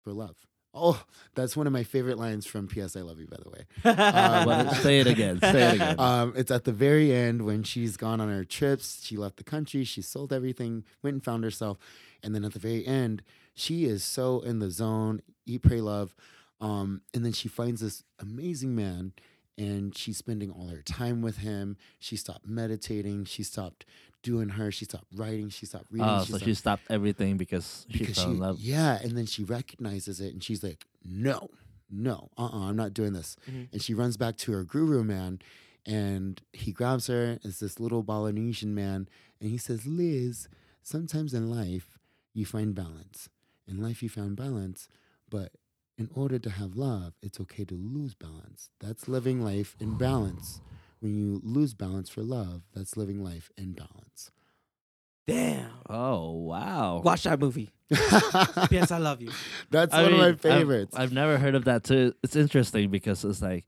for 0.03 0.13
love. 0.13 0.35
Oh, 0.71 1.03
that's 1.33 1.57
one 1.57 1.65
of 1.65 1.73
my 1.73 1.83
favorite 1.83 2.19
lines 2.19 2.45
from 2.45 2.67
P.S. 2.67 2.95
I 2.95 3.01
Love 3.01 3.19
You, 3.19 3.25
by 3.27 3.37
the 3.43 3.49
way. 3.49 3.65
Uh, 3.85 4.43
What- 4.43 4.75
say 4.77 4.99
it 4.99 5.07
again. 5.07 5.39
Say 5.41 5.69
it 5.69 5.75
again. 5.75 5.99
Um, 5.99 6.33
it's 6.35 6.51
at 6.51 6.63
the 6.65 6.71
very 6.71 7.11
end 7.11 7.41
when 7.43 7.63
she's 7.63 7.97
gone 7.97 8.21
on 8.21 8.29
her 8.29 8.43
trips. 8.45 9.03
She 9.03 9.17
left 9.17 9.37
the 9.37 9.43
country. 9.43 9.83
She 9.83 10.03
sold 10.03 10.31
everything, 10.31 10.83
went 11.01 11.15
and 11.15 11.23
found 11.23 11.43
herself. 11.43 11.79
And 12.21 12.35
then 12.35 12.45
at 12.45 12.53
the 12.53 12.59
very 12.59 12.85
end, 12.85 13.23
she 13.55 13.85
is 13.85 14.03
so 14.03 14.41
in 14.41 14.59
the 14.59 14.69
zone, 14.69 15.21
eat, 15.47 15.63
pray, 15.63 15.81
love. 15.81 16.13
Um, 16.61 17.01
and 17.15 17.25
then 17.25 17.31
she 17.33 17.47
finds 17.47 17.81
this 17.81 18.03
amazing 18.19 18.75
man 18.75 19.13
and 19.57 19.97
she's 19.97 20.17
spending 20.17 20.51
all 20.51 20.67
her 20.67 20.83
time 20.83 21.21
with 21.23 21.37
him. 21.37 21.77
She 21.97 22.15
stopped 22.15 22.47
meditating. 22.47 23.25
She 23.25 23.41
stopped 23.41 23.85
doing 24.21 24.49
her. 24.49 24.71
She 24.71 24.85
stopped 24.85 25.07
writing. 25.15 25.49
She 25.49 25.65
stopped 25.65 25.85
reading. 25.91 26.07
Oh, 26.07 26.19
she 26.23 26.31
so 26.31 26.37
stopped 26.37 26.45
she 26.45 26.53
stopped 26.53 26.83
everything 26.89 27.37
because, 27.37 27.85
she 27.89 27.99
because 27.99 28.15
fell 28.15 28.25
she, 28.25 28.31
in 28.31 28.39
love. 28.39 28.59
yeah, 28.59 28.99
and 29.01 29.17
then 29.17 29.25
she 29.25 29.43
recognizes 29.43 30.19
it 30.19 30.33
and 30.33 30.43
she's 30.43 30.63
like, 30.63 30.85
no, 31.03 31.49
no, 31.89 32.29
uh, 32.37 32.45
uh-uh, 32.45 32.69
I'm 32.69 32.75
not 32.75 32.93
doing 32.93 33.13
this. 33.13 33.35
Mhm. 33.49 33.69
And 33.71 33.81
she 33.81 33.93
runs 33.93 34.17
back 34.17 34.37
to 34.37 34.51
her 34.51 34.63
guru 34.63 35.03
man, 35.03 35.39
and 35.85 36.41
he 36.53 36.71
grabs 36.71 37.07
her. 37.07 37.39
It's 37.43 37.59
this 37.59 37.79
little 37.79 38.03
Balinesian 38.03 38.73
man, 38.73 39.07
and 39.41 39.49
he 39.49 39.57
says, 39.57 39.85
Liz, 39.85 40.47
sometimes 40.83 41.33
in 41.33 41.49
life 41.49 41.97
you 42.33 42.45
find 42.45 42.75
balance. 42.75 43.29
In 43.67 43.81
life 43.81 44.01
you 44.01 44.09
found 44.09 44.35
balance, 44.35 44.87
but 45.29 45.51
in 45.97 46.09
order 46.15 46.39
to 46.39 46.49
have 46.49 46.75
love, 46.75 47.13
it's 47.21 47.39
okay 47.39 47.65
to 47.65 47.75
lose 47.75 48.15
balance. 48.15 48.69
That's 48.79 49.07
living 49.07 49.43
life 49.43 49.75
in 49.79 49.97
balance. 49.97 50.61
When 50.99 51.15
you 51.15 51.39
lose 51.43 51.73
balance 51.73 52.09
for 52.09 52.21
love, 52.23 52.63
that's 52.73 52.97
living 52.97 53.23
life 53.23 53.51
in 53.57 53.73
balance. 53.73 54.31
Damn. 55.27 55.69
Oh 55.89 56.31
wow! 56.31 57.01
Watch 57.03 57.23
that 57.23 57.39
movie. 57.39 57.69
Yes, 58.71 58.91
I 58.91 58.97
love 58.97 59.21
you. 59.21 59.31
That's 59.71 59.93
I 59.93 60.01
one 60.03 60.11
mean, 60.11 60.19
of 60.21 60.25
my 60.25 60.27
I've- 60.29 60.37
favorites. 60.59 60.95
I've, 60.95 61.11
never 61.11 61.37
heard 61.39 61.55
of 61.55 61.65
that 61.65 61.83
too. 61.83 62.13
It's 62.23 62.35
interesting 62.35 62.89
because 62.91 63.23
it's 63.25 63.41
like, 63.41 63.65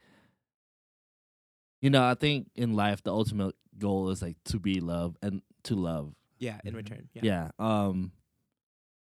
you 1.81 1.89
know, 1.89 2.03
I 2.03 2.13
think 2.15 2.47
in 2.55 2.75
life 2.75 3.01
the 3.03 3.11
ultimate 3.11 3.55
goal 3.79 4.09
is 4.09 4.21
like 4.21 4.37
to 4.45 4.59
be 4.59 4.79
loved 4.79 5.17
and 5.23 5.41
to 5.63 5.75
love. 5.75 6.13
Yeah, 6.39 6.59
in 6.63 6.75
return. 6.75 7.09
Yeah. 7.13 7.21
Yeah. 7.23 7.49
Um, 7.59 8.11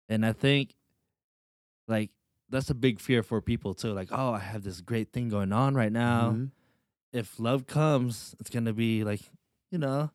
and 0.09 0.25
I 0.25 0.33
think 0.33 0.73
like 1.87 2.11
that's 2.49 2.69
a 2.69 2.75
big 2.75 2.99
fear 2.99 3.23
for 3.23 3.41
people 3.41 3.73
too. 3.73 3.93
Like, 3.93 4.09
oh, 4.11 4.33
I 4.33 4.39
have 4.39 4.63
this 4.63 4.81
great 4.81 5.11
thing 5.13 5.29
going 5.29 5.51
on 5.53 5.75
right 5.75 5.91
now. 5.91 6.31
Mhm. 6.31 6.51
If 7.13 7.39
love 7.39 7.65
comes, 7.67 8.35
it's 8.39 8.49
gonna 8.49 8.73
be 8.73 9.03
like, 9.03 9.21
you 9.71 9.77
know, 9.77 10.11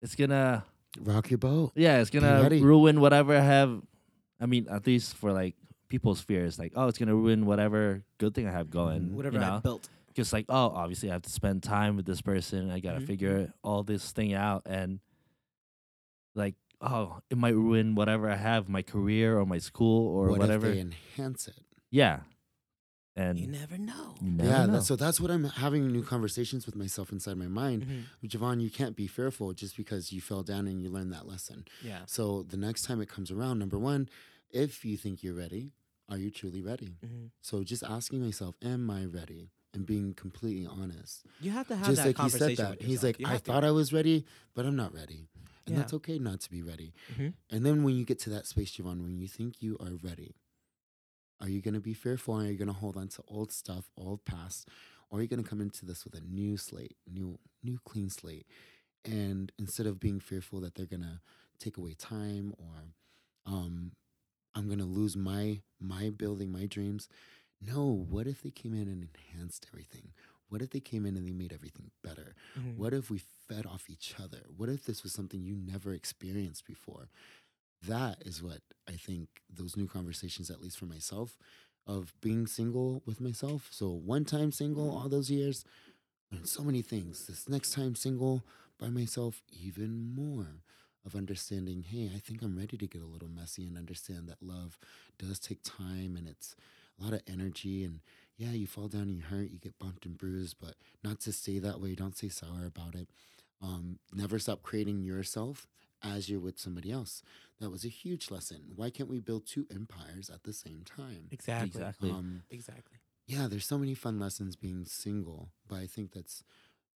it's 0.00 0.14
gonna 0.14 0.64
Rock 1.00 1.30
your 1.30 1.38
boat. 1.38 1.72
yeah, 1.74 2.00
it's 2.00 2.10
gonna 2.10 2.42
ruin 2.62 3.00
whatever 3.00 3.36
I 3.36 3.40
have. 3.40 3.82
I 4.40 4.46
mean, 4.46 4.66
at 4.70 4.86
least 4.86 5.16
for 5.16 5.32
like 5.32 5.54
people's 5.88 6.20
fears, 6.20 6.58
like, 6.58 6.72
oh, 6.76 6.86
it's 6.88 6.98
gonna 6.98 7.14
ruin 7.14 7.44
whatever 7.46 8.02
good 8.18 8.34
thing 8.34 8.46
I 8.46 8.52
have 8.52 8.70
going. 8.70 9.02
Mhm. 9.10 9.12
Whatever 9.12 9.36
you 9.38 9.42
I 9.42 9.58
built. 9.60 9.88
Because 10.08 10.32
like, 10.32 10.46
oh, 10.48 10.70
obviously 10.74 11.08
I 11.10 11.14
have 11.14 11.22
to 11.22 11.30
spend 11.30 11.62
time 11.62 11.96
with 11.96 12.04
this 12.06 12.20
person. 12.22 12.70
I 12.70 12.80
gotta 12.80 13.00
Mhm. 13.00 13.06
figure 13.06 13.52
all 13.64 13.82
this 13.82 14.12
thing 14.12 14.32
out, 14.34 14.62
and 14.66 15.00
like, 16.34 16.54
oh, 16.80 17.20
it 17.30 17.38
might 17.38 17.54
ruin 17.54 17.94
whatever 17.94 18.28
I 18.28 18.36
have, 18.36 18.68
my 18.68 18.82
career 18.82 19.38
or 19.38 19.46
my 19.46 19.58
school 19.58 20.08
or 20.08 20.28
what 20.30 20.38
whatever. 20.40 20.68
if 20.68 20.74
they 20.74 20.80
enhance 20.80 21.48
it? 21.48 21.54
yeah, 21.90 22.20
and 23.16 23.38
You 23.38 23.46
never 23.46 23.76
know. 23.78 24.14
you 24.20 24.30
never 24.30 24.48
yeah, 24.48 24.66
know. 24.66 24.72
That, 24.74 24.82
so 24.84 24.96
that's 24.96 25.20
what 25.20 25.30
I'm 25.30 25.44
having 25.44 25.88
new 25.92 26.02
conversations 26.02 26.66
with 26.66 26.76
myself 26.76 27.12
inside 27.12 27.36
my 27.36 27.46
mind. 27.48 27.84
Mhm. 28.22 28.28
Javon, 28.28 28.60
you 28.60 28.70
can't 28.70 28.96
be 28.96 29.06
fearful 29.06 29.52
just 29.52 29.76
because 29.76 30.12
you 30.12 30.20
fell 30.20 30.42
down 30.42 30.66
and 30.66 30.80
you 30.82 30.88
learned 30.90 31.12
that 31.12 31.26
lesson. 31.26 31.64
Yeah. 31.82 32.00
So 32.06 32.42
the 32.42 32.56
next 32.56 32.82
time 32.82 33.00
it 33.00 33.08
comes 33.08 33.30
around, 33.30 33.58
number 33.58 33.78
one, 33.78 34.08
if 34.50 34.84
you 34.84 34.96
think 34.96 35.22
you're 35.22 35.34
ready, 35.34 35.72
are 36.08 36.16
you 36.18 36.30
truly 36.30 36.62
ready? 36.62 36.96
hmm 37.02 37.26
So 37.40 37.62
just 37.64 37.82
asking 37.82 38.22
myself, 38.22 38.54
am 38.62 38.90
I 38.90 39.04
ready? 39.04 39.50
And 39.74 39.86
being 39.86 40.12
completely 40.12 40.66
honest. 40.66 41.24
You 41.40 41.50
have 41.52 41.66
to 41.68 41.76
have 41.76 41.86
just 41.86 41.96
that 42.02 42.06
like 42.18 42.18
he 42.18 42.28
said 42.28 42.56
that. 42.58 42.70
with 42.78 42.82
He's 42.82 43.02
like, 43.02 43.18
You 43.18 43.26
I 43.26 43.38
thought 43.38 43.64
I 43.64 43.70
was 43.70 43.90
ready, 43.92 44.26
but 44.54 44.66
I'm 44.66 44.76
not 44.76 44.92
ready. 44.94 45.28
And 45.66 45.74
Yeah. 45.74 45.78
that's 45.80 45.94
okay 45.94 46.18
not 46.18 46.40
to 46.40 46.50
be 46.50 46.60
ready. 46.60 46.92
Mhm. 47.14 47.32
And 47.48 47.64
then 47.64 47.82
when 47.82 47.94
you 47.96 48.04
get 48.04 48.18
to 48.20 48.30
that 48.30 48.46
space, 48.46 48.72
Javon, 48.76 49.00
when 49.02 49.16
you 49.18 49.28
think 49.28 49.62
you 49.62 49.78
are 49.80 49.94
ready, 49.94 50.34
are 51.42 51.50
you 51.50 51.60
going 51.60 51.74
to 51.74 51.80
be 51.80 51.94
fearful? 51.94 52.34
Are 52.36 52.46
you 52.46 52.56
going 52.58 52.68
to 52.68 52.74
hold 52.74 52.96
on 52.96 53.08
to 53.10 53.22
old 53.28 53.52
stuff, 53.52 53.90
old 53.98 54.24
past? 54.24 54.68
Or 55.10 55.18
are 55.18 55.22
you 55.22 55.28
going 55.28 55.42
to 55.44 55.48
come 55.50 55.60
into 55.60 55.84
this 55.84 56.04
with 56.04 56.14
a 56.14 56.22
new 56.22 56.56
slate, 56.56 56.96
new, 57.12 57.38
new 57.62 57.78
clean 57.84 58.10
slate? 58.10 58.46
And 59.04 59.52
instead 59.58 59.86
of 59.86 60.00
being 60.00 60.20
fearful 60.20 60.60
that 60.60 60.74
they're 60.76 60.86
going 60.86 61.02
to 61.02 61.20
take 61.58 61.76
away 61.78 61.94
time 61.94 62.54
or 62.58 62.94
um, 63.46 63.92
I'm 64.54 64.66
going 64.66 64.78
to 64.78 64.84
lose 64.84 65.16
my 65.16 65.62
my 65.80 66.10
building, 66.10 66.52
my 66.52 66.66
dreams, 66.66 67.08
no. 67.60 68.06
What 68.08 68.26
if 68.26 68.42
they 68.42 68.50
came 68.50 68.74
in 68.74 68.88
and 68.88 69.04
enhanced 69.04 69.66
everything? 69.72 70.12
What 70.48 70.62
if 70.62 70.70
they 70.70 70.80
came 70.80 71.06
in 71.06 71.16
and 71.16 71.26
they 71.26 71.32
made 71.32 71.52
everything 71.52 71.90
better? 72.02 72.34
Mhm. 72.58 72.76
What 72.76 72.92
if 72.94 73.10
we 73.10 73.18
fed 73.48 73.66
off 73.66 73.88
each 73.90 74.14
other? 74.22 74.42
What 74.56 74.68
if 74.68 74.84
this 74.84 75.02
was 75.02 75.12
something 75.12 75.42
you 75.42 75.56
never 75.56 75.92
experienced 75.94 76.66
before? 76.66 77.08
That 77.86 78.22
is 78.24 78.42
what 78.42 78.60
I 78.88 78.92
think 78.92 79.28
those 79.52 79.76
new 79.76 79.86
conversations, 79.86 80.50
at 80.50 80.60
least 80.60 80.78
for 80.78 80.86
myself, 80.86 81.36
of 81.86 82.14
being 82.20 82.46
single 82.46 83.02
with 83.06 83.20
myself. 83.20 83.68
So 83.70 83.88
one 83.90 84.24
time 84.24 84.52
single 84.52 84.90
all 84.96 85.08
those 85.08 85.30
years, 85.30 85.64
learned 86.32 86.48
so 86.48 86.62
many 86.62 86.82
things. 86.82 87.26
This 87.26 87.48
next 87.48 87.72
time 87.72 87.94
single 87.94 88.44
by 88.78 88.88
myself, 88.88 89.42
even 89.50 90.14
more 90.14 90.62
of 91.04 91.16
understanding, 91.16 91.84
hey, 91.88 92.10
I 92.14 92.18
think 92.18 92.42
I'm 92.42 92.56
ready 92.56 92.76
to 92.76 92.86
get 92.86 93.02
a 93.02 93.06
little 93.06 93.28
messy 93.28 93.66
and 93.66 93.76
understand 93.76 94.28
that 94.28 94.42
love 94.42 94.78
does 95.18 95.38
take 95.38 95.62
time 95.62 96.16
and 96.16 96.28
it's 96.28 96.54
a 97.00 97.04
lot 97.04 97.12
of 97.14 97.22
energy 97.26 97.84
and 97.84 98.00
yeah, 98.38 98.52
you 98.52 98.66
fall 98.66 98.88
down, 98.88 99.02
and 99.02 99.16
you 99.16 99.22
hurt, 99.22 99.50
you 99.50 99.58
get 99.58 99.78
bumped 99.78 100.06
and 100.06 100.18
bruised, 100.18 100.56
but 100.60 100.74
not 101.04 101.20
to 101.20 101.32
stay 101.32 101.58
that 101.60 101.80
way. 101.80 101.94
Don't 101.94 102.16
stay 102.16 102.28
sour 102.28 102.66
about 102.66 102.94
it. 102.94 103.08
Um, 103.60 103.98
never 104.12 104.38
stop 104.38 104.62
creating 104.62 105.02
yourself 105.04 105.68
as 106.02 106.28
you're 106.28 106.40
with 106.40 106.58
somebody 106.58 106.90
else. 106.90 107.22
That 107.60 107.70
was 107.70 107.84
a 107.84 107.88
huge 107.88 108.30
lesson. 108.30 108.72
Why 108.76 108.90
can't 108.90 109.08
we 109.08 109.20
build 109.20 109.46
two 109.46 109.66
empires 109.70 110.28
at 110.30 110.42
the 110.44 110.52
same 110.52 110.82
time? 110.84 111.28
Exactly. 111.30 111.66
exactly. 111.68 112.10
Um, 112.10 112.42
Exactly. 112.50 112.98
yeah, 113.26 113.46
there's 113.48 113.66
so 113.66 113.78
many 113.78 113.94
fun 113.94 114.18
lessons 114.18 114.56
being 114.56 114.84
single, 114.84 115.50
but 115.68 115.76
I 115.78 115.86
think 115.86 116.12
that's, 116.12 116.42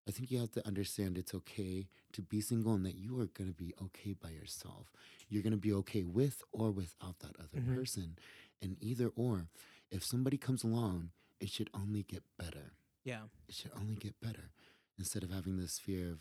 I 0.07 0.11
think 0.11 0.29
you 0.31 0.39
have 0.39 0.51
to 0.51 0.65
understand 0.67 1.17
it's 1.17 1.33
okay 1.33 1.87
to 2.13 2.21
be 2.21 2.41
single 2.41 2.73
and 2.73 2.85
that 2.85 2.95
you 2.95 3.19
are 3.19 3.25
going 3.27 3.49
to 3.49 3.53
be 3.55 3.73
okay 3.81 4.13
by 4.13 4.29
yourself. 4.29 4.91
You're 5.29 5.43
going 5.43 5.51
to 5.51 5.57
be 5.57 5.73
okay 5.73 6.03
with 6.03 6.43
or 6.51 6.71
without 6.71 7.19
that 7.19 7.35
other 7.39 7.59
Mhm. 7.61 7.75
person. 7.75 8.17
And 8.61 8.77
either 8.81 9.09
or, 9.15 9.47
if 9.91 10.03
somebody 10.03 10.37
comes 10.37 10.63
along, 10.63 11.11
it 11.39 11.49
should 11.49 11.69
only 11.73 12.03
get 12.03 12.23
better. 12.37 12.73
Yeah. 13.03 13.23
It 13.47 13.55
should 13.55 13.71
only 13.75 13.95
get 13.95 14.19
better 14.19 14.51
instead 14.97 15.23
of 15.23 15.29
having 15.31 15.57
this 15.57 15.77
fear 15.79 16.11
of 16.11 16.19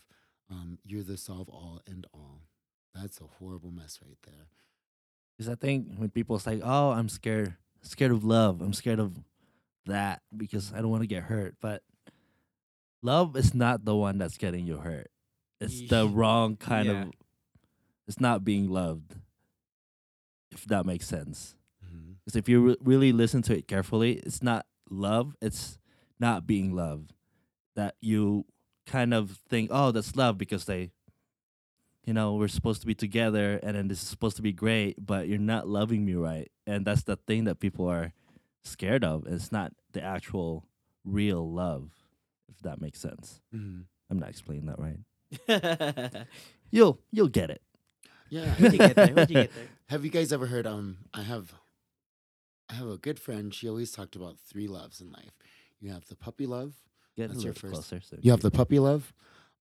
um, 0.51 0.79
you're 0.85 1.03
the 1.03 1.17
solve 1.17 1.49
all 1.49 1.81
and 1.87 2.07
all. 2.15 2.43
That's 3.01 3.21
a 3.21 3.25
horrible 3.39 3.71
mess 3.71 3.99
right 4.05 4.17
there. 4.27 4.47
Because 5.37 5.51
I 5.51 5.55
think 5.55 5.95
when 5.97 6.11
people 6.11 6.39
say, 6.39 6.61
"Oh, 6.63 6.91
I'm 6.91 7.09
scared, 7.09 7.55
scared 7.83 8.13
of 8.13 8.25
love. 8.25 8.63
I'm 8.63 8.73
scared 8.73 8.99
of 9.01 9.17
that 9.87 10.23
because 10.37 10.73
I 10.73 10.81
don't 10.81 10.91
want 10.91 11.03
to 11.03 11.07
get 11.07 11.25
hurt," 11.25 11.57
but 11.61 11.83
love 13.03 13.37
is 13.37 13.55
not 13.55 13.85
the 13.85 13.95
one 13.95 14.19
that's 14.19 14.39
getting 14.39 14.67
you 14.67 14.79
hurt. 14.79 15.11
It's 15.61 15.89
the 15.89 16.09
wrong 16.09 16.57
kind 16.57 16.87
Yeah. 16.89 17.03
of. 17.05 17.13
It's 18.09 18.21
not 18.21 18.45
being 18.45 18.69
loved. 18.69 19.17
If 20.53 20.65
that 20.67 20.87
makes 20.87 21.07
sense. 21.07 21.57
Mm-hmm. 21.85 22.13
Because 22.25 22.37
if 22.37 22.49
you 22.49 22.69
re- 22.69 22.77
really 22.83 23.13
listen 23.13 23.43
to 23.43 23.57
it 23.57 23.67
carefully, 23.69 24.15
it's 24.19 24.43
not 24.43 24.65
love. 24.89 25.37
It's 25.43 25.79
not 26.19 26.47
being 26.47 26.73
loved. 26.75 27.13
That 27.75 27.97
you 28.01 28.47
kind 28.87 29.13
of 29.13 29.39
think, 29.51 29.71
oh, 29.73 29.91
that's 29.91 30.15
love 30.17 30.39
because 30.39 30.65
they, 30.65 30.93
you 32.07 32.15
know, 32.15 32.35
we're 32.35 32.49
supposed 32.49 32.81
to 32.81 32.87
be 32.87 32.95
together 32.95 33.59
and 33.63 33.77
then 33.77 33.89
this 33.89 34.03
is 34.03 34.09
supposed 34.09 34.37
to 34.37 34.43
be 34.43 34.53
great, 34.53 35.05
but 35.05 35.29
you're 35.29 35.39
not 35.39 35.69
loving 35.69 36.05
me 36.07 36.15
right. 36.15 36.51
And 36.67 36.87
that's 36.87 37.03
the 37.03 37.17
thing 37.17 37.45
that 37.45 37.61
people 37.61 37.87
are 37.89 38.13
scared 38.65 39.05
of. 39.05 39.27
It's 39.27 39.51
not 39.53 39.73
the 39.93 40.03
actual 40.03 40.65
real 41.05 41.51
love, 41.51 41.91
if 42.49 42.61
that 42.63 42.81
makes 42.81 43.01
sense. 43.01 43.41
Mm-hmm. 43.55 43.83
I'm 44.09 44.19
not 44.19 44.29
explaining 44.31 44.67
that 44.67 44.79
right. 44.79 46.27
You'll 46.71 47.01
you'll 47.11 47.29
get 47.29 47.51
it. 47.51 47.63
Yeah. 48.29 48.55
you 48.59 48.71
get 48.71 48.97
there? 48.97 49.07
How'd 49.15 49.31
you 49.31 49.35
get 49.37 49.55
there? 49.55 49.65
Have 49.89 50.05
you 50.05 50.11
guys 50.11 50.33
ever 50.33 50.47
heard? 50.47 50.67
Um, 50.67 50.99
I 51.15 51.23
have, 51.23 51.53
I 52.69 52.75
have 52.75 52.89
a 52.89 52.97
good 52.99 53.21
friend. 53.21 53.55
She 53.55 53.69
always 53.69 53.93
talked 53.93 54.17
about 54.17 54.37
three 54.39 54.67
loves 54.67 55.01
in 55.01 55.13
life. 55.13 55.31
You 55.81 55.93
have 55.93 56.07
the 56.07 56.17
puppy 56.17 56.45
love. 56.47 56.75
Get 57.17 57.29
That's 57.29 57.43
a 57.43 57.45
your 57.45 57.55
first- 57.55 57.73
closer. 57.73 58.01
So 58.01 58.17
You 58.21 58.33
have 58.33 58.41
the 58.41 58.51
puppy 58.51 58.81
love. 58.81 59.13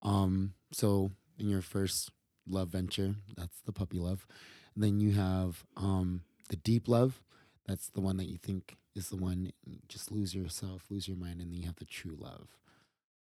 Um, 0.02 0.54
so 0.72 1.12
in 1.38 1.48
your 1.48 1.62
first 1.62 2.10
love 2.48 2.70
venture, 2.70 3.16
that's 3.38 3.60
the 3.66 3.72
puppy 3.72 3.98
love. 4.00 4.28
And 4.76 4.84
then 4.84 5.00
you 5.00 5.14
have 5.14 5.64
um 5.78 6.22
the 6.50 6.56
deep 6.58 6.88
love. 6.88 7.22
That's 7.68 7.88
the 7.90 8.02
one 8.02 8.18
that 8.18 8.26
you 8.26 8.38
think 8.38 8.78
is 8.96 9.10
the 9.10 9.16
one. 9.16 9.52
Just 9.90 10.12
lose 10.12 10.36
yourself, 10.36 10.84
lose 10.90 11.08
your 11.08 11.18
mind, 11.18 11.42
and 11.42 11.52
then 11.52 11.60
you 11.60 11.66
have 11.66 11.78
the 11.78 11.86
true 11.86 12.16
love. 12.20 12.48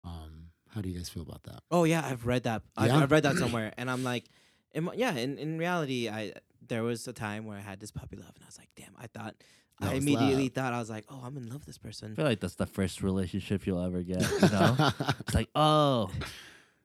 Um, 0.03 0.49
how 0.73 0.81
do 0.81 0.89
you 0.89 0.95
guys 0.97 1.09
feel 1.09 1.23
about 1.23 1.43
that? 1.43 1.61
Oh 1.71 1.83
yeah, 1.85 2.05
I've 2.05 2.25
read 2.25 2.43
that. 2.43 2.61
I've, 2.75 2.87
Yeah? 2.87 2.97
I've 2.99 3.11
read 3.11 3.23
that 3.23 3.35
somewhere, 3.43 3.73
and 3.77 3.89
I'm 3.89 4.03
like, 4.03 4.25
in, 4.73 4.89
yeah. 4.95 5.13
In 5.15 5.37
in 5.37 5.57
reality, 5.57 6.09
I 6.09 6.33
there 6.67 6.83
was 6.83 7.07
a 7.07 7.13
time 7.13 7.45
where 7.45 7.57
I 7.57 7.61
had 7.61 7.79
this 7.79 7.91
puppy 7.91 8.15
love, 8.17 8.31
and 8.35 8.43
I 8.43 8.47
was 8.47 8.57
like, 8.57 8.69
damn. 8.75 8.93
I 8.99 9.07
thought 9.07 9.35
That 9.79 9.91
I 9.91 9.93
immediately 9.95 10.43
love. 10.45 10.51
thought 10.53 10.73
I 10.73 10.79
was 10.79 10.89
like, 10.89 11.05
oh, 11.09 11.21
I'm 11.23 11.35
in 11.37 11.45
love 11.45 11.59
with 11.61 11.65
this 11.65 11.77
person. 11.77 12.11
I 12.11 12.15
feel 12.15 12.25
like 12.25 12.39
that's 12.39 12.55
the 12.55 12.65
first 12.67 13.01
relationship 13.01 13.65
you'll 13.65 13.83
ever 13.83 14.03
get. 14.03 14.21
You 14.21 14.49
know, 14.49 14.91
it's 15.21 15.33
like, 15.33 15.49
oh, 15.55 16.11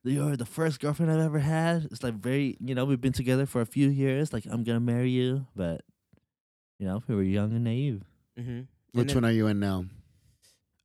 you're 0.05 0.37
the 0.37 0.45
first 0.47 0.81
girlfriend 0.81 1.11
I've 1.13 1.21
ever 1.21 1.39
had. 1.39 1.85
It's 1.85 2.03
like 2.03 2.15
very, 2.15 2.57
you 2.61 2.75
know, 2.75 2.85
we've 2.85 3.01
been 3.01 3.13
together 3.13 3.47
for 3.47 3.61
a 3.61 3.67
few 3.67 3.89
years. 3.89 4.33
Like, 4.33 4.45
I'm 4.51 4.65
gonna 4.65 4.81
marry 4.81 5.11
you, 5.11 5.47
but 5.55 5.83
you 6.79 6.87
know, 6.87 7.03
we 7.07 7.15
were 7.15 7.23
young 7.23 7.53
and 7.53 7.65
naive. 7.65 8.03
Mm-hmm. 8.39 8.61
Which 8.99 9.15
one 9.15 9.25
are 9.25 9.31
you 9.31 9.47
in 9.47 9.61
now? 9.61 9.85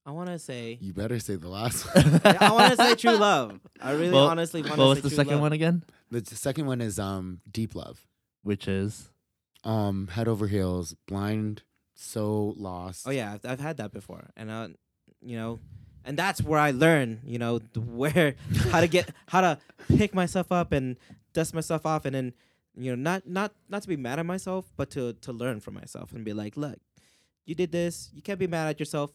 I 0.05 0.11
want 0.11 0.29
to 0.29 0.39
say. 0.39 0.77
You 0.79 0.93
better 0.93 1.19
say 1.19 1.35
the 1.35 1.49
last 1.49 1.83
one. 1.95 2.21
I 2.23 2.51
want 2.51 2.71
to 2.71 2.77
say 2.81 2.95
true 2.95 3.17
love. 3.17 3.59
I 3.81 3.91
really 3.91 4.11
Well, 4.11 4.27
honestly 4.27 4.61
want 4.61 4.75
to 4.75 4.79
what 4.79 4.83
to 4.85 4.89
was 4.89 4.97
say 4.99 5.01
the 5.01 5.09
true 5.09 5.15
second 5.17 5.31
love. 5.33 5.41
one 5.41 5.53
again? 5.53 5.83
the 6.11 6.21
t- 6.21 6.35
second 6.35 6.65
one 6.67 6.79
is 6.79 6.97
um 6.99 7.41
deep 7.51 7.75
love. 7.75 8.05
Which 8.43 8.67
is 8.67 9.09
Um, 9.65 10.07
head 10.07 10.27
over 10.29 10.47
heels, 10.47 10.95
blind, 11.07 11.63
so 11.95 12.53
lost. 12.57 13.05
Oh 13.07 13.11
yeah, 13.11 13.33
I've, 13.33 13.45
I've 13.45 13.59
had 13.59 13.77
that 13.77 13.91
before, 13.91 14.29
and 14.37 14.49
uh, 14.49 14.67
you 15.21 15.35
know, 15.35 15.59
and 16.07 16.17
that's 16.17 16.41
where 16.41 16.59
I 16.59 16.71
learn, 16.71 17.19
you 17.25 17.37
know, 17.37 17.59
where 17.75 18.35
how 18.71 18.81
to 18.81 18.87
get 18.87 19.11
how 19.27 19.41
to 19.41 19.59
pick 19.97 20.15
myself 20.15 20.51
up 20.51 20.71
and 20.71 20.97
dust 21.33 21.53
myself 21.53 21.85
off, 21.85 22.05
and 22.05 22.15
then 22.15 22.33
you 22.75 22.95
know, 22.95 23.01
not 23.11 23.27
not 23.27 23.53
not 23.69 23.81
to 23.83 23.87
be 23.87 23.97
mad 23.97 24.17
at 24.19 24.25
myself, 24.25 24.71
but 24.77 24.89
to 24.91 25.13
to 25.21 25.31
learn 25.31 25.59
from 25.59 25.73
myself 25.75 26.11
and 26.13 26.23
be 26.25 26.33
like, 26.33 26.57
look, 26.57 26.79
you 27.45 27.53
did 27.53 27.71
this, 27.71 28.09
you 28.13 28.21
can't 28.21 28.39
be 28.39 28.47
mad 28.47 28.67
at 28.69 28.79
yourself, 28.79 29.11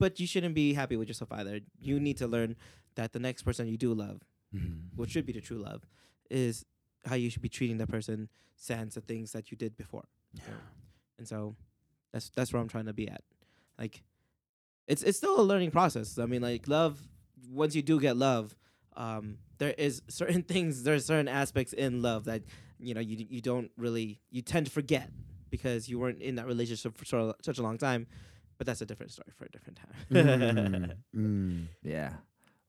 but 0.00 0.18
you 0.18 0.26
shouldn't 0.26 0.54
be 0.54 0.74
happy 0.74 0.96
with 0.96 1.08
yourself 1.08 1.30
either. 1.32 1.60
You 1.78 2.00
need 2.00 2.16
to 2.18 2.26
learn 2.26 2.56
that 2.96 3.12
the 3.12 3.18
next 3.18 3.42
person 3.42 3.66
you 3.68 3.76
do 3.76 3.92
love, 3.92 4.22
Mhm. 4.54 4.88
what 4.96 5.10
should 5.10 5.26
be 5.26 5.32
the 5.32 5.40
true 5.40 5.58
love, 5.58 5.82
is 6.30 6.64
how 7.04 7.16
you 7.16 7.28
should 7.30 7.42
be 7.42 7.48
treating 7.48 7.76
the 7.78 7.86
person 7.86 8.28
sans 8.56 8.94
the 8.94 9.00
things 9.00 9.32
that 9.32 9.50
you 9.50 9.56
did 9.56 9.76
before. 9.76 10.04
Yeah. 10.32 10.44
And 11.18 11.26
so 11.28 11.56
that's 12.12 12.30
that's 12.30 12.52
where 12.52 12.62
I'm 12.62 12.68
trying 12.68 12.86
to 12.86 12.92
be 12.94 13.08
at. 13.08 13.22
Like 13.78 14.02
it's 14.86 15.02
it's 15.02 15.18
still 15.18 15.40
a 15.40 15.42
learning 15.42 15.70
process. 15.70 16.18
I 16.18 16.26
mean 16.26 16.42
like 16.42 16.68
love 16.68 16.98
once 17.50 17.74
you 17.74 17.82
do 17.82 18.00
get 18.00 18.16
love, 18.16 18.56
um 18.96 19.38
there 19.58 19.74
is 19.76 20.02
certain 20.08 20.42
things 20.42 20.82
there's 20.82 21.06
certain 21.06 21.28
aspects 21.28 21.72
in 21.72 22.02
love 22.02 22.24
that 22.24 22.42
you 22.78 22.94
know 22.94 23.00
you 23.00 23.26
you 23.28 23.40
don't 23.40 23.70
really 23.76 24.20
you 24.30 24.42
tend 24.42 24.66
to 24.66 24.72
forget 24.72 25.10
because 25.50 25.88
you 25.88 26.00
weren't 26.00 26.20
in 26.20 26.34
that 26.34 26.46
relationship 26.46 26.96
for 26.98 27.04
so, 27.04 27.32
such 27.42 27.58
a 27.58 27.62
long 27.62 27.78
time. 27.78 28.08
But 28.58 28.66
that's 28.66 28.80
a 28.80 28.86
different 28.86 29.12
story 29.12 29.32
for 29.36 29.44
a 29.44 29.50
different 29.50 29.78
time. 29.78 29.92
Mm, 30.10 30.92
mm. 31.16 31.66
yeah. 31.82 32.12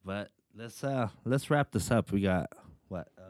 But 0.03 0.31
let's 0.55 0.83
uh 0.83 1.09
let's 1.25 1.49
wrap 1.49 1.71
this 1.71 1.89
up. 1.91 2.11
We 2.11 2.21
got 2.21 2.51
what 2.87 3.07
um, 3.17 3.25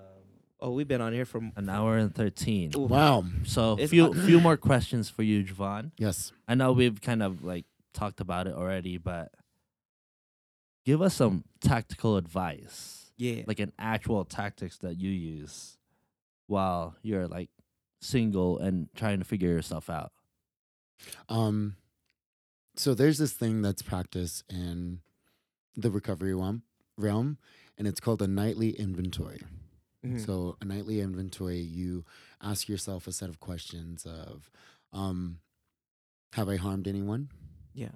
oh, 0.59 0.71
we've 0.71 0.87
been 0.87 1.01
on 1.01 1.13
here 1.13 1.25
for 1.25 1.41
an 1.55 1.69
hour 1.69 1.97
and 1.97 2.13
thirteen. 2.13 2.71
Ooh. 2.75 2.81
Wow. 2.81 3.25
So 3.45 3.73
It's- 3.73 3.89
few 3.89 4.13
few 4.13 4.39
more 4.39 4.57
questions 4.57 5.09
for 5.09 5.23
you, 5.23 5.43
Javon. 5.43 5.91
Yes. 5.97 6.31
I 6.47 6.55
know 6.55 6.71
we've 6.73 7.01
kind 7.01 7.23
of 7.23 7.43
like 7.43 7.65
talked 7.95 8.19
about 8.21 8.45
it 8.47 8.53
already, 8.53 8.97
but 8.97 9.31
give 10.85 11.01
us 11.01 11.15
some 11.15 11.43
tactical 11.61 12.17
advice, 12.17 13.11
Yeah. 13.17 13.43
like 13.47 13.59
an 13.59 13.71
actual 13.79 14.23
tactics 14.25 14.77
that 14.79 14.99
you 14.99 15.09
use 15.09 15.77
while 16.47 16.95
you're 17.01 17.27
like 17.27 17.49
single 18.01 18.59
and 18.59 18.89
trying 18.95 19.17
to 19.19 19.25
figure 19.25 19.49
yourself 19.49 19.89
out. 19.89 20.11
Um, 21.29 21.75
so 22.75 22.93
there's 22.93 23.17
this 23.17 23.33
thing 23.33 23.61
that's 23.61 23.81
practiced 23.81 24.43
in 24.51 25.01
the 25.75 25.89
recovery 25.89 26.35
realm, 26.35 26.63
realm, 26.97 27.37
and 27.77 27.87
it's 27.87 27.99
called 27.99 28.21
a 28.21 28.27
nightly 28.27 28.69
inventory. 28.71 29.41
Mhm. 30.03 30.23
So 30.23 30.55
a 30.61 30.65
nightly 30.65 30.99
inventory, 31.01 31.59
you 31.59 32.05
ask 32.41 32.69
yourself 32.69 33.07
a 33.07 33.11
set 33.11 33.29
of 33.29 33.39
questions 33.39 34.05
of, 34.05 34.51
um, 34.93 35.39
have 36.33 36.47
I 36.47 36.57
harmed 36.57 36.87
anyone? 36.87 37.29
Yeah. 37.75 37.89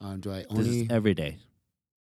Um, 0.00 0.20
do 0.20 0.30
I 0.30 0.38
This 0.38 0.46
only 0.50 0.80
is 0.82 0.90
every 0.90 1.14
day. 1.14 1.38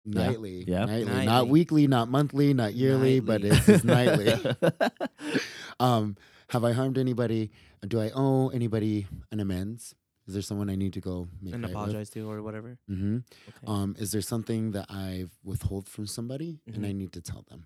nightly, 0.05 0.63
yeah. 0.67 0.85
nightly, 0.85 1.05
Nightly. 1.05 1.25
not 1.25 1.47
weekly, 1.47 1.88
not 1.88 2.09
monthly, 2.09 2.53
not 2.53 2.73
yearly, 2.75 3.19
but 3.19 3.41
Nightly. 3.41 3.57
it's, 3.57 3.69
it's 3.69 3.84
nightly. 3.84 4.34
um, 5.79 6.15
have 6.49 6.63
I 6.63 6.71
harmed 6.73 6.97
anybody? 6.97 7.51
Do 7.88 7.99
I 7.99 8.11
owe 8.13 8.49
anybody 8.49 9.07
an 9.31 9.39
amends? 9.39 9.95
Is 10.27 10.34
there 10.34 10.43
someone 10.43 10.69
I 10.69 10.75
need 10.75 10.93
to 10.93 11.01
go 11.01 11.27
make 11.41 11.53
And 11.53 11.63
right 11.63 11.71
apologize 11.71 12.09
to 12.11 12.29
or 12.29 12.41
whatever. 12.41 12.77
With? 12.88 12.97
hmm 12.99 13.17
Okay. 13.47 13.65
Um, 13.67 13.95
is 13.97 14.11
there 14.11 14.21
something 14.21 14.71
that 14.71 14.88
I've 14.91 15.31
withhold 15.43 15.88
from 15.88 16.05
somebody 16.05 16.59
and 16.67 16.85
I 16.85 16.89
Mhm. 16.89 16.95
need 16.95 17.13
to 17.13 17.21
tell 17.21 17.45
them? 17.49 17.65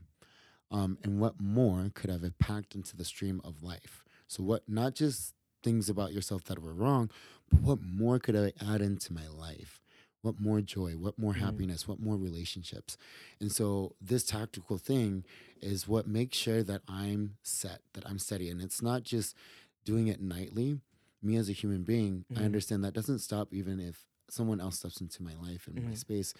Um, 0.69 0.97
and 1.03 1.19
what 1.19 1.41
more 1.41 1.89
could 1.93 2.09
I 2.09 2.13
have 2.13 2.37
packed 2.39 2.75
into 2.75 2.95
the 2.95 3.03
stream 3.03 3.41
of 3.43 3.61
life? 3.63 4.03
So 4.27 4.43
what 4.43 4.69
not 4.69 4.95
just 4.95 5.33
things 5.63 5.89
about 5.89 6.13
yourself 6.13 6.43
that 6.45 6.59
were 6.59 6.73
wrong, 6.73 7.09
but 7.49 7.61
what 7.61 7.79
more 7.81 8.19
could 8.19 8.35
I 8.35 8.53
add 8.63 8.81
into 8.81 9.13
my 9.13 9.27
life? 9.27 9.81
What 10.21 10.39
more 10.39 10.61
joy? 10.61 10.91
What 10.93 11.17
more 11.17 11.33
Mhm. 11.33 11.37
happiness? 11.39 11.87
What 11.87 11.99
more 11.99 12.15
relationships? 12.15 12.97
And 13.39 13.51
so 13.51 13.95
this 13.99 14.23
tactical 14.23 14.77
thing 14.77 15.25
is 15.61 15.87
what 15.87 16.07
makes 16.07 16.37
sure 16.37 16.61
that 16.63 16.81
I'm 16.87 17.37
set, 17.41 17.81
that 17.93 18.05
I'm 18.07 18.19
steady. 18.19 18.49
And 18.49 18.61
it's 18.61 18.81
not 18.81 19.03
just 19.03 19.35
doing 19.83 20.07
it 20.07 20.21
nightly. 20.21 20.79
Me 21.23 21.37
as 21.37 21.49
a 21.49 21.53
human 21.53 21.83
being, 21.83 22.25
I 22.35 22.41
Mhm. 22.41 22.45
understand 22.45 22.83
that 22.83 22.93
doesn't 22.93 23.19
stop 23.19 23.51
even 23.53 23.79
if 23.79 24.05
someone 24.29 24.61
else 24.61 24.77
steps 24.77 25.01
into 25.01 25.23
my 25.23 25.33
life 25.35 25.67
and 25.67 25.75
my 25.83 25.91
Mhm. 25.91 25.97
space. 25.97 26.33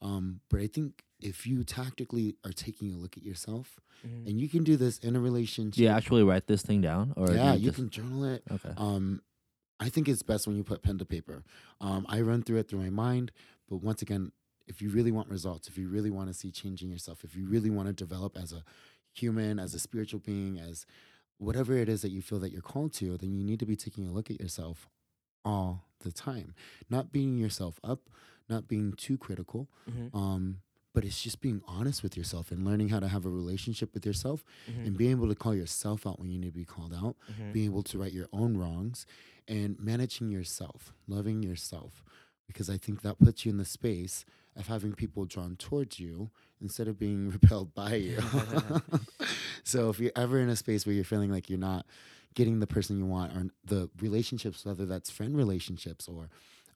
Um, 0.00 0.40
but 0.50 0.60
I 0.60 0.66
think 0.66 1.04
if 1.20 1.46
you 1.46 1.64
tactically 1.64 2.36
are 2.44 2.52
taking 2.52 2.92
a 2.92 2.96
look 2.96 3.16
at 3.16 3.22
yourself, 3.22 3.80
Mhm. 4.06 4.28
and 4.28 4.40
you 4.40 4.48
can 4.48 4.62
do 4.62 4.76
this 4.76 4.98
in 4.98 5.16
a 5.16 5.20
relationship. 5.20 5.74
Do 5.74 5.82
you 5.82 5.88
actually 5.88 6.22
write 6.22 6.46
this 6.46 6.62
thing 6.62 6.80
down, 6.80 7.12
or 7.16 7.32
yeah, 7.32 7.54
you 7.54 7.60
you 7.60 7.64
just, 7.66 7.76
can 7.76 7.90
journal 7.90 8.24
it. 8.24 8.42
Okay. 8.50 8.72
Um, 8.76 9.22
I 9.80 9.88
think 9.88 10.08
it's 10.08 10.22
best 10.22 10.46
when 10.46 10.56
you 10.56 10.62
put 10.64 10.82
pen 10.82 10.98
to 10.98 11.04
paper. 11.04 11.44
Um, 11.80 12.06
I 12.08 12.20
run 12.20 12.42
through 12.42 12.58
it 12.58 12.68
through 12.68 12.80
my 12.80 12.90
mind, 12.90 13.32
but 13.68 13.78
once 13.78 14.02
again, 14.02 14.32
if 14.68 14.80
you 14.82 14.90
really 14.90 15.10
want 15.10 15.28
results, 15.28 15.66
if 15.68 15.76
you 15.78 15.88
really 15.88 16.10
want 16.10 16.28
to 16.28 16.34
see 16.34 16.50
changing 16.52 16.90
yourself, 16.90 17.24
if 17.24 17.34
you 17.34 17.46
really 17.46 17.70
want 17.70 17.88
to 17.88 17.92
develop 17.92 18.36
as 18.36 18.52
a 18.52 18.62
human, 19.14 19.58
as 19.58 19.74
a 19.74 19.78
spiritual 19.78 20.20
being, 20.20 20.58
as 20.58 20.84
whatever 21.38 21.76
it 21.76 21.88
is 21.88 22.02
that 22.02 22.10
you 22.10 22.20
feel 22.22 22.38
that 22.40 22.52
you're 22.52 22.60
called 22.62 22.92
to, 22.92 23.16
then 23.16 23.32
you 23.34 23.42
need 23.44 23.58
to 23.60 23.66
be 23.66 23.76
taking 23.76 24.06
a 24.06 24.12
look 24.12 24.30
at 24.30 24.40
yourself 24.40 24.88
all 25.48 25.84
the 26.00 26.12
time, 26.12 26.54
not 26.90 27.10
beating 27.12 27.38
yourself 27.38 27.80
up, 27.82 28.00
not 28.48 28.68
being 28.68 28.92
too 28.92 29.16
critical. 29.18 29.68
Mhm. 29.90 30.14
Um, 30.14 30.60
but 30.94 31.04
it's 31.04 31.22
just 31.22 31.40
being 31.40 31.60
honest 31.66 32.02
with 32.02 32.16
yourself 32.16 32.50
and 32.50 32.64
learning 32.64 32.88
how 32.88 32.98
to 32.98 33.08
have 33.08 33.24
a 33.24 33.30
relationship 33.30 33.94
with 33.94 34.04
yourself 34.04 34.44
Mhm. 34.68 34.86
and 34.86 34.96
being 34.98 35.10
able 35.12 35.28
to 35.28 35.34
call 35.34 35.54
yourself 35.54 36.06
out 36.06 36.18
when 36.18 36.30
you 36.30 36.38
need 36.38 36.52
to 36.54 36.58
be 36.58 36.64
called 36.64 36.92
out 36.92 37.16
Mhm. 37.32 37.52
being 37.52 37.66
able 37.66 37.82
to 37.84 37.98
right 37.98 38.12
your 38.12 38.28
own 38.32 38.56
wrongs 38.56 39.06
and 39.46 39.78
managing 39.78 40.28
yourself, 40.30 40.92
loving 41.06 41.42
yourself, 41.42 42.02
because 42.46 42.68
I 42.68 42.78
think 42.78 43.02
that 43.02 43.18
puts 43.18 43.44
you 43.44 43.50
in 43.50 43.58
the 43.58 43.64
space 43.64 44.24
of 44.56 44.66
having 44.66 44.92
people 44.92 45.24
drawn 45.24 45.54
towards 45.56 46.00
you 46.00 46.30
instead 46.60 46.88
of 46.88 46.98
being 46.98 47.28
repelled 47.36 47.74
by 47.74 47.94
you. 47.94 48.18
so 49.64 49.90
if 49.90 50.00
you're 50.00 50.12
ever 50.16 50.38
in 50.40 50.48
a 50.48 50.56
space 50.56 50.84
where 50.86 50.94
you're 50.94 51.04
feeling 51.04 51.30
like 51.30 51.48
you're 51.48 51.58
not 51.58 51.86
getting 52.34 52.60
the 52.60 52.66
person 52.66 52.96
you 52.98 53.06
want 53.06 53.32
or 53.36 53.46
the 53.64 53.90
relationships, 54.00 54.64
whether 54.64 54.86
that's 54.86 55.10
friend 55.10 55.36
relationships 55.36 56.06
or 56.08 56.28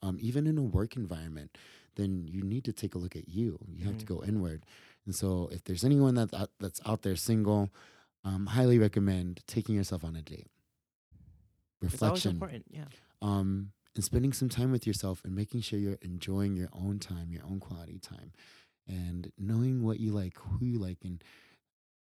um, 0.03 0.19
even 0.20 0.47
in 0.47 0.59
a 0.59 0.62
work 0.62 0.97
environment, 0.97 1.57
then 1.95 2.27
you 2.27 2.43
need 2.43 2.65
to 2.65 2.73
take 2.73 2.95
a 2.95 2.99
look 2.99 3.15
at 3.15 3.29
you. 3.29 3.59
You 3.73 3.85
have 3.85 3.99
to 3.99 4.05
Mhm. 4.05 4.09
go 4.09 4.24
inward. 4.24 4.65
And 5.07 5.15
so 5.15 5.49
if 5.53 5.62
there's 5.65 5.85
anyone 5.85 6.15
that, 6.16 6.31
that 6.33 6.51
that's 6.59 6.81
out 6.87 7.03
there 7.03 7.15
single, 7.16 7.70
um, 8.24 8.47
highly 8.47 8.79
recommend 8.79 9.41
taking 9.47 9.74
yourself 9.77 10.03
on 10.05 10.16
a 10.16 10.23
date. 10.23 10.49
Reflection. 11.81 12.33
important. 12.33 12.65
Yeah. 12.70 12.85
Um, 13.20 13.73
and 13.95 14.05
spending 14.05 14.33
some 14.33 14.49
time 14.49 14.70
with 14.70 14.87
yourself 14.87 15.20
and 15.24 15.35
making 15.35 15.61
sure 15.61 15.79
you're 15.79 15.99
enjoying 16.01 16.57
your 16.57 16.69
own 16.73 16.99
time, 16.99 17.31
your 17.31 17.45
own 17.45 17.61
quality 17.61 17.99
time, 17.99 18.33
and 18.89 19.31
knowing 19.39 19.83
what 19.83 20.01
you 20.01 20.12
like, 20.12 20.37
who 20.39 20.65
you 20.65 20.79
like, 20.79 20.99
and 21.05 21.23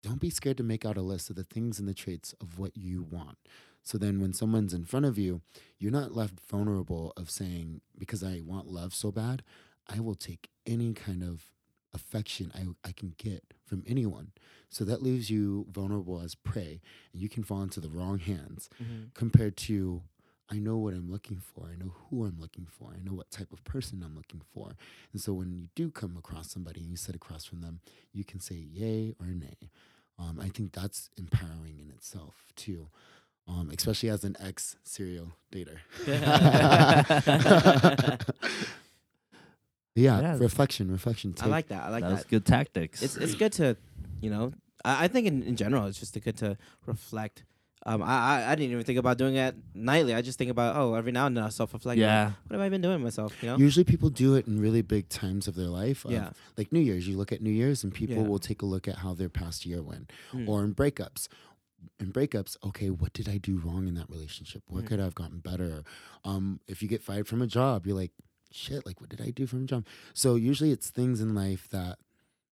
don't 0.04 0.20
be 0.20 0.30
scared 0.30 0.56
to 0.58 0.62
make 0.62 0.84
out 0.84 0.96
a 0.96 1.02
list 1.02 1.30
of 1.30 1.36
the 1.36 1.44
things 1.44 1.78
and 1.78 1.88
the 1.88 1.94
traits 1.94 2.34
of 2.40 2.58
what 2.58 2.76
you 2.76 3.02
want. 3.02 3.38
So 3.82 3.98
then 3.98 4.20
when 4.20 4.32
someone's 4.32 4.74
in 4.74 4.84
front 4.84 5.06
of 5.06 5.18
you, 5.18 5.40
you're 5.78 5.90
not 5.92 6.14
left 6.14 6.40
vulnerable 6.40 7.12
of 7.16 7.30
saying, 7.30 7.80
because 7.98 8.22
I 8.22 8.40
want 8.44 8.66
love 8.68 8.94
so 8.94 9.10
bad, 9.10 9.42
I 9.88 10.00
will 10.00 10.14
take 10.14 10.48
any 10.66 10.92
kind 10.94 11.22
of 11.22 11.50
affection 11.92 12.50
I, 12.54 12.88
I 12.88 12.92
can 12.92 13.14
get 13.18 13.44
from 13.64 13.84
anyone. 13.86 14.32
So 14.70 14.84
that 14.84 15.02
leaves 15.02 15.30
you 15.30 15.66
vulnerable 15.70 16.20
as 16.20 16.34
prey, 16.34 16.80
and 17.12 17.22
you 17.22 17.28
can 17.28 17.44
fall 17.44 17.62
into 17.62 17.80
the 17.80 17.88
wrong 17.90 18.18
hands 18.18 18.68
Mhm. 18.82 19.14
compared 19.14 19.56
to 19.68 20.02
I 20.50 20.58
know 20.58 20.76
what 20.76 20.92
I'm 20.92 21.10
looking 21.10 21.38
for. 21.38 21.70
I 21.72 21.76
know 21.76 21.94
who 22.10 22.26
I'm 22.26 22.38
looking 22.38 22.66
for. 22.66 22.92
I 22.94 23.00
know 23.02 23.14
what 23.14 23.30
type 23.30 23.50
of 23.50 23.64
person 23.64 24.02
I'm 24.02 24.14
looking 24.14 24.42
for. 24.52 24.76
And 25.12 25.20
so 25.20 25.32
when 25.32 25.54
you 25.54 25.68
do 25.74 25.90
come 25.90 26.18
across 26.18 26.50
somebody 26.50 26.80
and 26.82 26.90
you 26.90 26.98
sit 26.98 27.14
across 27.14 27.46
from 27.46 27.62
them, 27.62 27.80
you 28.12 28.24
can 28.24 28.40
say 28.40 28.56
yay 28.56 29.14
or 29.18 29.28
nay. 29.28 29.70
Um, 30.18 30.38
I 30.40 30.48
think 30.48 30.72
that's 30.72 31.10
empowering 31.16 31.78
in 31.80 31.90
itself 31.90 32.46
too, 32.56 32.88
um, 33.48 33.70
especially 33.76 34.10
as 34.10 34.24
an 34.24 34.36
ex 34.40 34.76
serial 34.84 35.32
dater. 35.52 35.78
yeah, 39.94 40.20
Yeah. 40.20 40.36
reflection, 40.38 40.90
reflection. 40.90 41.34
I 41.40 41.46
like 41.46 41.68
that. 41.68 41.84
I 41.84 41.88
like 41.90 42.02
That's 42.02 42.22
that. 42.22 42.28
good 42.30 42.44
tactics. 42.46 43.02
It's 43.02 43.16
it's 43.16 43.34
good 43.34 43.52
to, 43.54 43.76
you 44.20 44.30
know, 44.30 44.52
I, 44.84 45.04
I 45.04 45.08
think 45.08 45.26
in, 45.26 45.42
in 45.42 45.56
general 45.56 45.86
it's 45.86 45.98
just 45.98 46.20
good 46.22 46.36
to 46.38 46.56
reflect. 46.86 47.44
Um, 47.86 48.02
I, 48.02 48.06
I 48.46 48.52
I 48.52 48.54
didn't 48.54 48.72
even 48.72 48.84
think 48.84 48.98
about 48.98 49.18
doing 49.18 49.36
it 49.36 49.54
nightly. 49.74 50.14
I 50.14 50.22
just 50.22 50.38
think 50.38 50.50
about 50.50 50.74
oh 50.76 50.94
every 50.94 51.12
now 51.12 51.26
and 51.26 51.36
then 51.36 51.44
I 51.44 51.50
self 51.50 51.74
reflect. 51.74 51.98
yeah. 51.98 52.32
What 52.46 52.52
have 52.56 52.60
I 52.60 52.68
been 52.70 52.80
doing 52.80 53.02
myself? 53.02 53.34
You 53.42 53.50
know. 53.50 53.56
Usually 53.58 53.84
people 53.84 54.08
do 54.10 54.34
it 54.36 54.46
in 54.46 54.60
really 54.60 54.80
big 54.82 55.08
times 55.10 55.46
of 55.48 55.54
their 55.54 55.66
life. 55.68 56.04
of, 56.06 56.12
yeah. 56.12 56.30
Like 56.56 56.72
New 56.72 56.80
Year's, 56.80 57.06
you 57.06 57.16
look 57.16 57.30
at 57.32 57.42
New 57.42 57.50
Year's 57.50 57.84
and 57.84 57.92
people 57.92 58.16
Yeah. 58.22 58.28
will 58.28 58.38
take 58.38 58.62
a 58.62 58.66
look 58.66 58.88
at 58.88 58.96
how 58.96 59.12
their 59.12 59.28
past 59.28 59.66
year 59.66 59.82
went. 59.82 60.12
Mm. 60.32 60.48
or 60.48 60.64
in 60.64 60.74
breakups. 60.74 61.28
In 62.00 62.10
breakups, 62.12 62.56
okay, 62.64 62.88
what 62.88 63.12
did 63.12 63.28
I 63.28 63.36
do 63.36 63.58
wrong 63.58 63.86
in 63.86 63.94
that 63.94 64.08
relationship? 64.08 64.62
What 64.68 64.84
Mhm. 64.84 64.86
could 64.86 65.00
I 65.00 65.04
have 65.04 65.14
gotten 65.14 65.40
better? 65.40 65.84
Um, 66.24 66.60
if 66.66 66.82
you 66.82 66.88
get 66.88 67.02
fired 67.02 67.28
from 67.28 67.42
a 67.42 67.46
job, 67.46 67.86
you're 67.86 67.94
like, 67.96 68.12
shit, 68.50 68.86
like 68.86 69.00
what 69.02 69.10
did 69.10 69.20
I 69.20 69.28
do 69.30 69.46
from 69.46 69.64
a 69.64 69.66
job? 69.66 69.84
So 70.14 70.36
usually 70.36 70.70
it's 70.70 70.88
things 70.88 71.20
in 71.20 71.34
life 71.34 71.68
that 71.68 71.98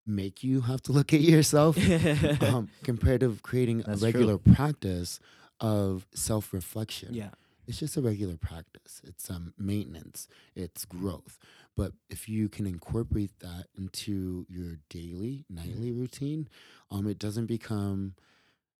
make 0.06 0.42
you 0.42 0.62
have 0.62 0.82
to 0.82 0.92
look 0.92 1.12
at 1.14 1.20
yourself 1.20 1.76
um, 2.42 2.68
compared 2.82 3.20
to 3.20 3.36
creating 3.42 3.78
That's 3.78 4.02
a 4.02 4.10
true. 4.10 4.20
regular 4.20 4.38
practice 4.38 5.20
of 5.60 6.06
self 6.14 6.52
reflection. 6.52 7.14
yeah. 7.14 7.30
It's 7.68 7.78
just 7.78 7.96
a 7.96 8.02
regular 8.02 8.36
practice. 8.36 9.00
It's 9.04 9.30
um, 9.30 9.54
maintenance. 9.56 10.26
It's 10.56 10.84
growth. 10.84 11.38
But 11.76 11.92
if 12.10 12.28
you 12.28 12.48
can 12.48 12.66
incorporate 12.66 13.38
that 13.38 13.66
into 13.78 14.44
your 14.48 14.78
daily, 14.90 15.44
nightly 15.48 15.92
routine, 15.92 16.48
um, 16.90 17.06
it 17.06 17.18
doesn't 17.20 17.46
become 17.46 18.14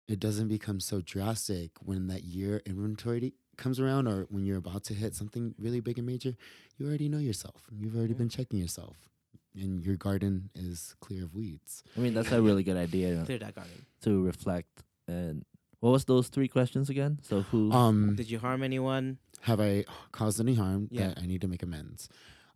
it 0.09 0.19
doesn't 0.19 0.49
become 0.49 0.81
so 0.81 1.01
drastic 1.01 1.71
when 1.81 2.09
that 2.09 2.25
year 2.25 2.61
inventory 2.67 3.35
comes 3.57 3.79
around 3.79 4.09
or 4.09 4.27
when 4.31 4.45
you're 4.45 4.59
about 4.59 4.83
to 4.85 4.95
hit 4.95 5.15
something 5.15 5.55
really 5.59 5.79
big 5.81 5.97
and 5.99 6.07
major. 6.07 6.35
You 6.77 6.87
already 6.89 7.09
know 7.09 7.19
yourself. 7.19 7.63
You've 7.71 7.95
already 7.97 8.15
Mhm. 8.15 8.19
been 8.19 8.29
checking 8.29 8.59
yourself, 8.59 8.97
and 9.55 9.85
your 9.85 9.97
garden 9.97 10.51
is 10.55 10.95
clear 11.01 11.25
of 11.25 11.35
weeds. 11.35 11.83
I 11.97 12.01
mean, 12.01 12.15
that's 12.15 12.33
a 12.33 12.41
really 12.41 12.63
good 12.63 12.77
idea 12.77 13.23
Clear 13.27 13.39
that 13.39 13.55
garden. 13.55 13.87
to 14.03 14.23
reflect. 14.23 14.83
And 15.09 15.45
what 15.81 15.91
was 15.91 16.05
those 16.05 16.29
three 16.29 16.49
questions 16.49 16.89
again? 16.91 17.19
So 17.23 17.43
who? 17.43 17.71
Um, 17.73 18.15
Did 18.17 18.31
you 18.31 18.39
harm 18.39 18.63
anyone? 18.63 19.19
have 19.43 19.61
I 19.61 19.85
caused 20.13 20.39
any 20.41 20.55
harm 20.55 20.87
Yeah. 20.93 21.09
that 21.09 21.19
I 21.21 21.27
need 21.27 21.41
to 21.41 21.49
make 21.49 21.63
amends? 21.65 22.09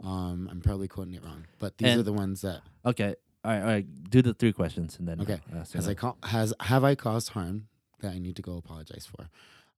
Um, 0.05 0.49
I'm 0.51 0.61
probably 0.61 0.87
quoting 0.89 1.15
it 1.15 1.25
wrong, 1.25 1.47
but 1.59 1.79
these 1.79 1.97
are 1.97 2.03
the 2.03 2.13
ones 2.13 2.43
that 2.43 2.61
okay. 2.85 3.15
All 3.45 3.51
right. 3.53 3.61
All 3.61 3.67
right. 3.67 4.11
Do 4.11 4.23
the 4.23 4.35
three 4.35 4.53
questions 4.53 4.97
and 4.99 5.09
then. 5.09 5.21
Okay. 5.21 5.41
Uh, 5.53 5.65
has 5.73 5.89
I 5.89 5.95
ca- 5.95 6.15
has 6.25 6.53
have 6.61 6.85
I 6.85 6.95
caused 6.95 7.31
harm 7.31 7.69
that 8.01 8.13
I 8.13 8.19
need 8.19 8.37
to 8.37 8.43
go 8.43 8.57
apologize 8.57 9.07
for? 9.07 9.29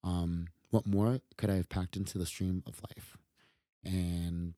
Um, 0.04 0.48
what 0.70 0.86
more 0.86 1.20
could 1.36 1.50
I 1.50 1.54
have 1.56 1.68
packed 1.68 1.96
into 1.96 2.18
the 2.18 2.26
stream 2.26 2.62
of 2.66 2.80
life? 2.90 3.16
And 3.84 4.54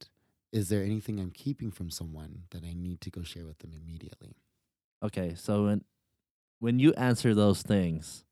is 0.53 0.69
there 0.69 0.83
anything 0.83 1.21
I'm 1.21 1.31
keeping 1.31 1.71
from 1.71 1.91
someone 1.91 2.43
that 2.51 2.65
I 2.65 2.73
need 2.75 3.01
to 3.03 3.11
go 3.11 3.23
share 3.23 3.47
with 3.47 3.59
them 3.59 3.73
immediately? 3.75 4.37
okay. 5.03 5.35
So 5.37 5.65
when 5.67 5.85
when 6.59 6.79
you 6.79 6.93
answer 6.95 7.35
those 7.35 7.63
things, 7.63 8.25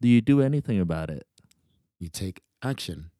do 0.00 0.08
you 0.08 0.20
do 0.20 0.40
anything 0.42 0.80
about 0.80 1.08
it? 1.10 1.26
You 1.98 2.08
take 2.08 2.40
action. 2.62 3.10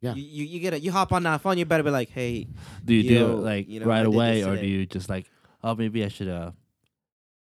Yeah. 0.00 0.14
You, 0.14 0.22
you 0.22 0.44
you 0.44 0.60
get 0.60 0.74
it. 0.74 0.82
You 0.82 0.92
hop 0.92 1.12
on 1.12 1.22
that 1.24 1.40
phone. 1.40 1.58
You 1.58 1.64
better 1.64 1.82
be 1.82 1.90
like, 1.90 2.10
hey, 2.10 2.46
Do 2.84 2.94
you 2.94 3.02
do 3.02 3.14
Yo, 3.14 3.32
it 3.32 3.34
like 3.40 3.68
you 3.68 3.80
know, 3.80 3.86
right 3.86 4.04
away, 4.06 4.44
or 4.44 4.56
do 4.56 4.66
you 4.66 4.86
just 4.86 5.08
like 5.08 5.26
oh, 5.62 5.74
maybe 5.74 6.04
I 6.04 6.08
should 6.08 6.28
uh 6.28 6.52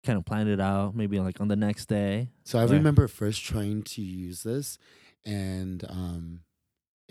kind 0.03 0.17
of 0.17 0.25
plan 0.25 0.47
it 0.47 0.59
out. 0.59 0.95
Maybe 0.95 1.19
like 1.19 1.39
on 1.41 1.47
the 1.47 1.55
next 1.55 1.85
day. 1.87 2.29
So 2.43 2.59
I 2.59 2.63
Right. 2.63 2.71
remember 2.71 3.07
first 3.07 3.43
trying 3.43 3.83
to 3.83 4.01
use 4.01 4.43
this, 4.43 4.77
and 5.25 5.83
um, 5.89 6.41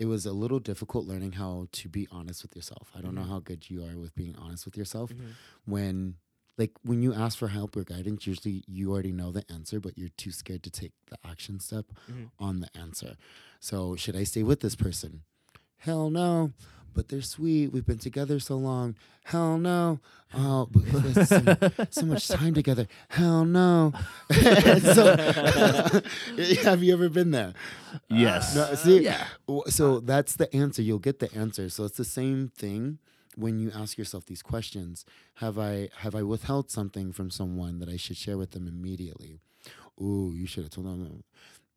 it 0.01 0.07
was 0.07 0.25
a 0.25 0.33
little 0.33 0.59
difficult 0.59 1.05
learning 1.05 1.33
how 1.33 1.67
to 1.73 1.87
be 1.87 2.07
honest 2.11 2.41
with 2.41 2.55
yourself. 2.55 2.91
I 2.95 3.01
don't 3.01 3.13
know 3.13 3.21
Mhm. 3.21 3.29
how 3.33 3.39
good 3.39 3.69
you 3.69 3.85
are 3.85 3.97
with 3.99 4.15
being 4.15 4.35
honest 4.35 4.65
with 4.65 4.75
yourself. 4.75 5.11
Mhm. 5.11 5.35
When, 5.65 6.15
like, 6.57 6.71
when 6.81 7.03
you 7.03 7.13
ask 7.13 7.37
for 7.37 7.49
help 7.49 7.75
or 7.77 7.83
guidance, 7.83 8.25
usually 8.25 8.63
you 8.67 8.91
already 8.91 9.11
know 9.11 9.31
the 9.31 9.45
answer, 9.51 9.79
but 9.79 9.97
you're 9.99 10.09
too 10.23 10.31
scared 10.31 10.63
to 10.63 10.71
take 10.71 10.93
the 11.11 11.17
action 11.23 11.59
step 11.59 11.85
Mhm. 12.09 12.31
on 12.39 12.61
the 12.61 12.75
answer. 12.75 13.15
So, 13.59 13.95
should 13.95 14.15
I 14.15 14.23
stay 14.23 14.41
with 14.41 14.61
this 14.61 14.75
person? 14.75 15.21
Hell 15.77 16.09
no. 16.09 16.53
But 16.93 17.09
they're 17.09 17.21
sweet. 17.21 17.71
We've 17.71 17.85
been 17.85 17.97
together 17.97 18.39
so 18.39 18.57
long. 18.57 18.95
Hell 19.23 19.57
no. 19.57 19.99
Oh, 20.33 20.67
but 20.71 20.83
we've 20.83 21.27
so, 21.27 21.87
so 21.89 22.05
much 22.05 22.27
time 22.27 22.53
together. 22.53 22.87
Hell 23.09 23.45
no. 23.45 23.93
so, 24.31 25.15
have 26.63 26.83
you 26.83 26.93
ever 26.93 27.09
been 27.09 27.31
there? 27.31 27.53
Yes. 28.09 28.55
No, 28.55 28.73
see, 28.75 29.03
yeah. 29.03 29.27
so 29.67 29.99
that's 29.99 30.35
the 30.35 30.53
answer. 30.55 30.81
You'll 30.81 30.99
get 30.99 31.19
the 31.19 31.33
answer. 31.33 31.69
So 31.69 31.85
it's 31.85 31.97
the 31.97 32.05
same 32.05 32.51
thing 32.57 32.99
when 33.35 33.59
you 33.59 33.71
ask 33.73 33.97
yourself 33.97 34.25
these 34.25 34.41
questions. 34.41 35.05
Have 35.35 35.57
I 35.57 35.89
have 35.97 36.15
I 36.15 36.23
withheld 36.23 36.69
something 36.71 37.11
from 37.11 37.29
someone 37.29 37.79
that 37.79 37.89
I 37.89 37.97
should 37.97 38.17
share 38.17 38.37
with 38.37 38.51
them 38.51 38.67
immediately? 38.67 39.39
Ooh, 40.01 40.33
you 40.35 40.47
should 40.47 40.63
have 40.63 40.71
told 40.71 40.87
them. 40.87 41.23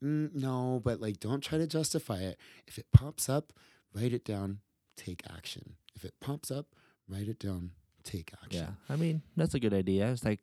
Mm, 0.03 0.35
no, 0.35 0.81
but 0.85 1.01
like, 1.01 1.21
don't 1.21 1.43
try 1.43 1.59
to 1.59 1.67
justify 1.67 2.19
it. 2.19 2.39
If 2.67 2.79
it 2.79 2.87
pops 2.93 3.29
up, 3.29 3.53
write 3.95 4.13
it 4.13 4.25
down. 4.25 4.61
Take 4.97 5.23
action. 5.35 5.75
If 5.95 6.05
it 6.05 6.15
pops 6.21 6.51
up, 6.51 6.67
write 7.09 7.29
it 7.29 7.39
down. 7.39 7.71
Take 8.03 8.33
action. 8.43 8.61
Yeah. 8.89 8.93
I 8.95 8.97
mean, 8.97 9.23
that's 9.37 9.55
a 9.55 9.61
good 9.61 9.73
idea. 9.75 10.11
It's 10.11 10.25
like, 10.25 10.41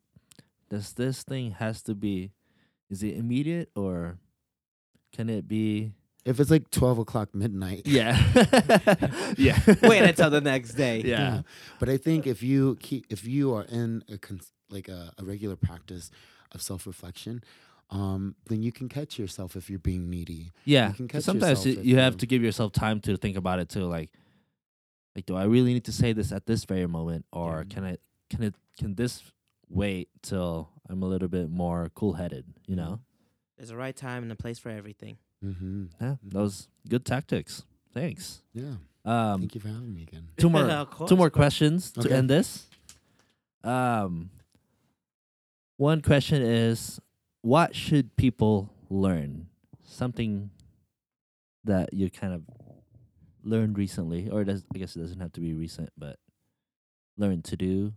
does 0.70 0.92
this 0.94 1.22
thing 1.22 1.52
has 1.52 1.82
to 1.82 1.94
be? 1.94 2.32
Is 2.90 3.02
it 3.02 3.16
immediate 3.16 3.70
or 3.76 4.18
can 5.12 5.28
it 5.30 5.46
be? 5.48 5.92
If 6.24 6.38
it's 6.38 6.50
like 6.50 6.70
twelve 6.70 6.98
o'clock 6.98 7.34
midnight, 7.34 7.82
Yeah. 7.86 8.16
yeah. 9.36 9.58
Wait 9.82 10.02
until 10.02 10.30
the 10.30 10.40
next 10.40 10.74
day. 10.74 11.02
Yeah. 11.04 11.42
But 11.80 11.88
I 11.88 11.96
think 11.96 12.26
if 12.26 12.42
you 12.42 12.76
keep, 12.80 13.06
if 13.10 13.26
you 13.26 13.54
are 13.54 13.64
in 13.64 14.02
a 14.12 14.18
cons- 14.18 14.52
like 14.70 14.88
a, 14.88 15.12
a 15.18 15.24
regular 15.24 15.56
practice 15.56 16.10
of 16.52 16.62
self 16.62 16.86
reflection, 16.86 17.42
um, 17.90 18.34
then 18.48 18.62
you 18.62 18.70
can 18.72 18.88
catch 18.88 19.18
yourself 19.18 19.56
if 19.56 19.68
you're 19.68 19.78
being 19.80 20.08
needy. 20.10 20.52
Yeah. 20.64 20.92
can 20.92 21.08
'cause 21.08 21.18
catch 21.18 21.24
sometimes 21.24 21.66
yourself 21.66 21.84
you, 21.84 21.92
you 21.94 21.98
have 21.98 22.16
to 22.18 22.26
give 22.26 22.42
yourself 22.42 22.72
time 22.72 23.00
to 23.00 23.16
think 23.16 23.36
about 23.36 23.58
it 23.58 23.68
too. 23.68 23.84
Like, 23.86 24.10
like, 25.14 25.26
do 25.26 25.36
I 25.36 25.44
really 25.44 25.72
need 25.74 25.84
to 25.84 25.92
say 25.92 26.12
this 26.12 26.32
at 26.32 26.46
this 26.46 26.64
very 26.64 26.86
moment, 26.86 27.26
or 27.32 27.58
Yeah. 27.68 27.74
can 27.74 27.84
I? 27.84 27.96
Can 28.30 28.42
it? 28.42 28.54
Can 28.78 28.94
this 28.94 29.22
wait 29.68 30.08
till 30.22 30.70
I'm 30.88 31.02
a 31.02 31.06
little 31.06 31.28
bit 31.28 31.50
more 31.50 31.90
cool 31.94 32.14
headed? 32.14 32.44
You 32.66 32.76
know? 32.76 33.00
There's 33.56 33.70
a 33.70 33.76
right 33.76 33.94
time 33.94 34.22
and 34.22 34.32
a 34.32 34.36
place 34.36 34.58
for 34.58 34.70
everything. 34.70 35.18
Mm-hmm. 35.44 35.84
Yeah. 36.00 36.16
Those 36.22 36.68
good 36.88 37.04
tactics. 37.04 37.64
Thanks. 37.92 38.42
Yeah. 38.54 38.76
Um, 39.04 39.40
Thank 39.40 39.54
you 39.54 39.60
for 39.60 39.68
having 39.68 39.92
me 39.94 40.02
again. 40.04 40.28
two 40.36 40.48
more. 40.48 40.62
Of 40.70 40.90
course, 40.90 41.08
two 41.10 41.16
more 41.16 41.28
bro. 41.30 41.36
questions 41.40 41.90
to 41.92 42.00
Okay. 42.00 42.14
end 42.14 42.30
this. 42.30 42.66
Um, 43.64 44.30
one 45.76 46.00
question 46.00 46.42
is, 46.42 47.00
what 47.42 47.74
should 47.74 48.16
people 48.16 48.72
learn? 48.88 49.48
Something 49.84 50.50
that 51.64 51.92
you 51.92 52.10
kind 52.10 52.32
of 52.32 52.42
learned 53.44 53.78
recently, 53.78 54.28
or 54.28 54.44
does 54.44 54.64
I 54.74 54.78
guess 54.78 54.96
it 54.96 55.00
doesn't 55.00 55.20
have 55.20 55.32
to 55.32 55.40
be 55.40 55.52
recent, 55.54 55.90
but 55.96 56.18
learn 57.16 57.42
to 57.42 57.56
do, 57.56 57.92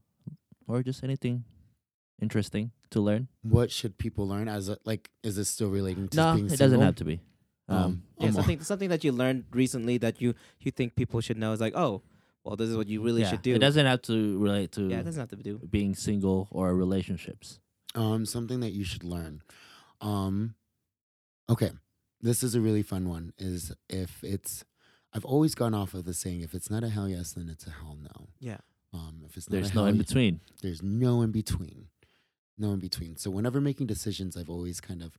or 0.68 0.84
just 0.84 1.04
anything 1.04 1.44
interesting 2.22 2.72
to 2.92 3.02
learn. 3.02 3.28
What 3.44 3.72
should 3.72 3.98
people 3.98 4.28
learn 4.28 4.48
as 4.48 4.70
a, 4.70 4.78
like? 4.86 5.10
Is 5.24 5.36
this 5.36 5.50
still 5.50 5.70
relating 5.70 6.08
to 6.10 6.18
no, 6.18 6.34
being 6.36 6.46
it 6.46 6.50
doesn't 6.52 6.70
single? 6.72 6.86
have 6.86 6.96
to 6.96 7.06
be. 7.06 7.20
Um, 7.68 7.78
Um, 7.78 8.04
Yeah, 8.20 8.32
something 8.32 8.62
something 8.62 8.90
that 8.90 9.04
you 9.04 9.12
learned 9.12 9.46
recently 9.52 9.98
that 10.00 10.22
you 10.22 10.34
you 10.60 10.72
think 10.72 10.96
people 10.96 11.20
should 11.22 11.38
know 11.38 11.52
is 11.52 11.60
like, 11.62 11.76
oh, 11.76 12.02
well, 12.44 12.56
this 12.56 12.70
is 12.70 12.78
what 12.78 12.88
you 12.88 13.02
really 13.02 13.22
yeah, 13.22 13.32
should 13.32 13.42
do. 13.42 13.56
It 13.56 13.60
doesn't 13.60 13.86
have 13.86 14.02
to 14.04 14.38
relate 14.38 14.72
to 14.74 14.88
Yeah, 14.88 15.00
it 15.00 15.04
doesn't 15.06 15.20
have 15.20 15.30
to 15.30 15.44
do. 15.44 15.58
being 15.70 15.96
single 15.96 16.48
or 16.52 16.76
relationships. 16.76 17.60
Um, 17.96 18.26
something 18.26 18.60
that 18.60 18.72
you 18.72 18.84
should 18.84 19.04
learn. 19.04 19.42
Um, 20.02 20.54
okay, 21.50 21.72
this 22.22 22.44
is 22.44 22.54
a 22.54 22.62
really 22.62 22.84
fun 22.84 23.10
one. 23.10 23.34
Is 23.40 23.72
if 23.90 24.24
it's, 24.24 24.64
I've 25.16 25.26
always 25.26 25.56
gone 25.56 25.74
off 25.74 25.94
of 25.94 26.04
the 26.06 26.14
saying, 26.14 26.42
if 26.42 26.54
it's 26.54 26.70
not 26.70 26.84
a 26.84 26.90
hell 26.90 27.08
yes, 27.10 27.32
then 27.34 27.48
it's 27.50 27.66
a 27.66 27.72
hell 27.72 27.98
no. 28.02 28.28
Yeah. 28.40 28.58
Um, 28.94 29.22
if 29.26 29.38
it's 29.38 29.50
not 29.50 29.56
There's 29.56 29.72
a 29.72 29.76
no 29.76 29.82
hell 29.82 29.88
in 29.90 29.96
ye- 29.96 30.02
between. 30.02 30.42
there's 30.62 30.84
no 30.84 31.22
in 31.22 31.32
between, 31.32 31.88
no 32.58 32.72
in 32.74 32.80
between. 32.80 33.16
So 33.18 33.32
whenever 33.32 33.60
making 33.62 33.88
decisions, 33.88 34.36
I've 34.38 34.50
always 34.50 34.80
kind 34.82 35.02
of, 35.02 35.18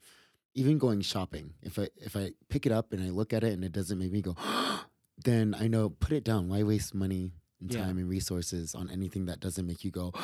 even 0.54 0.78
going 0.78 1.00
shopping, 1.02 1.54
if 1.62 1.78
I 1.78 1.88
if 1.96 2.16
I 2.16 2.32
pick 2.48 2.64
it 2.66 2.72
up 2.72 2.92
and 2.92 3.02
I 3.02 3.10
look 3.10 3.32
at 3.32 3.42
it 3.44 3.52
and 3.52 3.64
it 3.64 3.72
doesn't 3.72 3.98
make 3.98 4.12
me 4.12 4.22
go, 4.22 4.36
then 5.24 5.54
I 5.58 5.66
know 5.68 5.88
put 5.90 6.12
it 6.12 6.24
down. 6.24 6.48
Why 6.48 6.62
waste 6.62 6.94
money 6.94 7.32
and 7.60 7.72
Yeah. 7.72 7.84
time 7.84 7.98
and 7.98 8.08
resources 8.08 8.74
on 8.74 8.90
anything 8.90 9.26
that 9.26 9.40
doesn't 9.40 9.66
make 9.66 9.82
you 9.84 9.90
go? 9.90 10.12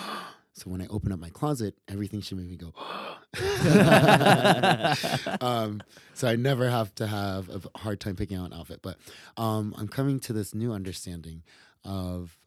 So 0.55 0.71
when 0.71 0.83
I 0.83 0.87
open 0.89 1.13
up 1.13 1.19
my 1.19 1.31
closet, 1.31 1.77
everything 1.89 2.21
should 2.21 2.39
make 2.39 2.49
me 2.49 2.57
go. 2.57 2.73
um, 5.41 5.83
so 6.13 6.29
I 6.29 6.37
never 6.37 6.69
have 6.69 6.95
to 6.97 7.07
have 7.07 7.49
a 7.49 7.79
hard 7.79 8.01
time 8.01 8.17
picking 8.17 8.37
out 8.37 8.47
an 8.47 8.53
outfit. 8.53 8.81
But 8.83 8.99
um, 9.37 9.75
I'm 9.79 9.89
coming 9.89 10.21
to 10.21 10.33
this 10.33 10.55
new 10.55 10.73
understanding 10.73 11.43
of 11.85 12.39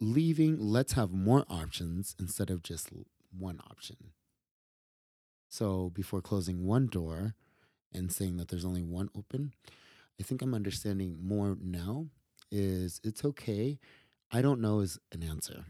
leaving. 0.00 0.58
Let's 0.58 0.92
have 0.92 1.10
more 1.10 1.44
options 1.50 2.14
instead 2.20 2.50
of 2.50 2.62
just 2.62 2.90
one 3.36 3.58
option. 3.68 3.96
So 5.48 5.90
before 5.90 6.20
closing 6.20 6.64
one 6.64 6.86
door 6.86 7.34
and 7.92 8.12
saying 8.12 8.36
that 8.36 8.48
there's 8.48 8.64
only 8.64 8.82
one 8.82 9.08
open, 9.16 9.52
I 10.20 10.22
think 10.22 10.42
I'm 10.42 10.54
understanding 10.54 11.18
more 11.20 11.56
now. 11.60 12.06
Is 12.50 13.00
it's 13.02 13.24
okay. 13.24 13.80
I 14.30 14.40
don't 14.40 14.60
know 14.60 14.80
is 14.80 14.98
an 15.10 15.24
answer. 15.24 15.64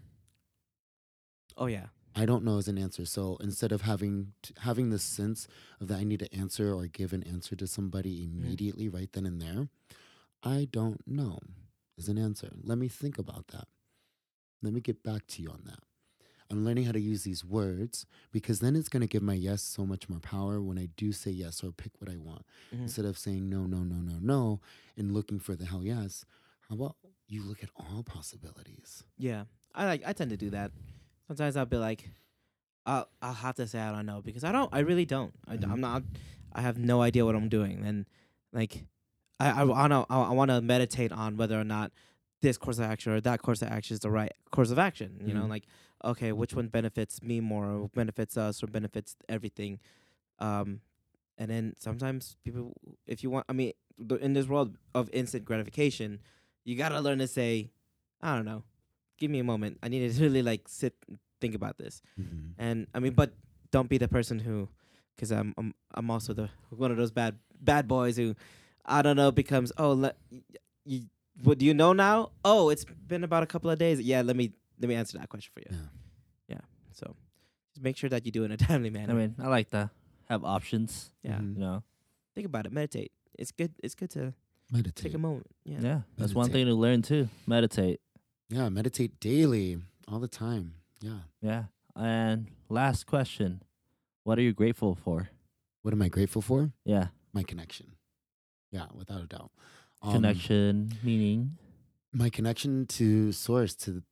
Oh 1.56 1.66
yeah. 1.66 1.86
I 2.16 2.26
don't 2.26 2.44
know 2.44 2.59
is 2.59 2.68
an 2.68 2.78
answer. 2.78 3.05
So 3.05 3.36
instead 3.40 3.72
of 3.72 3.82
having 3.82 4.32
t- 4.43 4.55
having 4.60 4.90
this 4.90 5.02
sense 5.02 5.48
of 5.81 5.89
that 5.89 5.98
I 5.98 6.05
need 6.05 6.20
to 6.20 6.32
answer 6.35 6.72
or 6.72 6.86
give 6.86 7.12
an 7.12 7.24
answer 7.24 7.56
to 7.56 7.66
somebody 7.66 8.22
immediately 8.22 8.89
right 8.89 9.10
then 9.12 9.26
and 9.26 9.40
there, 9.43 9.68
I 10.43 10.68
don't 10.70 11.06
know 11.06 11.39
is 11.97 12.09
an 12.09 12.18
answer. 12.18 12.51
Let 12.62 12.78
me 12.78 12.89
think 12.89 13.18
about 13.18 13.48
that. 13.48 13.66
Let 14.62 14.72
me 14.72 14.81
get 14.81 15.02
back 15.02 15.26
to 15.28 15.43
you 15.43 15.51
on 15.51 15.62
that. 15.66 15.81
I'm 16.51 16.64
learning 16.64 16.85
how 16.85 16.93
to 16.93 17.01
use 17.01 17.24
these 17.24 17.44
words 17.44 18.06
because 18.31 18.60
then 18.60 18.76
it's 18.76 18.89
going 18.89 19.01
to 19.01 19.06
give 19.09 19.22
my 19.22 19.35
yes 19.35 19.62
so 19.62 19.85
much 19.86 20.09
more 20.09 20.20
power 20.20 20.60
when 20.60 20.78
I 20.78 20.89
do 20.97 21.10
say 21.10 21.31
yes 21.31 21.64
or 21.64 21.72
pick 21.72 21.93
what 21.98 22.10
I 22.10 22.16
want. 22.16 22.44
Mhm. 22.72 22.82
Instead 22.82 23.06
of 23.06 23.16
saying 23.18 23.48
no, 23.48 23.66
no, 23.66 23.78
no, 23.82 23.97
no, 23.97 24.18
no, 24.20 24.60
and 24.97 25.10
looking 25.12 25.39
for 25.40 25.56
the 25.56 25.64
hell 25.64 25.82
yes, 25.82 26.24
how 26.68 26.74
about 26.76 26.97
you 27.26 27.43
look 27.43 27.62
at 27.62 27.70
all 27.76 28.02
possibilities? 28.05 29.05
Yeah, 29.18 29.44
I 29.74 29.86
like. 29.86 30.02
I 30.06 30.12
tend 30.12 30.31
to 30.31 30.36
do 30.36 30.51
that. 30.51 30.70
Sometimes 31.26 31.56
I'll 31.56 31.66
be 31.66 31.76
like, 31.76 32.09
I'll 32.86 33.09
I'll 33.22 33.32
have 33.32 33.55
to 33.56 33.66
say 33.66 33.80
I 33.80 33.92
don't 33.92 34.06
know 34.06 34.20
because 34.22 34.44
I 34.44 34.52
don't. 34.52 34.68
I 34.72 34.80
really 34.80 35.06
don't. 35.06 35.32
I, 35.46 35.56
Mhm. 35.56 35.70
am 35.72 35.80
not. 35.80 36.02
I 36.52 36.60
have 36.60 36.78
no 36.78 37.01
idea 37.02 37.24
what 37.24 37.34
I'm 37.34 37.48
doing, 37.48 37.82
and 37.84 38.06
like, 38.52 38.84
I 39.40 39.62
I 39.62 39.64
wanna 39.64 40.05
I, 40.10 40.20
I 40.22 40.32
want 40.32 40.51
to 40.51 40.60
meditate 40.60 41.10
on 41.12 41.36
whether 41.36 41.59
or 41.59 41.64
not 41.64 41.92
this 42.42 42.59
course 42.59 42.78
of 42.78 42.84
action 42.84 43.12
or 43.12 43.20
that 43.22 43.40
course 43.40 43.62
of 43.62 43.68
action 43.68 43.94
is 43.94 44.01
the 44.01 44.10
right 44.10 44.32
course 44.51 44.70
of 44.70 44.78
action. 44.78 45.20
You 45.24 45.32
know, 45.34 45.44
Mhm. 45.46 45.48
like 45.51 45.64
okay, 46.05 46.32
which 46.32 46.52
one 46.55 46.68
benefits 46.68 47.22
me 47.22 47.40
more, 47.40 47.66
or 47.66 47.88
benefits 47.88 48.36
us, 48.36 48.62
or 48.62 48.66
benefits 48.66 49.16
everything. 49.28 49.80
Um, 50.38 50.82
and 51.38 51.51
then 51.51 51.74
sometimes 51.78 52.36
people, 52.44 52.74
if 53.06 53.22
you 53.22 53.30
want, 53.30 53.46
I 53.48 53.55
mean, 53.55 53.72
in 54.20 54.34
this 54.34 54.46
world 54.46 54.76
of 54.94 55.09
instant 55.14 55.46
gratification, 55.46 56.20
you 56.64 56.76
gotta 56.76 57.01
learn 57.01 57.18
to 57.20 57.26
say, 57.26 57.70
I 58.20 58.36
don't 58.36 58.44
know, 58.44 58.64
give 59.24 59.30
me 59.30 59.40
a 59.40 59.44
moment. 59.44 59.78
I 59.82 59.88
need 59.88 60.02
to 60.10 60.22
really 60.26 60.42
like 60.42 60.68
sit 60.68 60.94
and 61.09 61.18
think 61.40 61.55
about 61.55 61.78
this. 61.78 62.02
Mm-hmm. 62.20 62.51
And 62.59 62.86
I 62.94 62.98
mean, 63.01 63.14
but 63.14 63.32
don't 63.70 63.88
be 63.88 63.98
the 63.98 64.09
person 64.09 64.38
who, 64.38 64.68
because 65.16 65.30
I'm 65.32 65.55
I'm 65.59 65.74
I'm 65.94 66.10
also 66.10 66.32
the 66.34 66.48
one 66.70 66.90
of 66.90 66.96
those 66.96 67.10
bad 67.10 67.34
bad 67.60 67.88
boys 67.88 68.16
who, 68.16 68.34
I 68.84 69.02
don't 69.02 69.16
know, 69.16 69.30
becomes 69.32 69.72
oh 69.78 69.92
let 69.92 70.16
you 70.84 71.02
what 71.42 71.59
do 71.59 71.64
you 71.66 71.74
know 71.74 71.92
now? 71.92 72.30
Oh, 72.44 72.68
it's 72.70 72.84
been 72.84 73.24
about 73.24 73.42
a 73.42 73.46
couple 73.46 73.70
of 73.70 73.78
days. 73.78 74.01
Yeah, 74.01 74.22
let 74.22 74.36
me 74.36 74.52
let 74.80 74.88
me 74.88 74.94
answer 74.94 75.18
that 75.18 75.28
question 75.28 75.51
for 75.55 75.60
you. 75.66 75.80
Yeah. 76.48 76.60
So 76.92 77.16
just 77.72 77.82
make 77.82 77.96
sure 77.96 78.10
that 78.10 78.24
you 78.26 78.30
do 78.32 78.42
it 78.42 78.46
in 78.46 78.52
a 78.52 78.56
timely 78.68 78.90
manner. 78.90 79.12
I 79.14 79.16
mean, 79.16 79.34
I 79.42 79.48
like 79.48 79.70
to 79.70 79.90
have 80.28 80.44
options. 80.44 81.10
yeah, 81.22 81.38
Mhm. 81.38 81.55
You 81.55 81.60
know. 81.60 81.82
think 82.34 82.46
about 82.46 82.66
it. 82.66 82.72
Meditate. 82.72 83.10
It's 83.38 83.51
good. 83.51 83.72
It's 83.82 83.96
good 83.96 84.10
to 84.10 84.32
Meditate. 84.70 85.05
take 85.06 85.14
a 85.14 85.18
moment. 85.18 85.46
Yeah. 85.64 85.78
Yeah, 85.80 86.01
that's 86.16 86.34
one 86.34 86.51
thing 86.51 86.66
to 86.66 86.74
learn 86.74 87.02
too. 87.02 87.28
Meditate. 87.46 88.01
Yeah, 88.49 88.69
meditate 88.69 89.19
daily, 89.21 89.79
all 90.09 90.19
the 90.21 90.29
time. 90.29 90.75
Yeah. 91.01 91.21
Yeah. 91.41 91.65
And 91.97 92.49
last 92.69 93.07
question, 93.07 93.62
what 94.25 94.39
are 94.39 94.43
you 94.43 94.53
grateful 94.53 94.95
for? 94.95 95.29
What 95.83 95.95
am 95.95 96.03
I 96.03 96.09
grateful 96.09 96.43
for? 96.43 96.73
Yeah, 96.85 97.09
My 97.33 97.43
connection. 97.43 97.93
Yeah, 98.71 98.87
without 98.95 99.23
a 99.23 99.27
doubt. 99.27 99.51
Um, 100.03 100.15
connection 100.15 100.93
meaning. 101.03 101.57
My 102.12 102.29
connection 102.31 102.87
to 102.87 103.33
source, 103.33 103.75
to 103.77 104.03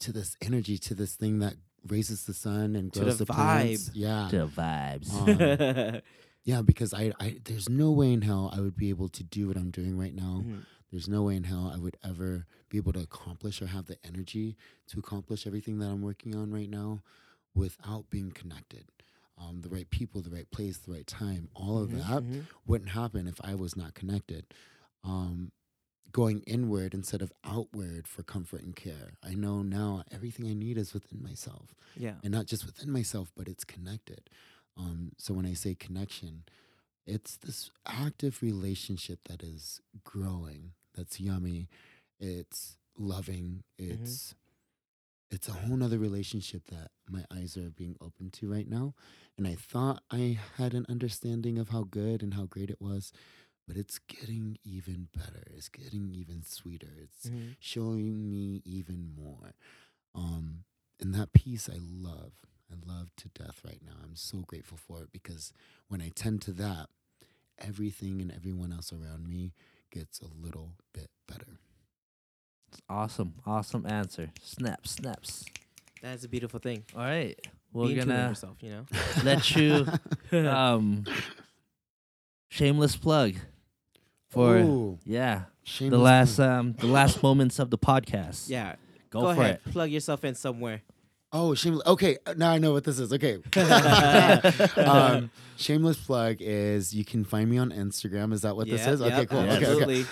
to 0.00 0.12
this 0.12 0.36
energy, 0.42 0.76
to 0.78 0.94
this 0.94 1.14
thing 1.14 1.38
that 1.38 1.54
raises 1.86 2.24
the 2.24 2.34
sun 2.34 2.76
and 2.76 2.92
To 2.92 3.00
grows 3.00 3.18
the 3.18 3.24
the, 3.24 3.32
plants. 3.32 3.90
Yeah. 3.94 4.28
To 4.30 4.46
vibes. 4.46 5.12
Um, 5.12 6.00
yeah, 6.44 6.62
because 6.62 6.92
I, 6.94 7.12
I 7.20 7.38
there's 7.44 7.68
no 7.68 7.90
way 7.92 8.12
in 8.12 8.22
hell 8.22 8.50
I 8.54 8.60
would 8.60 8.76
be 8.76 8.88
able 8.90 9.08
to 9.10 9.22
do 9.22 9.48
what 9.48 9.56
I'm 9.56 9.70
doing 9.70 9.98
right 9.98 10.14
now. 10.14 10.42
Mhm. 10.44 10.62
There's 10.90 11.08
no 11.08 11.22
way 11.24 11.36
in 11.36 11.44
hell 11.44 11.70
I 11.74 11.78
would 11.78 11.96
ever 12.04 12.46
be 12.68 12.76
able 12.78 12.92
to 12.92 13.00
accomplish 13.00 13.60
or 13.60 13.66
have 13.66 13.86
the 13.86 13.98
energy 14.04 14.56
to 14.88 14.98
accomplish 14.98 15.46
everything 15.46 15.78
that 15.78 15.86
I'm 15.88 16.02
working 16.02 16.34
on 16.34 16.50
right 16.52 16.70
now 16.70 17.02
without 17.54 18.08
being 18.10 18.30
connected. 18.30 18.84
Um, 19.38 19.60
the 19.62 19.68
right 19.68 19.88
people, 19.90 20.22
the 20.22 20.30
right 20.30 20.50
place, 20.50 20.78
the 20.78 20.92
right 20.92 21.06
time, 21.06 21.48
all 21.54 21.78
of 21.78 21.90
Mhm, 21.90 21.98
that 21.98 22.22
mhm. 22.22 22.46
wouldn't 22.66 22.90
happen 22.90 23.26
if 23.26 23.40
I 23.42 23.54
was 23.54 23.76
not 23.76 23.94
connected. 23.94 24.46
Um, 25.04 25.52
going 26.12 26.40
inward 26.42 26.94
instead 26.94 27.20
of 27.20 27.32
outward 27.44 28.08
for 28.08 28.22
comfort 28.22 28.62
and 28.62 28.74
care. 28.74 29.18
I 29.22 29.34
know 29.34 29.62
now 29.62 30.04
everything 30.10 30.46
I 30.48 30.54
need 30.54 30.78
is 30.78 30.94
within 30.94 31.22
myself 31.22 31.74
Yeah. 31.94 32.14
and 32.22 32.32
not 32.32 32.46
just 32.46 32.64
within 32.64 32.90
myself, 32.90 33.30
but 33.36 33.48
it's 33.48 33.64
connected. 33.64 34.30
Um, 34.78 35.12
so 35.18 35.34
when 35.34 35.44
I 35.44 35.52
say 35.52 35.74
connection, 35.74 36.44
it's 37.06 37.36
this 37.36 37.70
active 37.86 38.42
relationship 38.42 39.20
that 39.28 39.42
is 39.42 39.80
growing, 40.04 40.72
that's 40.94 41.20
yummy, 41.20 41.68
it's 42.18 42.76
loving, 42.98 43.62
it's 43.78 44.34
it's 45.30 45.48
a 45.48 45.52
whole 45.52 45.76
nother 45.76 45.98
relationship 45.98 46.62
that 46.68 46.92
my 47.10 47.24
eyes 47.32 47.56
are 47.56 47.70
being 47.70 47.96
open 48.00 48.30
to 48.30 48.48
right 48.50 48.68
now. 48.68 48.94
And 49.36 49.46
I 49.46 49.56
thought 49.56 50.02
I 50.10 50.38
had 50.56 50.72
an 50.72 50.86
understanding 50.88 51.58
of 51.58 51.70
how 51.70 51.82
good 51.82 52.22
and 52.22 52.34
how 52.34 52.44
great 52.44 52.70
it 52.70 52.80
was, 52.80 53.12
but 53.66 53.76
it's 53.76 53.98
getting 53.98 54.56
even 54.64 55.08
better. 55.16 55.42
It's 55.52 55.68
getting 55.68 56.10
even 56.12 56.42
sweeter. 56.44 56.92
It's 57.02 57.28
Mhm. 57.28 57.56
showing 57.58 58.30
me 58.30 58.62
even 58.64 59.14
more. 59.16 59.54
Um, 60.14 60.64
and 61.00 61.12
that 61.14 61.32
piece 61.32 61.68
I 61.68 61.78
love. 61.80 62.32
I 62.70 62.74
love 62.90 63.10
to 63.18 63.28
death 63.28 63.60
right 63.64 63.80
now. 63.84 63.92
I'm 64.02 64.16
so 64.16 64.38
grateful 64.38 64.76
for 64.78 65.02
it 65.02 65.08
because 65.12 65.52
when 65.88 66.00
I 66.02 66.10
tend 66.14 66.42
to 66.42 66.52
that, 66.52 66.88
everything 67.58 68.20
and 68.20 68.32
everyone 68.32 68.72
else 68.72 68.92
around 68.92 69.28
me 69.28 69.52
gets 69.92 70.20
a 70.20 70.26
little 70.44 70.72
bit 70.92 71.08
better. 71.28 71.58
It's 72.68 72.80
awesome. 72.88 73.34
Awesome 73.46 73.86
answer. 73.86 74.30
Snaps, 74.42 74.90
snaps. 74.92 75.44
That's 76.02 76.24
a 76.24 76.28
beautiful 76.28 76.58
thing. 76.60 76.84
All 76.94 77.02
right. 77.04 77.38
We're 77.72 77.86
Being 77.86 77.98
gonna 78.00 78.28
yourself, 78.30 78.56
you 78.62 78.70
know. 78.70 78.86
let 79.24 79.54
you 79.54 79.86
um 80.48 81.04
shameless 82.48 82.96
plug 82.96 83.34
for 84.28 84.56
Ooh, 84.58 84.98
yeah 85.04 85.44
the 85.78 85.98
last 85.98 86.36
plug. 86.36 86.48
um 86.50 86.72
the 86.78 86.86
last 86.86 87.22
moments 87.22 87.58
of 87.58 87.70
the 87.70 87.78
podcast. 87.78 88.48
yeah. 88.48 88.76
Go, 89.10 89.20
Go 89.22 89.34
for 89.34 89.40
ahead. 89.42 89.60
it. 89.66 89.72
Plug 89.72 89.90
yourself 89.90 90.24
in 90.24 90.34
somewhere. 90.34 90.82
Oh, 91.38 91.54
shameless. 91.54 91.86
Okay, 91.86 92.16
uh, 92.24 92.32
now 92.34 92.50
I 92.50 92.56
know 92.56 92.72
what 92.72 92.84
this 92.84 92.98
is. 92.98 93.12
Okay. 93.12 93.36
um, 94.80 95.30
shameless 95.56 95.98
plug 95.98 96.38
is 96.40 96.94
you 96.94 97.04
can 97.04 97.24
find 97.24 97.50
me 97.50 97.58
on 97.58 97.72
Instagram. 97.72 98.32
Is 98.32 98.40
that 98.40 98.56
what 98.56 98.66
this 98.68 98.80
Yep, 98.80 98.94
is? 98.94 99.02
Okay, 99.02 99.18
yep, 99.18 99.28
cool. 99.28 99.44
Yes. 99.44 99.56
Okay, 99.62 99.66
okay. 99.72 100.04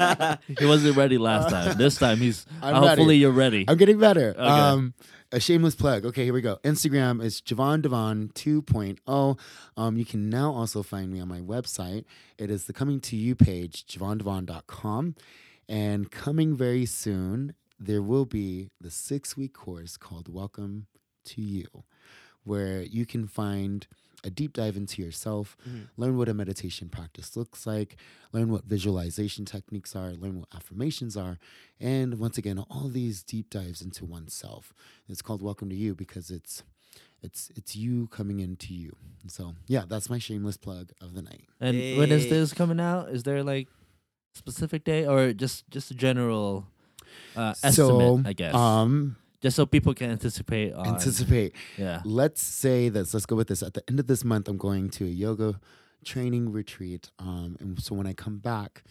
absolutely. 0.00 0.56
He 0.58 0.66
wasn't 0.66 0.96
ready 0.96 1.18
last 1.18 1.50
time. 1.50 1.78
This 1.78 1.96
time 1.96 2.18
he's 2.18 2.46
I'm 2.60 2.74
hopefully 2.74 3.06
ready. 3.06 3.18
you're 3.18 3.30
ready. 3.30 3.64
I'm 3.68 3.76
getting 3.76 4.00
better. 4.00 4.30
Okay. 4.30 4.40
Um, 4.40 4.94
a 5.30 5.38
shameless 5.38 5.76
plug. 5.76 6.04
Okay, 6.04 6.24
here 6.24 6.34
we 6.34 6.40
go. 6.40 6.58
Instagram 6.64 7.22
is 7.22 7.40
Javon 7.40 7.82
Devon 7.82 8.32
2.0. 8.34 9.38
Um, 9.76 9.96
you 9.96 10.04
can 10.04 10.28
now 10.28 10.52
also 10.52 10.82
find 10.82 11.12
me 11.12 11.20
on 11.20 11.28
my 11.28 11.40
website. 11.40 12.04
It 12.38 12.50
is 12.50 12.64
the 12.64 12.72
coming 12.72 13.00
to 13.02 13.16
you 13.16 13.36
page, 13.36 13.86
javondevon.com. 13.86 15.14
And 15.68 16.10
coming 16.10 16.56
very 16.56 16.86
soon, 16.86 17.54
there 17.78 18.02
will 18.02 18.24
be 18.26 18.70
the 18.80 18.90
six 18.90 19.36
week 19.36 19.52
course 19.54 19.96
called 19.96 20.28
Welcome 20.28 20.86
to 21.26 21.42
You, 21.42 21.66
where 22.44 22.82
you 22.82 23.06
can 23.06 23.26
find 23.26 23.86
a 24.22 24.30
deep 24.30 24.54
dive 24.54 24.74
into 24.76 25.02
yourself, 25.02 25.54
Mhm. 25.68 25.88
learn 25.98 26.16
what 26.16 26.30
a 26.30 26.34
meditation 26.34 26.88
practice 26.88 27.36
looks 27.36 27.66
like, 27.66 27.96
learn 28.32 28.48
what 28.50 28.64
visualization 28.64 29.44
techniques 29.44 29.94
are, 29.94 30.14
learn 30.14 30.38
what 30.40 30.48
affirmations 30.54 31.14
are, 31.14 31.38
and 31.78 32.18
once 32.18 32.38
again, 32.38 32.58
all 32.58 32.88
these 32.88 33.22
deep 33.22 33.50
dives 33.50 33.82
into 33.82 34.06
oneself. 34.06 34.72
It's 35.08 35.20
called 35.20 35.42
Welcome 35.42 35.68
to 35.70 35.76
You 35.76 35.94
because 35.94 36.30
it's 36.30 36.62
it's 37.22 37.50
it's 37.56 37.74
you 37.74 38.06
coming 38.08 38.40
into 38.40 38.72
you. 38.74 38.96
So 39.26 39.56
yeah, 39.66 39.84
that's 39.86 40.08
my 40.08 40.18
shameless 40.18 40.56
plug 40.58 40.92
of 41.00 41.14
the 41.14 41.22
night. 41.22 41.48
And 41.60 41.96
when 41.98 42.12
is 42.12 42.28
this 42.28 42.52
coming 42.54 42.80
out? 42.80 43.10
Is 43.10 43.24
there 43.24 43.42
like 43.42 43.68
specific 44.34 44.84
day 44.84 45.06
or 45.06 45.32
just 45.32 45.68
just 45.70 45.90
a 45.90 45.94
general 45.94 46.66
uh, 47.36 47.54
estimate? 47.62 47.72
so 47.74 48.22
I 48.24 48.32
guess 48.32 48.54
um 48.54 49.16
just 49.40 49.56
so 49.56 49.66
people 49.66 49.92
can 49.92 50.10
anticipate. 50.10 50.72
On, 50.72 50.86
anticipate. 50.86 51.54
Yeah. 51.76 52.00
Let's 52.06 52.42
say 52.42 52.88
this. 52.88 53.12
Let's 53.12 53.26
go 53.26 53.36
with 53.36 53.48
this. 53.48 53.62
At 53.62 53.74
the 53.74 53.82
end 53.88 54.00
of 54.00 54.06
this 54.06 54.24
month, 54.24 54.48
I'm 54.48 54.56
going 54.56 54.88
to 54.90 55.04
a 55.04 55.08
yoga 55.08 55.60
training 56.02 56.50
retreat. 56.50 57.10
Um, 57.18 57.56
and 57.60 57.78
so 57.82 57.94
when 57.94 58.06
I 58.06 58.14
come 58.14 58.38
back, 58.38 58.84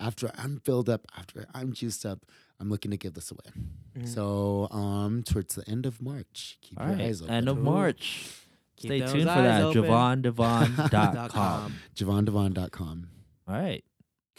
after 0.00 0.32
I'm 0.36 0.58
filled 0.64 0.88
up, 0.88 1.06
after 1.16 1.46
I'm 1.54 1.72
juiced 1.72 2.04
up, 2.04 2.26
I'm 2.58 2.68
looking 2.68 2.90
to 2.90 2.96
give 2.96 3.14
this 3.14 3.30
away. 3.30 3.52
Mhm. 3.96 4.08
So 4.08 4.66
um, 4.72 5.22
towards 5.22 5.54
the 5.54 5.68
end 5.70 5.86
of 5.86 6.02
March, 6.02 6.58
keep 6.62 6.80
All 6.80 6.88
your 6.88 6.96
right. 6.96 7.06
eyes 7.06 7.22
open. 7.22 7.34
End 7.34 7.48
of 7.48 7.58
Ooh. 7.58 7.62
March. 7.62 8.32
Keep 8.78 8.88
Stay 8.88 8.98
tuned 9.00 9.22
for 9.24 9.30
eyes 9.30 9.44
that. 9.44 9.62
open. 9.62 9.82
JavonDevon.com. 9.84 10.88
Dot 10.90 11.30
com. 11.30 11.74
JavonDevon.com. 11.94 13.08
All 13.46 13.54
right. 13.54 13.84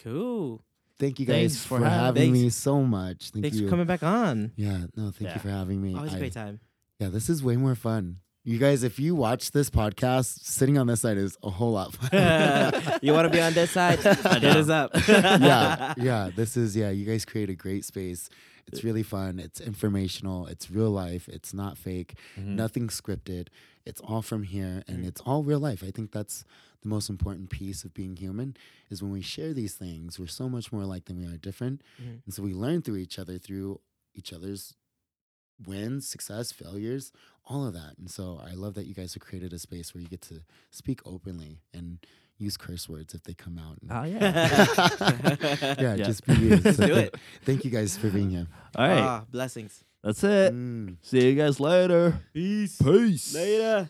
Cool. 0.02 0.62
Thank 0.98 1.18
you 1.18 1.26
Thanks 1.26 1.54
guys 1.54 1.66
for 1.66 1.78
for, 1.80 1.84
having- 1.84 2.22
having 2.22 2.32
me 2.32 2.50
so 2.50 2.82
much. 2.82 3.30
Thank 3.30 3.44
Thanks 3.44 3.58
you. 3.58 3.66
for 3.66 3.70
coming 3.70 3.86
back 3.86 4.02
on. 4.02 4.52
Yeah, 4.56 4.86
no, 4.96 5.10
thank 5.10 5.22
Yeah. 5.30 5.34
you 5.34 5.40
for 5.40 5.48
having 5.50 5.82
me. 5.82 5.94
Always 5.94 6.12
a 6.12 6.16
I- 6.16 6.18
great 6.20 6.32
time. 6.32 6.60
yeah, 7.00 7.08
this 7.08 7.28
is 7.28 7.42
way 7.42 7.56
more 7.56 7.74
fun. 7.74 8.18
You 8.46 8.58
guys, 8.58 8.82
if 8.82 8.98
you 9.00 9.14
watch 9.14 9.52
this 9.52 9.70
podcast, 9.70 10.44
sitting 10.44 10.76
on 10.76 10.86
this 10.86 11.00
side 11.00 11.16
is 11.16 11.36
a 11.42 11.48
whole 11.48 11.72
lot 11.72 11.94
fun. 11.94 12.98
you 13.02 13.12
want 13.14 13.24
to 13.24 13.30
be 13.30 13.40
on 13.40 13.54
this 13.54 13.70
side? 13.70 13.98
Hit 14.02 14.44
us 14.44 14.68
up. 14.68 14.90
yeah, 15.08 15.94
yeah. 15.96 16.30
This 16.34 16.56
is 16.56 16.76
yeah. 16.76 16.90
You 16.90 17.06
guys 17.06 17.24
create 17.24 17.48
a 17.48 17.54
great 17.54 17.84
space. 17.86 18.28
It's 18.68 18.82
really 18.84 19.02
fun. 19.02 19.38
It's 19.38 19.60
informational. 19.60 20.46
It's 20.46 20.70
real 20.70 20.90
life. 20.90 21.28
It's 21.28 21.52
not 21.54 21.76
fake. 21.78 22.14
Mhm. 22.36 22.56
Nothing 22.56 22.88
scripted. 22.88 23.48
It's 23.84 24.00
all 24.00 24.22
from 24.22 24.44
here, 24.44 24.82
and 24.88 25.04
Mhm. 25.04 25.08
it's 25.08 25.20
all 25.22 25.44
real 25.44 25.60
life. 25.60 25.82
I 25.82 25.90
think 25.90 26.10
that's 26.12 26.44
the 26.80 26.88
most 26.88 27.08
important 27.10 27.50
piece 27.50 27.84
of 27.84 27.92
being 27.94 28.16
human 28.16 28.56
is 28.90 29.02
when 29.02 29.12
we 29.12 29.20
share 29.22 29.52
these 29.54 29.74
things. 29.74 30.18
We're 30.18 30.26
so 30.26 30.48
much 30.48 30.72
more 30.72 30.82
alike 30.82 31.04
than 31.06 31.18
we 31.18 31.26
are 31.26 31.36
different, 31.36 31.82
Mhm. 31.98 32.22
and 32.24 32.34
so 32.34 32.42
we 32.42 32.54
learn 32.54 32.82
through 32.82 32.96
each 32.96 33.18
other, 33.18 33.38
through 33.38 33.80
each 34.14 34.32
other's 34.32 34.74
wins, 35.64 36.06
success, 36.06 36.50
failures, 36.52 37.12
all 37.44 37.66
of 37.66 37.74
that. 37.74 37.96
And 37.98 38.10
so 38.10 38.38
I 38.38 38.54
love 38.54 38.74
that 38.74 38.86
you 38.86 38.94
guys 38.94 39.14
have 39.14 39.22
created 39.22 39.52
a 39.52 39.58
space 39.58 39.94
where 39.94 40.02
you 40.02 40.08
get 40.08 40.22
to 40.22 40.42
speak 40.70 41.00
openly 41.06 41.60
and 41.72 42.04
use 42.38 42.56
curse 42.56 42.88
words 42.88 43.14
if 43.14 43.22
they 43.22 43.34
come 43.34 43.58
out. 43.58 43.78
And- 43.80 43.90
Oh 43.92 44.02
yeah. 44.04 44.66
yeah, 45.80 45.94
Yeah. 45.94 46.04
just 46.04 46.26
be 46.26 46.34
you. 46.34 46.56
So 46.60 46.72
do 46.86 46.94
it. 46.94 47.14
Thank 47.44 47.64
you 47.64 47.70
guys 47.70 47.96
for 47.96 48.08
being 48.10 48.30
here. 48.30 48.46
All 48.76 48.86
right. 48.88 48.98
Ah, 49.00 49.24
blessings. 49.30 49.82
That's 50.02 50.22
it. 50.24 50.52
Mm. 50.52 50.96
See 51.02 51.28
you 51.30 51.34
guys 51.34 51.58
later. 51.60 52.20
Peace. 52.34 52.76
Peace. 52.82 53.34
Later. 53.34 53.88